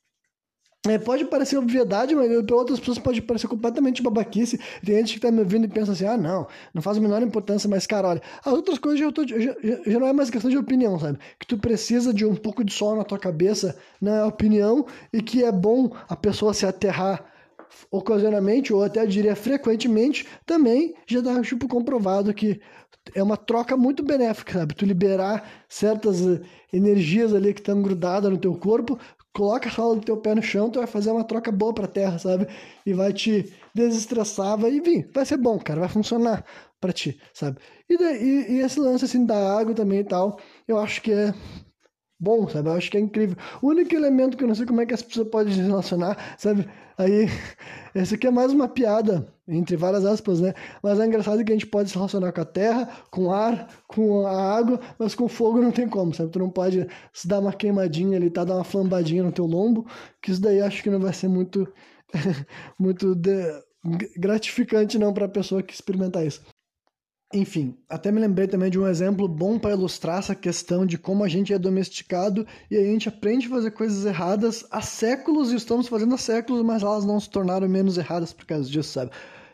é, 0.89 0.99
pode 0.99 1.25
parecer 1.27 1.57
obviedade, 1.57 2.13
mas 2.13 2.29
para 2.45 2.57
outras 2.57 2.81
pessoas 2.81 2.99
pode 2.99 3.23
parecer 3.23 3.47
completamente 3.47 4.03
babaquice. 4.03 4.59
Tem 4.85 4.97
gente 4.97 5.15
que 5.15 5.21
tá 5.21 5.31
me 5.31 5.39
ouvindo 5.39 5.65
e 5.65 5.69
pensa 5.69 5.93
assim: 5.93 6.05
ah, 6.05 6.17
não, 6.17 6.47
não 6.75 6.83
faz 6.83 6.99
a 6.99 7.01
menor 7.01 7.23
importância, 7.23 7.69
mas 7.69 7.87
cara, 7.87 8.09
olha, 8.09 8.23
as 8.45 8.53
outras 8.53 8.79
coisas 8.79 8.99
já, 8.99 9.13
tô, 9.13 9.25
já, 9.25 9.55
já, 9.87 10.01
não 10.01 10.09
é 10.09 10.13
mais 10.13 10.29
questão 10.29 10.51
de 10.51 10.59
opinião, 10.59 10.99
sabe? 10.99 11.19
Que 11.39 11.47
tu 11.47 11.57
precisa 11.57 12.13
de 12.13 12.27
um 12.27 12.35
pouco 12.35 12.65
de 12.65 12.73
sol 12.73 12.97
na 12.97 13.05
tua 13.05 13.19
cabeça, 13.19 13.77
não 14.01 14.13
é 14.13 14.25
opinião, 14.25 14.85
e 15.13 15.23
que 15.23 15.45
é 15.45 15.53
bom 15.53 15.93
a 16.09 16.17
pessoa 16.17 16.53
se 16.53 16.67
aterrar 16.67 17.25
ocasionalmente, 17.91 18.73
ou 18.73 18.83
até 18.83 19.07
diria 19.07 19.37
frequentemente, 19.37 20.27
também 20.45 20.95
já 21.07 21.23
tá 21.23 21.41
tipo 21.43 21.69
comprovado 21.69 22.35
que 22.35 22.61
é 23.15 23.23
uma 23.23 23.37
troca 23.37 23.77
muito 23.77 24.03
benéfica, 24.03 24.61
sabe? 24.61 24.75
Tu 24.75 24.85
liberar 24.85 25.49
certas 25.69 26.21
energias 26.73 27.35
ali 27.35 27.55
que 27.55 27.61
estão 27.61 27.83
grudadas 27.83 28.31
no 28.31 28.39
teu 28.39 28.55
corpo 28.55 28.99
coloca 29.33 29.69
a 29.69 29.73
sola 29.73 29.97
do 29.97 30.03
teu 30.03 30.17
pé 30.17 30.35
no 30.35 30.43
chão, 30.43 30.71
tu 30.71 30.79
vai 30.79 30.87
fazer 30.87 31.11
uma 31.11 31.25
troca 31.25 31.51
boa 31.51 31.73
pra 31.75 31.87
terra, 31.89 32.19
sabe? 32.19 32.47
E 32.85 32.93
vai 32.93 33.13
te 33.13 33.53
desestressar, 33.75 34.59
vai 34.59 34.81
vir, 34.81 35.11
vai 35.13 35.25
ser 35.25 35.39
bom, 35.39 35.59
cara, 35.59 35.81
vai 35.81 35.89
funcionar 35.89 36.45
para 36.81 36.93
ti, 36.93 37.19
sabe? 37.33 37.59
E, 37.89 37.97
daí, 37.97 38.47
e, 38.51 38.61
esse 38.61 38.79
lance 38.81 39.05
assim 39.05 39.25
da 39.25 39.59
água 39.59 39.75
também 39.75 40.01
e 40.01 40.05
tal, 40.05 40.39
eu 40.67 40.79
acho 40.79 41.01
que 41.03 41.13
é 41.13 41.33
bom, 42.23 42.49
sabe? 42.49 42.69
Eu 42.69 42.75
acho 42.75 42.89
que 42.89 42.97
é 42.97 43.01
incrível. 43.01 43.37
O 43.61 43.69
único 43.69 43.93
elemento 43.97 44.37
que 44.37 44.45
eu 44.45 44.49
não 44.49 44.55
sei 44.55 44.65
como 44.65 44.81
é 44.81 44.87
que 44.87 44.95
as 44.95 45.03
pessoas 45.03 45.29
podem 45.29 45.53
se 45.53 45.61
relacionar, 45.61 46.17
sabe? 46.39 46.69
Aí, 46.97 47.27
esse 47.97 48.15
aqui 48.15 48.29
é 48.29 48.31
mais 48.31 48.53
uma 48.53 48.69
piada, 48.69 49.27
entre 49.49 49.77
várias 49.77 50.07
aspas, 50.07 50.41
né? 50.41 50.55
Mas 50.81 51.01
é 51.01 51.07
engraçado 51.07 51.45
que 51.45 51.51
a 51.51 51.55
gente 51.57 51.67
pode 51.67 51.91
se 51.91 51.97
relacionar 51.97 52.31
com 52.31 52.41
a 52.41 52.45
terra, 52.45 52.89
com 53.11 53.25
o 53.25 53.33
ar, 53.33 53.69
com 53.89 54.25
a 54.25 54.57
água, 54.57 54.81
mas 54.99 55.17
com 55.17 55.27
fogo 55.29 55.61
não 55.61 55.73
tem 55.73 55.89
como, 55.89 56.15
sabe? 56.15 56.31
Tu 56.31 56.39
não 56.39 56.49
pode 56.49 56.87
se 57.13 57.27
dar 57.27 57.41
uma 57.41 57.53
queimadinha 57.53 58.17
ali, 58.17 58.31
tá? 58.31 58.45
Dar 58.45 58.55
uma 58.55 58.65
flambadinha 58.65 59.25
no 59.25 59.33
teu 59.33 59.47
lombo, 59.47 59.85
que 60.21 60.31
isso 60.31 60.41
daí 60.41 60.61
acho 60.61 60.81
que 60.81 60.91
não 60.91 61.01
vai 61.01 61.13
ser 61.13 61.27
muito, 61.29 61.67
muito 62.79 63.17
de... 63.17 63.33
gratificante 64.17 64.97
não 64.97 65.13
para 65.13 65.27
a 65.27 65.29
pessoa 65.29 65.61
que 65.63 65.75
experimentar 65.75 66.25
isso. 66.25 66.41
Enfim, 67.35 67.75
até 67.89 68.13
me 68.13 68.21
lembrei 68.21 68.47
também 68.47 68.71
de 68.71 68.79
um 68.79 68.87
exemplo 68.87 69.27
bom 69.27 69.59
para 69.59 69.73
ilustrar 69.73 70.19
essa 70.19 70.35
questão 70.35 70.85
de 70.85 70.99
como 70.99 71.25
a 71.25 71.29
gente 71.29 71.51
é 71.51 71.59
domesticado 71.59 72.47
e 72.71 72.77
a 72.77 72.83
gente 72.83 73.09
aprende 73.09 73.47
a 73.47 73.51
fazer 73.51 73.71
coisas 73.71 74.05
erradas 74.05 74.67
há 74.71 74.83
séculos 74.83 75.51
e 75.51 75.57
estamos 75.57 75.89
fazendo 75.89 76.15
há 76.15 76.19
séculos, 76.19 76.63
mas 76.63 76.83
elas 76.83 77.07
não 77.07 77.19
se 77.19 77.31
tornaram 77.31 77.67
menos 77.67 77.97
erradas 77.97 78.35
por 78.35 78.45
causa 78.45 78.69
disso, 78.69 78.93
sabe? 78.93 79.13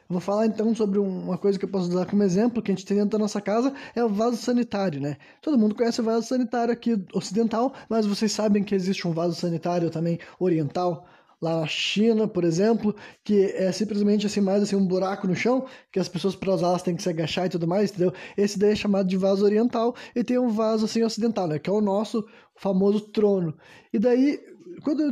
Vou 0.09 0.21
falar 0.21 0.47
então 0.47 0.75
sobre 0.75 0.99
uma 0.99 1.39
coisa 1.39 1.57
que 1.57 1.67
eu 1.67 1.69
posso 1.69 1.89
usar 1.89 2.07
como 2.07 2.23
exemplo, 2.23 2.63
que 2.63 2.73
a 2.73 2.75
gente 2.75 2.85
tem 2.85 2.97
dentro 2.97 3.11
da 3.11 3.19
nossa 3.19 3.41
casa, 3.41 3.73
é 3.95 4.03
o 4.03 4.09
vaso 4.09 4.39
sanitário, 4.39 5.01
né? 5.01 5.17
Todo 5.41 5.59
mundo 5.59 5.75
conhece 5.75 6.01
o 6.01 6.05
vaso 6.05 6.27
sanitário 6.27 6.73
aqui 6.73 7.01
ocidental, 7.13 7.75
mas 7.89 8.07
vocês 8.07 8.33
sabem 8.33 8.65
que 8.65 8.75
existe 8.75 9.07
um 9.07 9.13
vaso 9.13 9.35
sanitário 9.35 9.89
também 9.91 10.19
oriental, 10.41 11.07
lá 11.41 11.61
na 11.61 11.67
China, 11.67 12.27
por 12.27 12.45
exemplo, 12.45 12.95
que 13.25 13.47
é 13.53 13.71
simplesmente 13.73 14.27
assim 14.27 14.41
mais 14.41 14.63
assim 14.63 14.77
um 14.77 14.87
buraco 14.87 15.27
no 15.27 15.35
chão, 15.35 15.67
que 15.93 16.01
as 16.01 16.09
pessoas 16.09 16.35
para 16.35 16.53
usar 16.53 16.69
elas 16.69 16.83
têm 16.83 16.97
que 16.97 17.03
se 17.03 17.09
agachar 17.09 17.47
e 17.47 17.51
tudo 17.51 17.67
mais, 17.67 17.91
entendeu? 17.91 18.13
Esse 18.37 18.59
daí 18.59 18.73
é 18.73 18.77
chamado 18.77 19.09
de 19.09 19.17
vaso 19.17 19.45
oriental 19.45 19.95
e 20.15 20.25
tem 20.25 20.39
um 20.39 20.49
vaso 20.49 20.85
assim 20.85 21.03
ocidental, 21.03 21.47
né, 21.47 21.59
que 21.59 21.71
é 21.71 21.73
o 21.73 21.81
nosso 21.81 22.27
famoso 22.57 23.01
trono. 23.13 23.57
E 23.93 23.99
daí, 23.99 24.41
quando 24.83 25.03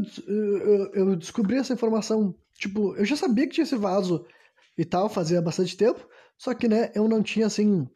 eu, 0.94 1.16
descobri 1.16 1.56
essa 1.56 1.72
informação, 1.72 2.34
tipo, 2.58 2.94
eu 2.96 3.04
já 3.04 3.16
sabia 3.16 3.46
que 3.46 3.54
tinha 3.54 3.64
esse 3.64 3.76
vaso 3.76 4.24
e 4.76 4.84
tal, 4.84 5.08
fazia 5.08 5.40
bastante 5.40 5.76
tempo, 5.76 6.06
só 6.36 6.52
que, 6.54 6.68
né, 6.68 6.90
eu 6.94 7.08
não 7.08 7.22
tinha, 7.22 7.46
assim, 7.46 7.86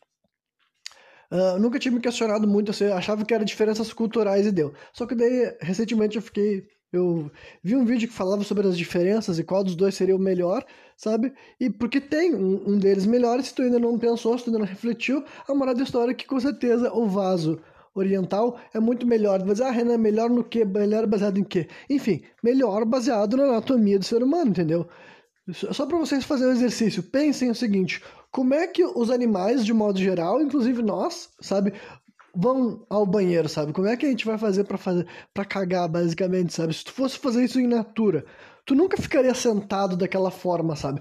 Uh, 1.32 1.56
nunca 1.60 1.78
tinha 1.78 1.92
me 1.92 2.00
questionado 2.00 2.46
muito, 2.48 2.72
assim, 2.72 2.86
achava 2.86 3.24
que 3.24 3.32
era 3.32 3.44
diferenças 3.44 3.92
culturais 3.92 4.46
e 4.46 4.50
deu. 4.50 4.74
Só 4.92 5.06
que 5.06 5.14
daí, 5.14 5.56
recentemente, 5.60 6.16
eu 6.16 6.22
fiquei. 6.22 6.66
Eu 6.92 7.30
vi 7.62 7.76
um 7.76 7.84
vídeo 7.84 8.08
que 8.08 8.14
falava 8.14 8.42
sobre 8.42 8.66
as 8.66 8.76
diferenças 8.76 9.38
e 9.38 9.44
qual 9.44 9.62
dos 9.62 9.76
dois 9.76 9.94
seria 9.94 10.16
o 10.16 10.18
melhor, 10.18 10.64
sabe? 10.96 11.32
E 11.58 11.70
porque 11.70 12.00
tem 12.00 12.34
um, 12.34 12.70
um 12.70 12.78
deles 12.78 13.06
melhor, 13.06 13.40
se 13.42 13.54
tu 13.54 13.62
ainda 13.62 13.78
não 13.78 13.98
pensou, 13.98 14.36
se 14.36 14.44
tu 14.44 14.48
ainda 14.48 14.58
não 14.58 14.66
refletiu, 14.66 15.24
a 15.46 15.54
moral 15.54 15.74
da 15.74 15.84
história 15.84 16.10
é 16.10 16.14
que 16.14 16.26
com 16.26 16.40
certeza 16.40 16.92
o 16.92 17.06
vaso 17.06 17.60
oriental 17.94 18.58
é 18.74 18.80
muito 18.80 19.06
melhor. 19.06 19.44
Mas, 19.46 19.60
ah, 19.60 19.70
Renan, 19.70 19.98
melhor 19.98 20.30
no 20.30 20.42
quê? 20.42 20.64
Melhor 20.64 21.06
baseado 21.06 21.38
em 21.38 21.44
quê? 21.44 21.68
Enfim, 21.88 22.22
melhor 22.42 22.84
baseado 22.84 23.36
na 23.36 23.44
anatomia 23.44 23.98
do 23.98 24.04
ser 24.04 24.22
humano, 24.22 24.50
entendeu? 24.50 24.88
Só 25.52 25.86
para 25.86 25.98
vocês 25.98 26.24
fazerem 26.24 26.52
o 26.52 26.56
exercício, 26.56 27.02
pensem 27.02 27.50
o 27.50 27.54
seguinte: 27.54 28.02
como 28.30 28.54
é 28.54 28.66
que 28.66 28.84
os 28.84 29.10
animais, 29.10 29.64
de 29.64 29.72
modo 29.72 29.98
geral, 29.98 30.40
inclusive 30.40 30.82
nós, 30.82 31.30
sabe, 31.40 31.72
vão 32.34 32.84
ao 32.88 33.06
banheiro, 33.06 33.48
sabe? 33.48 33.72
Como 33.72 33.86
é 33.86 33.96
que 33.96 34.06
a 34.06 34.08
gente 34.08 34.26
vai 34.26 34.38
fazer 34.38 34.64
para 34.64 34.78
fazer 34.78 35.06
para 35.34 35.44
cagar, 35.44 35.88
basicamente, 35.88 36.52
sabe? 36.52 36.74
Se 36.74 36.84
tu 36.84 36.92
fosse 36.92 37.18
fazer 37.18 37.44
isso 37.44 37.60
em 37.60 37.66
natura, 37.66 38.24
tu 38.64 38.74
nunca 38.74 38.96
ficaria 38.96 39.34
sentado 39.34 39.96
daquela 39.96 40.30
forma, 40.30 40.76
sabe? 40.76 41.00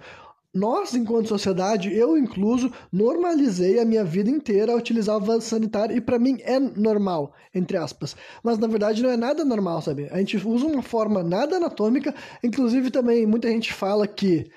nós, 0.53 0.95
enquanto 0.95 1.27
sociedade, 1.27 1.93
eu 1.95 2.17
incluso, 2.17 2.71
normalizei 2.91 3.80
a 3.80 3.86
minha 3.86 4.03
vida 4.03 4.30
inteira 4.30 4.73
a 4.73 4.75
utilizar 4.75 5.17
o 5.17 5.19
vaso 5.19 5.41
sanitário 5.41 5.95
e 5.95 6.01
para 6.01 6.17
mim 6.17 6.39
é 6.41 6.59
normal, 6.59 7.34
entre 7.53 7.77
aspas. 7.77 8.15
Mas 8.43 8.57
na 8.57 8.67
verdade 8.67 9.03
não 9.03 9.11
é 9.11 9.17
nada 9.17 9.45
normal, 9.45 9.82
sabe? 9.82 10.07
A 10.11 10.17
gente 10.17 10.38
usa 10.38 10.65
uma 10.65 10.82
forma 10.82 11.21
nada 11.23 11.57
anatômica, 11.57 12.15
inclusive 12.43 12.89
também 12.89 13.27
muita 13.27 13.47
gente 13.47 13.71
fala 13.71 14.07
que 14.07 14.49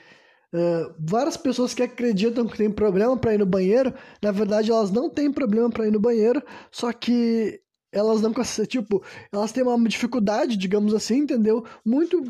uh, 0.52 0.94
várias 0.98 1.36
pessoas 1.36 1.74
que 1.74 1.82
acreditam 1.82 2.46
que 2.46 2.56
tem 2.56 2.70
problema 2.70 3.16
para 3.16 3.34
ir 3.34 3.38
no 3.38 3.46
banheiro, 3.46 3.92
na 4.22 4.30
verdade 4.30 4.70
elas 4.70 4.90
não 4.90 5.08
têm 5.08 5.32
problema 5.32 5.70
para 5.70 5.86
ir 5.86 5.90
no 5.90 6.00
banheiro, 6.00 6.42
só 6.70 6.92
que 6.92 7.62
elas 7.92 8.22
não 8.22 8.32
tipo, 8.66 9.04
elas 9.30 9.52
têm 9.52 9.62
uma 9.62 9.86
dificuldade, 9.86 10.56
digamos 10.56 10.94
assim, 10.94 11.18
entendeu? 11.18 11.62
Muito, 11.84 12.24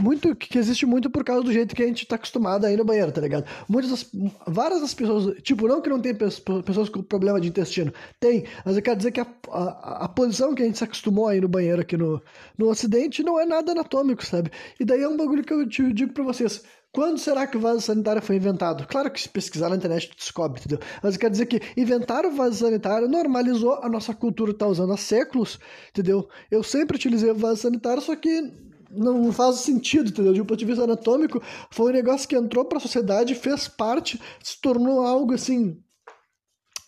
muito, 0.00 0.34
que 0.34 0.58
existe 0.58 0.84
muito 0.84 1.08
por 1.08 1.22
causa 1.22 1.44
do 1.44 1.52
jeito 1.52 1.74
que 1.74 1.84
a 1.84 1.86
gente 1.86 2.04
tá 2.04 2.16
acostumado 2.16 2.64
a 2.64 2.72
ir 2.72 2.76
no 2.76 2.84
banheiro, 2.84 3.12
tá 3.12 3.20
ligado? 3.20 3.46
Muitas 3.68 3.90
das, 3.92 4.10
várias 4.44 4.80
das 4.80 4.92
pessoas, 4.92 5.40
tipo, 5.42 5.68
não 5.68 5.80
que 5.80 5.88
não 5.88 6.00
tem 6.00 6.12
pessoas 6.12 6.88
com 6.88 7.00
problema 7.00 7.40
de 7.40 7.46
intestino, 7.46 7.94
tem, 8.18 8.44
mas 8.64 8.76
eu 8.76 8.82
quero 8.82 8.96
dizer 8.96 9.12
que 9.12 9.20
a, 9.20 9.26
a, 9.50 10.04
a 10.04 10.08
posição 10.08 10.52
que 10.52 10.62
a 10.62 10.66
gente 10.66 10.78
se 10.78 10.84
acostumou 10.84 11.28
a 11.28 11.36
ir 11.36 11.42
no 11.42 11.48
banheiro 11.48 11.82
aqui 11.82 11.96
no, 11.96 12.20
no 12.58 12.68
ocidente 12.68 13.22
não 13.22 13.38
é 13.38 13.46
nada 13.46 13.70
anatômico, 13.70 14.26
sabe? 14.26 14.50
E 14.80 14.84
daí 14.84 15.02
é 15.02 15.08
um 15.08 15.16
bagulho 15.16 15.44
que 15.44 15.54
eu 15.54 15.68
te 15.68 15.92
digo 15.92 16.12
pra 16.12 16.24
vocês, 16.24 16.64
quando 16.94 17.18
será 17.18 17.44
que 17.44 17.56
o 17.56 17.60
vaso 17.60 17.80
sanitário 17.80 18.22
foi 18.22 18.36
inventado? 18.36 18.86
Claro 18.86 19.10
que 19.10 19.20
se 19.20 19.28
pesquisar 19.28 19.68
na 19.68 19.74
internet 19.74 20.08
tu 20.08 20.16
descobre, 20.16 20.60
entendeu? 20.60 20.78
Mas 21.02 21.16
quer 21.16 21.28
dizer 21.28 21.46
que 21.46 21.60
inventar 21.76 22.24
o 22.24 22.30
vaso 22.30 22.56
sanitário 22.56 23.08
normalizou 23.08 23.80
a 23.82 23.88
nossa 23.88 24.14
cultura 24.14 24.54
tá 24.54 24.64
usando 24.68 24.92
há 24.92 24.96
séculos, 24.96 25.58
entendeu? 25.90 26.28
Eu 26.48 26.62
sempre 26.62 26.96
utilizei 26.96 27.28
o 27.32 27.34
vaso 27.34 27.62
sanitário, 27.62 28.00
só 28.00 28.14
que 28.14 28.48
não 28.92 29.32
faz 29.32 29.56
sentido, 29.56 30.10
entendeu? 30.10 30.32
De 30.32 30.40
um 30.40 30.44
ponto 30.44 30.58
de 30.58 30.64
vista 30.64 30.84
anatômico, 30.84 31.42
foi 31.68 31.90
um 31.90 31.94
negócio 31.94 32.28
que 32.28 32.36
entrou 32.36 32.64
para 32.64 32.78
a 32.78 32.80
sociedade, 32.80 33.34
fez 33.34 33.66
parte, 33.66 34.22
se 34.40 34.60
tornou 34.60 35.04
algo 35.04 35.34
assim 35.34 35.82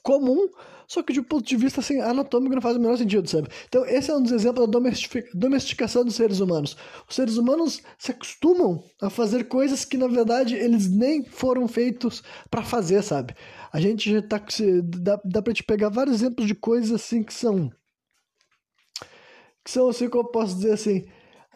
comum 0.04 0.48
só 0.87 1.03
que 1.03 1.12
de 1.12 1.22
ponto 1.22 1.45
de 1.45 1.57
vista 1.57 1.80
assim, 1.80 2.01
anatômico 2.01 2.55
não 2.55 2.62
faz 2.62 2.76
o 2.76 2.80
menor 2.80 2.97
sentido, 2.97 3.28
sabe? 3.28 3.49
Então, 3.68 3.84
esse 3.87 4.11
é 4.11 4.14
um 4.14 4.22
dos 4.22 4.32
exemplos 4.32 4.68
da 4.68 4.80
domesticação 5.34 6.05
dos 6.05 6.14
seres 6.14 6.41
humanos. 6.41 6.76
Os 7.09 7.14
seres 7.14 7.37
humanos 7.37 7.82
se 7.99 8.12
acostumam 8.12 8.82
a 9.01 9.11
fazer 9.11 9.45
coisas 9.45 9.84
que, 9.84 9.97
na 9.97 10.07
verdade, 10.07 10.55
eles 10.55 10.91
nem 10.91 11.24
foram 11.24 11.66
feitos 11.66 12.22
para 12.51 12.62
fazer, 12.62 13.03
sabe? 13.03 13.34
A 13.72 13.80
gente 13.80 14.11
já 14.11 14.22
tá. 14.22 14.41
Dá, 14.84 15.20
dá 15.24 15.43
pra 15.43 15.53
te 15.53 15.62
pegar 15.62 15.89
vários 15.89 16.16
exemplos 16.16 16.47
de 16.47 16.55
coisas 16.55 16.93
assim 16.93 17.22
que 17.22 17.34
são. 17.34 17.70
Que 19.64 19.70
são 19.70 19.89
assim, 19.89 20.09
como 20.09 20.24
eu 20.24 20.30
posso 20.30 20.55
dizer 20.55 20.72
assim. 20.72 21.05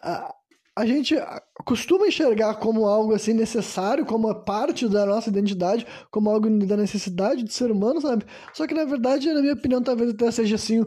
A, 0.03 0.35
a 0.81 0.85
gente 0.85 1.15
costuma 1.63 2.07
enxergar 2.07 2.55
como 2.55 2.87
algo 2.87 3.13
assim 3.13 3.33
necessário, 3.33 4.03
como 4.03 4.33
parte 4.33 4.87
da 4.87 5.05
nossa 5.05 5.29
identidade, 5.29 5.85
como 6.09 6.27
algo 6.27 6.49
da 6.65 6.75
necessidade 6.75 7.43
de 7.43 7.53
ser 7.53 7.69
humano, 7.69 8.01
sabe? 8.01 8.25
Só 8.51 8.65
que 8.65 8.73
na 8.73 8.83
verdade, 8.83 9.31
na 9.31 9.41
minha 9.41 9.53
opinião, 9.53 9.83
talvez 9.83 10.09
até 10.09 10.31
seja 10.31 10.55
assim 10.55 10.83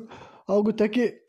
algo 0.49 0.71
até 0.71 0.89
que 0.89 1.24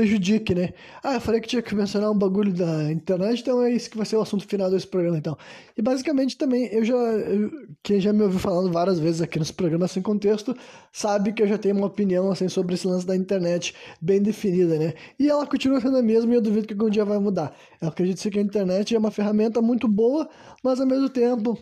prejudique, 0.00 0.54
né? 0.54 0.72
Ah, 1.02 1.14
eu 1.14 1.20
falei 1.20 1.40
que 1.40 1.48
tinha 1.48 1.60
que 1.62 1.74
mencionar 1.74 2.10
um 2.10 2.18
bagulho 2.18 2.52
da 2.52 2.90
internet, 2.90 3.40
então 3.40 3.62
é 3.62 3.70
isso 3.70 3.90
que 3.90 3.96
vai 3.96 4.06
ser 4.06 4.16
o 4.16 4.22
assunto 4.22 4.46
final 4.46 4.70
desse 4.70 4.86
programa, 4.86 5.18
então. 5.18 5.36
E 5.76 5.82
basicamente 5.82 6.36
também, 6.38 6.66
eu 6.72 6.84
já. 6.84 6.94
Eu, 6.94 7.50
quem 7.82 8.00
já 8.00 8.12
me 8.12 8.22
ouviu 8.22 8.38
falando 8.38 8.72
várias 8.72 8.98
vezes 8.98 9.20
aqui 9.20 9.38
nos 9.38 9.50
programas 9.50 9.90
sem 9.90 10.02
contexto, 10.02 10.56
sabe 10.92 11.32
que 11.32 11.42
eu 11.42 11.46
já 11.46 11.58
tenho 11.58 11.76
uma 11.76 11.86
opinião 11.86 12.30
assim 12.30 12.48
sobre 12.48 12.74
esse 12.74 12.86
lance 12.86 13.06
da 13.06 13.14
internet 13.14 13.74
bem 14.00 14.22
definida, 14.22 14.78
né? 14.78 14.94
E 15.18 15.28
ela 15.28 15.46
continua 15.46 15.80
sendo 15.80 15.98
a 15.98 16.02
mesma 16.02 16.32
e 16.32 16.36
eu 16.36 16.40
duvido 16.42 16.66
que 16.66 16.72
algum 16.74 16.88
dia 16.90 17.04
vai 17.04 17.18
mudar. 17.18 17.54
Eu 17.80 17.88
acredito 17.88 18.30
que 18.30 18.38
a 18.38 18.42
internet 18.42 18.94
é 18.94 18.98
uma 18.98 19.10
ferramenta 19.10 19.60
muito 19.60 19.86
boa, 19.86 20.28
mas 20.64 20.80
ao 20.80 20.86
mesmo 20.86 21.08
tempo 21.10 21.58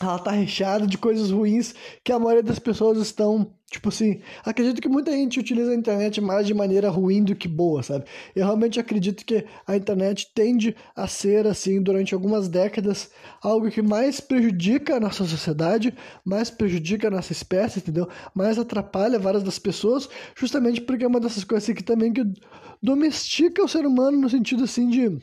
ela 0.00 0.18
tá 0.18 0.30
recheada 0.30 0.86
de 0.86 0.96
coisas 0.96 1.30
ruins 1.30 1.74
que 2.02 2.10
a 2.10 2.18
maioria 2.18 2.42
das 2.42 2.58
pessoas 2.58 2.98
estão, 2.98 3.52
tipo 3.70 3.90
assim, 3.90 4.22
acredito 4.44 4.80
que 4.80 4.88
muita 4.88 5.12
gente 5.12 5.38
utiliza 5.38 5.72
a 5.72 5.74
internet 5.74 6.20
mais 6.22 6.46
de 6.46 6.54
maneira 6.54 6.88
ruim 6.88 7.22
do 7.22 7.36
que 7.36 7.46
boa, 7.46 7.82
sabe? 7.82 8.06
Eu 8.34 8.46
realmente 8.46 8.80
acredito 8.80 9.24
que 9.26 9.44
a 9.66 9.76
internet 9.76 10.30
tende 10.34 10.74
a 10.96 11.06
ser 11.06 11.46
assim 11.46 11.82
durante 11.82 12.14
algumas 12.14 12.48
décadas 12.48 13.10
algo 13.42 13.70
que 13.70 13.82
mais 13.82 14.20
prejudica 14.20 14.96
a 14.96 15.00
nossa 15.00 15.24
sociedade, 15.24 15.94
mais 16.24 16.48
prejudica 16.50 17.08
a 17.08 17.10
nossa 17.10 17.32
espécie, 17.32 17.80
entendeu? 17.80 18.08
Mais 18.34 18.58
atrapalha 18.58 19.18
várias 19.18 19.42
das 19.42 19.58
pessoas, 19.58 20.08
justamente 20.34 20.80
porque 20.80 21.04
é 21.04 21.08
uma 21.08 21.20
dessas 21.20 21.44
coisas 21.44 21.64
assim, 21.64 21.74
que 21.74 21.84
também 21.84 22.10
que 22.12 22.24
domestica 22.82 23.62
o 23.62 23.68
ser 23.68 23.84
humano 23.84 24.18
no 24.18 24.30
sentido 24.30 24.64
assim 24.64 24.88
de 24.88 25.20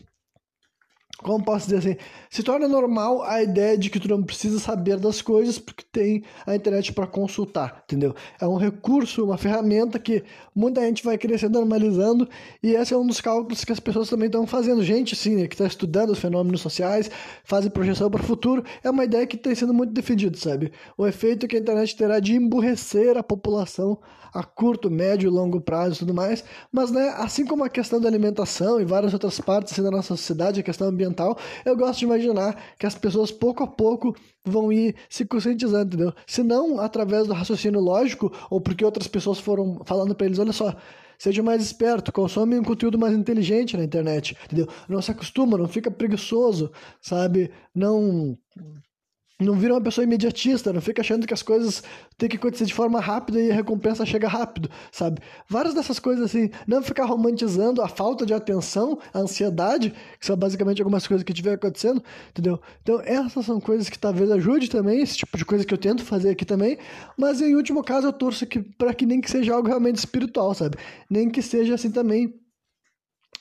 como 1.24 1.44
posso 1.44 1.66
dizer 1.66 1.78
assim, 1.78 1.98
se 2.30 2.44
torna 2.44 2.68
normal 2.68 3.24
a 3.24 3.42
ideia 3.42 3.78
de 3.78 3.90
que 3.90 4.00
tu 4.00 4.08
não 4.08 4.22
precisa 4.22 4.60
saber 4.60 4.98
das 4.98 5.22
coisas 5.22 5.58
porque 5.58 5.84
tem 5.92 6.24
a 6.46 6.56
internet 6.56 6.94
para 6.94 7.08
consultar, 7.08 7.82
entendeu? 7.86 8.16
É 8.40 8.48
um 8.48 8.56
recurso, 8.56 9.26
uma 9.26 9.38
ferramenta 9.38 9.98
que 9.98 10.24
muita 10.54 10.82
gente 10.82 11.04
vai 11.04 11.18
crescendo, 11.18 11.58
normalizando, 11.60 12.30
e 12.62 12.76
esse 12.76 12.94
é 12.94 12.98
um 12.98 13.06
dos 13.06 13.20
cálculos 13.20 13.66
que 13.66 13.72
as 13.72 13.80
pessoas 13.80 14.10
também 14.10 14.28
estão 14.28 14.46
fazendo. 14.46 14.84
Gente, 14.84 15.16
sim, 15.16 15.36
né, 15.36 15.48
que 15.48 15.56
está 15.56 15.66
estudando 15.66 16.12
os 16.12 16.20
fenômenos 16.20 16.62
sociais, 16.62 17.10
fazem 17.44 17.72
projeção 17.72 18.12
para 18.12 18.22
o 18.22 18.26
futuro, 18.26 18.64
é 18.84 18.90
uma 18.90 19.04
ideia 19.04 19.26
que 19.26 19.38
tem 19.38 19.56
sendo 19.56 19.74
muito 19.74 19.94
defendida, 19.94 20.38
sabe? 20.38 20.72
O 20.98 21.08
efeito 21.08 21.48
que 21.48 21.56
a 21.56 21.60
internet 21.60 21.96
terá 21.96 22.20
de 22.20 22.36
emburrecer 22.36 23.18
a 23.18 23.24
população 23.24 23.98
a 24.34 24.44
curto, 24.44 24.90
médio 24.90 25.28
e 25.28 25.32
longo 25.32 25.60
prazo 25.62 25.96
e 25.96 26.00
tudo 26.00 26.14
mais, 26.14 26.44
mas 26.72 26.92
né, 26.92 27.14
assim 27.18 27.46
como 27.46 27.64
a 27.64 27.70
questão 27.70 28.00
da 28.00 28.08
alimentação 28.08 28.80
e 28.80 28.86
várias 28.86 29.14
outras 29.14 29.40
partes 29.40 29.74
assim, 29.74 29.84
da 29.84 29.92
nossa 29.92 30.16
sociedade, 30.16 30.60
a 30.60 30.64
questão 30.64 30.88
ambiental, 30.88 31.38
eu 31.66 31.76
gosto 31.76 32.00
de 32.00 32.06
imaginar 32.06 32.76
que 32.78 32.86
as 32.86 32.96
pessoas 32.96 33.32
pouco 33.32 33.64
a 33.64 33.68
pouco 33.68 34.16
vão 34.46 34.72
ir 34.72 34.96
se 35.10 35.26
conscientizando, 35.26 35.96
entendeu? 35.96 36.14
Se 36.26 36.44
não 36.44 36.80
através 36.80 37.28
do 37.28 37.34
raciocínio 37.34 37.80
lógico 37.80 38.32
ou 38.50 38.62
porque 38.62 38.86
outras 38.86 39.08
pessoas 39.08 39.40
foram 39.40 39.82
falando 39.86 40.16
para 40.16 40.26
eles, 40.26 40.40
olha 40.40 40.54
só, 40.54 40.76
seja 41.18 41.42
mais 41.42 41.62
esperto, 41.62 42.12
consome 42.12 42.60
um 42.60 42.64
conteúdo 42.64 42.98
mais 42.98 43.14
inteligente 43.14 43.76
na 43.76 43.84
internet, 43.84 44.38
entendeu? 44.46 44.68
Não 44.88 45.02
se 45.02 45.12
acostuma, 45.12 45.58
não 45.58 45.68
fica 45.68 45.90
preguiçoso, 45.90 46.72
sabe? 47.02 47.52
Não 47.74 48.38
não 49.40 49.54
vira 49.54 49.74
uma 49.74 49.82
pessoa 49.82 50.04
imediatista, 50.04 50.74
não 50.74 50.82
fica 50.82 51.02
achando 51.02 51.28
que 51.28 51.34
as 51.34 51.44
coisas 51.44 51.84
têm 52.18 52.28
que 52.28 52.38
acontecer 52.38 52.66
de 52.66 52.74
forma 52.74 53.00
rápida 53.00 53.40
e 53.40 53.52
a 53.52 53.54
recompensa 53.54 54.04
chega 54.04 54.28
rápido, 54.28 54.70
sabe? 54.92 55.22
Várias 55.48 55.76
dessas 55.76 56.00
coisas 56.00 56.26
assim, 56.26 56.50
não 56.66 56.82
ficar 56.82 57.06
romantizando 57.06 57.82
a 57.84 57.88
falta 57.88 58.26
de 58.26 58.34
atenção, 58.34 58.98
a 59.14 59.20
ansiedade, 59.20 59.94
que 60.20 60.26
são 60.26 60.36
basicamente 60.36 60.82
algumas 60.82 61.06
coisas 61.06 61.24
que 61.24 61.32
estiver 61.32 61.54
acontecendo, 61.54 62.04
entendeu? 62.32 62.60
Então, 62.82 63.00
essas 63.04 63.46
são 63.46 63.60
coisas 63.60 63.90
que 63.90 64.00
talvez 64.00 64.32
ajude 64.32 64.70
também, 64.70 65.02
esse 65.02 65.18
tipo 65.18 65.38
de 65.38 65.46
coisa 65.46 65.64
que 65.64 65.74
eu 65.74 65.78
tento 65.78 66.04
fazer 66.04 66.32
aqui 66.32 66.44
também, 66.44 66.80
mas 67.16 67.40
em 67.40 67.56
último 67.56 67.84
caso 67.84 68.08
eu 68.08 68.14
torço 68.14 68.48
que 68.48 68.60
para 68.60 68.94
que 68.94 69.06
nem 69.06 69.22
que 69.22 69.30
seja 69.30 69.54
algo 69.54 69.68
realmente 69.68 69.98
espiritual, 69.98 70.56
sabe? 70.56 70.78
Nem 71.08 71.30
que 71.30 71.44
seja 71.44 71.76
assim 71.76 71.92
também 71.92 72.34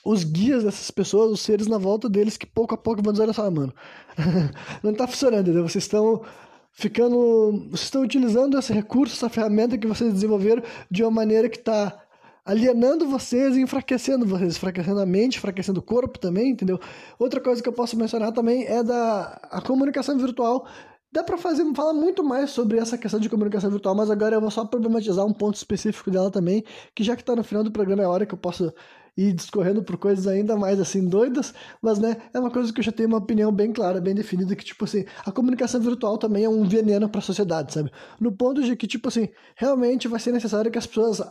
os 0.07 0.23
guias 0.23 0.63
dessas 0.63 0.89
pessoas, 0.91 1.33
os 1.33 1.41
seres 1.41 1.67
na 1.67 1.79
volta 1.79 2.09
deles, 2.09 2.37
que 2.37 2.47
pouco 2.47 2.75
a 2.75 2.79
pouco 2.79 3.03
vão 3.03 3.13
dizer, 3.13 3.25
olha 3.25 3.33
só, 3.33 3.51
mano, 3.51 3.75
não 4.81 4.95
tá 4.95 5.07
funcionando, 5.07 5.41
entendeu? 5.41 5.69
Vocês 5.69 5.83
estão 5.83 6.23
ficando, 6.71 7.67
vocês 7.71 7.83
estão 7.83 8.03
utilizando 8.03 8.57
esse 8.57 8.73
recurso, 8.73 9.17
essa 9.17 9.29
ferramenta 9.29 9.77
que 9.77 9.87
vocês 9.87 10.13
desenvolveram 10.13 10.63
de 10.89 11.03
uma 11.03 11.11
maneira 11.11 11.49
que 11.49 11.59
está 11.59 12.03
alienando 12.45 13.09
vocês 13.09 13.57
e 13.57 13.61
enfraquecendo 13.61 14.25
vocês, 14.25 14.57
enfraquecendo 14.57 15.01
a 15.01 15.07
mente, 15.07 15.39
enfraquecendo 15.39 15.81
o 15.81 15.83
corpo 15.83 16.21
também, 16.21 16.51
entendeu? 16.51 16.79
Outra 17.19 17.41
coisa 17.41 17.61
que 17.61 17.69
eu 17.69 17.73
posso 17.73 17.97
mencionar 17.97 18.31
também 18.31 18.65
é 18.65 18.85
da 18.85 19.41
a 19.51 19.61
comunicação 19.61 20.17
virtual. 20.17 20.69
Dá 21.11 21.25
para 21.25 21.37
fazer 21.37 21.65
falar 21.75 21.95
muito 21.95 22.23
mais 22.23 22.51
sobre 22.51 22.79
essa 22.79 22.97
questão 22.97 23.19
de 23.19 23.29
comunicação 23.29 23.71
virtual, 23.71 23.97
mas 23.97 24.09
agora 24.09 24.37
eu 24.37 24.41
vou 24.41 24.51
só 24.53 24.65
problematizar 24.65 25.27
um 25.27 25.33
ponto 25.33 25.57
específico 25.57 26.13
dela 26.13 26.31
também, 26.31 26.63
que 26.95 27.03
já 27.03 27.17
que 27.17 27.23
está 27.23 27.35
no 27.35 27.43
final 27.43 27.65
do 27.65 27.73
programa 27.73 28.03
é 28.03 28.07
a 28.07 28.11
hora 28.11 28.25
que 28.25 28.35
eu 28.35 28.39
posso 28.39 28.73
ir 29.17 29.33
discorrendo 29.33 29.83
por 29.83 29.97
coisas 29.97 30.27
ainda 30.27 30.57
mais 30.57 30.79
assim 30.79 31.09
doidas, 31.09 31.55
mas 31.81 31.99
né, 31.99 32.17
é 32.35 32.39
uma 32.39 32.51
coisa 32.51 32.73
que 32.73 32.81
eu 32.81 32.85
já 32.85 32.93
tenho 32.93 33.09
uma 33.09 33.19
opinião 33.19 33.51
bem 33.51 33.73
clara, 33.73 34.01
bem 34.01 34.15
definida 34.15 34.55
que 34.55 34.65
tipo 34.65 34.85
assim, 34.85 35.05
a 35.25 35.33
comunicação 35.33 35.81
virtual 35.81 36.19
também 36.19 36.45
é 36.45 36.49
um 36.49 36.65
veneno 36.65 37.09
para 37.09 37.21
a 37.21 37.23
sociedade, 37.23 37.73
sabe? 37.73 37.91
No 38.21 38.31
ponto 38.31 38.63
de 38.63 38.77
que 38.77 38.87
tipo 38.87 39.09
assim, 39.09 39.29
realmente 39.57 40.07
vai 40.09 40.21
ser 40.21 40.33
necessário 40.33 40.71
que 40.71 40.79
as 40.79 40.87
pessoas 40.87 41.23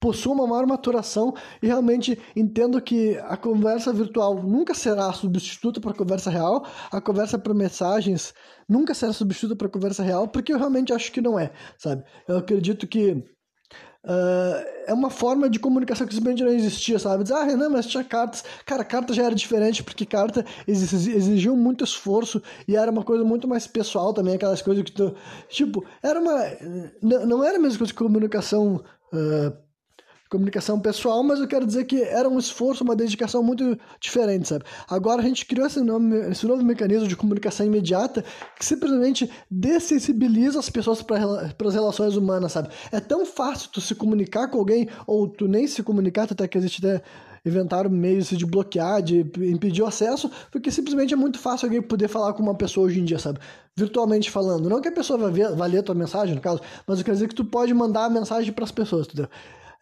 possuam 0.00 0.36
uma 0.36 0.46
maior 0.46 0.66
maturação 0.66 1.34
e 1.62 1.66
realmente 1.66 2.18
entendo 2.36 2.80
que 2.80 3.16
a 3.24 3.36
conversa 3.36 3.92
virtual 3.92 4.42
nunca 4.42 4.74
será 4.74 5.12
substituta 5.12 5.80
para 5.80 5.90
a 5.92 5.96
conversa 5.96 6.30
real, 6.30 6.66
a 6.90 7.00
conversa 7.00 7.38
por 7.38 7.54
mensagens 7.54 8.34
nunca 8.68 8.94
será 8.94 9.12
substituta 9.12 9.56
para 9.56 9.66
a 9.66 9.70
conversa 9.70 10.02
real, 10.02 10.28
porque 10.28 10.52
eu 10.52 10.58
realmente 10.58 10.92
acho 10.92 11.10
que 11.10 11.20
não 11.20 11.38
é, 11.38 11.50
sabe? 11.78 12.04
Eu 12.26 12.38
acredito 12.38 12.86
que 12.86 13.24
Uh, 14.04 14.64
é 14.86 14.94
uma 14.94 15.10
forma 15.10 15.50
de 15.50 15.58
comunicação 15.58 16.06
que 16.06 16.14
simplesmente 16.14 16.44
não 16.44 16.52
existia, 16.52 16.98
sabe? 16.98 17.24
Diz, 17.24 17.32
ah, 17.32 17.42
Renan, 17.42 17.68
mas 17.68 17.86
tinha 17.86 18.04
cartas. 18.04 18.44
Cara, 18.64 18.84
carta 18.84 19.12
já 19.12 19.24
era 19.24 19.34
diferente, 19.34 19.82
porque 19.82 20.06
carta 20.06 20.46
exigia 20.66 21.52
muito 21.52 21.84
esforço 21.84 22.42
e 22.66 22.76
era 22.76 22.90
uma 22.90 23.02
coisa 23.02 23.24
muito 23.24 23.48
mais 23.48 23.66
pessoal 23.66 24.14
também, 24.14 24.34
aquelas 24.34 24.62
coisas 24.62 24.84
que 24.84 24.92
tu. 24.92 25.14
Tipo, 25.48 25.84
era 26.02 26.20
uma. 26.20 26.42
Não, 27.02 27.44
era 27.44 27.58
a 27.58 27.60
mesma 27.60 27.78
coisa 27.78 27.92
que 27.92 27.98
comunicação. 27.98 28.82
Uh, 29.12 29.67
comunicação 30.28 30.78
pessoal, 30.78 31.22
mas 31.22 31.40
eu 31.40 31.48
quero 31.48 31.66
dizer 31.66 31.84
que 31.84 32.02
era 32.02 32.28
um 32.28 32.38
esforço, 32.38 32.84
uma 32.84 32.94
dedicação 32.94 33.42
muito 33.42 33.78
diferente, 34.00 34.48
sabe? 34.48 34.64
Agora 34.88 35.22
a 35.22 35.24
gente 35.24 35.46
criou 35.46 35.66
esse, 35.66 35.80
nome, 35.80 36.16
esse 36.30 36.46
novo 36.46 36.62
mecanismo 36.62 37.08
de 37.08 37.16
comunicação 37.16 37.66
imediata 37.66 38.24
que 38.58 38.64
simplesmente 38.64 39.30
dessensibiliza 39.50 40.58
as 40.58 40.68
pessoas 40.68 41.02
para 41.02 41.68
as 41.68 41.74
relações 41.74 42.16
humanas, 42.16 42.52
sabe? 42.52 42.68
É 42.92 43.00
tão 43.00 43.24
fácil 43.24 43.70
tu 43.72 43.80
se 43.80 43.94
comunicar 43.94 44.48
com 44.48 44.58
alguém 44.58 44.88
ou 45.06 45.28
tu 45.28 45.48
nem 45.48 45.66
se 45.66 45.82
comunicar, 45.82 46.28
até 46.30 46.46
que 46.46 46.58
existe 46.58 46.84
até 46.84 47.02
inventaram 47.44 47.88
meios 47.88 48.28
de 48.28 48.44
bloquear, 48.44 49.02
de 49.02 49.20
impedir 49.38 49.82
o 49.82 49.86
acesso, 49.86 50.30
porque 50.50 50.70
simplesmente 50.70 51.14
é 51.14 51.16
muito 51.16 51.38
fácil 51.38 51.66
alguém 51.66 51.80
poder 51.80 52.08
falar 52.08 52.32
com 52.32 52.42
uma 52.42 52.54
pessoa 52.54 52.86
hoje 52.86 53.00
em 53.00 53.04
dia, 53.04 53.18
sabe? 53.18 53.38
Virtualmente 53.74 54.30
falando. 54.30 54.68
Não 54.68 54.80
que 54.80 54.88
a 54.88 54.92
pessoa 54.92 55.30
vai 55.30 55.68
ler 55.68 55.78
a 55.78 55.82
tua 55.82 55.94
mensagem, 55.94 56.34
no 56.34 56.40
caso, 56.40 56.60
mas 56.86 56.98
eu 56.98 57.04
quero 57.04 57.16
dizer 57.16 57.28
que 57.28 57.34
tu 57.34 57.44
pode 57.44 57.72
mandar 57.72 58.04
a 58.04 58.10
mensagem 58.10 58.52
para 58.52 58.64
as 58.64 58.72
pessoas, 58.72 59.06
entendeu? 59.06 59.28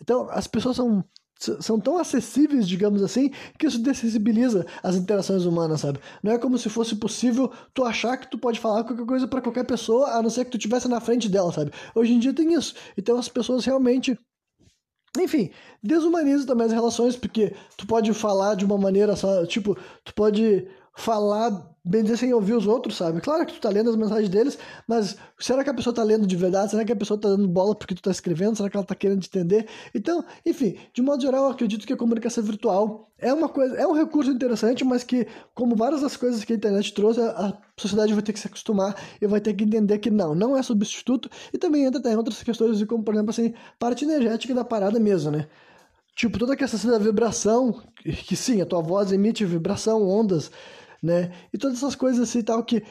Então, 0.01 0.29
as 0.31 0.47
pessoas 0.47 0.77
são 0.77 1.05
são 1.39 1.79
tão 1.79 1.99
acessíveis, 1.99 2.67
digamos 2.67 3.03
assim, 3.03 3.31
que 3.59 3.67
isso 3.67 3.79
dessensibiliza 3.79 4.67
as 4.83 4.97
interações 4.97 5.45
humanas, 5.45 5.83
sabe? 5.83 6.01
Não 6.23 6.33
é 6.33 6.39
como 6.39 6.57
se 6.57 6.71
fosse 6.71 6.97
possível 6.97 7.53
tu 7.75 7.85
achar 7.85 8.17
que 8.17 8.31
tu 8.31 8.39
pode 8.39 8.59
falar 8.59 8.85
qualquer 8.85 9.05
coisa 9.05 9.29
para 9.29 9.43
qualquer 9.43 9.65
pessoa, 9.65 10.13
a 10.13 10.23
não 10.23 10.31
ser 10.31 10.47
que 10.47 10.51
tu 10.53 10.57
estivesse 10.57 10.89
na 10.89 10.99
frente 10.99 11.29
dela, 11.29 11.53
sabe? 11.53 11.73
Hoje 11.95 12.15
em 12.15 12.19
dia 12.19 12.33
tem 12.33 12.55
isso. 12.55 12.75
Então 12.97 13.19
as 13.19 13.29
pessoas 13.29 13.65
realmente 13.67 14.19
enfim, 15.19 15.51
desumaniza 15.83 16.47
também 16.47 16.67
as 16.67 16.73
relações, 16.73 17.17
porque 17.17 17.55
tu 17.77 17.87
pode 17.87 18.13
falar 18.13 18.55
de 18.55 18.65
uma 18.65 18.77
maneira 18.77 19.17
só, 19.17 19.47
tipo, 19.47 19.75
tu 20.05 20.15
pode 20.15 20.69
falar 20.95 21.51
bem 21.87 22.03
dizer 22.03 22.17
sem 22.17 22.35
ouvir 22.35 22.55
os 22.55 22.67
outros, 22.67 22.97
sabe? 22.97 23.21
Claro 23.21 23.47
que 23.47 23.55
tu 23.55 23.61
tá 23.61 23.69
lendo 23.69 23.89
as 23.91 23.97
mensagens 23.97 24.29
deles, 24.29 24.59
mas 24.89 25.17
será 25.39 25.63
que 25.63 25.71
a 25.71 25.75
pessoa 25.75 25.95
tá 25.95 26.03
lendo 26.03 26.27
de 26.27 26.35
verdade? 26.35 26.73
Será 26.73 26.85
que 26.85 26.93
a 26.93 26.97
pessoa 26.97 27.19
tá 27.19 27.29
dando 27.29 27.47
bola 27.47 27.75
porque 27.77 27.95
tu 27.95 28.03
tá 28.03 28.11
escrevendo? 28.11 28.57
Será 28.57 28.69
que 28.69 28.77
ela 28.77 28.85
tá 28.85 28.95
querendo 28.95 29.25
entender? 29.25 29.69
Então, 29.95 30.25
enfim, 30.45 30.77
de 30.93 31.01
modo 31.01 31.23
geral, 31.23 31.45
eu 31.45 31.51
acredito 31.51 31.87
que 31.87 31.93
a 31.93 31.97
comunicação 31.97 32.43
virtual 32.43 33.09
é 33.19 33.33
uma 33.33 33.49
coisa, 33.49 33.77
é 33.77 33.87
um 33.87 33.93
recurso 33.93 34.31
interessante, 34.31 34.85
mas 34.85 35.05
que, 35.05 35.27
como 35.55 35.77
várias 35.77 36.01
das 36.03 36.17
coisas 36.17 36.45
que 36.45 36.53
a 36.53 36.57
internet 36.57 36.93
trouxe, 36.93 37.21
a 37.21 37.57
sociedade 37.77 38.13
vai 38.13 38.23
ter 38.23 38.33
que 38.33 38.41
se 38.41 38.47
acostumar 38.49 38.95
e 39.21 39.27
vai 39.27 39.41
ter 39.41 39.55
que 39.55 39.65
entender 39.65 39.99
que 39.99 40.11
não, 40.11 40.35
não 40.35 40.57
é 40.57 40.63
substituto, 40.63 41.31
e 41.53 41.57
também 41.57 41.85
entra 41.85 42.01
até 42.01 42.13
em 42.13 42.17
outras 42.17 42.43
questões, 42.43 42.83
como, 42.85 43.05
por 43.05 43.15
exemplo, 43.15 43.31
assim, 43.31 43.55
parte 43.79 44.05
energética 44.05 44.53
da 44.55 44.65
parada 44.65 44.99
mesmo, 44.99 45.31
né? 45.31 45.47
Tipo, 46.17 46.39
toda 46.39 46.55
a 46.55 46.57
questão 46.57 46.91
da 46.91 46.99
vibração, 46.99 47.83
que 48.03 48.35
sim, 48.35 48.61
a 48.61 48.67
tua 48.67 48.81
voz 48.81 49.13
emite 49.13 49.45
vibração, 49.45 50.03
ondas, 50.09 50.51
né? 51.03 51.33
E 51.53 51.59
todas 51.59 51.79
essas 51.79 51.95
coisas 51.95 52.29
assim 52.29 52.43
tal 52.43 52.65
que 52.65 52.83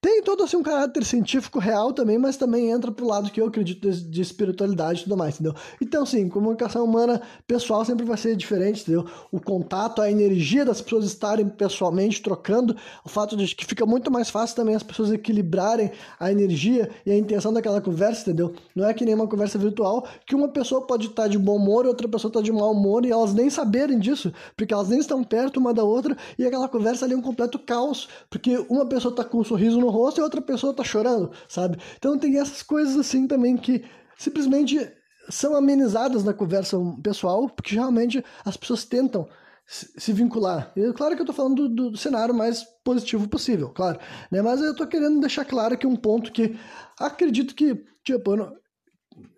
tem 0.00 0.22
todo 0.22 0.44
assim 0.44 0.56
um 0.56 0.62
caráter 0.62 1.04
científico 1.04 1.58
real 1.58 1.92
também, 1.92 2.18
mas 2.18 2.36
também 2.36 2.70
entra 2.70 2.92
pro 2.92 3.06
lado 3.06 3.30
que 3.30 3.40
eu 3.40 3.46
acredito 3.46 3.90
de, 3.90 4.02
de, 4.02 4.20
espiritualidade 4.20 5.00
e 5.00 5.02
tudo 5.04 5.16
mais, 5.16 5.34
entendeu? 5.34 5.54
Então, 5.80 6.06
sim, 6.06 6.28
comunicação 6.28 6.84
humana 6.84 7.20
pessoal 7.46 7.84
sempre 7.84 8.04
vai 8.04 8.16
ser 8.16 8.36
diferente, 8.36 8.82
entendeu? 8.82 9.06
O 9.32 9.40
contato, 9.40 10.00
a 10.00 10.10
energia 10.10 10.64
das 10.64 10.80
pessoas 10.80 11.04
estarem 11.06 11.48
pessoalmente 11.48 12.22
trocando, 12.22 12.76
o 13.04 13.08
fato 13.08 13.36
de 13.36 13.54
que 13.54 13.66
fica 13.66 13.84
muito 13.84 14.10
mais 14.10 14.30
fácil 14.30 14.54
também 14.54 14.74
as 14.74 14.82
pessoas 14.82 15.10
equilibrarem 15.10 15.90
a 16.18 16.30
energia 16.30 16.90
e 17.04 17.10
a 17.10 17.16
intenção 17.16 17.52
daquela 17.52 17.80
conversa, 17.80 18.22
entendeu? 18.22 18.54
Não 18.74 18.86
é 18.86 18.94
que 18.94 19.04
nem 19.04 19.14
uma 19.14 19.26
conversa 19.26 19.58
virtual 19.58 20.06
que 20.26 20.34
uma 20.34 20.48
pessoa 20.48 20.86
pode 20.86 21.08
estar 21.08 21.26
de 21.26 21.38
bom 21.38 21.56
humor 21.56 21.84
e 21.84 21.88
outra 21.88 22.06
pessoa 22.06 22.30
está 22.30 22.40
de 22.40 22.52
mau 22.52 22.72
humor 22.72 23.04
e 23.04 23.10
elas 23.10 23.34
nem 23.34 23.50
saberem 23.50 23.98
disso, 23.98 24.32
porque 24.56 24.72
elas 24.72 24.88
nem 24.88 25.00
estão 25.00 25.24
perto 25.24 25.58
uma 25.58 25.74
da 25.74 25.82
outra 25.82 26.16
e 26.38 26.46
aquela 26.46 26.68
conversa 26.68 27.04
ali 27.04 27.14
é 27.14 27.16
um 27.16 27.22
completo 27.22 27.58
caos, 27.58 28.08
porque 28.28 28.64
uma 28.68 28.86
pessoa 28.86 29.10
está 29.10 29.24
com 29.24 29.38
um 29.38 29.44
sorriso 29.44 29.79
no 29.80 29.88
rosto 29.88 30.20
e 30.20 30.22
outra 30.22 30.40
pessoa 30.40 30.74
tá 30.74 30.84
chorando, 30.84 31.30
sabe? 31.48 31.78
Então 31.96 32.18
tem 32.18 32.38
essas 32.38 32.62
coisas 32.62 32.96
assim 32.96 33.26
também 33.26 33.56
que 33.56 33.84
simplesmente 34.16 34.90
são 35.28 35.54
amenizadas 35.54 36.24
na 36.24 36.34
conversa 36.34 36.76
pessoal, 37.02 37.48
porque 37.48 37.74
realmente 37.74 38.24
as 38.44 38.56
pessoas 38.56 38.84
tentam 38.84 39.28
se 39.66 40.12
vincular. 40.12 40.72
E 40.74 40.92
claro 40.92 41.14
que 41.14 41.22
eu 41.22 41.26
tô 41.26 41.32
falando 41.32 41.68
do, 41.68 41.90
do, 41.90 41.96
cenário 41.96 42.34
mais 42.34 42.64
positivo 42.82 43.28
possível, 43.28 43.68
claro. 43.68 44.00
Né? 44.30 44.42
Mas 44.42 44.60
eu 44.60 44.74
tô 44.74 44.84
querendo 44.84 45.20
deixar 45.20 45.44
claro 45.44 45.74
aqui 45.74 45.86
um 45.86 45.94
ponto 45.94 46.32
que 46.32 46.58
acredito 46.98 47.54
que, 47.54 47.84
tipo, 48.02 48.34
não, 48.34 48.52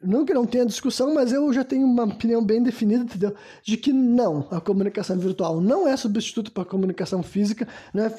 não 0.03 0.25
que 0.25 0.33
não 0.33 0.47
tenha 0.47 0.65
discussão, 0.65 1.13
mas 1.13 1.33
eu 1.33 1.53
já 1.53 1.63
tenho 1.63 1.87
uma 1.87 2.05
opinião 2.05 2.43
bem 2.43 2.63
definida, 2.63 3.05
entendeu? 3.05 3.35
De 3.63 3.77
que 3.77 3.93
não, 3.93 4.49
a 4.51 4.59
comunicação 4.59 5.19
virtual 5.19 5.61
não 5.61 5.87
é 5.87 5.95
substituto 5.99 6.51
para 6.51 6.65
comunicação 6.65 7.23
física, 7.23 7.69
não 7.93 8.05
é 8.05 8.11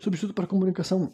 substituto 0.00 0.32
para 0.32 0.46
comunicação 0.46 1.12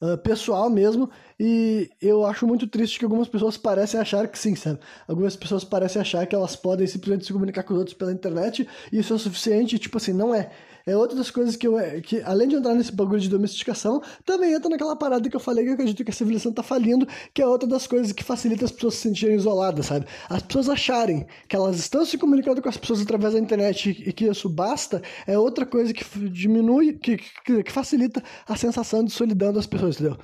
uh, 0.00 0.18
pessoal 0.18 0.68
mesmo, 0.70 1.10
e 1.38 1.90
eu 2.00 2.24
acho 2.24 2.46
muito 2.46 2.66
triste 2.66 2.98
que 2.98 3.04
algumas 3.04 3.28
pessoas 3.28 3.56
parecem 3.56 4.00
achar 4.00 4.26
que 4.28 4.38
sim, 4.38 4.54
sabe? 4.54 4.80
Algumas 5.06 5.36
pessoas 5.36 5.64
parecem 5.64 6.00
achar 6.00 6.26
que 6.26 6.34
elas 6.34 6.56
podem 6.56 6.86
simplesmente 6.86 7.26
se 7.26 7.32
comunicar 7.32 7.62
com 7.62 7.74
os 7.74 7.78
outros 7.78 7.96
pela 7.96 8.12
internet 8.12 8.68
e 8.92 8.98
isso 8.98 9.14
é 9.14 9.18
suficiente, 9.18 9.78
tipo 9.78 9.96
assim, 9.96 10.12
não 10.12 10.34
é 10.34 10.50
é 10.86 10.96
outra 10.96 11.16
das 11.16 11.32
coisas 11.32 11.56
que 11.56 11.66
eu. 11.66 11.74
que 12.02 12.22
além 12.22 12.46
de 12.46 12.54
entrar 12.54 12.72
nesse 12.72 12.92
bagulho 12.92 13.20
de 13.20 13.28
domesticação, 13.28 14.00
também 14.24 14.54
entra 14.54 14.70
naquela 14.70 14.94
parada 14.94 15.28
que 15.28 15.34
eu 15.34 15.40
falei 15.40 15.64
que 15.64 15.70
eu 15.70 15.74
acredito 15.74 16.04
que 16.04 16.10
a 16.10 16.14
civilização 16.14 16.52
tá 16.52 16.62
falindo, 16.62 17.06
que 17.34 17.42
é 17.42 17.46
outra 17.46 17.68
das 17.68 17.88
coisas 17.88 18.12
que 18.12 18.22
facilita 18.22 18.64
as 18.64 18.70
pessoas 18.70 18.94
se 18.94 19.00
sentirem 19.00 19.34
isoladas, 19.34 19.86
sabe? 19.86 20.06
As 20.30 20.42
pessoas 20.42 20.68
acharem 20.68 21.26
que 21.48 21.56
elas 21.56 21.76
estão 21.78 22.04
se 22.06 22.16
comunicando 22.16 22.62
com 22.62 22.68
as 22.68 22.76
pessoas 22.76 23.02
através 23.02 23.34
da 23.34 23.40
internet 23.40 23.90
e 23.90 24.12
que 24.12 24.26
isso 24.26 24.48
basta, 24.48 25.02
é 25.26 25.36
outra 25.36 25.66
coisa 25.66 25.92
que 25.92 26.04
diminui, 26.28 26.92
que, 26.92 27.16
que, 27.16 27.64
que 27.64 27.72
facilita 27.72 28.22
a 28.46 28.56
sensação 28.56 29.02
de 29.02 29.10
solidão 29.10 29.52
das 29.52 29.66
pessoas, 29.66 29.96
entendeu? 29.96 30.16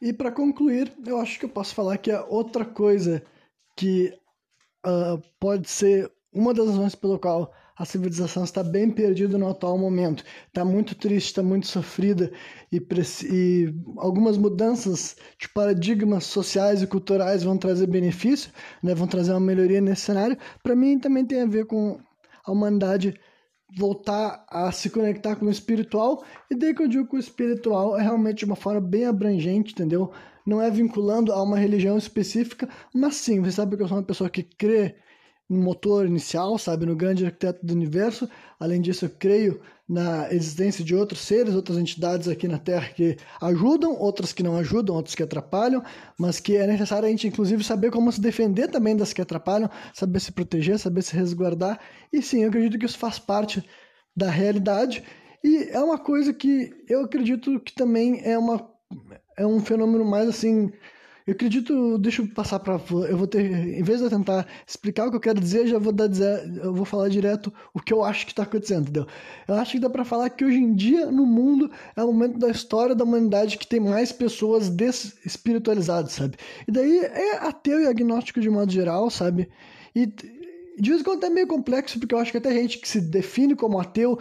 E 0.00 0.12
para 0.12 0.30
concluir, 0.30 0.92
eu 1.06 1.18
acho 1.18 1.38
que 1.38 1.46
eu 1.46 1.50
posso 1.50 1.74
falar 1.74 1.96
que 1.96 2.10
é 2.10 2.20
outra 2.20 2.64
coisa 2.64 3.22
que 3.76 4.12
uh, 4.86 5.22
pode 5.38 5.70
ser 5.70 6.10
uma 6.32 6.52
das 6.52 6.68
razões 6.68 6.94
pelo 6.94 7.18
qual 7.18 7.52
a 7.80 7.84
civilização 7.86 8.44
está 8.44 8.62
bem 8.62 8.90
perdida 8.90 9.38
no 9.38 9.48
atual 9.48 9.78
momento. 9.78 10.22
Está 10.46 10.66
muito 10.66 10.94
triste, 10.94 11.28
está 11.28 11.42
muito 11.42 11.66
sofrida 11.66 12.30
e, 12.70 12.76
e, 13.24 13.74
algumas 13.96 14.36
mudanças 14.36 15.16
de 15.40 15.48
paradigmas 15.48 16.24
sociais 16.24 16.82
e 16.82 16.86
culturais 16.86 17.42
vão 17.42 17.56
trazer 17.56 17.86
benefício, 17.86 18.52
né, 18.82 18.94
vão 18.94 19.06
trazer 19.06 19.32
uma 19.32 19.40
melhoria 19.40 19.80
nesse 19.80 20.02
cenário. 20.02 20.36
Para 20.62 20.76
mim 20.76 20.98
também 20.98 21.24
tem 21.24 21.40
a 21.40 21.46
ver 21.46 21.64
com 21.64 21.98
a 22.44 22.52
humanidade 22.52 23.18
voltar 23.78 24.44
a 24.50 24.70
se 24.70 24.90
conectar 24.90 25.36
com 25.36 25.46
o 25.46 25.50
espiritual 25.50 26.22
e 26.50 26.54
daí 26.54 26.74
que 26.74 26.82
eu 26.82 26.88
digo 26.88 27.08
que 27.08 27.16
o 27.16 27.18
espiritual 27.18 27.98
é 27.98 28.02
realmente 28.02 28.40
de 28.40 28.44
uma 28.44 28.56
forma 28.56 28.82
bem 28.82 29.06
abrangente, 29.06 29.72
entendeu? 29.72 30.12
Não 30.44 30.60
é 30.60 30.70
vinculando 30.70 31.32
a 31.32 31.42
uma 31.42 31.56
religião 31.56 31.96
específica, 31.96 32.68
mas 32.94 33.14
sim, 33.14 33.40
você 33.40 33.52
sabe 33.52 33.74
que 33.74 33.82
eu 33.82 33.88
sou 33.88 33.96
uma 33.96 34.02
pessoa 34.02 34.28
que 34.28 34.42
crê 34.42 34.96
no 35.50 35.60
motor 35.60 36.06
inicial, 36.06 36.56
sabe, 36.56 36.86
no 36.86 36.94
grande 36.94 37.26
arquiteto 37.26 37.66
do 37.66 37.74
universo. 37.74 38.30
Além 38.58 38.80
disso, 38.80 39.04
eu 39.04 39.10
creio 39.10 39.60
na 39.88 40.32
existência 40.32 40.84
de 40.84 40.94
outros 40.94 41.20
seres, 41.20 41.54
outras 41.54 41.76
entidades 41.76 42.28
aqui 42.28 42.46
na 42.46 42.58
Terra 42.58 42.88
que 42.94 43.16
ajudam, 43.42 43.92
outras 43.98 44.32
que 44.32 44.44
não 44.44 44.56
ajudam, 44.56 44.94
outras 44.94 45.16
que 45.16 45.22
atrapalham, 45.24 45.82
mas 46.16 46.38
que 46.38 46.56
é 46.56 46.66
necessário 46.66 47.08
a 47.08 47.10
gente, 47.10 47.26
inclusive, 47.26 47.64
saber 47.64 47.90
como 47.90 48.12
se 48.12 48.20
defender 48.20 48.68
também 48.68 48.96
das 48.96 49.12
que 49.12 49.20
atrapalham, 49.20 49.68
saber 49.92 50.20
se 50.20 50.30
proteger, 50.30 50.78
saber 50.78 51.02
se 51.02 51.16
resguardar. 51.16 51.80
E 52.12 52.22
sim, 52.22 52.44
eu 52.44 52.48
acredito 52.48 52.78
que 52.78 52.86
isso 52.86 52.98
faz 52.98 53.18
parte 53.18 53.62
da 54.16 54.30
realidade 54.30 55.02
e 55.42 55.70
é 55.70 55.80
uma 55.80 55.98
coisa 55.98 56.32
que 56.32 56.70
eu 56.88 57.02
acredito 57.02 57.58
que 57.60 57.72
também 57.72 58.20
é, 58.22 58.38
uma, 58.38 58.70
é 59.36 59.46
um 59.46 59.60
fenômeno 59.60 60.04
mais 60.04 60.28
assim 60.28 60.70
eu 61.30 61.34
acredito, 61.34 61.96
deixa 61.98 62.22
eu 62.22 62.26
passar 62.26 62.58
para 62.58 62.74
eu 63.08 63.16
vou 63.16 63.26
ter, 63.26 63.40
em 63.40 63.82
vez 63.84 64.00
de 64.00 64.04
eu 64.04 64.10
tentar 64.10 64.48
explicar 64.66 65.06
o 65.06 65.10
que 65.10 65.16
eu 65.16 65.20
quero 65.20 65.38
dizer, 65.38 65.64
já 65.64 65.78
vou 65.78 65.92
dar 65.92 66.10
eu 66.60 66.74
vou 66.74 66.84
falar 66.84 67.08
direto 67.08 67.52
o 67.72 67.78
que 67.78 67.92
eu 67.92 68.02
acho 68.02 68.26
que 68.26 68.32
está 68.32 68.42
acontecendo, 68.42 68.82
entendeu? 68.82 69.06
Eu 69.46 69.54
acho 69.54 69.72
que 69.72 69.78
dá 69.78 69.88
para 69.88 70.04
falar 70.04 70.28
que 70.30 70.44
hoje 70.44 70.56
em 70.56 70.74
dia 70.74 71.06
no 71.06 71.24
mundo 71.24 71.70
é 71.94 72.02
o 72.02 72.08
momento 72.08 72.36
da 72.36 72.50
história 72.50 72.96
da 72.96 73.04
humanidade 73.04 73.58
que 73.58 73.66
tem 73.66 73.78
mais 73.78 74.10
pessoas 74.10 74.68
desespiritualizadas, 74.68 76.12
sabe? 76.12 76.36
E 76.66 76.72
daí 76.72 76.98
é 76.98 77.36
ateu 77.46 77.80
e 77.80 77.86
agnóstico 77.86 78.40
de 78.40 78.50
modo 78.50 78.72
geral, 78.72 79.08
sabe? 79.08 79.48
E 79.94 80.06
de 80.06 80.90
vez 80.90 81.00
em 81.00 81.04
quando 81.04 81.22
é 81.22 81.30
meio 81.30 81.46
complexo, 81.46 82.00
porque 82.00 82.12
eu 82.12 82.18
acho 82.18 82.32
que 82.32 82.38
até 82.38 82.52
gente 82.52 82.78
que 82.78 82.88
se 82.88 83.00
define 83.00 83.54
como 83.54 83.78
ateu 83.78 84.18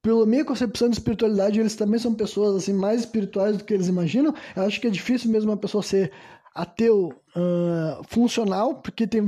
pela 0.00 0.24
minha 0.24 0.44
concepção 0.44 0.88
de 0.88 0.94
espiritualidade, 0.94 1.60
eles 1.60 1.74
também 1.74 1.98
são 1.98 2.14
pessoas 2.14 2.56
assim 2.56 2.72
mais 2.72 3.00
espirituais 3.00 3.58
do 3.58 3.64
que 3.64 3.74
eles 3.74 3.88
imaginam. 3.88 4.32
Eu 4.54 4.62
acho 4.62 4.80
que 4.80 4.86
é 4.86 4.90
difícil 4.90 5.30
mesmo 5.30 5.50
uma 5.50 5.56
pessoa 5.56 5.82
ser 5.82 6.12
ateu 6.56 7.12
uh, 7.36 8.02
funcional, 8.08 8.76
porque 8.76 9.06
tem, 9.06 9.20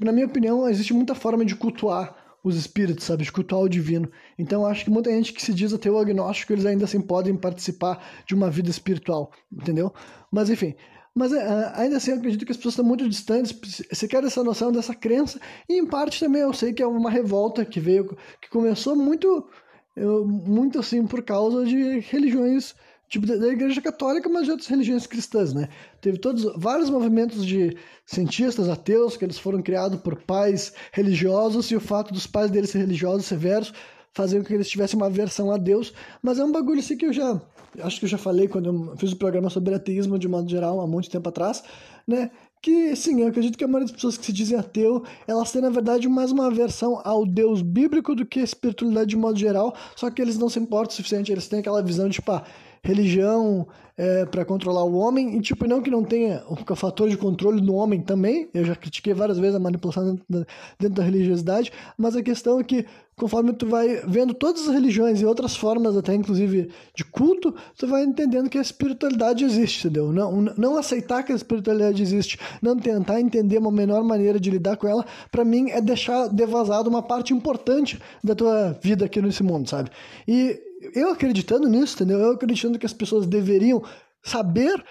na 0.00 0.12
minha 0.12 0.26
opinião, 0.26 0.68
existe 0.68 0.92
muita 0.92 1.14
forma 1.14 1.44
de 1.44 1.56
cultuar 1.56 2.14
os 2.44 2.56
espíritos, 2.56 3.04
sabe, 3.06 3.24
de 3.24 3.32
cultuar 3.32 3.62
o 3.62 3.68
divino. 3.68 4.08
Então 4.38 4.64
acho 4.64 4.84
que 4.84 4.90
muita 4.90 5.10
gente 5.10 5.32
que 5.32 5.42
se 5.42 5.52
diz 5.52 5.72
ateu 5.72 5.98
agnóstico, 5.98 6.52
eles 6.52 6.66
ainda 6.66 6.84
assim 6.84 7.00
podem 7.00 7.34
participar 7.34 8.04
de 8.26 8.34
uma 8.34 8.50
vida 8.50 8.70
espiritual, 8.70 9.32
entendeu? 9.50 9.92
Mas 10.30 10.50
enfim, 10.50 10.74
mas 11.14 11.32
uh, 11.32 11.38
ainda 11.74 11.96
assim 11.96 12.12
eu 12.12 12.18
acredito 12.18 12.44
que 12.44 12.52
as 12.52 12.56
pessoas 12.56 12.74
estão 12.74 12.84
muito 12.84 13.08
distantes, 13.08 13.58
você 13.90 14.06
quer 14.06 14.22
essa 14.22 14.44
noção 14.44 14.70
dessa 14.70 14.94
crença, 14.94 15.40
e 15.68 15.78
em 15.80 15.86
parte 15.86 16.20
também 16.20 16.42
eu 16.42 16.52
sei 16.52 16.72
que 16.72 16.82
é 16.82 16.86
uma 16.86 17.10
revolta 17.10 17.64
que 17.64 17.80
veio, 17.80 18.16
que 18.40 18.50
começou 18.50 18.94
muito, 18.94 19.48
muito 19.96 20.78
assim 20.78 21.06
por 21.06 21.22
causa 21.22 21.64
de 21.64 21.98
religiões 22.00 22.74
tipo 23.08 23.26
da 23.26 23.48
Igreja 23.48 23.80
Católica, 23.80 24.28
mas 24.28 24.44
de 24.44 24.50
outras 24.50 24.68
religiões 24.68 25.06
cristãs, 25.06 25.52
né? 25.54 25.68
Teve 26.00 26.18
todos 26.18 26.44
vários 26.56 26.90
movimentos 26.90 27.44
de 27.44 27.76
cientistas 28.04 28.68
ateus 28.68 29.16
que 29.16 29.24
eles 29.24 29.38
foram 29.38 29.62
criados 29.62 30.00
por 30.00 30.16
pais 30.22 30.72
religiosos 30.92 31.70
e 31.70 31.76
o 31.76 31.80
fato 31.80 32.12
dos 32.12 32.26
pais 32.26 32.50
deles 32.50 32.70
ser 32.70 32.78
religiosos 32.78 33.26
severos 33.26 33.72
faziam 34.16 34.40
com 34.40 34.48
que 34.48 34.54
eles 34.54 34.68
tivessem 34.68 34.96
uma 34.96 35.06
aversão 35.06 35.50
a 35.50 35.58
Deus, 35.58 35.92
mas 36.22 36.38
é 36.38 36.44
um 36.44 36.50
bagulho 36.50 36.80
assim 36.80 36.96
que 36.96 37.04
eu 37.04 37.12
já 37.12 37.38
acho 37.82 37.98
que 37.98 38.06
eu 38.06 38.08
já 38.08 38.16
falei 38.16 38.48
quando 38.48 38.66
eu 38.66 38.96
fiz 38.96 39.12
o 39.12 39.16
programa 39.16 39.50
sobre 39.50 39.74
ateísmo 39.74 40.18
de 40.18 40.26
modo 40.26 40.48
geral 40.48 40.80
há 40.80 40.86
muito 40.86 41.10
tempo 41.10 41.28
atrás, 41.28 41.62
né? 42.06 42.30
Que 42.62 42.96
sim, 42.96 43.20
eu 43.20 43.28
acredito 43.28 43.58
que 43.58 43.64
a 43.64 43.68
maioria 43.68 43.86
das 43.86 43.94
pessoas 43.94 44.16
que 44.16 44.24
se 44.24 44.32
dizem 44.32 44.58
ateu, 44.58 45.04
elas 45.28 45.52
têm 45.52 45.60
na 45.60 45.68
verdade 45.68 46.08
mais 46.08 46.32
uma 46.32 46.46
aversão 46.46 47.00
ao 47.04 47.26
Deus 47.26 47.60
bíblico 47.60 48.14
do 48.14 48.24
que 48.24 48.40
a 48.40 48.44
espiritualidade 48.44 49.10
de 49.10 49.16
modo 49.16 49.38
geral, 49.38 49.76
só 49.94 50.10
que 50.10 50.22
eles 50.22 50.38
não 50.38 50.48
se 50.48 50.58
importam 50.58 50.92
o 50.92 50.96
suficiente, 50.96 51.30
eles 51.30 51.46
têm 51.46 51.58
aquela 51.58 51.82
visão 51.82 52.08
de 52.08 52.14
tipo, 52.14 52.32
ah, 52.32 52.42
religião 52.86 53.66
é, 53.96 54.26
para 54.26 54.44
controlar 54.44 54.84
o 54.84 54.94
homem, 54.94 55.36
e 55.36 55.40
tipo, 55.40 55.66
não 55.66 55.80
que 55.80 55.90
não 55.90 56.04
tenha 56.04 56.42
o 56.48 56.76
fator 56.76 57.08
de 57.08 57.16
controle 57.16 57.60
no 57.60 57.74
homem 57.74 58.00
também, 58.00 58.48
eu 58.52 58.64
já 58.64 58.76
critiquei 58.76 59.14
várias 59.14 59.38
vezes 59.38 59.56
a 59.56 59.58
manipulação 59.58 60.04
dentro 60.04 60.24
da, 60.28 60.46
dentro 60.78 60.96
da 60.96 61.02
religiosidade, 61.02 61.72
mas 61.96 62.14
a 62.14 62.22
questão 62.22 62.60
é 62.60 62.64
que 62.64 62.84
conforme 63.16 63.54
tu 63.54 63.66
vai 63.66 64.02
vendo 64.06 64.34
todas 64.34 64.68
as 64.68 64.74
religiões 64.74 65.22
e 65.22 65.24
outras 65.24 65.56
formas 65.56 65.96
até 65.96 66.14
inclusive 66.14 66.68
de 66.94 67.04
culto, 67.04 67.54
tu 67.78 67.86
vai 67.86 68.04
entendendo 68.04 68.50
que 68.50 68.58
a 68.58 68.60
espiritualidade 68.60 69.42
existe, 69.42 69.86
entendeu? 69.86 70.12
Não, 70.12 70.42
não 70.42 70.76
aceitar 70.76 71.22
que 71.22 71.32
a 71.32 71.34
espiritualidade 71.34 72.02
existe, 72.02 72.38
não 72.60 72.76
tentar 72.78 73.18
entender 73.18 73.56
uma 73.56 73.72
menor 73.72 74.04
maneira 74.04 74.38
de 74.38 74.50
lidar 74.50 74.76
com 74.76 74.86
ela, 74.86 75.06
para 75.30 75.42
mim 75.42 75.70
é 75.70 75.80
deixar 75.80 76.28
devasado 76.28 76.90
uma 76.90 77.02
parte 77.02 77.32
importante 77.32 77.98
da 78.22 78.34
tua 78.34 78.78
vida 78.82 79.06
aqui 79.06 79.22
nesse 79.22 79.42
mundo, 79.42 79.66
sabe? 79.66 79.88
E 80.28 80.65
eu 80.96 81.10
acreditando 81.10 81.68
nisso, 81.68 81.94
entendeu? 81.94 82.18
Eu 82.18 82.32
acreditando 82.32 82.78
que 82.78 82.86
as 82.86 82.92
pessoas 82.92 83.26
deveriam 83.26 83.82
saber 84.22 84.82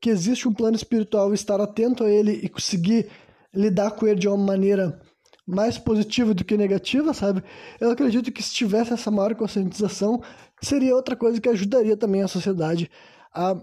que 0.00 0.10
existe 0.10 0.48
um 0.48 0.52
plano 0.52 0.76
espiritual, 0.76 1.32
estar 1.32 1.60
atento 1.60 2.04
a 2.04 2.10
ele 2.10 2.32
e 2.32 2.48
conseguir 2.48 3.08
lidar 3.54 3.92
com 3.92 4.06
ele 4.06 4.18
de 4.18 4.28
uma 4.28 4.36
maneira 4.36 5.00
mais 5.46 5.78
positiva 5.78 6.34
do 6.34 6.44
que 6.44 6.56
negativa, 6.56 7.14
sabe? 7.14 7.42
Eu 7.80 7.90
acredito 7.90 8.32
que 8.32 8.42
se 8.42 8.52
tivesse 8.52 8.92
essa 8.92 9.10
maior 9.10 9.34
conscientização, 9.34 10.20
seria 10.60 10.94
outra 10.94 11.14
coisa 11.14 11.40
que 11.40 11.48
ajudaria 11.48 11.96
também 11.96 12.22
a 12.22 12.28
sociedade 12.28 12.90
a 13.32 13.56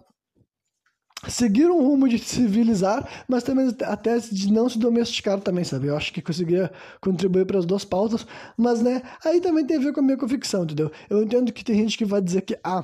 seguir 1.27 1.69
um 1.69 1.81
rumo 1.81 2.07
de 2.07 2.19
civilizar, 2.19 3.07
mas 3.27 3.43
também 3.43 3.73
até 3.83 4.17
de 4.17 4.51
não 4.51 4.69
se 4.69 4.77
domesticar 4.77 5.39
também, 5.39 5.63
sabe? 5.63 5.87
Eu 5.87 5.97
acho 5.97 6.13
que 6.13 6.21
conseguiria 6.21 6.71
contribuir 7.01 7.45
para 7.45 7.59
as 7.59 7.65
duas 7.65 7.85
pautas, 7.85 8.25
mas 8.57 8.81
né, 8.81 9.01
aí 9.23 9.39
também 9.41 9.65
tem 9.65 9.77
a 9.77 9.79
ver 9.79 9.93
com 9.93 9.99
a 9.99 10.03
minha 10.03 10.17
convicção, 10.17 10.63
entendeu? 10.63 10.91
Eu 11.09 11.23
entendo 11.23 11.51
que 11.51 11.63
tem 11.63 11.77
gente 11.77 11.97
que 11.97 12.05
vai 12.05 12.21
dizer 12.21 12.41
que 12.41 12.57
ah, 12.63 12.83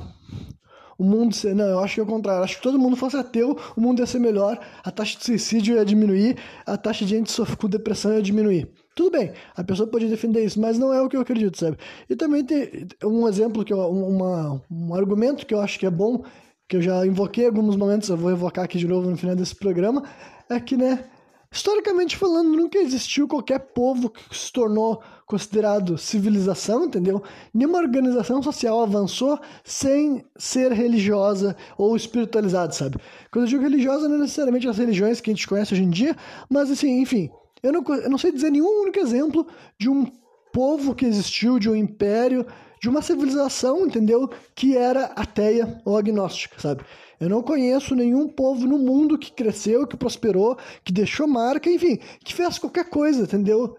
o 0.97 1.03
mundo 1.03 1.33
não, 1.55 1.65
eu 1.65 1.79
acho 1.79 1.95
que 1.95 1.99
é 2.01 2.03
o 2.03 2.05
contrário, 2.05 2.43
acho 2.43 2.57
que 2.57 2.61
todo 2.61 2.77
mundo 2.77 2.97
fosse 2.97 3.15
ateu, 3.15 3.57
o 3.75 3.79
mundo 3.79 3.99
ia 3.99 4.05
ser 4.05 4.19
melhor, 4.19 4.59
a 4.83 4.91
taxa 4.91 5.17
de 5.17 5.23
suicídio 5.23 5.75
ia 5.75 5.85
diminuir, 5.85 6.37
a 6.65 6.75
taxa 6.75 7.05
de 7.05 7.11
gente 7.11 7.33
com 7.57 7.69
depressão 7.69 8.13
ia 8.13 8.21
diminuir. 8.21 8.69
Tudo 8.93 9.11
bem, 9.11 9.31
a 9.55 9.63
pessoa 9.63 9.87
pode 9.87 10.09
defender 10.09 10.43
isso, 10.43 10.59
mas 10.59 10.77
não 10.77 10.93
é 10.93 11.01
o 11.01 11.07
que 11.07 11.15
eu 11.15 11.21
acredito, 11.21 11.57
sabe? 11.57 11.77
E 12.09 12.17
também 12.17 12.43
tem 12.43 12.85
um 13.05 13.29
exemplo 13.29 13.63
que 13.63 13.71
eu, 13.71 13.79
uma, 13.79 14.61
um 14.69 14.93
argumento 14.93 15.45
que 15.45 15.53
eu 15.53 15.61
acho 15.61 15.79
que 15.79 15.85
é 15.85 15.89
bom 15.89 16.21
que 16.69 16.77
eu 16.77 16.81
já 16.83 17.03
invoquei 17.05 17.45
em 17.45 17.47
alguns 17.47 17.75
momentos, 17.75 18.09
eu 18.09 18.15
vou 18.15 18.29
evocar 18.29 18.63
aqui 18.63 18.77
de 18.77 18.87
novo 18.87 19.09
no 19.09 19.17
final 19.17 19.35
desse 19.35 19.55
programa, 19.55 20.03
é 20.47 20.59
que, 20.59 20.77
né, 20.77 21.03
historicamente 21.51 22.15
falando, 22.15 22.55
nunca 22.55 22.77
existiu 22.77 23.27
qualquer 23.27 23.59
povo 23.59 24.11
que 24.11 24.37
se 24.37 24.53
tornou 24.53 25.01
considerado 25.25 25.97
civilização, 25.97 26.85
entendeu? 26.85 27.23
Nenhuma 27.51 27.79
organização 27.79 28.43
social 28.43 28.81
avançou 28.81 29.39
sem 29.63 30.23
ser 30.37 30.71
religiosa 30.71 31.55
ou 31.75 31.95
espiritualizada, 31.95 32.71
sabe? 32.71 32.97
Quando 33.31 33.45
eu 33.45 33.49
digo 33.49 33.63
religiosa, 33.63 34.07
não 34.07 34.17
é 34.17 34.19
necessariamente 34.19 34.67
as 34.67 34.77
religiões 34.77 35.19
que 35.19 35.31
a 35.31 35.33
gente 35.33 35.47
conhece 35.47 35.73
hoje 35.73 35.83
em 35.83 35.89
dia, 35.89 36.15
mas 36.47 36.69
assim, 36.69 37.01
enfim, 37.01 37.31
eu 37.63 37.73
não, 37.73 37.83
eu 37.95 38.09
não 38.11 38.17
sei 38.19 38.31
dizer 38.31 38.51
nenhum 38.51 38.83
único 38.83 38.99
exemplo 38.99 39.47
de 39.75 39.89
um 39.89 40.05
povo 40.53 40.93
que 40.93 41.05
existiu, 41.05 41.57
de 41.57 41.67
um 41.67 41.75
império, 41.75 42.45
de 42.81 42.89
uma 42.89 43.01
civilização, 43.01 43.85
entendeu? 43.85 44.29
Que 44.55 44.75
era 44.77 45.05
ateia 45.15 45.81
ou 45.85 45.97
agnóstica, 45.97 46.59
sabe? 46.59 46.83
Eu 47.19 47.29
não 47.29 47.41
conheço 47.43 47.95
nenhum 47.95 48.29
povo 48.29 48.65
no 48.65 48.77
mundo 48.77 49.17
que 49.17 49.31
cresceu, 49.31 49.85
que 49.85 49.97
prosperou, 49.97 50.57
que 50.83 50.93
deixou 50.93 51.27
marca, 51.27 51.69
enfim, 51.69 51.99
que 52.23 52.33
fez 52.33 52.57
qualquer 52.57 52.89
coisa, 52.89 53.23
entendeu? 53.23 53.75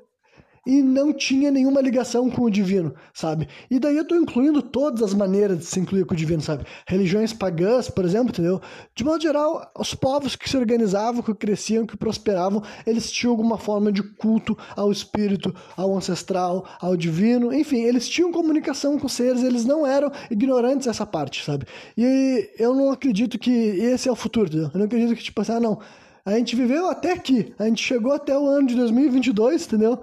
E 0.67 0.83
não 0.83 1.13
tinha 1.13 1.51
nenhuma 1.51 1.81
ligação 1.81 2.29
com 2.29 2.43
o 2.43 2.51
divino, 2.51 2.95
sabe? 3.15 3.49
E 3.71 3.79
daí 3.79 3.97
eu 3.97 4.05
tô 4.07 4.15
incluindo 4.15 4.61
todas 4.61 5.03
as 5.03 5.15
maneiras 5.15 5.59
de 5.59 5.65
se 5.65 5.81
incluir 5.81 6.05
com 6.05 6.15
o 6.15 6.17
divino, 6.17 6.43
sabe? 6.43 6.65
Religiões 6.87 7.33
pagãs, 7.33 7.89
por 7.89 8.05
exemplo, 8.05 8.31
entendeu? 8.31 8.61
De 8.95 9.05
modo 9.05 9.23
geral, 9.23 9.71
os 9.79 9.95
povos 9.95 10.37
que 10.37 10.49
se 10.49 10.57
organizavam, 10.57 11.23
que 11.23 11.35
cresciam, 11.35 11.87
que 11.87 11.97
prosperavam, 11.97 12.63
eles 12.87 13.11
tinham 13.11 13.33
alguma 13.33 13.59
forma 13.59 13.91
de 13.91 14.03
culto 14.03 14.57
ao 14.77 14.93
espírito, 14.93 15.55
ao 15.77 15.97
ancestral, 15.97 16.67
ao 16.81 16.97
divino, 16.97 17.53
enfim, 17.53 17.83
eles 17.83 18.09
tinham 18.09 18.33
comunicação 18.33 18.99
com 18.99 19.09
seres, 19.09 19.43
eles 19.43 19.65
não 19.65 19.87
eram 19.87 20.13
ignorantes 20.31 20.87
dessa 20.87 21.07
parte, 21.07 21.45
sabe? 21.45 21.67
E 21.97 22.51
eu 22.59 22.75
não 22.75 22.91
acredito 22.91 23.39
que 23.39 23.51
esse 23.51 24.09
é 24.09 24.13
o 24.13 24.17
futuro, 24.17 24.47
entendeu? 24.47 24.71
Eu 24.73 24.79
não 24.79 24.87
acredito 24.87 25.17
que, 25.17 25.23
tipo 25.25 25.41
assim, 25.41 25.53
ah, 25.53 25.61
não, 25.61 25.79
a 26.25 26.33
gente 26.33 26.55
viveu 26.55 26.89
até 26.89 27.13
aqui, 27.13 27.55
a 27.59 27.65
gente 27.65 27.83
chegou 27.83 28.13
até 28.13 28.39
o 28.39 28.47
ano 28.47 28.67
de 28.67 28.75
2022, 28.75 29.67
entendeu? 29.67 30.01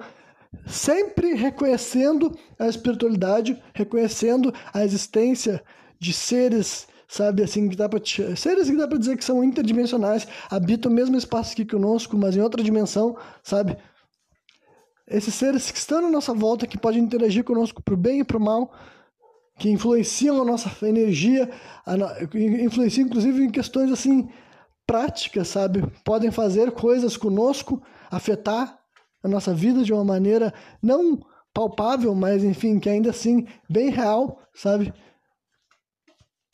Sempre 0.65 1.33
reconhecendo 1.33 2.37
a 2.57 2.67
espiritualidade, 2.67 3.61
reconhecendo 3.73 4.53
a 4.73 4.83
existência 4.83 5.63
de 5.99 6.13
seres, 6.13 6.87
sabe, 7.07 7.43
assim, 7.43 7.69
que 7.69 7.75
dá 7.75 7.87
para 7.87 8.01
seres 8.35 8.69
que 8.69 8.75
dá 8.75 8.87
para 8.87 8.97
dizer 8.97 9.17
que 9.17 9.25
são 9.25 9.43
interdimensionais, 9.43 10.27
habitam 10.49 10.91
o 10.91 10.95
mesmo 10.95 11.17
espaço 11.17 11.53
aqui 11.53 11.65
conosco, 11.65 12.17
mas 12.17 12.35
em 12.35 12.41
outra 12.41 12.63
dimensão, 12.63 13.17
sabe? 13.43 13.77
Esses 15.07 15.33
seres 15.33 15.71
que 15.71 15.77
estão 15.77 16.01
na 16.01 16.09
nossa 16.09 16.33
volta, 16.33 16.67
que 16.67 16.77
podem 16.77 17.01
interagir 17.01 17.43
conosco 17.43 17.81
para 17.81 17.93
o 17.93 17.97
bem 17.97 18.19
e 18.19 18.23
para 18.23 18.37
o 18.37 18.41
mal, 18.41 18.73
que 19.57 19.69
influenciam 19.69 20.41
a 20.41 20.45
nossa 20.45 20.69
energia, 20.85 21.49
a 21.85 21.95
influenciam 22.35 23.07
inclusive 23.07 23.43
em 23.43 23.49
questões 23.49 23.91
assim 23.91 24.29
práticas, 24.85 25.47
sabe? 25.47 25.83
Podem 26.03 26.29
fazer 26.31 26.71
coisas 26.71 27.17
conosco, 27.17 27.81
afetar 28.11 28.76
nossa 29.27 29.53
vida 29.53 29.83
de 29.83 29.93
uma 29.93 30.03
maneira 30.03 30.53
não 30.81 31.19
palpável, 31.53 32.13
mas 32.13 32.43
enfim, 32.43 32.79
que 32.79 32.89
ainda 32.89 33.09
assim 33.09 33.45
bem 33.69 33.89
real, 33.89 34.39
sabe? 34.53 34.93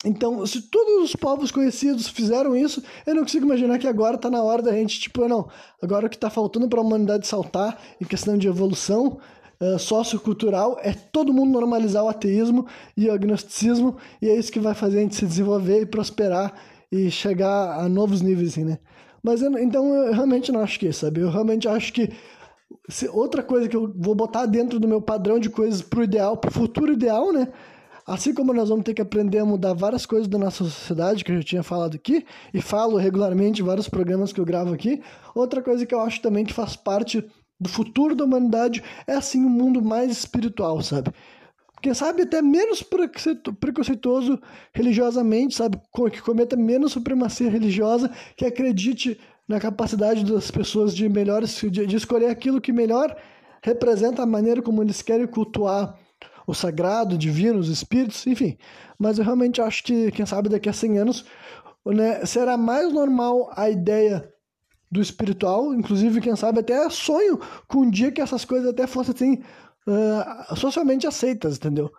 Então, 0.04 0.46
se 0.46 0.60
todos 0.62 1.04
os 1.04 1.16
povos 1.16 1.50
conhecidos 1.50 2.08
fizeram 2.08 2.54
isso, 2.54 2.82
eu 3.06 3.14
não 3.14 3.22
consigo 3.22 3.46
imaginar 3.46 3.78
que 3.78 3.88
agora 3.88 4.16
está 4.16 4.30
na 4.30 4.42
hora 4.42 4.60
da 4.60 4.72
gente, 4.72 5.00
tipo, 5.00 5.26
não, 5.26 5.48
agora 5.82 6.06
o 6.06 6.10
que 6.10 6.16
está 6.16 6.28
faltando 6.28 6.68
para 6.68 6.78
a 6.78 6.82
humanidade 6.82 7.26
saltar 7.26 7.80
em 7.98 8.04
questão 8.04 8.36
de 8.36 8.46
evolução 8.46 9.18
uh, 9.60 9.78
sociocultural 9.78 10.78
é 10.82 10.92
todo 10.92 11.32
mundo 11.32 11.52
normalizar 11.52 12.04
o 12.04 12.08
ateísmo 12.08 12.66
e 12.94 13.08
o 13.08 13.12
agnosticismo, 13.12 13.96
e 14.20 14.28
é 14.28 14.36
isso 14.36 14.52
que 14.52 14.60
vai 14.60 14.74
fazer 14.74 14.98
a 14.98 15.02
gente 15.02 15.16
se 15.16 15.26
desenvolver 15.26 15.80
e 15.80 15.86
prosperar 15.86 16.52
e 16.92 17.10
chegar 17.10 17.78
a 17.78 17.88
novos 17.88 18.20
níveis, 18.20 18.50
assim, 18.50 18.64
né? 18.64 18.78
Mas 19.22 19.40
eu, 19.40 19.58
então 19.58 19.86
eu 19.94 20.12
realmente 20.12 20.52
não 20.52 20.60
acho 20.60 20.78
que 20.78 20.88
é 20.88 20.92
sabe? 20.92 21.22
Eu 21.22 21.30
realmente 21.30 21.66
acho 21.66 21.94
que 21.94 22.10
outra 23.12 23.42
coisa 23.42 23.68
que 23.68 23.76
eu 23.76 23.92
vou 23.96 24.14
botar 24.14 24.46
dentro 24.46 24.78
do 24.78 24.86
meu 24.88 25.00
padrão 25.00 25.38
de 25.38 25.48
coisas 25.48 25.80
pro 25.82 26.04
ideal, 26.04 26.36
pro 26.36 26.50
futuro 26.50 26.92
ideal, 26.92 27.32
né? 27.32 27.48
Assim 28.06 28.34
como 28.34 28.52
nós 28.52 28.68
vamos 28.68 28.84
ter 28.84 28.92
que 28.92 29.00
aprender 29.00 29.38
a 29.38 29.46
mudar 29.46 29.72
várias 29.72 30.04
coisas 30.04 30.28
da 30.28 30.36
nossa 30.36 30.62
sociedade, 30.64 31.24
que 31.24 31.32
eu 31.32 31.36
já 31.38 31.42
tinha 31.42 31.62
falado 31.62 31.94
aqui, 31.94 32.26
e 32.52 32.60
falo 32.60 32.98
regularmente 32.98 33.62
em 33.62 33.64
vários 33.64 33.88
programas 33.88 34.30
que 34.30 34.38
eu 34.38 34.44
gravo 34.44 34.74
aqui, 34.74 35.02
outra 35.34 35.62
coisa 35.62 35.86
que 35.86 35.94
eu 35.94 36.00
acho 36.00 36.20
também 36.20 36.44
que 36.44 36.52
faz 36.52 36.76
parte 36.76 37.24
do 37.58 37.68
futuro 37.68 38.14
da 38.14 38.24
humanidade 38.24 38.82
é 39.06 39.14
assim 39.14 39.42
um 39.42 39.48
mundo 39.48 39.80
mais 39.80 40.10
espiritual, 40.10 40.82
sabe? 40.82 41.10
Quem 41.80 41.94
sabe 41.94 42.22
até 42.22 42.42
menos 42.42 42.82
preconceituoso 42.82 44.38
religiosamente, 44.72 45.54
sabe? 45.54 45.78
Que 46.12 46.20
cometa 46.20 46.56
menos 46.56 46.92
supremacia 46.92 47.48
religiosa, 47.48 48.10
que 48.36 48.44
acredite 48.44 49.18
na 49.48 49.60
capacidade 49.60 50.24
das 50.24 50.50
pessoas 50.50 50.94
de 50.94 51.08
melhor 51.08 51.42
de, 51.42 51.96
escolher 51.96 52.26
aquilo 52.26 52.60
que 52.60 52.72
melhor 52.72 53.14
representa 53.62 54.22
a 54.22 54.26
maneira 54.26 54.62
como 54.62 54.82
eles 54.82 55.02
querem 55.02 55.26
cultuar 55.26 55.98
o 56.46 56.54
sagrado, 56.54 57.14
o 57.14 57.18
divino, 57.18 57.58
os 57.58 57.68
espíritos, 57.68 58.26
enfim. 58.26 58.58
Mas 58.98 59.18
eu 59.18 59.24
realmente 59.24 59.60
acho 59.60 59.82
que, 59.82 60.10
quem 60.10 60.26
sabe, 60.26 60.48
daqui 60.48 60.68
a 60.68 60.72
100 60.72 60.98
anos 60.98 61.24
né, 61.86 62.24
será 62.24 62.56
mais 62.56 62.92
normal 62.92 63.50
a 63.56 63.68
ideia 63.70 64.30
do 64.90 65.00
espiritual, 65.00 65.74
inclusive, 65.74 66.20
quem 66.20 66.36
sabe, 66.36 66.60
até 66.60 66.88
sonho 66.88 67.40
com 67.66 67.78
um 67.80 67.90
dia 67.90 68.12
que 68.12 68.20
essas 68.20 68.44
coisas 68.44 68.68
até 68.68 68.86
fossem 68.86 69.14
assim, 69.14 69.42
uh, 69.88 70.56
socialmente 70.56 71.06
aceitas, 71.06 71.56
entendeu? 71.56 71.90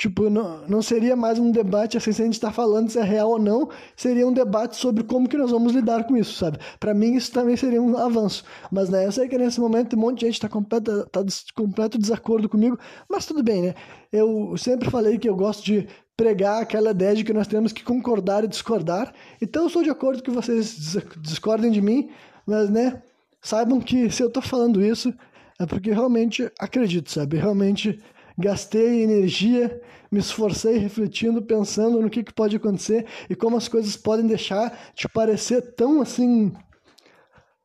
Tipo, 0.00 0.30
não, 0.30 0.66
não 0.66 0.80
seria 0.80 1.14
mais 1.14 1.38
um 1.38 1.50
debate 1.50 1.98
assim, 1.98 2.10
se 2.10 2.22
a 2.22 2.24
gente 2.24 2.32
está 2.32 2.50
falando 2.50 2.88
se 2.88 2.98
é 2.98 3.02
real 3.02 3.32
ou 3.32 3.38
não, 3.38 3.68
seria 3.94 4.26
um 4.26 4.32
debate 4.32 4.78
sobre 4.78 5.04
como 5.04 5.28
que 5.28 5.36
nós 5.36 5.50
vamos 5.50 5.74
lidar 5.74 6.04
com 6.04 6.16
isso, 6.16 6.32
sabe? 6.38 6.58
Para 6.78 6.94
mim 6.94 7.16
isso 7.16 7.30
também 7.30 7.54
seria 7.54 7.82
um 7.82 7.94
avanço. 7.98 8.42
Mas, 8.72 8.88
né, 8.88 9.04
eu 9.04 9.12
sei 9.12 9.28
que 9.28 9.36
nesse 9.36 9.60
momento 9.60 9.94
um 9.94 10.00
monte 10.00 10.20
de 10.20 10.24
gente 10.24 10.36
está 10.36 10.48
completo, 10.48 11.06
tá 11.10 11.22
completo 11.54 11.98
desacordo 11.98 12.48
comigo, 12.48 12.78
mas 13.10 13.26
tudo 13.26 13.42
bem, 13.42 13.60
né? 13.60 13.74
Eu 14.10 14.56
sempre 14.56 14.88
falei 14.88 15.18
que 15.18 15.28
eu 15.28 15.36
gosto 15.36 15.62
de 15.62 15.86
pregar 16.16 16.62
aquela 16.62 16.92
ideia 16.92 17.14
de 17.14 17.22
que 17.22 17.34
nós 17.34 17.46
temos 17.46 17.70
que 17.70 17.84
concordar 17.84 18.42
e 18.42 18.48
discordar. 18.48 19.12
Então 19.38 19.64
eu 19.64 19.68
sou 19.68 19.82
de 19.82 19.90
acordo 19.90 20.22
que 20.22 20.30
vocês 20.30 20.96
discordem 21.18 21.70
de 21.70 21.82
mim, 21.82 22.08
mas, 22.46 22.70
né, 22.70 23.02
saibam 23.42 23.78
que 23.78 24.10
se 24.10 24.22
eu 24.22 24.28
estou 24.28 24.42
falando 24.42 24.82
isso 24.82 25.12
é 25.58 25.66
porque 25.66 25.92
realmente 25.92 26.50
acredito, 26.58 27.10
sabe? 27.10 27.36
Realmente 27.36 28.00
gastei 28.40 29.02
energia, 29.02 29.80
me 30.10 30.18
esforcei 30.18 30.78
refletindo, 30.78 31.42
pensando 31.42 32.00
no 32.00 32.10
que, 32.10 32.24
que 32.24 32.32
pode 32.32 32.56
acontecer 32.56 33.06
e 33.28 33.36
como 33.36 33.56
as 33.56 33.68
coisas 33.68 33.96
podem 33.96 34.26
deixar 34.26 34.76
de 34.94 35.08
parecer 35.08 35.74
tão 35.74 36.00
assim 36.00 36.52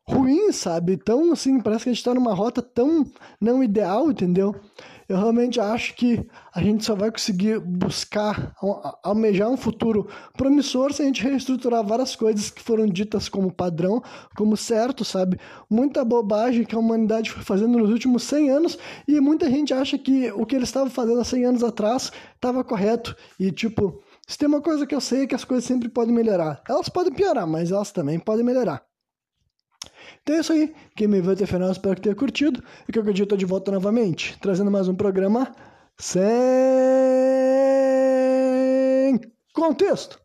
ruim, 0.07 0.51
sabe? 0.51 0.97
Tão 0.97 1.31
assim, 1.31 1.59
parece 1.59 1.85
que 1.85 1.89
a 1.89 1.93
gente 1.93 1.99
está 2.01 2.13
numa 2.13 2.33
rota 2.33 2.61
tão 2.61 3.05
não 3.41 3.63
ideal, 3.63 4.11
entendeu? 4.11 4.55
Eu 5.07 5.17
realmente 5.17 5.59
acho 5.59 5.93
que 5.95 6.25
a 6.53 6.61
gente 6.61 6.83
só 6.83 6.95
vai 6.95 7.11
conseguir 7.11 7.59
buscar, 7.59 8.55
almejar 9.03 9.49
um 9.49 9.57
futuro 9.57 10.07
promissor 10.35 10.91
se 10.91 11.03
a 11.03 11.05
gente 11.05 11.21
reestruturar 11.21 11.83
várias 11.83 12.15
coisas 12.15 12.49
que 12.49 12.61
foram 12.61 12.87
ditas 12.87 13.29
como 13.29 13.53
padrão, 13.53 14.01
como 14.35 14.57
certo, 14.57 15.05
sabe? 15.05 15.39
Muita 15.69 16.03
bobagem 16.03 16.65
que 16.65 16.75
a 16.75 16.79
humanidade 16.79 17.29
foi 17.29 17.43
fazendo 17.43 17.77
nos 17.77 17.91
últimos 17.91 18.23
100 18.23 18.49
anos 18.49 18.79
e 19.07 19.19
muita 19.19 19.49
gente 19.49 19.73
acha 19.73 19.97
que 19.97 20.31
o 20.31 20.45
que 20.45 20.55
eles 20.55 20.69
estavam 20.69 20.89
fazendo 20.89 21.19
há 21.19 21.23
100 21.23 21.45
anos 21.45 21.63
atrás 21.63 22.11
estava 22.33 22.63
correto. 22.63 23.15
E, 23.39 23.51
tipo, 23.51 24.01
se 24.27 24.37
tem 24.37 24.47
uma 24.47 24.61
coisa 24.61 24.87
que 24.87 24.95
eu 24.95 25.01
sei 25.01 25.23
é 25.23 25.27
que 25.27 25.35
as 25.35 25.45
coisas 25.45 25.65
sempre 25.65 25.87
podem 25.87 26.15
melhorar. 26.15 26.63
Elas 26.67 26.89
podem 26.89 27.13
piorar, 27.13 27.45
mas 27.45 27.71
elas 27.71 27.91
também 27.91 28.17
podem 28.17 28.43
melhorar. 28.43 28.83
Então 30.25 30.37
é 30.37 30.39
isso 30.39 30.53
aí. 30.53 30.73
Quem 30.95 31.07
me 31.07 31.21
viu 31.21 31.33
até 31.33 31.43
o 31.43 31.47
final, 31.47 31.71
espero 31.71 31.95
que 31.95 32.01
tenha 32.01 32.15
curtido. 32.15 32.63
E 32.89 32.91
que 32.91 32.97
eu 32.97 33.03
acredito 33.03 33.25
estou 33.25 33.37
de 33.37 33.45
volta 33.45 33.71
novamente, 33.71 34.35
trazendo 34.41 34.71
mais 34.71 34.87
um 34.87 34.95
programa 34.95 35.55
sem 35.99 36.19
contexto. 39.53 40.19